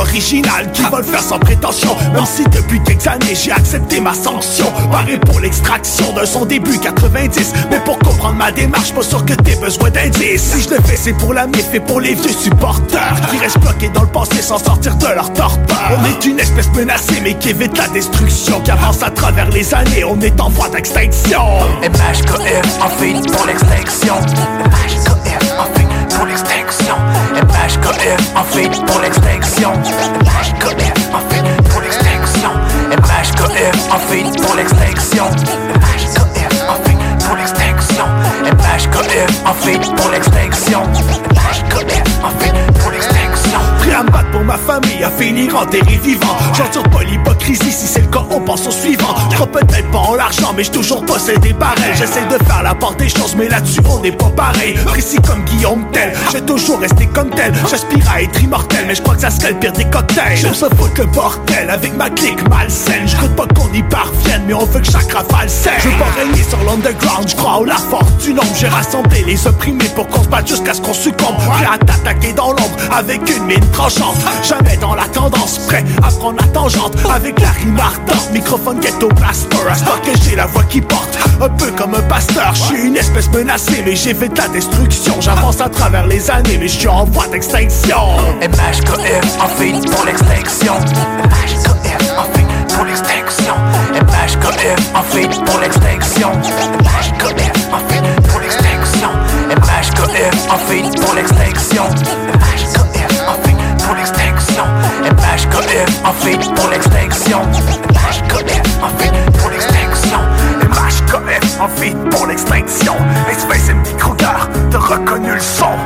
qui 0.72 0.82
le 0.82 1.02
faire 1.02 1.22
sans 1.22 1.38
prétention. 1.38 1.96
Même 2.12 2.26
si 2.26 2.44
depuis 2.44 2.82
quelques 2.82 3.06
années 3.06 3.34
j'ai 3.34 3.52
accepté 3.52 4.00
ma 4.00 4.14
sanction. 4.14 4.66
Paré 4.90 5.18
pour 5.18 5.40
l'extraction 5.40 6.12
de 6.12 6.24
son 6.24 6.44
début 6.44 6.78
90 6.78 7.52
Mais 7.70 7.80
pour 7.80 7.98
comprendre 7.98 8.36
ma 8.36 8.52
démarche 8.52 8.92
pas 8.92 9.02
sûr 9.02 9.24
que 9.24 9.34
t'aies 9.34 9.56
besoin 9.56 9.90
d'indices. 9.90 10.42
Si 10.42 10.62
je 10.62 10.70
le 10.70 10.80
fais 10.82 10.96
c'est 10.96 11.12
pour 11.14 11.34
la 11.34 11.46
fait 11.48 11.80
pour 11.80 12.00
les 12.00 12.14
vieux 12.14 12.32
supporters. 12.32 13.16
Qui 13.30 13.38
restent 13.38 13.60
bloqués 13.60 13.88
dans 13.90 14.02
le 14.02 14.08
passé 14.08 14.42
sans 14.42 14.58
sortir 14.58 14.94
de 14.96 15.06
leur 15.06 15.32
torpeur. 15.32 15.98
On 15.98 16.04
est 16.04 16.24
une 16.26 16.38
espèce 16.38 16.70
menacée 16.74 17.20
mais 17.22 17.34
qui 17.34 17.50
évite 17.50 17.76
la 17.78 17.88
destruction. 17.88 18.60
Qui 18.60 18.70
avance 18.70 19.02
à 19.02 19.10
travers 19.10 19.48
les 19.50 19.74
années, 19.74 20.04
on 20.04 20.20
est 20.20 20.40
en 20.40 20.48
voie 20.48 20.68
d'extinction. 20.68 21.42
MHKF 21.82 22.82
en 22.82 22.88
fait 22.88 23.32
pour 23.32 23.46
l'extinction. 23.46 24.14
MHKF 24.16 25.52
en 25.58 25.91
pour 26.16 26.26
l'extinction. 26.26 26.96
MHKF 27.34 28.36
en 28.36 28.44
fait 28.44 28.70
pour 28.86 29.00
l'extinction. 29.00 29.72
MHKF 29.72 31.14
en 31.14 31.20
fait 31.30 31.62
pour 31.70 31.80
l'extinction. 31.80 32.50
MHKF 32.90 33.92
en 33.92 33.98
fait 33.98 34.42
pour 34.42 34.54
l'extinction. 34.56 35.24
MHKF 35.24 36.54
en 36.68 36.74
fait 36.74 37.24
pour 37.24 37.36
l'extinction. 37.36 38.06
MHKF 38.44 39.46
en 39.46 39.54
fait 39.54 39.82
pour 39.96 40.10
l'extinction. 40.10 40.82
MHKF 40.82 42.24
en 42.24 42.30
fait 42.40 42.54
pour 42.80 42.90
l'extinction. 42.90 43.60
Prêt 43.78 43.94
à 43.94 44.02
battre 44.02 44.30
pour 44.30 44.44
ma 44.44 44.56
famille, 44.56 45.04
à 45.04 45.10
finir 45.10 45.31
enterré 45.50 46.00
vivant. 46.02 46.36
J'entends 46.54 46.88
pas 46.88 47.02
l'hypocrisie, 47.02 47.72
si 47.72 47.86
c'est 47.86 48.02
le 48.02 48.06
cas 48.08 48.24
on 48.30 48.40
pense 48.40 48.66
au 48.66 48.70
suivant. 48.70 49.14
Je 49.30 49.34
crois 49.34 49.46
peut-être 49.46 49.90
pas 49.90 49.98
en 49.98 50.14
l'argent 50.14 50.52
mais 50.56 50.64
je 50.64 50.70
toujours 50.70 51.04
possédé 51.04 51.52
pareil. 51.52 51.92
J'essaie 51.94 52.24
de 52.26 52.42
faire 52.44 52.62
la 52.62 52.74
part 52.74 52.94
des 52.94 53.08
choses 53.08 53.34
mais 53.36 53.48
là-dessus 53.48 53.80
on 53.88 54.00
n'est 54.00 54.12
pas 54.12 54.30
pareil. 54.30 54.74
Précis 54.86 55.18
comme 55.26 55.42
Guillaume 55.44 55.84
Tell, 55.92 56.12
j'ai 56.32 56.40
toujours 56.42 56.80
resté 56.80 57.06
comme 57.06 57.30
tel. 57.30 57.52
J'aspire 57.70 58.10
à 58.10 58.22
être 58.22 58.42
immortel 58.42 58.84
mais 58.86 58.94
je 58.94 59.02
crois 59.02 59.14
que 59.14 59.22
ça 59.22 59.30
serait 59.30 59.52
le 59.52 59.58
pire 59.58 59.72
des 59.72 59.84
cocktails. 59.84 60.36
Je 60.36 60.48
se 60.52 60.66
foutre 60.66 60.98
le 60.98 61.06
bordel 61.06 61.70
avec 61.70 61.96
ma 61.96 62.10
clique 62.10 62.48
malsaine. 62.48 63.06
Je 63.06 63.16
pas 63.32 63.46
qu'on 63.54 63.72
y 63.72 63.82
parvienne 63.82 64.42
mais 64.46 64.54
on 64.54 64.64
veut 64.64 64.80
que 64.80 64.90
chaque 64.90 65.12
rafale 65.12 65.48
saigne. 65.48 65.74
Je 65.78 65.88
veux 65.88 65.98
pas 65.98 66.10
régner 66.20 66.42
sur 66.42 66.58
l'underground, 66.64 67.28
je 67.28 67.36
crois 67.36 67.58
au 67.58 67.64
la 67.64 67.76
force 67.76 68.16
du 68.18 68.34
nombre 68.34 68.48
J'ai 68.58 68.68
rassemblé 68.68 69.24
les 69.26 69.46
opprimés 69.46 69.88
pour 69.94 70.06
qu'on 70.08 70.22
se 70.22 70.28
batte 70.28 70.48
jusqu'à 70.48 70.74
ce 70.74 70.80
qu'on 70.80 70.94
succombe. 70.94 71.36
Prêt 71.36 71.66
à 71.72 71.78
t'attaquer 71.78 72.32
dans 72.32 72.48
l'ombre 72.48 72.76
avec 72.94 73.20
une 73.34 73.44
mine 73.44 73.70
tranchante. 73.72 74.16
Jamais 74.42 74.76
dans 74.76 74.94
la 74.94 75.04
tendance, 75.32 75.58
prêt 75.66 75.84
à 76.02 76.10
prendre 76.10 76.40
la 76.40 76.46
tangente 76.48 76.96
Avec 77.14 77.40
la 77.40 77.50
rime 77.50 77.78
ardente, 77.78 78.30
microphone 78.32 78.80
ghetto 78.80 79.08
blaster 79.08 79.56
À 79.68 79.74
ce 79.74 79.84
que 79.84 80.18
j'ai 80.22 80.36
la 80.36 80.46
voix 80.46 80.64
qui 80.64 80.80
porte, 80.80 81.18
un 81.40 81.48
peu 81.48 81.70
comme 81.72 81.94
un 81.94 82.02
pasteur. 82.02 82.54
Je 82.54 82.62
suis 82.62 82.86
une 82.86 82.96
espèce 82.96 83.30
menacée 83.30 83.82
mais 83.84 83.96
j'ai 83.96 84.14
fait 84.14 84.28
de 84.28 84.38
la 84.38 84.48
destruction. 84.48 85.20
J'avance 85.20 85.60
à 85.60 85.68
travers 85.68 86.06
les 86.06 86.30
années 86.30 86.58
mais 86.58 86.68
je 86.68 86.78
suis 86.78 86.88
en 86.88 87.04
voie 87.04 87.26
d'extinction. 87.28 87.96
MHKF 88.40 89.40
en 89.40 89.48
fait 89.48 89.72
pour 89.90 90.04
l'extinction. 90.04 90.74
MHKF 90.74 92.18
en 92.18 92.24
fait 92.32 92.74
pour 92.74 92.84
l'extinction. 92.84 93.54
MHKF 93.92 94.94
en 94.94 95.02
fait 95.02 95.44
pour 95.44 95.58
l'extinction. 95.60 96.30
MHKF 96.32 97.72
en 97.72 97.78
fait 97.88 98.28
pour 98.28 98.40
l'extinction. 98.40 99.08
MHKF 99.48 100.50
en 100.50 100.58
fait 100.58 101.00
pour 101.00 101.14
l'extinction. 101.14 101.84
MHKF 101.84 103.28
en 103.28 103.42
fait 103.42 103.71
pour 103.92 103.98
l'extinction 103.98 104.64
MHKF 105.02 106.04
en 106.04 106.12
fait 106.14 106.54
pour 106.54 106.68
l'extinction 106.70 107.42
MHKF 107.42 108.82
en 108.82 108.88
fait 108.96 109.12
pour 109.38 109.50
l'extinction 109.50 110.18
MHKF 110.62 111.60
en 111.60 111.68
fait 111.68 111.94
pour 112.10 112.26
l'extinction 112.26 112.94
Espèce 113.30 113.68
MD 113.68 113.96
Kruger, 113.98 114.48
t'as 114.70 114.78
reconnu 114.78 115.34
le 115.34 115.40
son 115.40 115.76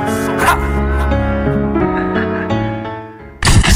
ha! 0.46 0.56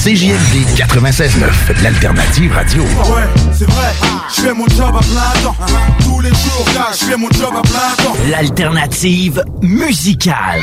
CJMD 0.05 0.65
96.9, 0.77 1.83
l'alternative 1.83 2.53
radio. 2.53 2.83
Ouais, 2.83 2.89
c'est 3.53 3.69
vrai, 3.69 3.93
je 4.35 4.43
fais 4.43 4.55
mon 4.55 4.67
job 4.69 4.95
à 4.97 5.01
plein 5.01 5.43
temps. 5.43 5.57
Tous 5.99 6.21
les 6.21 6.31
jours, 6.31 6.67
là, 6.75 6.89
je 6.93 7.05
fais 7.05 7.17
mon 7.19 7.31
job 7.33 7.53
à 7.55 7.61
plein 7.61 8.05
temps. 8.05 8.17
L'alternative 8.31 9.45
musicale. 9.61 10.63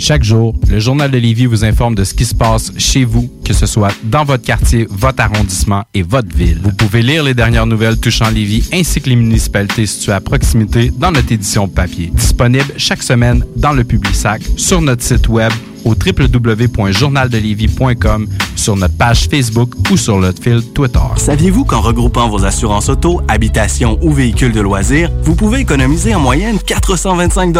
Chaque 0.00 0.24
jour, 0.24 0.54
le 0.70 0.80
Journal 0.80 1.10
de 1.10 1.18
Lévis 1.18 1.44
vous 1.44 1.62
informe 1.62 1.94
de 1.94 2.04
ce 2.04 2.14
qui 2.14 2.24
se 2.24 2.34
passe 2.34 2.72
chez 2.78 3.04
vous, 3.04 3.30
que 3.44 3.52
ce 3.52 3.66
soit 3.66 3.92
dans 4.02 4.24
votre 4.24 4.42
quartier, 4.42 4.86
votre 4.88 5.22
arrondissement 5.22 5.84
et 5.92 6.00
votre 6.02 6.34
ville. 6.34 6.58
Vous 6.64 6.72
pouvez 6.72 7.02
lire 7.02 7.22
les 7.22 7.34
dernières 7.34 7.66
nouvelles 7.66 8.00
touchant 8.00 8.30
Lévis 8.30 8.70
ainsi 8.72 9.02
que 9.02 9.10
les 9.10 9.16
municipalités 9.16 9.84
situées 9.84 10.12
à 10.12 10.22
proximité 10.22 10.90
dans 10.96 11.12
notre 11.12 11.30
édition 11.30 11.68
papier. 11.68 12.10
Disponible 12.14 12.72
chaque 12.78 13.02
semaine 13.02 13.44
dans 13.56 13.72
le 13.72 13.84
Publisac, 13.84 14.40
sur 14.56 14.80
notre 14.80 15.02
site 15.02 15.28
web 15.28 15.52
au 15.84 15.90
www.journaldelévis.com, 15.90 18.26
sur 18.56 18.76
notre 18.76 18.96
page 18.96 19.28
Facebook 19.28 19.74
ou 19.90 19.98
sur 19.98 20.18
notre 20.18 20.42
fil 20.42 20.62
Twitter. 20.72 20.98
Saviez-vous 21.16 21.66
qu'en 21.66 21.82
regroupant 21.82 22.30
vos 22.30 22.46
assurances 22.46 22.88
auto, 22.88 23.20
habitation 23.28 23.98
ou 24.00 24.12
véhicules 24.12 24.52
de 24.52 24.62
loisirs, 24.62 25.10
vous 25.24 25.34
pouvez 25.34 25.60
économiser 25.60 26.14
en 26.14 26.20
moyenne 26.20 26.58
425 26.58 27.52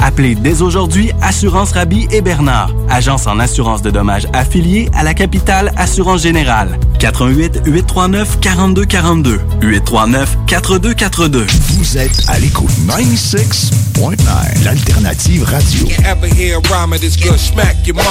Appelez 0.00 0.34
dès 0.34 0.62
aujourd'hui 0.62 1.10
Assurance 1.22 1.72
Rabi 1.72 2.06
et 2.10 2.20
Bernard, 2.20 2.70
agence 2.88 3.26
en 3.26 3.38
assurance 3.38 3.82
de 3.82 3.90
dommages 3.90 4.26
affiliée 4.32 4.88
à 4.94 5.02
la 5.02 5.14
capitale 5.14 5.72
Assurance 5.76 6.22
Générale. 6.22 6.78
88 6.98 7.62
839 7.66 8.40
4242 8.40 9.40
839 9.62 10.36
4242. 10.46 11.46
Vous 11.78 11.98
êtes 11.98 12.24
à 12.28 12.38
l'écoute 12.38 12.70
96.9, 12.86 14.64
l'alternative 14.64 15.44
radio. 15.44 15.86
Ever 16.04 16.28
hear 16.34 16.58
a 16.58 16.60
rhyme 16.68 16.96
this 16.98 17.16
good 17.16 17.38
smack 17.38 17.76
your 17.86 17.96
mom? 17.96 18.04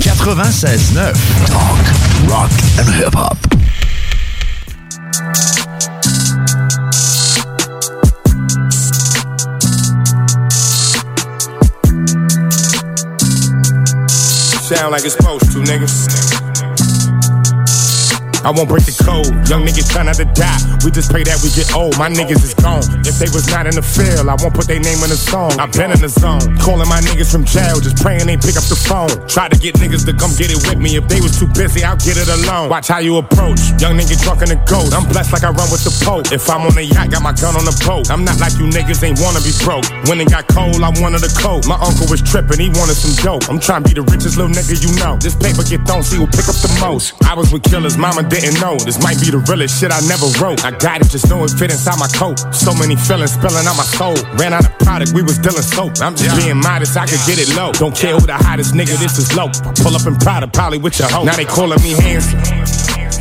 96.9, 0.00 1.12
talk, 1.46 2.28
rock 2.28 2.50
and 2.78 2.88
hip-hop. 2.90 3.36
Sound 14.74 14.90
like 14.90 15.04
it's 15.04 15.14
supposed 15.14 15.52
to, 15.52 15.58
nigga. 15.58 16.23
I 18.44 18.52
won't 18.52 18.68
break 18.68 18.84
the 18.84 18.92
code. 18.92 19.32
Young 19.48 19.64
niggas 19.64 19.88
try 19.88 20.04
not 20.04 20.20
to 20.20 20.28
die. 20.36 20.60
We 20.84 20.92
just 20.92 21.08
pray 21.08 21.24
that 21.24 21.40
we 21.40 21.48
get 21.56 21.72
old. 21.72 21.96
My 21.96 22.12
niggas 22.12 22.44
is 22.44 22.52
gone. 22.52 22.84
If 23.08 23.16
they 23.16 23.32
was 23.32 23.48
not 23.48 23.64
in 23.64 23.72
the 23.72 23.80
field, 23.80 24.28
I 24.28 24.36
won't 24.36 24.52
put 24.52 24.68
their 24.68 24.80
name 24.84 25.00
in 25.00 25.08
the 25.08 25.16
song. 25.16 25.56
i 25.56 25.64
been 25.64 25.88
in 25.88 26.00
the 26.04 26.12
zone. 26.12 26.44
Calling 26.60 26.84
my 26.92 27.00
niggas 27.00 27.32
from 27.32 27.48
jail, 27.48 27.80
just 27.80 27.96
praying 28.04 28.28
they 28.28 28.36
pick 28.36 28.60
up 28.60 28.68
the 28.68 28.76
phone. 28.76 29.08
Try 29.32 29.48
to 29.48 29.56
get 29.56 29.80
niggas 29.80 30.04
to 30.04 30.12
come 30.12 30.36
get 30.36 30.52
it 30.52 30.60
with 30.68 30.76
me. 30.76 31.00
If 31.00 31.08
they 31.08 31.24
was 31.24 31.40
too 31.40 31.48
busy, 31.56 31.88
I'll 31.88 31.96
get 31.96 32.20
it 32.20 32.28
alone. 32.28 32.68
Watch 32.68 32.92
how 32.92 33.00
you 33.00 33.16
approach. 33.16 33.72
Young 33.80 33.96
nigga 33.96 34.20
drunk 34.20 34.44
in 34.44 34.52
the 34.52 34.60
goat. 34.68 34.92
I'm 34.92 35.08
blessed 35.08 35.32
like 35.32 35.44
I 35.48 35.48
run 35.48 35.72
with 35.72 35.80
the 35.80 35.94
Pope. 36.04 36.28
If 36.28 36.44
I'm 36.52 36.68
on 36.68 36.76
a 36.76 36.84
yacht, 36.84 37.08
got 37.16 37.24
my 37.24 37.32
gun 37.32 37.56
on 37.56 37.64
the 37.64 37.72
boat. 37.88 38.12
I'm 38.12 38.28
not 38.28 38.36
like 38.44 38.60
you 38.60 38.68
niggas 38.68 39.00
ain't 39.00 39.24
wanna 39.24 39.40
be 39.40 39.56
broke. 39.64 39.88
When 40.04 40.20
it 40.20 40.28
got 40.28 40.44
cold, 40.52 40.84
I 40.84 40.92
wanted 41.00 41.24
a 41.24 41.32
coat. 41.32 41.64
My 41.64 41.80
uncle 41.80 42.04
was 42.12 42.20
tripping, 42.20 42.60
he 42.60 42.68
wanted 42.76 43.00
some 43.00 43.16
dope. 43.24 43.48
I'm 43.48 43.56
trying 43.56 43.84
to 43.84 43.88
be 43.88 43.96
the 43.96 44.04
richest 44.04 44.36
little 44.36 44.52
nigga 44.52 44.76
you 44.84 44.92
know. 45.00 45.16
This 45.16 45.32
paper 45.32 45.64
get 45.64 45.88
thrown, 45.88 46.04
see 46.04 46.20
who 46.20 46.28
pick 46.28 46.44
up 46.44 46.58
the 46.60 46.68
most. 46.84 47.16
I 47.24 47.32
was 47.32 47.48
with 47.48 47.64
killers, 47.64 47.96
mama 47.96 48.20
didn't 48.40 48.58
know. 48.60 48.74
This 48.76 48.98
might 48.98 49.20
be 49.22 49.30
the 49.30 49.38
realest 49.46 49.78
shit 49.78 49.92
I 49.94 50.00
never 50.10 50.26
wrote. 50.42 50.64
I 50.64 50.74
got 50.74 51.00
it, 51.00 51.08
just 51.10 51.30
know 51.30 51.44
it 51.44 51.54
fit 51.54 51.70
inside 51.70 51.98
my 51.98 52.10
coat. 52.10 52.42
So 52.50 52.74
many 52.74 52.96
feelings 52.96 53.32
spilling 53.38 53.66
out 53.66 53.78
my 53.78 53.86
soul. 53.86 54.18
Ran 54.34 54.52
out 54.52 54.66
of 54.66 54.74
product, 54.82 55.14
we 55.14 55.22
was 55.22 55.38
dealing 55.38 55.62
soap. 55.62 56.02
I'm 56.02 56.16
just 56.18 56.34
being 56.34 56.58
modest, 56.58 56.96
I 56.96 57.06
could 57.06 57.22
get 57.26 57.38
it 57.38 57.54
low. 57.54 57.70
Don't 57.72 57.94
care 57.94 58.18
who 58.18 58.26
the 58.26 58.34
hottest 58.34 58.74
nigga, 58.74 58.98
this 58.98 59.18
is 59.18 59.30
low. 59.36 59.48
Pull 59.82 59.94
up 59.94 60.06
in 60.06 60.16
Prada, 60.18 60.48
probably 60.48 60.78
with 60.78 60.98
your 60.98 61.08
hoe. 61.08 61.24
Now 61.24 61.36
they 61.36 61.46
calling 61.46 61.80
me 61.82 61.94
handsome. 61.94 62.42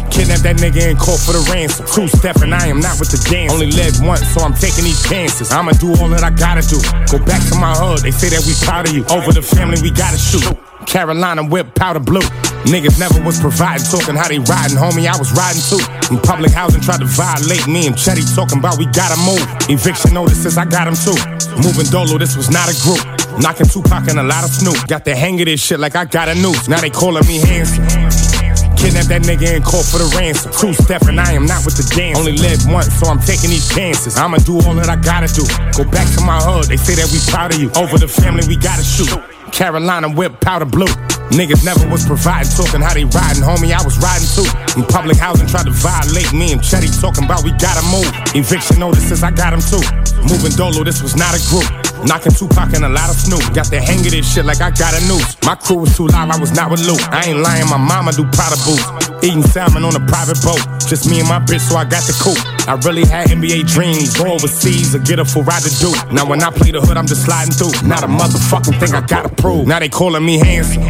Kidnap 0.09 0.45
that 0.45 0.57
nigga 0.57 0.93
and 0.93 0.97
call 0.97 1.17
for 1.17 1.33
the 1.33 1.41
ransom. 1.49 1.85
Two 1.89 2.07
step 2.07 2.37
and 2.45 2.53
I 2.53 2.67
am 2.67 2.79
not 2.79 2.99
with 2.99 3.09
the 3.09 3.17
dance. 3.29 3.51
Only 3.51 3.69
live 3.73 3.97
once, 4.01 4.21
so 4.29 4.41
I'm 4.41 4.53
taking 4.53 4.85
these 4.85 5.01
chances. 5.09 5.51
I'ma 5.51 5.73
do 5.73 5.89
all 5.97 6.09
that 6.09 6.23
I 6.23 6.29
gotta 6.29 6.61
do. 6.61 6.77
Go 7.09 7.17
back 7.25 7.41
to 7.49 7.55
my 7.57 7.73
hood, 7.73 8.05
they 8.05 8.11
say 8.11 8.29
that 8.29 8.45
we 8.45 8.53
proud 8.61 8.89
of 8.89 8.93
you. 8.93 9.05
Over 9.09 9.33
the 9.33 9.41
family, 9.41 9.81
we 9.81 9.89
gotta 9.89 10.17
shoot. 10.17 10.45
Carolina 10.85 11.43
whip 11.43 11.73
powder 11.75 11.99
blue. 11.99 12.25
Niggas 12.63 12.97
never 12.97 13.19
was 13.23 13.39
providing, 13.39 13.83
talking 13.85 14.15
how 14.15 14.27
they 14.27 14.39
riding, 14.39 14.77
homie. 14.77 15.03
I 15.03 15.17
was 15.19 15.31
riding 15.35 15.61
too. 15.67 15.83
In 16.13 16.19
public 16.21 16.51
housing, 16.51 16.81
tried 16.81 17.01
to 17.01 17.05
violate 17.05 17.67
me 17.67 17.87
and 17.87 17.95
Chetty 17.95 18.23
talking 18.35 18.59
about 18.59 18.77
we 18.77 18.85
gotta 18.87 19.19
move. 19.19 19.43
Eviction 19.67 20.13
notices, 20.13 20.57
I 20.57 20.63
got 20.65 20.85
them 20.85 20.95
too. 20.95 21.17
Moving 21.59 21.87
dolo, 21.91 22.17
this 22.17 22.37
was 22.37 22.49
not 22.49 22.71
a 22.71 22.75
group. 22.79 23.03
Knocking 23.39 23.67
Tupac 23.67 24.07
and 24.07 24.19
a 24.19 24.23
lot 24.23 24.43
of 24.43 24.49
Snoop. 24.49 24.77
Got 24.87 25.03
the 25.05 25.15
hang 25.15 25.39
of 25.41 25.45
this 25.45 25.61
shit 25.61 25.79
like 25.79 25.95
I 25.95 26.05
got 26.05 26.29
a 26.29 26.35
noose. 26.35 26.67
Now 26.69 26.79
they 26.79 26.89
calling 26.89 27.25
me 27.27 27.39
handsome. 27.39 27.83
Kidnap 28.77 29.07
that 29.07 29.23
nigga 29.23 29.55
and 29.55 29.63
call 29.63 29.83
for 29.83 29.97
the 29.97 30.07
ransom. 30.15 30.51
Two 30.51 30.73
step 30.73 31.03
and 31.07 31.19
I 31.19 31.31
am 31.33 31.45
not 31.45 31.65
with 31.65 31.75
the 31.75 31.87
dance. 31.95 32.19
Only 32.19 32.35
live 32.35 32.67
once, 32.67 32.91
so 32.93 33.07
I'm 33.07 33.19
taking 33.19 33.49
these 33.49 33.67
chances. 33.73 34.17
I'ma 34.17 34.37
do 34.37 34.59
all 34.63 34.75
that 34.75 34.89
I 34.89 34.95
gotta 34.95 35.31
do. 35.31 35.47
Go 35.71 35.89
back 35.89 36.07
to 36.15 36.21
my 36.21 36.37
hood, 36.39 36.67
they 36.67 36.77
say 36.77 36.95
that 36.95 37.07
we 37.11 37.19
proud 37.31 37.55
of 37.55 37.59
you. 37.59 37.71
Over 37.75 37.97
the 37.97 38.07
family, 38.07 38.43
we 38.47 38.55
gotta 38.55 38.83
shoot. 38.83 39.09
Carolina 39.53 40.09
whip 40.09 40.41
powder 40.41 40.65
blue. 40.65 41.12
Niggas 41.31 41.63
never 41.63 41.87
was 41.89 42.05
providing, 42.05 42.51
talking 42.51 42.81
how 42.81 42.93
they 42.93 43.05
riding, 43.05 43.43
homie. 43.43 43.71
I 43.71 43.81
was 43.83 43.97
riding 43.97 44.27
too. 44.35 44.47
In 44.75 44.83
public 44.85 45.17
housing, 45.17 45.47
tried 45.47 45.65
to 45.65 45.71
violate 45.71 46.31
me 46.33 46.51
and 46.51 46.61
Chetty 46.61 46.91
talking 46.99 47.23
about 47.23 47.43
we 47.43 47.51
gotta 47.57 47.85
move. 47.87 48.09
Eviction 48.35 48.79
notices, 48.79 49.23
I 49.23 49.31
got 49.31 49.51
them 49.51 49.61
too. 49.61 49.81
Moving 50.27 50.51
dolo, 50.55 50.83
this 50.83 51.01
was 51.01 51.15
not 51.15 51.33
a 51.33 51.41
group. 51.49 51.65
Knocking 52.05 52.33
Tupac 52.33 52.73
and 52.75 52.83
a 52.83 52.89
lot 52.89 53.09
of 53.09 53.15
Snoop. 53.15 53.41
Got 53.55 53.71
the 53.71 53.79
hang 53.79 54.03
of 54.03 54.11
this 54.11 54.27
shit 54.27 54.45
like 54.45 54.59
I 54.59 54.71
got 54.71 54.93
a 54.93 55.01
noose. 55.07 55.37
My 55.43 55.55
crew 55.55 55.87
was 55.87 55.95
too 55.95 56.07
live, 56.07 56.29
I 56.29 56.37
was 56.37 56.51
not 56.51 56.69
with 56.69 56.85
Luke. 56.85 57.01
I 57.11 57.31
ain't 57.31 57.39
lying, 57.39 57.69
my 57.69 57.77
mama 57.77 58.11
do 58.11 58.27
Prada 58.35 58.59
boots. 58.67 58.83
Eating 59.23 59.43
salmon 59.43 59.83
on 59.83 59.95
a 59.95 60.03
private 60.05 60.41
boat. 60.43 60.59
Just 60.83 61.09
me 61.09 61.19
and 61.19 61.29
my 61.29 61.39
bitch, 61.39 61.63
so 61.63 61.77
I 61.77 61.85
got 61.85 62.03
the 62.03 62.13
coupe. 62.19 62.39
I 62.67 62.75
really 62.85 63.05
had 63.05 63.27
NBA 63.29 63.71
dreams. 63.71 64.15
Go 64.15 64.33
overseas 64.33 64.93
or 64.93 64.99
get 64.99 65.19
a 65.19 65.25
full 65.25 65.43
ride 65.43 65.63
to 65.63 65.71
do. 65.79 65.91
Now 66.11 66.27
when 66.27 66.43
I 66.43 66.51
play 66.51 66.71
the 66.71 66.81
hood, 66.81 66.97
I'm 66.97 67.07
just 67.07 67.25
sliding 67.25 67.53
through. 67.53 67.87
Not 67.87 68.03
a 68.03 68.07
motherfucking 68.07 68.79
thing 68.79 68.93
I 68.93 69.01
gotta 69.01 69.29
prove. 69.29 69.65
Now 69.67 69.79
they 69.79 69.89
calling 69.89 70.25
me 70.25 70.39
handsome. 70.39 70.83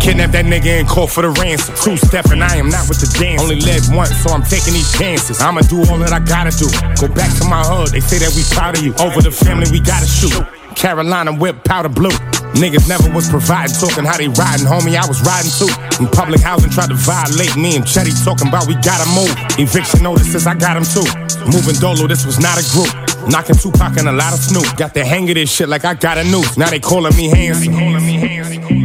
Kidnap 0.00 0.30
that 0.30 0.46
nigga 0.46 0.78
and 0.78 0.88
call 0.88 1.06
for 1.06 1.22
the 1.22 1.30
ransom. 1.42 1.74
Two 1.74 1.98
and 2.32 2.42
I 2.42 2.56
am 2.56 2.70
not 2.70 2.88
with 2.88 3.00
the 3.02 3.10
dance. 3.18 3.42
Only 3.42 3.60
live 3.60 3.82
once, 3.90 4.14
so 4.16 4.30
I'm 4.30 4.42
taking 4.42 4.72
these 4.74 4.90
chances. 4.96 5.40
I'ma 5.40 5.62
do 5.62 5.82
all 5.90 5.98
that 5.98 6.12
I 6.12 6.20
gotta 6.20 6.54
do. 6.54 6.70
Go 6.96 7.12
back 7.12 7.30
to 7.38 7.44
my 7.44 7.62
hood, 7.62 7.90
they 7.90 8.00
say 8.00 8.18
that 8.18 8.32
we 8.34 8.42
proud 8.54 8.78
of 8.78 8.84
you. 8.84 8.94
Over 9.02 9.20
the 9.20 9.30
family, 9.30 9.66
we 9.70 9.80
gotta 9.80 10.06
shoot. 10.06 10.34
Carolina 10.76 11.34
whip 11.34 11.64
powder 11.64 11.88
blue. 11.88 12.14
Niggas 12.56 12.88
never 12.88 13.10
was 13.12 13.28
providing, 13.28 13.74
talking 13.76 14.06
how 14.06 14.16
they 14.16 14.28
riding, 14.28 14.66
homie. 14.66 14.96
I 14.96 15.06
was 15.06 15.20
riding 15.26 15.50
too. 15.50 15.70
In 16.00 16.08
public 16.08 16.40
housing, 16.40 16.70
tried 16.70 16.88
to 16.88 16.98
violate 16.98 17.54
me 17.56 17.76
and 17.76 17.84
Chetty 17.84 18.14
talking 18.24 18.48
about 18.48 18.66
we 18.66 18.74
gotta 18.80 19.06
move. 19.12 19.34
Eviction 19.58 20.02
notices, 20.02 20.46
I 20.46 20.54
got 20.54 20.74
them 20.74 20.86
too. 20.86 21.06
Moving 21.50 21.76
dolo, 21.82 22.06
this 22.06 22.24
was 22.24 22.38
not 22.38 22.56
a 22.56 22.64
group. 22.70 22.90
Knocking 23.28 23.56
Tupac 23.56 23.98
and 23.98 24.08
a 24.08 24.12
lot 24.12 24.32
of 24.32 24.40
Snoop. 24.40 24.64
Got 24.76 24.94
the 24.94 25.04
hang 25.04 25.28
of 25.28 25.34
this 25.34 25.52
shit 25.52 25.68
like 25.68 25.84
I 25.84 25.94
got 25.94 26.16
a 26.16 26.24
noose. 26.24 26.56
Now 26.56 26.70
they 26.70 26.80
calling 26.80 27.14
me 27.16 27.28
handsome. 27.28 27.74
Vous 27.74 28.77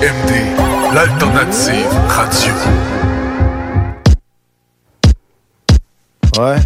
CJMD, 0.00 0.94
l'alternative 0.94 1.86
radio. 2.08 2.54
Ouais. 6.36 6.56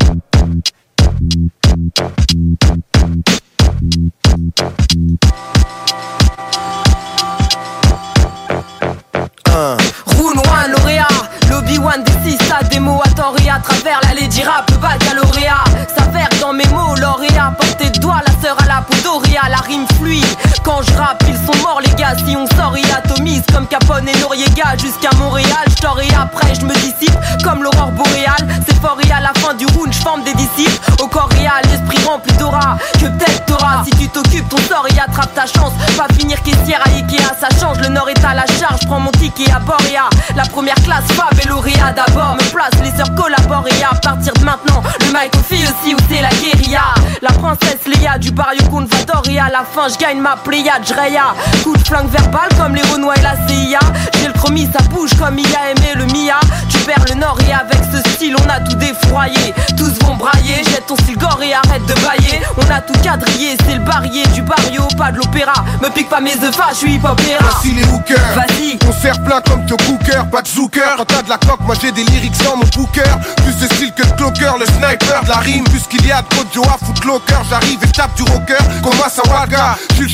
Roux 10.07 10.35
noir, 10.35 10.67
lauréat, 10.71 11.07
l'Obi-Wan 11.51 12.03
des 12.05 12.13
six 12.25 12.37
stades, 12.37 12.69
des 12.71 12.81
mots 12.81 13.01
à 13.05 13.09
et 13.43 13.51
à 13.51 13.59
travers 13.59 14.01
la 14.05 14.15
lady 14.15 14.43
rap, 14.43 14.71
baccalauréat. 14.81 15.65
S'avère 15.97 16.29
dans 16.41 16.53
mes 16.53 16.67
mots, 16.69 16.95
lauréat, 16.97 17.53
portée 17.59 17.91
de 17.91 17.99
doigt, 17.99 18.21
la 18.27 18.33
sœur 18.43 18.57
à 18.63 18.67
la 18.67 18.83
peau 18.83 18.97
d'Oria, 19.03 19.43
la 19.51 19.59
rime 19.59 19.87
fluide. 19.99 20.25
Quand 20.69 20.82
je 20.82 20.93
rappe, 20.99 21.24
ils 21.27 21.35
sont 21.35 21.57
morts 21.62 21.81
les 21.81 21.95
gars, 21.95 22.15
si 22.27 22.36
on 22.36 22.47
sort, 22.55 22.77
ils 22.77 22.93
atomisent 22.93 23.47
comme 23.55 23.66
Capone 23.66 24.07
et 24.07 24.20
Noriega 24.20 24.77
jusqu'à 24.77 25.09
Montréal. 25.16 25.65
Je 25.66 26.03
et 26.05 26.15
après, 26.15 26.55
je 26.55 26.66
me 26.66 26.74
dissipe 26.74 27.16
comme 27.43 27.62
l'aurore 27.62 27.93
boréale. 27.93 28.47
C'est 28.66 28.78
fort 28.78 28.99
et 29.03 29.11
à 29.11 29.20
la 29.20 29.32
fin 29.40 29.55
du 29.55 29.65
round, 29.65 29.90
je 29.90 29.99
forme 30.01 30.23
des 30.24 30.35
disciples. 30.35 30.78
Au 31.03 31.07
corps 31.07 31.31
réel, 31.31 31.51
l'esprit 31.70 32.05
rempli 32.05 32.36
d'aura. 32.36 32.77
Que 33.01 33.07
peut-être 33.07 33.47
t'auras 33.47 33.82
si 33.85 33.90
tu 33.93 34.09
t'occupes 34.11 34.49
ton 34.51 34.59
sort 34.69 34.86
et 34.95 35.01
attrape 35.01 35.32
ta 35.35 35.47
chance. 35.47 35.73
Pas 35.97 36.12
finir 36.19 36.43
caissière 36.43 36.82
à 36.85 36.90
Ikea, 36.90 37.32
ça 37.40 37.49
change. 37.59 37.78
Le 37.81 37.89
nord 37.89 38.11
est 38.11 38.24
à 38.24 38.35
la 38.35 38.45
charge, 38.45 38.86
prends 38.86 39.01
mon 39.01 39.12
ticket 39.12 39.51
à 39.51 39.61
Boria. 39.61 40.11
La 40.36 40.43
première 40.43 40.81
classe, 40.82 41.11
Fab 41.12 41.32
et 41.43 41.49
lauréat 41.49 41.93
d'abord. 41.93 42.35
Me 42.35 42.53
place, 42.53 42.74
les 42.85 42.90
sœurs 42.90 43.15
collaborent 43.15 43.69
et 43.69 43.85
à 43.85 43.95
partir 43.95 44.35
de 44.35 44.45
maintenant, 44.45 44.82
le 45.01 45.07
mic 45.07 45.35
aux 45.35 45.55
filles 45.55 45.65
aussi 45.65 45.95
où 45.95 45.99
c'est 46.11 46.20
la 46.20 46.31
guérilla. 46.31 46.82
La 47.23 47.31
princesse 47.31 47.86
Léa 47.86 48.19
du 48.19 48.31
barrio 48.32 48.62
Convador 48.69 49.23
et 49.31 49.39
à 49.39 49.49
la 49.49 49.65
fin, 49.65 49.89
je 49.89 49.99
gagne 49.99 50.20
ma 50.20 50.36
pléiade, 50.59 50.86
Jreya. 50.86 51.35
Coup 51.62 51.76
de 51.76 51.85
flingue 51.85 52.10
verbal 52.10 52.48
comme 52.59 52.74
les 52.74 52.82
Renois 52.82 53.14
et 53.16 53.22
la 53.22 53.35
CIA. 53.47 53.78
J'ai 54.20 54.26
le 54.28 54.32
chromie, 54.32 54.68
ça 54.72 54.82
bouge 54.89 55.10
comme 55.18 55.39
il 55.39 55.47
a 55.56 55.70
aimé 55.70 55.94
le 55.94 56.06
Mia. 56.06 56.40
Tu 56.68 56.78
perds 56.78 57.05
le 57.09 57.14
nord 57.14 57.39
et 57.48 57.52
avec 57.52 57.80
ce 57.93 58.10
style, 58.12 58.36
on 58.36 58.51
a 58.51 58.60
tout 58.60 58.76
défroyé. 58.76 59.55
Tous 59.76 59.93
vont 60.05 60.16
brailler, 60.16 60.56
jette 60.64 60.86
ton 60.86 60.97
style 60.97 61.16
gore 61.18 61.40
et 61.43 61.55
arrête 61.55 61.85
de 61.86 61.94
bailler. 61.94 62.43
On 62.56 62.70
a 62.70 62.80
tout 62.80 62.98
quadrillé, 63.02 63.56
c'est 63.66 63.74
le 63.74 63.85
barrier 63.85 64.26
du 64.28 64.43
barrio, 64.43 64.82
pas 64.97 65.12
de 65.12 65.18
l'opéra. 65.18 65.64
Me 65.82 65.89
pique 65.90 66.09
pas 66.09 66.20
mes 66.20 66.35
œufs, 66.43 66.56
je 66.70 66.76
suis 66.76 66.94
hip 66.94 67.01
Voici 67.02 67.72
les 67.72 67.85
hookers. 67.85 68.18
Vas-y. 68.35 68.78
On 68.89 68.93
sert 69.02 69.22
plein 69.22 69.40
comme 69.43 69.66
Joe 69.68 69.78
Cooker, 69.86 70.22
pas 70.30 70.43
de 70.43 70.48
zooker. 70.48 70.97
Quand 70.97 71.05
t'as 71.05 71.22
de 71.22 71.28
la 71.28 71.39
coque, 71.39 71.60
moi 71.60 71.74
j'ai 71.80 71.93
des 71.93 72.05
lyrics 72.05 72.36
dans 72.44 72.56
mon 72.56 72.66
booker. 72.74 73.02
Plus 73.44 73.56
de 73.56 73.74
style 73.74 73.93
que 73.94 74.02
de 74.02 74.12
clocker, 74.12 74.52
le 74.59 74.66
sniper 74.66 75.22
de 75.24 75.28
la 75.28 75.39
rime. 75.39 75.64
Plus 75.64 75.82
qu'il 75.89 76.05
y 76.06 76.12
a 76.12 76.22
de 76.22 76.28
Joe 76.55 76.66
à 76.66 76.85
footlocker. 76.85 77.35
J'arrive 77.51 77.78
et 77.82 77.89
tape 77.89 78.14
du 78.16 78.22
rocker, 78.22 78.59
comme 78.82 78.97
moi 78.97 79.09
ça 79.09 79.22
waga. 79.30 79.76
J'ai 79.97 80.05
le 80.05 80.09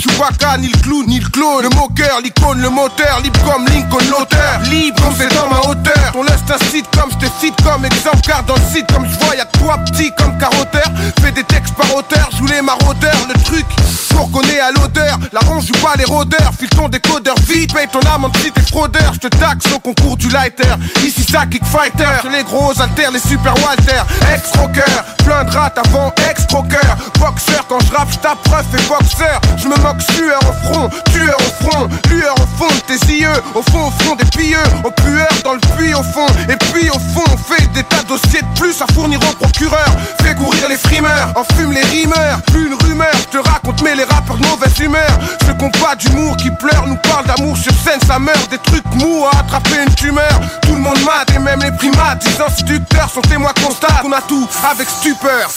Ni 0.59 0.69
le 0.69 0.79
clown, 0.79 1.07
ni 1.07 1.19
le 1.19 1.29
clone. 1.29 1.63
Le 1.63 1.69
moqueur, 1.71 2.21
l'icône, 2.23 2.61
le 2.61 2.71
moteur. 2.71 3.21
Libre 3.23 3.41
comme 3.45 3.67
Lincoln, 3.67 4.05
l'auteur. 4.11 4.61
Libre 4.71 5.03
comme 5.03 5.15
c'est 5.19 5.35
dans 5.35 5.49
ma 5.49 5.61
hauteur. 5.69 6.13
Ton 6.13 6.23
lust 6.23 6.51
un 6.51 6.71
site 6.71 6.87
comme 6.97 7.11
je 7.11 7.27
te 7.27 7.33
cite 7.41 7.57
comme 7.63 7.85
exemple. 7.85 8.21
Car 8.23 8.43
dans 8.45 8.55
le 8.55 8.73
site, 8.73 8.87
comme 8.93 9.07
je 9.07 9.25
vois, 9.25 9.35
y'a 9.35 9.47
toi 9.47 9.79
petit 9.79 10.13
comme 10.17 10.37
carotteur. 10.39 10.91
Fais 11.21 11.33
des 11.33 11.45
textes 11.45 11.75
par 11.75 11.93
auteur, 11.95 12.29
joue 12.39 12.47
les 12.47 12.63
maraudeurs. 12.63 13.27
Le 13.29 13.43
truc, 13.43 13.67
pour 14.11 14.31
qu'on 14.31 14.43
est 14.43 14.61
à 14.61 14.71
l'odeur. 14.71 15.19
La 15.33 15.41
ronge 15.41 15.67
joue 15.67 15.85
pas 15.85 15.95
les 15.97 16.05
rôdeurs. 16.05 16.53
File 16.59 16.69
ton 16.71 16.89
décodeur 16.89 17.35
vite, 17.49 17.75
paye 17.75 17.89
ton 17.89 18.01
amende 18.15 18.37
si 18.37 18.53
t'es 18.53 18.63
fraudeur. 18.63 19.13
Je 19.15 19.21
te 19.21 19.29
taxe 19.29 19.67
au 19.75 19.81
concours 19.81 20.17
du 20.17 20.29
lighter. 20.29 20.75
Ici 21.05 21.25
ça 21.25 21.47
kick 21.47 21.65
fighter. 21.65 22.21
Sur 22.21 22.31
les 22.31 22.45
gros 22.45 22.81
alters, 22.81 23.11
les 23.11 23.19
super 23.19 23.55
Walter. 23.65 24.03
Ex-rocker, 24.33 25.03
plein 25.25 25.45
de 25.45 25.51
rats 25.51 25.75
avant 25.77 26.13
ex-croqueur. 26.31 26.97
Boxeur, 27.19 27.67
quand 27.69 27.81
je 27.81 27.93
rappe, 27.93 28.13
je 28.13 28.19
tape 28.19 28.39
et 28.47 28.89
boxeur. 28.89 29.41
Je 29.57 29.69
me 29.69 29.77
moque 29.77 30.03
sueur 30.25 30.41
au 30.49 30.53
front, 30.67 30.89
tueur 31.13 31.37
au 31.39 31.65
front, 31.65 31.89
lueur 32.11 32.35
au 32.35 32.47
fond 32.59 32.75
de 32.75 32.97
tes 32.97 33.15
yeux. 33.15 33.29
Au 33.55 33.63
fond, 33.63 33.89
au 33.89 34.03
fond 34.03 34.15
des 34.15 34.25
pieux, 34.25 34.57
au 34.85 34.91
pueur 34.91 35.29
dans 35.43 35.55
le 35.55 35.61
puits 35.77 35.95
au 35.95 36.03
fond. 36.03 36.27
Et 36.49 36.57
puis 36.57 36.89
au 36.91 36.99
fond, 36.99 37.25
on 37.33 37.37
fait 37.37 37.67
des 37.73 37.83
tas 37.85 38.03
de 38.03 38.09
dossiers 38.09 38.41
de 38.41 38.61
plus 38.61 38.81
à 38.81 38.87
fournir 38.93 39.21
au 39.21 39.35
procureur. 39.45 39.91
Fais 40.23 40.35
courir 40.35 40.69
les 40.69 40.77
frimeurs, 40.77 41.33
enfume 41.37 41.73
les 41.73 41.83
rimeurs. 41.83 42.41
Plus 42.47 42.67
une 42.67 42.75
rumeur, 42.75 43.15
te 43.31 43.39
raconte, 43.39 43.83
mais 43.83 43.95
les 43.95 44.05
rappeurs 44.05 44.37
de 44.37 44.47
mauvaise 44.47 44.79
humeur. 44.79 45.19
Qu'on 45.59 45.71
pas 45.71 45.95
d'humour 45.95 46.37
qui 46.37 46.51
pleurent 46.51 46.87
nous 46.87 46.97
parlent 46.97 47.27
d'amour 47.27 47.57
sur 47.57 47.73
scène, 47.73 48.01
ça 48.07 48.19
meurt. 48.19 48.51
Des 48.51 48.59
trucs 48.59 48.85
mous 48.95 49.25
à 49.27 49.39
attraper 49.39 49.85
une 49.87 49.95
tumeur. 49.95 50.41
Tout 50.63 50.75
le 50.75 50.81
monde 50.81 50.99
mate 51.05 51.31
et 51.35 51.39
même 51.39 51.61
les 51.61 51.73
primates. 51.73 52.25
Les 52.25 52.41
instituteurs 52.41 53.11
sont 53.11 53.21
témoins 53.23 53.53
constatent 53.65 54.03
qu'on 54.03 54.13
a 54.13 54.23
tout 54.23 54.49
avec 54.71 54.89
stupeur. 54.89 55.51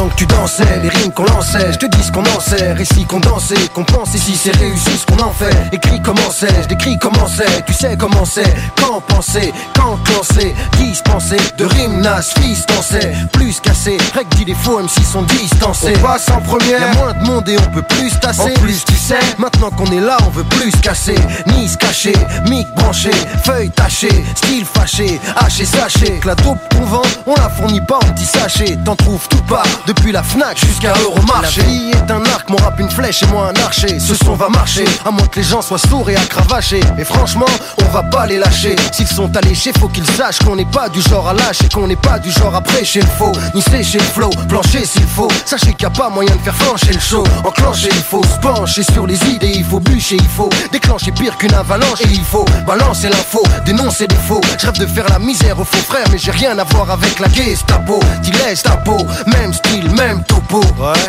Pendant 0.00 0.12
que 0.12 0.16
tu 0.16 0.26
dansais, 0.26 0.80
les 0.82 0.88
rimes 0.88 1.12
qu'on 1.12 1.26
lançait, 1.26 1.72
je 1.72 1.76
te 1.76 1.84
dis 1.84 2.02
ce 2.02 2.10
qu'on 2.10 2.24
en 2.24 2.40
sait, 2.40 2.72
récit 2.72 3.04
qu'on 3.04 3.20
dansait, 3.20 3.68
qu'on 3.74 3.84
pense 3.84 4.14
ici 4.14 4.34
c'est 4.34 4.56
réussi 4.56 4.96
ce 4.96 5.04
qu'on 5.04 5.22
en 5.22 5.30
fait. 5.30 5.54
Écrit 5.72 6.00
comment 6.00 6.30
c'est, 6.32 6.62
je 6.62 6.68
décris 6.68 6.98
comment 6.98 7.28
c'est, 7.28 7.66
tu 7.66 7.74
sais 7.74 7.98
comment 7.98 8.24
c'est, 8.24 8.50
quand 8.78 9.02
penser, 9.02 9.52
quand 9.74 9.98
lancer, 10.16 10.54
dispenser, 10.78 11.36
de 11.58 11.64
rimes 11.64 12.00
nas, 12.00 12.22
fils 12.22 12.64
danser, 12.66 13.12
plus 13.32 13.60
cassé, 13.60 13.98
règle 14.14 14.34
dit 14.36 14.44
les 14.46 14.54
faux 14.54 14.80
MC 14.80 15.04
sont 15.04 15.22
distancés. 15.22 15.92
On 15.96 16.00
passe 16.00 16.28
en 16.30 16.40
première. 16.40 16.80
Y'a 16.80 16.94
moins 16.94 17.12
de 17.12 17.26
monde 17.26 17.48
et 17.48 17.56
on 17.58 17.70
peut 17.70 17.82
plus 17.82 18.10
tasser. 18.20 18.40
En 18.56 18.60
plus, 18.60 18.84
tu 18.84 18.94
sais. 18.94 19.18
Maintenant 19.38 19.70
qu'on 19.70 19.86
est 19.86 20.00
là, 20.00 20.16
on 20.26 20.30
veut 20.30 20.44
plus 20.44 20.72
casser, 20.76 21.18
ni 21.46 21.68
se 21.68 21.76
cacher, 21.76 22.14
mic 22.48 22.66
branché, 22.74 23.10
feuille 23.44 23.70
tachée, 23.70 24.24
style 24.34 24.64
fâché, 24.64 25.20
haché, 25.36 25.64
sachet. 25.64 26.20
Que 26.20 26.28
la 26.28 26.36
taupe 26.36 26.58
qu'on 26.74 26.84
vend, 26.84 27.02
on 27.26 27.34
la 27.34 27.48
fournit 27.50 27.80
pas 27.82 27.96
en 27.96 28.12
petit 28.12 28.24
sachet. 28.24 28.78
T'en 28.84 28.96
trouves 28.96 29.28
tout 29.28 29.42
part, 29.42 29.66
depuis 29.90 30.12
la 30.12 30.22
Fnac 30.22 30.56
jusqu'à 30.56 30.92
Euromarché. 31.02 31.62
La 31.62 31.66
vie 31.66 31.90
est 31.90 32.10
un 32.12 32.24
arc, 32.26 32.48
mon 32.48 32.56
rap 32.58 32.78
une 32.78 32.90
flèche 32.90 33.24
et 33.24 33.26
moi 33.26 33.50
un 33.50 33.60
archer. 33.60 33.98
Ce 33.98 34.14
son 34.14 34.34
va 34.34 34.48
marcher, 34.48 34.84
à 35.04 35.10
moins 35.10 35.26
que 35.26 35.40
les 35.40 35.44
gens 35.44 35.62
soient 35.62 35.78
sourds 35.78 36.08
et 36.10 36.14
à 36.14 36.24
cravacher. 36.26 36.80
Et 36.96 37.04
franchement, 37.04 37.50
on 37.82 37.88
va 37.88 38.04
pas 38.04 38.26
les 38.26 38.38
lâcher. 38.38 38.76
S'ils 38.92 39.08
sont 39.08 39.34
alléchés, 39.36 39.72
faut 39.78 39.88
qu'ils 39.88 40.06
sachent 40.06 40.38
qu'on 40.38 40.54
n'est 40.54 40.70
pas 40.70 40.88
du 40.88 41.02
genre 41.02 41.28
à 41.28 41.34
lâcher, 41.34 41.68
qu'on 41.68 41.88
n'est 41.88 41.96
pas 41.96 42.20
du 42.20 42.30
genre 42.30 42.54
à 42.54 42.60
prêcher 42.60 43.00
le 43.00 43.08
faux, 43.18 43.32
ni 43.52 43.62
sécher 43.62 43.98
le 43.98 44.04
flow, 44.04 44.30
plancher 44.48 44.84
s'il 44.84 45.06
faut. 45.06 45.28
Sachez 45.44 45.74
qu'il 45.74 45.88
n'y 45.88 45.94
a 45.94 45.98
pas 45.98 46.08
moyen 46.08 46.36
de 46.36 46.40
faire 46.40 46.54
flancher 46.54 46.92
le 46.92 47.00
show. 47.00 47.24
Enclencher, 47.44 47.90
il 47.92 48.02
faut 48.02 48.22
se 48.22 48.38
pencher 48.40 48.84
sur 48.92 49.08
les 49.08 49.20
idées, 49.26 49.54
il 49.56 49.64
faut 49.64 49.80
bûcher, 49.80 50.16
il 50.16 50.28
faut 50.28 50.50
déclencher 50.70 51.10
pire 51.10 51.36
qu'une 51.36 51.54
avalanche. 51.54 52.00
Et 52.02 52.12
il 52.12 52.24
faut 52.24 52.44
balancer 52.64 53.08
l'info, 53.08 53.42
dénoncer 53.66 54.06
des 54.06 54.22
faux. 54.28 54.40
Je 54.56 54.66
rêve 54.66 54.78
de 54.78 54.86
faire 54.86 55.08
la 55.08 55.18
misère 55.18 55.58
aux 55.58 55.64
faux 55.64 55.84
frères, 55.88 56.06
mais 56.12 56.18
j'ai 56.18 56.30
rien 56.30 56.56
à 56.58 56.64
voir 56.64 56.90
avec 56.90 57.18
la 57.18 57.28
Gestapo. 57.28 57.98
T'y 58.22 58.30
laisses 58.32 58.62
ta 58.62 58.76
peau, 58.76 58.98
même 59.26 59.52
style, 59.52 59.79
même 59.88 60.22
topo. 60.24 60.60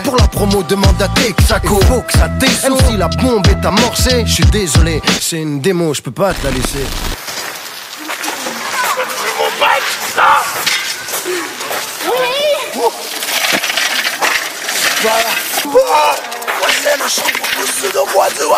Pour 0.04 0.16
la 0.18 0.28
promo, 0.28 0.64
demande 0.64 1.02
à 1.02 1.08
Texaco. 1.10 1.80
Faut 1.82 2.02
que 2.02 2.14
ça. 2.14 2.28
Même 2.28 2.78
si 2.88 2.98
la 2.98 3.08
bombe 3.08 3.48
est 3.48 3.66
amorcée, 3.66 4.24
je 4.26 4.34
suis 4.34 4.46
désolé, 4.46 5.02
c'est 5.20 5.42
une 5.42 5.60
démo, 5.60 5.94
je 5.94 6.02
peux 6.02 6.12
pas 6.12 6.34
te 6.34 6.46
la 6.46 6.52
laisser. 6.52 6.86
Voilà. 15.02 16.16
Oh, 16.64 16.68
c'est 16.84 16.98
chant 17.10 17.22
pour 17.36 17.48
tous 17.48 17.72
ceux 17.82 17.92
de 17.92 18.02
oiseaux 18.16 18.54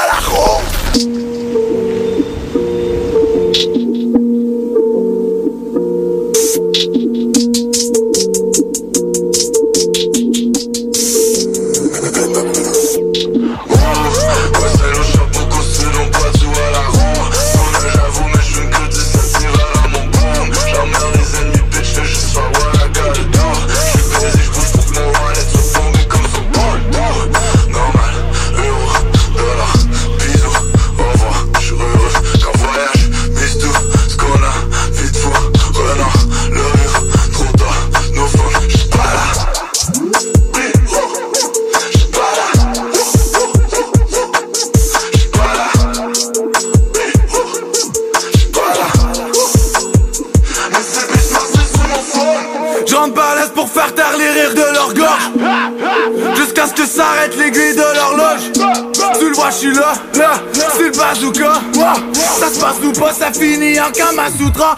Kamasutra 64.24 64.78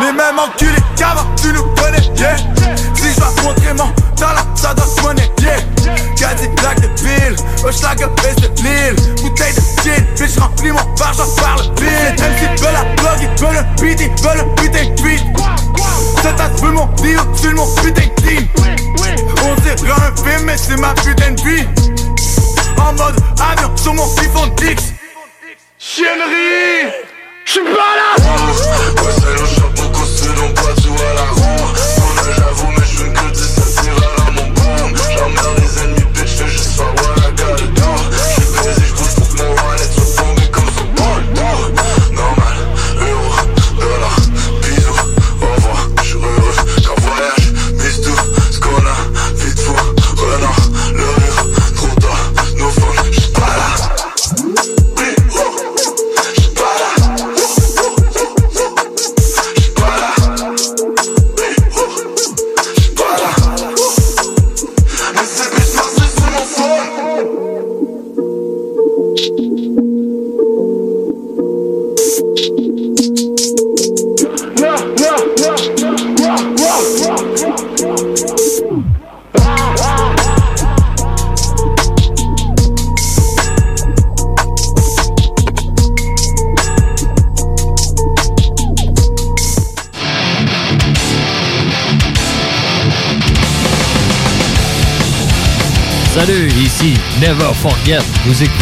Mais 0.00 0.12
même 0.12 0.38
enculé, 0.38 0.76
qu'avant 0.96 1.24
tu 1.36 1.52
nous 1.52 1.62
connais, 1.74 2.02
yeah 2.18 2.55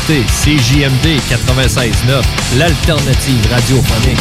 écoutez 0.05 0.25
CJMD 0.27 1.19
96.9, 1.31 2.23
l'alternative 2.59 3.47
radiophonique. 3.51 4.19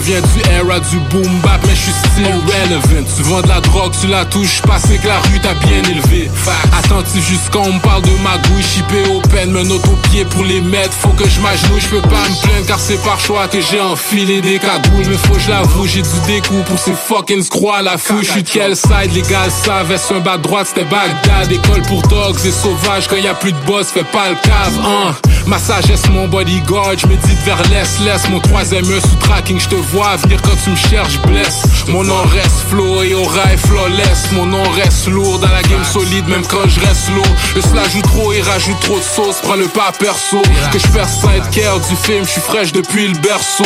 Reviens 0.00 0.20
du 0.20 0.40
era 0.50 0.80
du 0.80 0.96
boom 1.10 1.40
bap, 1.42 1.60
mais 1.66 1.74
je 1.74 1.82
suis 1.82 1.92
still 1.92 2.34
relevant. 2.46 3.04
Tu 3.16 3.22
vends 3.22 3.42
de 3.42 3.48
la 3.48 3.60
drogue, 3.60 3.92
tu 4.00 4.06
la 4.06 4.24
touches, 4.24 4.62
pas 4.62 4.78
c'est 4.78 4.98
que 4.98 5.06
la 5.06 5.18
rue 5.20 5.40
t'a 5.40 5.54
bien 5.54 5.82
élevé. 5.90 6.30
Attentif 6.78 7.28
jusqu'on 7.28 7.72
me 7.72 7.80
parle 7.80 8.02
de 8.02 8.10
magouille, 8.22 8.62
chippé 8.62 9.02
au 9.10 9.20
peine, 9.28 9.50
me 9.50 9.62
note 9.62 9.86
au 9.86 10.08
pied 10.08 10.24
pour 10.24 10.44
les 10.44 10.60
mettre. 10.60 10.92
Faut 10.92 11.10
que 11.10 11.28
je 11.28 11.40
m'agenouille, 11.40 11.80
je 11.80 11.88
peux 11.88 12.00
pas 12.00 12.28
me 12.28 12.42
plaindre 12.42 12.66
car 12.66 12.80
c'est 12.80 13.02
par 13.02 13.20
choix 13.20 13.46
que 13.48 13.60
j'ai 13.60 13.80
enfilé 13.80 14.40
des 14.40 14.58
cagoules. 14.58 15.06
Mais 15.08 15.16
faut 15.16 15.34
que 15.34 15.40
je 15.40 15.50
l'avoue, 15.50 15.86
j'ai 15.86 16.02
du 16.02 16.20
découp 16.26 16.62
pour 16.66 16.78
ces 16.78 16.94
fucking 16.94 17.42
scroix 17.42 17.78
à 17.78 17.82
la 17.82 17.98
fouille. 17.98 18.24
Je 18.24 18.30
suis 18.30 18.42
de 18.42 18.48
quel 18.48 18.76
side, 18.76 19.12
les 19.12 19.22
gars 19.22 19.50
savent, 19.50 19.92
est 19.92 20.12
un 20.12 20.20
bas 20.20 20.38
droite, 20.38 20.68
c'était 20.68 20.86
Bagdad? 20.86 21.52
École 21.52 21.82
pour 21.82 22.02
dogs 22.02 22.38
et 22.44 22.50
sauvages, 22.50 23.06
quand 23.08 23.16
y 23.16 23.28
a 23.28 23.34
plus 23.34 23.52
de 23.52 23.60
boss, 23.66 23.88
fais 23.88 24.04
pas 24.04 24.30
le 24.30 24.36
cave, 24.36 24.78
hein. 24.84 25.14
Ma 25.50 25.58
sagesse, 25.58 26.08
mon 26.10 26.28
bodyguard, 26.28 26.96
je 26.96 27.08
médite 27.08 27.42
vers 27.44 27.60
l'est, 27.70 27.98
laisse 28.04 28.30
mon 28.30 28.38
troisième 28.38 28.88
œil 28.88 29.00
sous 29.00 29.16
tracking, 29.16 29.58
je 29.58 29.68
te 29.68 29.74
vois 29.74 30.14
venir 30.14 30.40
quand 30.42 30.54
tu 30.62 30.70
me 30.70 30.76
cherches, 30.76 31.20
blesse. 31.22 31.64
Mon 31.90 32.04
nom 32.04 32.22
reste 32.22 32.68
flow 32.68 33.02
et 33.02 33.14
aura 33.14 33.52
est 33.52 33.56
flawless. 33.56 34.30
Mon 34.32 34.46
nom 34.46 34.62
reste 34.70 35.08
lourd 35.08 35.38
dans 35.40 35.48
la 35.48 35.62
game 35.62 35.84
solide, 35.84 36.28
même 36.28 36.46
quand 36.46 36.68
je 36.68 36.80
reste 36.80 37.08
lourd. 37.10 37.34
Le 37.56 37.60
cela 37.60 37.88
joue 37.88 38.02
trop 38.02 38.32
et 38.32 38.42
rajoute 38.42 38.78
trop 38.80 38.98
de 38.98 39.02
sauce, 39.02 39.36
prends 39.42 39.56
le 39.56 39.66
pas 39.66 39.92
perso. 39.98 40.40
Que 40.72 40.78
je 40.78 40.86
perds 40.88 41.08
sainte 41.08 41.50
care 41.50 41.80
du 41.80 41.96
film, 41.96 42.24
je 42.24 42.30
suis 42.30 42.40
fraîche 42.40 42.72
depuis 42.72 43.08
le 43.08 43.18
berceau. 43.18 43.64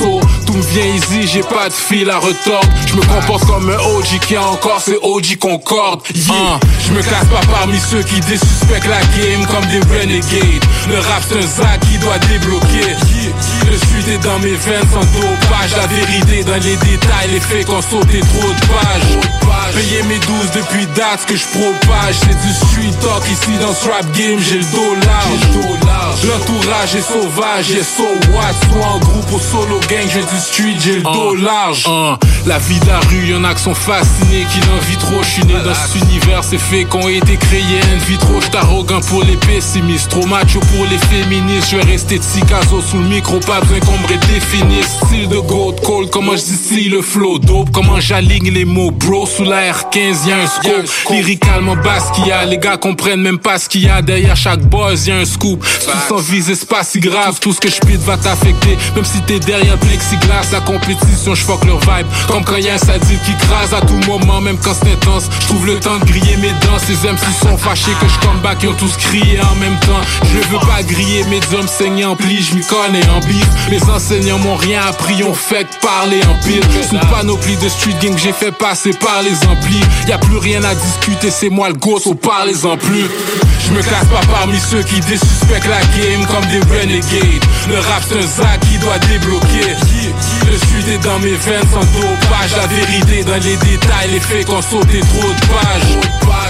So, 0.00 0.20
tout 0.46 0.54
me 0.54 0.62
vient 0.62 0.86
easy, 0.86 1.26
j'ai 1.26 1.42
pas 1.42 1.68
de 1.68 1.74
fil 1.74 2.08
à 2.10 2.18
retordre. 2.18 2.68
Je 2.86 2.94
me 2.94 3.02
comporte 3.02 3.44
comme 3.44 3.68
un 3.68 3.96
OG 3.96 4.18
qui 4.26 4.36
a 4.36 4.42
encore 4.42 4.80
ses 4.80 4.96
OG 5.02 5.36
Concorde. 5.38 6.00
Yeah. 6.14 6.60
je 6.86 6.92
me 6.92 7.02
casse 7.02 7.26
pas 7.26 7.46
parmi 7.52 7.78
ceux 7.78 8.02
qui 8.02 8.20
désuspectent 8.20 8.88
la 8.88 9.00
game 9.00 9.44
comme 9.46 9.66
des 9.66 9.80
renegades. 9.80 10.64
Le 10.88 10.98
rap 10.98 11.22
c'est 11.28 11.38
un 11.38 11.46
zac 11.46 11.80
qui 11.80 11.98
doit 11.98 12.18
débloquer. 12.18 12.67
Suite 13.88 14.08
est 14.08 14.18
dans 14.18 14.38
mes 14.40 14.54
veines 14.54 14.88
sans 14.92 15.00
dopage. 15.00 15.76
La 15.76 15.86
vérité 15.86 16.44
dans 16.44 16.54
les 16.54 16.76
détails, 16.76 17.30
les 17.32 17.40
faits 17.40 17.66
qu'on 17.66 17.80
sauté 17.80 18.20
trop 18.20 18.48
de 18.48 18.60
pages. 18.66 19.57
Payer 19.74 20.02
mes 20.04 20.18
12 20.18 20.50
depuis 20.54 20.86
date 20.96 21.24
que 21.26 21.36
je 21.36 21.44
propage. 21.46 22.16
C'est 22.20 22.28
du 22.28 22.52
street 22.52 22.96
talk 23.00 23.22
ici 23.30 23.56
dans 23.60 23.74
ce 23.74 23.88
rap 23.88 24.04
game, 24.16 24.38
j'ai 24.40 24.58
le 24.58 24.64
dos 24.64 24.94
large. 25.06 26.24
L'entourage 26.24 26.94
est 26.94 27.02
sauvage, 27.02 27.70
et 27.70 27.82
so 27.82 28.04
what? 28.32 28.54
Soit 28.72 28.86
en 28.86 28.98
groupe 28.98 29.32
ou 29.32 29.38
solo 29.38 29.78
gang, 29.88 30.06
j'ai 30.12 30.20
du 30.20 30.40
street, 30.40 30.76
j'ai 30.82 30.96
le 30.96 31.02
dos 31.02 31.34
large. 31.34 31.86
La 32.46 32.58
vie 32.58 32.80
de 32.80 32.86
la 32.86 33.00
rue, 33.00 33.26
y'en 33.26 33.44
a 33.44 33.54
qui 33.54 33.62
sont 33.62 33.74
fascinés, 33.74 34.46
qui 34.50 34.58
n'en 34.60 34.78
vit 34.88 34.96
trop. 34.96 35.22
Je 35.22 35.28
suis 35.28 35.44
né 35.44 35.54
dans 35.64 35.74
cet 35.74 36.02
univers, 36.02 36.42
c'est 36.42 36.58
fait 36.58 36.84
qu'on 36.84 37.06
a 37.06 37.10
été 37.10 37.36
créés. 37.36 37.80
Une 37.92 38.00
vie 38.00 38.18
trop, 38.18 38.40
j'suis 38.40 38.56
arrogant 38.56 39.00
pour 39.00 39.22
les 39.22 39.36
pessimistes, 39.36 40.08
trop 40.08 40.26
macho 40.26 40.60
pour 40.60 40.86
les 40.86 40.98
féministes. 40.98 41.68
Je 41.70 41.76
vais 41.76 41.84
rester 41.84 42.18
Tikazo 42.18 42.80
sous 42.80 42.98
le 42.98 43.08
micro, 43.08 43.38
pas 43.40 43.60
besoin 43.60 43.80
qu'on 43.80 43.98
me 43.98 44.06
redéfinisse. 44.06 44.98
Style 45.04 45.28
de 45.28 45.38
gold 45.38 45.80
cold, 45.82 46.10
comment 46.10 46.36
je 46.36 46.90
le 46.90 47.02
flow? 47.02 47.38
Dope, 47.38 47.70
comment 47.72 48.00
j'aligne 48.00 48.50
les 48.50 48.64
mots, 48.64 48.90
bro? 48.90 49.26
Sous 49.26 49.44
la 49.44 49.57
R15, 49.58 50.28
y'a 50.28 50.36
un 50.38 50.46
scope. 50.46 51.10
Lyricalement 51.10 51.76
basse 51.76 52.10
qu'il 52.14 52.26
y 52.26 52.32
a, 52.32 52.44
les 52.44 52.58
gars 52.58 52.76
comprennent 52.76 53.20
même 53.20 53.38
pas 53.38 53.58
ce 53.58 53.68
qu'il 53.68 53.84
y 53.84 53.88
a 53.88 54.02
derrière 54.02 54.36
chaque 54.36 54.60
buzz, 54.60 55.06
y'a 55.06 55.16
un 55.16 55.24
scoop. 55.24 55.64
Tout 55.84 55.90
sans 56.08 56.16
viser, 56.16 56.54
c'est 56.54 56.68
pas 56.68 56.84
si 56.84 57.00
grave, 57.00 57.38
tout 57.40 57.52
ce 57.52 57.60
que 57.60 57.68
je 57.68 57.80
pite 57.80 58.00
va 58.02 58.16
t'affecter. 58.16 58.76
Même 58.94 59.04
si 59.04 59.20
t'es 59.22 59.38
derrière 59.40 59.76
plexiglas, 59.78 60.48
la 60.52 60.60
compétition, 60.60 61.34
je 61.34 61.42
fuck 61.44 61.64
leur 61.64 61.80
vibe. 61.80 62.06
Comme 62.28 62.44
quand 62.44 62.56
y'a 62.56 62.74
un 62.74 62.78
sadique 62.78 63.22
qui 63.24 63.34
crase 63.46 63.74
à 63.74 63.80
tout 63.80 64.00
moment, 64.06 64.40
même 64.40 64.58
quand 64.62 64.74
c'est 64.74 64.92
intense. 64.92 65.24
Je 65.40 65.46
trouve 65.46 65.66
le 65.66 65.80
temps 65.80 65.98
de 65.98 66.04
griller 66.04 66.36
mes 66.36 66.52
dents, 66.66 66.78
ces 66.78 66.94
MC 67.06 67.24
sont 67.42 67.56
fâchés 67.56 67.92
que 68.00 68.08
je 68.08 68.18
come 68.26 68.40
back, 68.42 68.58
ils 68.62 68.68
ont 68.68 68.74
tous 68.74 68.96
crié 68.96 69.40
en 69.40 69.54
même 69.56 69.78
temps. 69.80 70.00
Je 70.24 70.38
veux 70.48 70.60
pas 70.60 70.82
griller 70.82 71.24
mes 71.24 71.40
hommes 71.56 71.68
saignés 71.68 72.04
en 72.04 72.16
pli, 72.16 72.42
je 72.42 72.54
m'y 72.54 72.64
connais 72.64 73.06
en 73.08 73.20
bif. 73.20 73.46
Les 73.70 73.82
enseignants 73.84 74.38
m'ont 74.38 74.56
rien 74.56 74.82
appris, 74.86 75.22
on 75.24 75.34
fait 75.34 75.64
que 75.64 75.86
parler 75.86 76.20
en 76.24 76.46
pile. 76.46 76.62
Sous 76.88 76.98
panoplie 77.10 77.56
de 77.56 77.68
street 77.68 77.96
gang, 78.02 78.16
j'ai 78.16 78.32
fait 78.32 78.52
passer 78.52 78.90
par 78.92 79.22
les 79.22 79.47
amplis. 79.50 79.82
Y 80.06 80.12
a 80.12 80.18
plus 80.18 80.38
rien 80.38 80.62
à 80.64 80.74
discuter, 80.74 81.30
c'est 81.30 81.50
moi 81.50 81.68
le 81.68 81.74
gosse, 81.74 82.06
on 82.06 82.14
parlez-en 82.14 82.76
plus. 82.76 83.06
Je 83.66 83.74
me 83.74 83.82
casse 83.82 84.06
pas 84.06 84.26
parmi 84.32 84.58
ceux 84.58 84.82
qui 84.82 85.00
désuspectent 85.00 85.68
la 85.68 85.80
game 85.98 86.24
comme 86.26 86.44
des 86.46 86.60
renegades. 86.60 87.44
Le 87.68 87.76
rap 87.76 88.02
c'est 88.08 88.16
un 88.16 88.22
zac 88.22 88.60
qui 88.60 88.78
doit 88.78 88.98
débloquer. 88.98 89.76
Le 90.50 90.56
suite 90.56 90.88
est 90.88 91.04
dans 91.04 91.18
mes 91.18 91.36
veines 91.36 91.68
sans 91.72 91.84
dopage. 91.92 92.56
La 92.56 92.66
vérité 92.66 93.24
dans 93.24 93.34
les 93.34 93.56
détails, 93.56 94.10
les 94.12 94.20
faits 94.20 94.46
qu'on 94.46 94.62
sauté 94.62 95.00
trop 95.00 95.28
de 95.28 95.46
pages. 95.52 95.98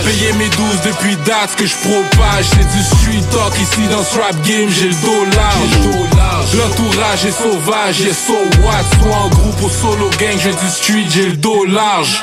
Payer 0.04 0.32
mes 0.34 0.48
12 0.48 0.58
depuis 0.84 1.16
date 1.26 1.56
que 1.56 1.66
je 1.66 1.74
propage. 1.74 2.44
C'est 2.50 2.76
du 2.76 2.82
street 2.84 3.26
talk 3.32 3.52
ici 3.60 3.88
dans 3.90 4.04
ce 4.04 4.18
rap 4.18 4.36
game, 4.46 4.68
j'ai 4.70 4.88
le 4.88 4.94
dos 4.94 5.24
large. 5.36 6.54
L'entourage 6.54 7.24
est 7.24 7.32
sauvage, 7.32 8.00
et 8.00 8.12
so 8.12 8.34
what? 8.62 8.84
Soit 9.02 9.16
en 9.16 9.28
groupe 9.28 9.60
ou 9.62 9.68
solo 9.68 10.08
gang, 10.20 10.38
j'ai 10.40 10.50
du 10.50 10.70
street, 10.70 11.06
j'ai 11.10 11.26
le 11.30 11.36
dos 11.36 11.64
large. 11.64 12.22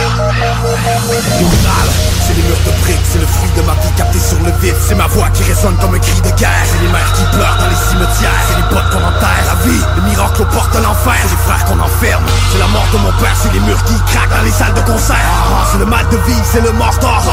C'est 2.21 2.35
les 2.37 2.43
murs 2.43 2.63
de 2.65 2.71
briques, 2.83 3.07
c'est 3.11 3.19
le 3.19 3.27
fruit 3.27 3.51
de 3.55 3.61
ma 3.63 3.73
vie 3.73 3.91
capté 3.97 4.19
sur 4.19 4.39
le 4.39 4.51
vide. 4.61 4.75
C'est 4.79 4.95
ma 4.95 5.07
voix 5.07 5.27
qui 5.33 5.43
résonne 5.43 5.75
comme 5.77 5.95
un 5.95 5.99
cri 5.99 6.15
de 6.21 6.31
guerre. 6.39 6.63
C'est 6.63 6.79
les 6.79 6.91
mères 6.91 7.11
qui 7.13 7.23
pleurent 7.35 7.57
dans 7.59 7.67
les 7.67 7.81
cimetières. 7.89 8.41
C'est 8.47 8.55
les 8.55 8.67
potes 8.71 8.87
qu'on 8.91 9.03
enterre. 9.03 9.43
La 9.47 9.57
vie, 9.67 9.83
le 9.97 10.01
miracle 10.03 10.41
au 10.43 10.45
porte 10.45 10.71
de 10.75 10.81
l'enfer. 10.83 11.15
C'est 11.23 11.31
les 11.31 11.41
frères 11.43 11.65
qu'on 11.65 11.79
enferme. 11.79 12.23
C'est 12.51 12.59
la 12.59 12.67
mort 12.67 12.87
de 12.93 12.97
mon 12.99 13.11
père, 13.19 13.35
c'est 13.35 13.51
les 13.51 13.59
murs 13.59 13.83
qui 13.83 13.95
craquent 14.11 14.31
dans 14.31 14.43
les 14.47 14.51
salles 14.55 14.73
de 14.73 14.81
concert. 14.81 15.19
Ah, 15.19 15.67
C'est 15.71 15.79
le 15.79 15.85
mal 15.85 16.07
de 16.09 16.17
vie, 16.27 16.41
c'est 16.43 16.61
le 16.61 16.71
mort 16.71 16.95
d'or. 17.01 17.23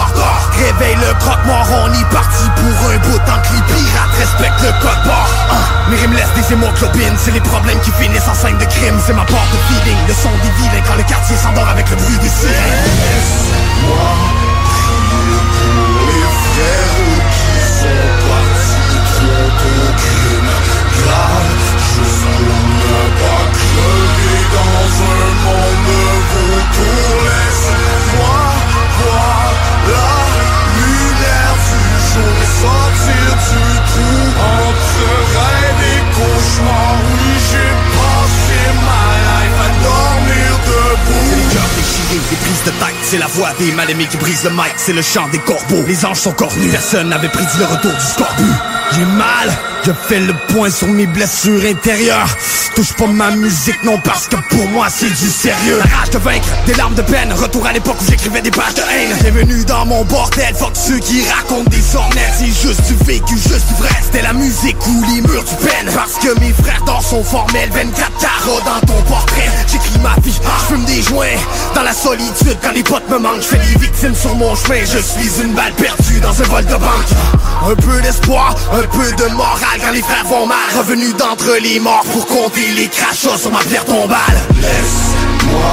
Réveille 0.59 0.99
le 0.99 1.15
croque-mort, 1.23 1.67
on 1.85 1.93
y 1.95 2.05
parti 2.11 2.45
pour 2.59 2.91
un 2.91 2.99
bout 2.99 3.19
tant 3.23 3.39
que 3.39 3.51
les 3.55 3.65
pirates 3.71 4.15
respectent 4.19 4.63
le 4.67 4.73
code 4.83 5.03
barre 5.07 5.31
Ah, 5.51 5.91
Mes 5.91 5.97
rimes 5.97 6.15
laissent 6.15 6.35
des 6.35 6.53
hémoglobines. 6.55 7.17
C'est 7.23 7.33
les 7.33 7.45
problèmes 7.45 7.79
qui 7.81 7.93
finissent 7.93 8.27
en 8.27 8.35
scène 8.35 8.59
de 8.59 8.67
crime. 8.67 8.99
C'est 9.07 9.15
ma 9.15 9.25
porte 9.27 9.51
de 9.55 9.59
feeling, 9.71 9.99
le 10.09 10.15
son 10.15 10.33
des 10.43 10.51
vilains 10.59 10.83
Quand 10.87 10.97
le 10.99 11.05
quartier 11.07 11.37
s'endort 11.37 11.69
avec 11.69 11.89
le 11.91 11.97
bruit 11.97 12.19
des 12.19 12.29
sirènes 12.29 12.68
Laisse-moi 12.69 14.11
les 14.43 14.48
C'est 43.03 43.19
la 43.19 43.27
voix 43.27 43.51
des 43.59 43.73
mal-aimés 43.73 44.07
qui 44.07 44.17
brise 44.19 44.45
le 44.45 44.51
mic. 44.51 44.75
C'est 44.77 44.93
le 44.93 45.03
chant 45.03 45.29
des 45.29 45.39
corbeaux, 45.39 45.83
les 45.87 46.05
anges 46.05 46.19
sont 46.19 46.33
cornus. 46.33 46.71
Personne 46.71 47.09
n'avait 47.09 47.29
prédit 47.29 47.59
le 47.59 47.65
retour 47.65 47.93
du 47.93 48.05
scorbut 48.05 48.53
J'ai 48.93 49.05
mal, 49.05 49.51
je 49.85 49.93
fais 49.93 50.21
le 50.21 50.33
point 50.49 50.71
sur 50.71 50.89
mes 50.89 51.07
blessures 51.07 51.63
intérieures. 51.65 52.29
Touche 52.75 52.93
pas 52.95 53.07
ma 53.07 53.31
musique 53.33 53.83
non 53.83 53.99
parce 54.05 54.29
que 54.29 54.37
pour 54.51 54.69
moi 54.69 54.87
c'est 54.89 55.09
du 55.09 55.29
sérieux. 55.29 55.79
La 55.79 55.97
rage 55.97 56.11
de 56.11 56.19
vaincre, 56.19 56.49
des 56.65 56.75
larmes 56.75 56.95
de 56.95 57.03
peine. 57.03 57.33
Retour 57.33 57.67
à 57.67 57.73
l'époque 57.73 57.97
où 58.01 58.05
j'écrivais 58.09 58.41
des 58.41 58.51
pages 58.51 58.75
de 58.75 58.83
haine. 58.83 59.17
Bienvenue 59.21 59.65
dans 59.65 59.85
mon 59.85 60.05
bordel, 60.05 60.55
fuck 60.55 60.75
ceux 60.75 60.99
qui 61.01 61.23
racontent 61.29 61.69
des 61.71 61.97
ornettes 61.97 62.35
C'est 62.39 62.47
juste 62.47 62.87
du 62.87 62.95
vécu, 63.05 63.35
juste 63.37 63.67
du 63.69 63.75
vrai. 63.83 63.91
C'était 64.03 64.23
la 64.23 64.33
musique 64.33 64.77
ou 64.87 65.05
les 65.13 65.21
murs 65.23 65.45
du 65.45 65.57
peine. 65.57 65.93
Parce 65.93 66.15
que 66.15 66.39
mes 66.39 66.53
frères 66.53 66.83
dans 66.87 67.01
sont 67.01 67.25
formels 67.25 67.71
24 67.71 68.11
carreaux 68.19 68.61
dans 68.61 68.87
ton 68.87 69.03
portrait. 69.03 69.51
J'écris 69.71 69.99
ma 70.01 70.15
vie, 70.23 70.33
je 70.33 70.75
fume 70.75 70.85
des 70.85 71.03
joints. 71.03 71.27
Dans 71.75 71.83
la 71.83 71.93
solitude 71.93 72.57
quand 72.63 72.73
les 72.73 72.85
potes 72.85 73.09
me 73.11 73.19
manquent. 73.19 73.43
Je 73.43 73.57
des 73.57 73.79
victimes 73.81 74.15
sur 74.15 74.35
mon 74.37 74.55
chemin, 74.55 74.81
je 74.85 74.99
suis 74.99 75.43
une 75.43 75.53
balle 75.53 75.73
perdue 75.73 76.18
dans 76.29 76.43
un 76.43 76.47
vol 76.47 76.65
de 76.67 76.75
banque. 76.75 77.71
Un 77.71 77.75
peu 77.75 78.01
d'espoir, 78.03 78.55
un 78.73 78.87
peu 78.87 79.13
de 79.13 79.29
morale 79.33 79.81
quand 79.81 79.93
les 79.93 80.03
frères 80.03 80.27
vont 80.27 80.47
mal. 80.47 80.59
Revenu 80.77 81.13
d'entre 81.15 81.57
les 81.63 81.81
morts 81.81 82.05
pour 82.13 82.27
compter 82.27 82.69
les 82.77 82.89
crachats 82.89 83.39
sur 83.39 83.51
ma 83.51 83.61
pierre 83.61 83.85
tombale. 83.85 84.39
Laisse-moi 84.61 85.73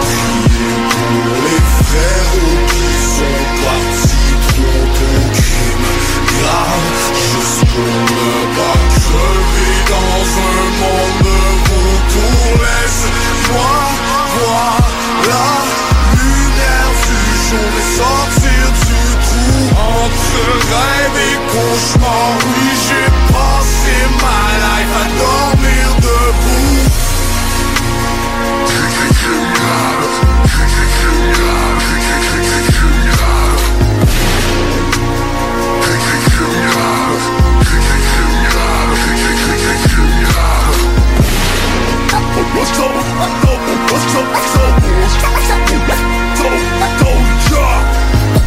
prier 0.00 0.80
pour 0.90 1.34
les 1.44 1.62
frères 1.84 2.32
qui 2.70 2.88
sont 3.16 3.40
partis 3.64 4.34
trop 4.48 4.84
de 4.96 5.10
crimes 5.36 5.90
graves 6.40 6.98
Juste 7.14 7.64
pour 7.72 7.94
pas 8.56 8.80
dans 9.90 10.22
un 10.48 10.64
monde 10.80 11.20
de 11.24 11.40
vautours 11.68 12.64
Laisse-moi 12.64 13.76
voir 14.36 14.76
la 15.28 15.48
lumière 16.20 16.90
du 17.04 17.20
jour 17.48 17.70
et 17.80 18.39
Entre 20.30 20.46
rêve 20.52 21.16
et 21.16 21.38
cauchemar 21.50 22.38
Oui 22.46 22.70
j'ai 22.86 23.08
passé 23.32 23.96
ma 24.20 24.40
life 24.62 24.94
à 24.94 25.06
dormir 25.18 25.86
debout 25.96 26.80
Let's 42.52 42.76
go, 42.76 42.86
let's 42.92 43.34
go, 43.42 43.52
let's 43.90 44.06
go, 44.12 44.20
let's 44.32 44.54
go. 47.02 47.39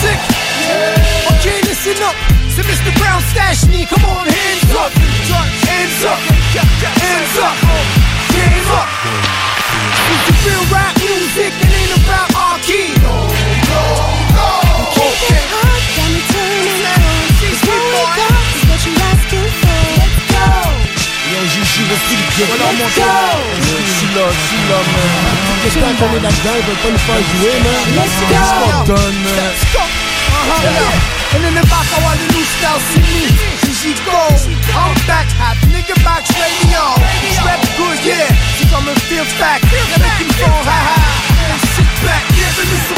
Urban 0.00 0.16
Optic. 0.16 0.18
Okay, 1.36 1.60
listen 1.62 2.02
up. 2.02 2.14
C'est 2.48 2.62
Mr. 2.62 2.92
Brown 2.98 3.20
Stash 3.30 3.66
me. 3.66 3.86
Come 3.86 4.04
on, 4.04 4.26
hands 4.26 4.74
up, 4.74 4.92
hands 4.92 6.04
up, 6.04 6.18
hands 6.68 7.38
up, 7.38 7.56
hands 8.34 8.70
up. 8.70 8.88
It's 10.12 10.26
the 10.26 10.50
real 10.50 10.64
rap 10.72 10.96
music, 10.98 11.52
it 11.60 11.72
ain't 11.72 12.04
about 12.04 12.34
our 12.34 12.58
key. 12.60 12.99
The 22.08 22.16
deal? 22.16 22.48
Let's 22.80 22.96
go. 22.96 23.10
Je 23.60 23.92
suis 23.92 24.10
là, 24.16 24.26
je 24.30 24.42
suis 24.48 24.62
là, 24.70 24.78
man. 24.80 25.10
Qu'on 25.60 25.94
connaît 26.00 26.22
là-dedans? 26.24 26.56
Ils 26.56 26.64
veulent 26.66 26.82
pas 26.82 26.90
nous 26.90 27.04
faire 27.04 27.22
jouer, 27.30 27.56
man. 27.64 27.82
Let's 27.96 28.16
go. 28.30 28.42
Donne, 28.86 29.18
man? 29.24 29.36
Let's 29.36 29.64
go. 29.72 29.82
Uh-huh. 29.82 30.62
Yeah. 30.64 31.36
And 31.36 31.44
in 31.46 31.54
the 31.54 31.62
back, 31.68 31.86
I 31.94 32.02
want 32.02 32.18
the 32.18 32.26
new 32.34 32.42
style, 32.42 32.80
see 32.90 33.04
me. 33.14 33.26
Gigi 33.62 33.94
go. 34.04 34.18
I'm 34.74 34.94
back, 35.06 35.28
hot 35.38 35.58
nigga 35.70 35.94
box 36.02 36.26
radio. 36.40 36.98
Good, 37.76 38.00
yeah. 38.04 38.26
Comme 38.70 38.88
un 38.88 38.96
field 39.06 39.26
fact. 39.38 39.64
Fall, 40.40 40.64
ha 40.64 41.20
sit 41.74 41.90
back, 42.04 42.24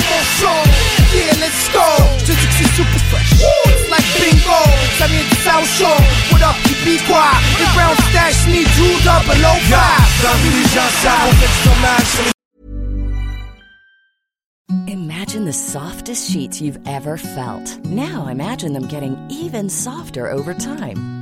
mon 0.09 0.23
show. 0.39 0.92
Yeah, 1.13 1.35
let's 1.41 1.69
go. 1.69 1.85
Je 2.19 2.25
te 2.25 2.33
dis 2.33 2.47
que 2.47 2.55
c'est 2.55 2.73
super 2.75 3.01
fresh. 3.11 3.33
It's 3.69 3.91
like 3.91 4.07
bingo. 4.19 4.61
Ça 4.99 5.07
vient 5.07 5.21
du 5.29 5.37
South 5.45 5.69
Show. 5.77 5.97
What 6.33 6.43
up, 6.43 6.57
tu 6.65 6.75
be 6.85 6.97
quoi? 7.07 7.31
Les 7.59 7.69
brown 7.75 7.95
stash 8.09 8.47
me, 8.47 8.65
two 8.77 8.97
double 9.05 9.37
low 9.43 9.59
five. 9.69 10.09
Bienvenue 10.23 10.63
les 10.63 10.69
gens, 10.71 10.91
ça 11.03 11.13
on 11.29 11.33
fait 11.33 11.51
du 11.53 11.59
tournage 11.69 12.09
sur 12.15 12.25
les 12.25 12.33
Imagine 14.93 15.45
the 15.45 15.53
softest 15.53 16.31
sheets 16.31 16.61
you've 16.61 16.79
ever 16.87 17.19
felt. 17.19 17.79
Now 17.85 18.27
imagine 18.29 18.73
them 18.73 18.87
getting 18.87 19.17
even 19.31 19.69
softer 19.69 20.31
over 20.31 20.55
time. 20.55 21.22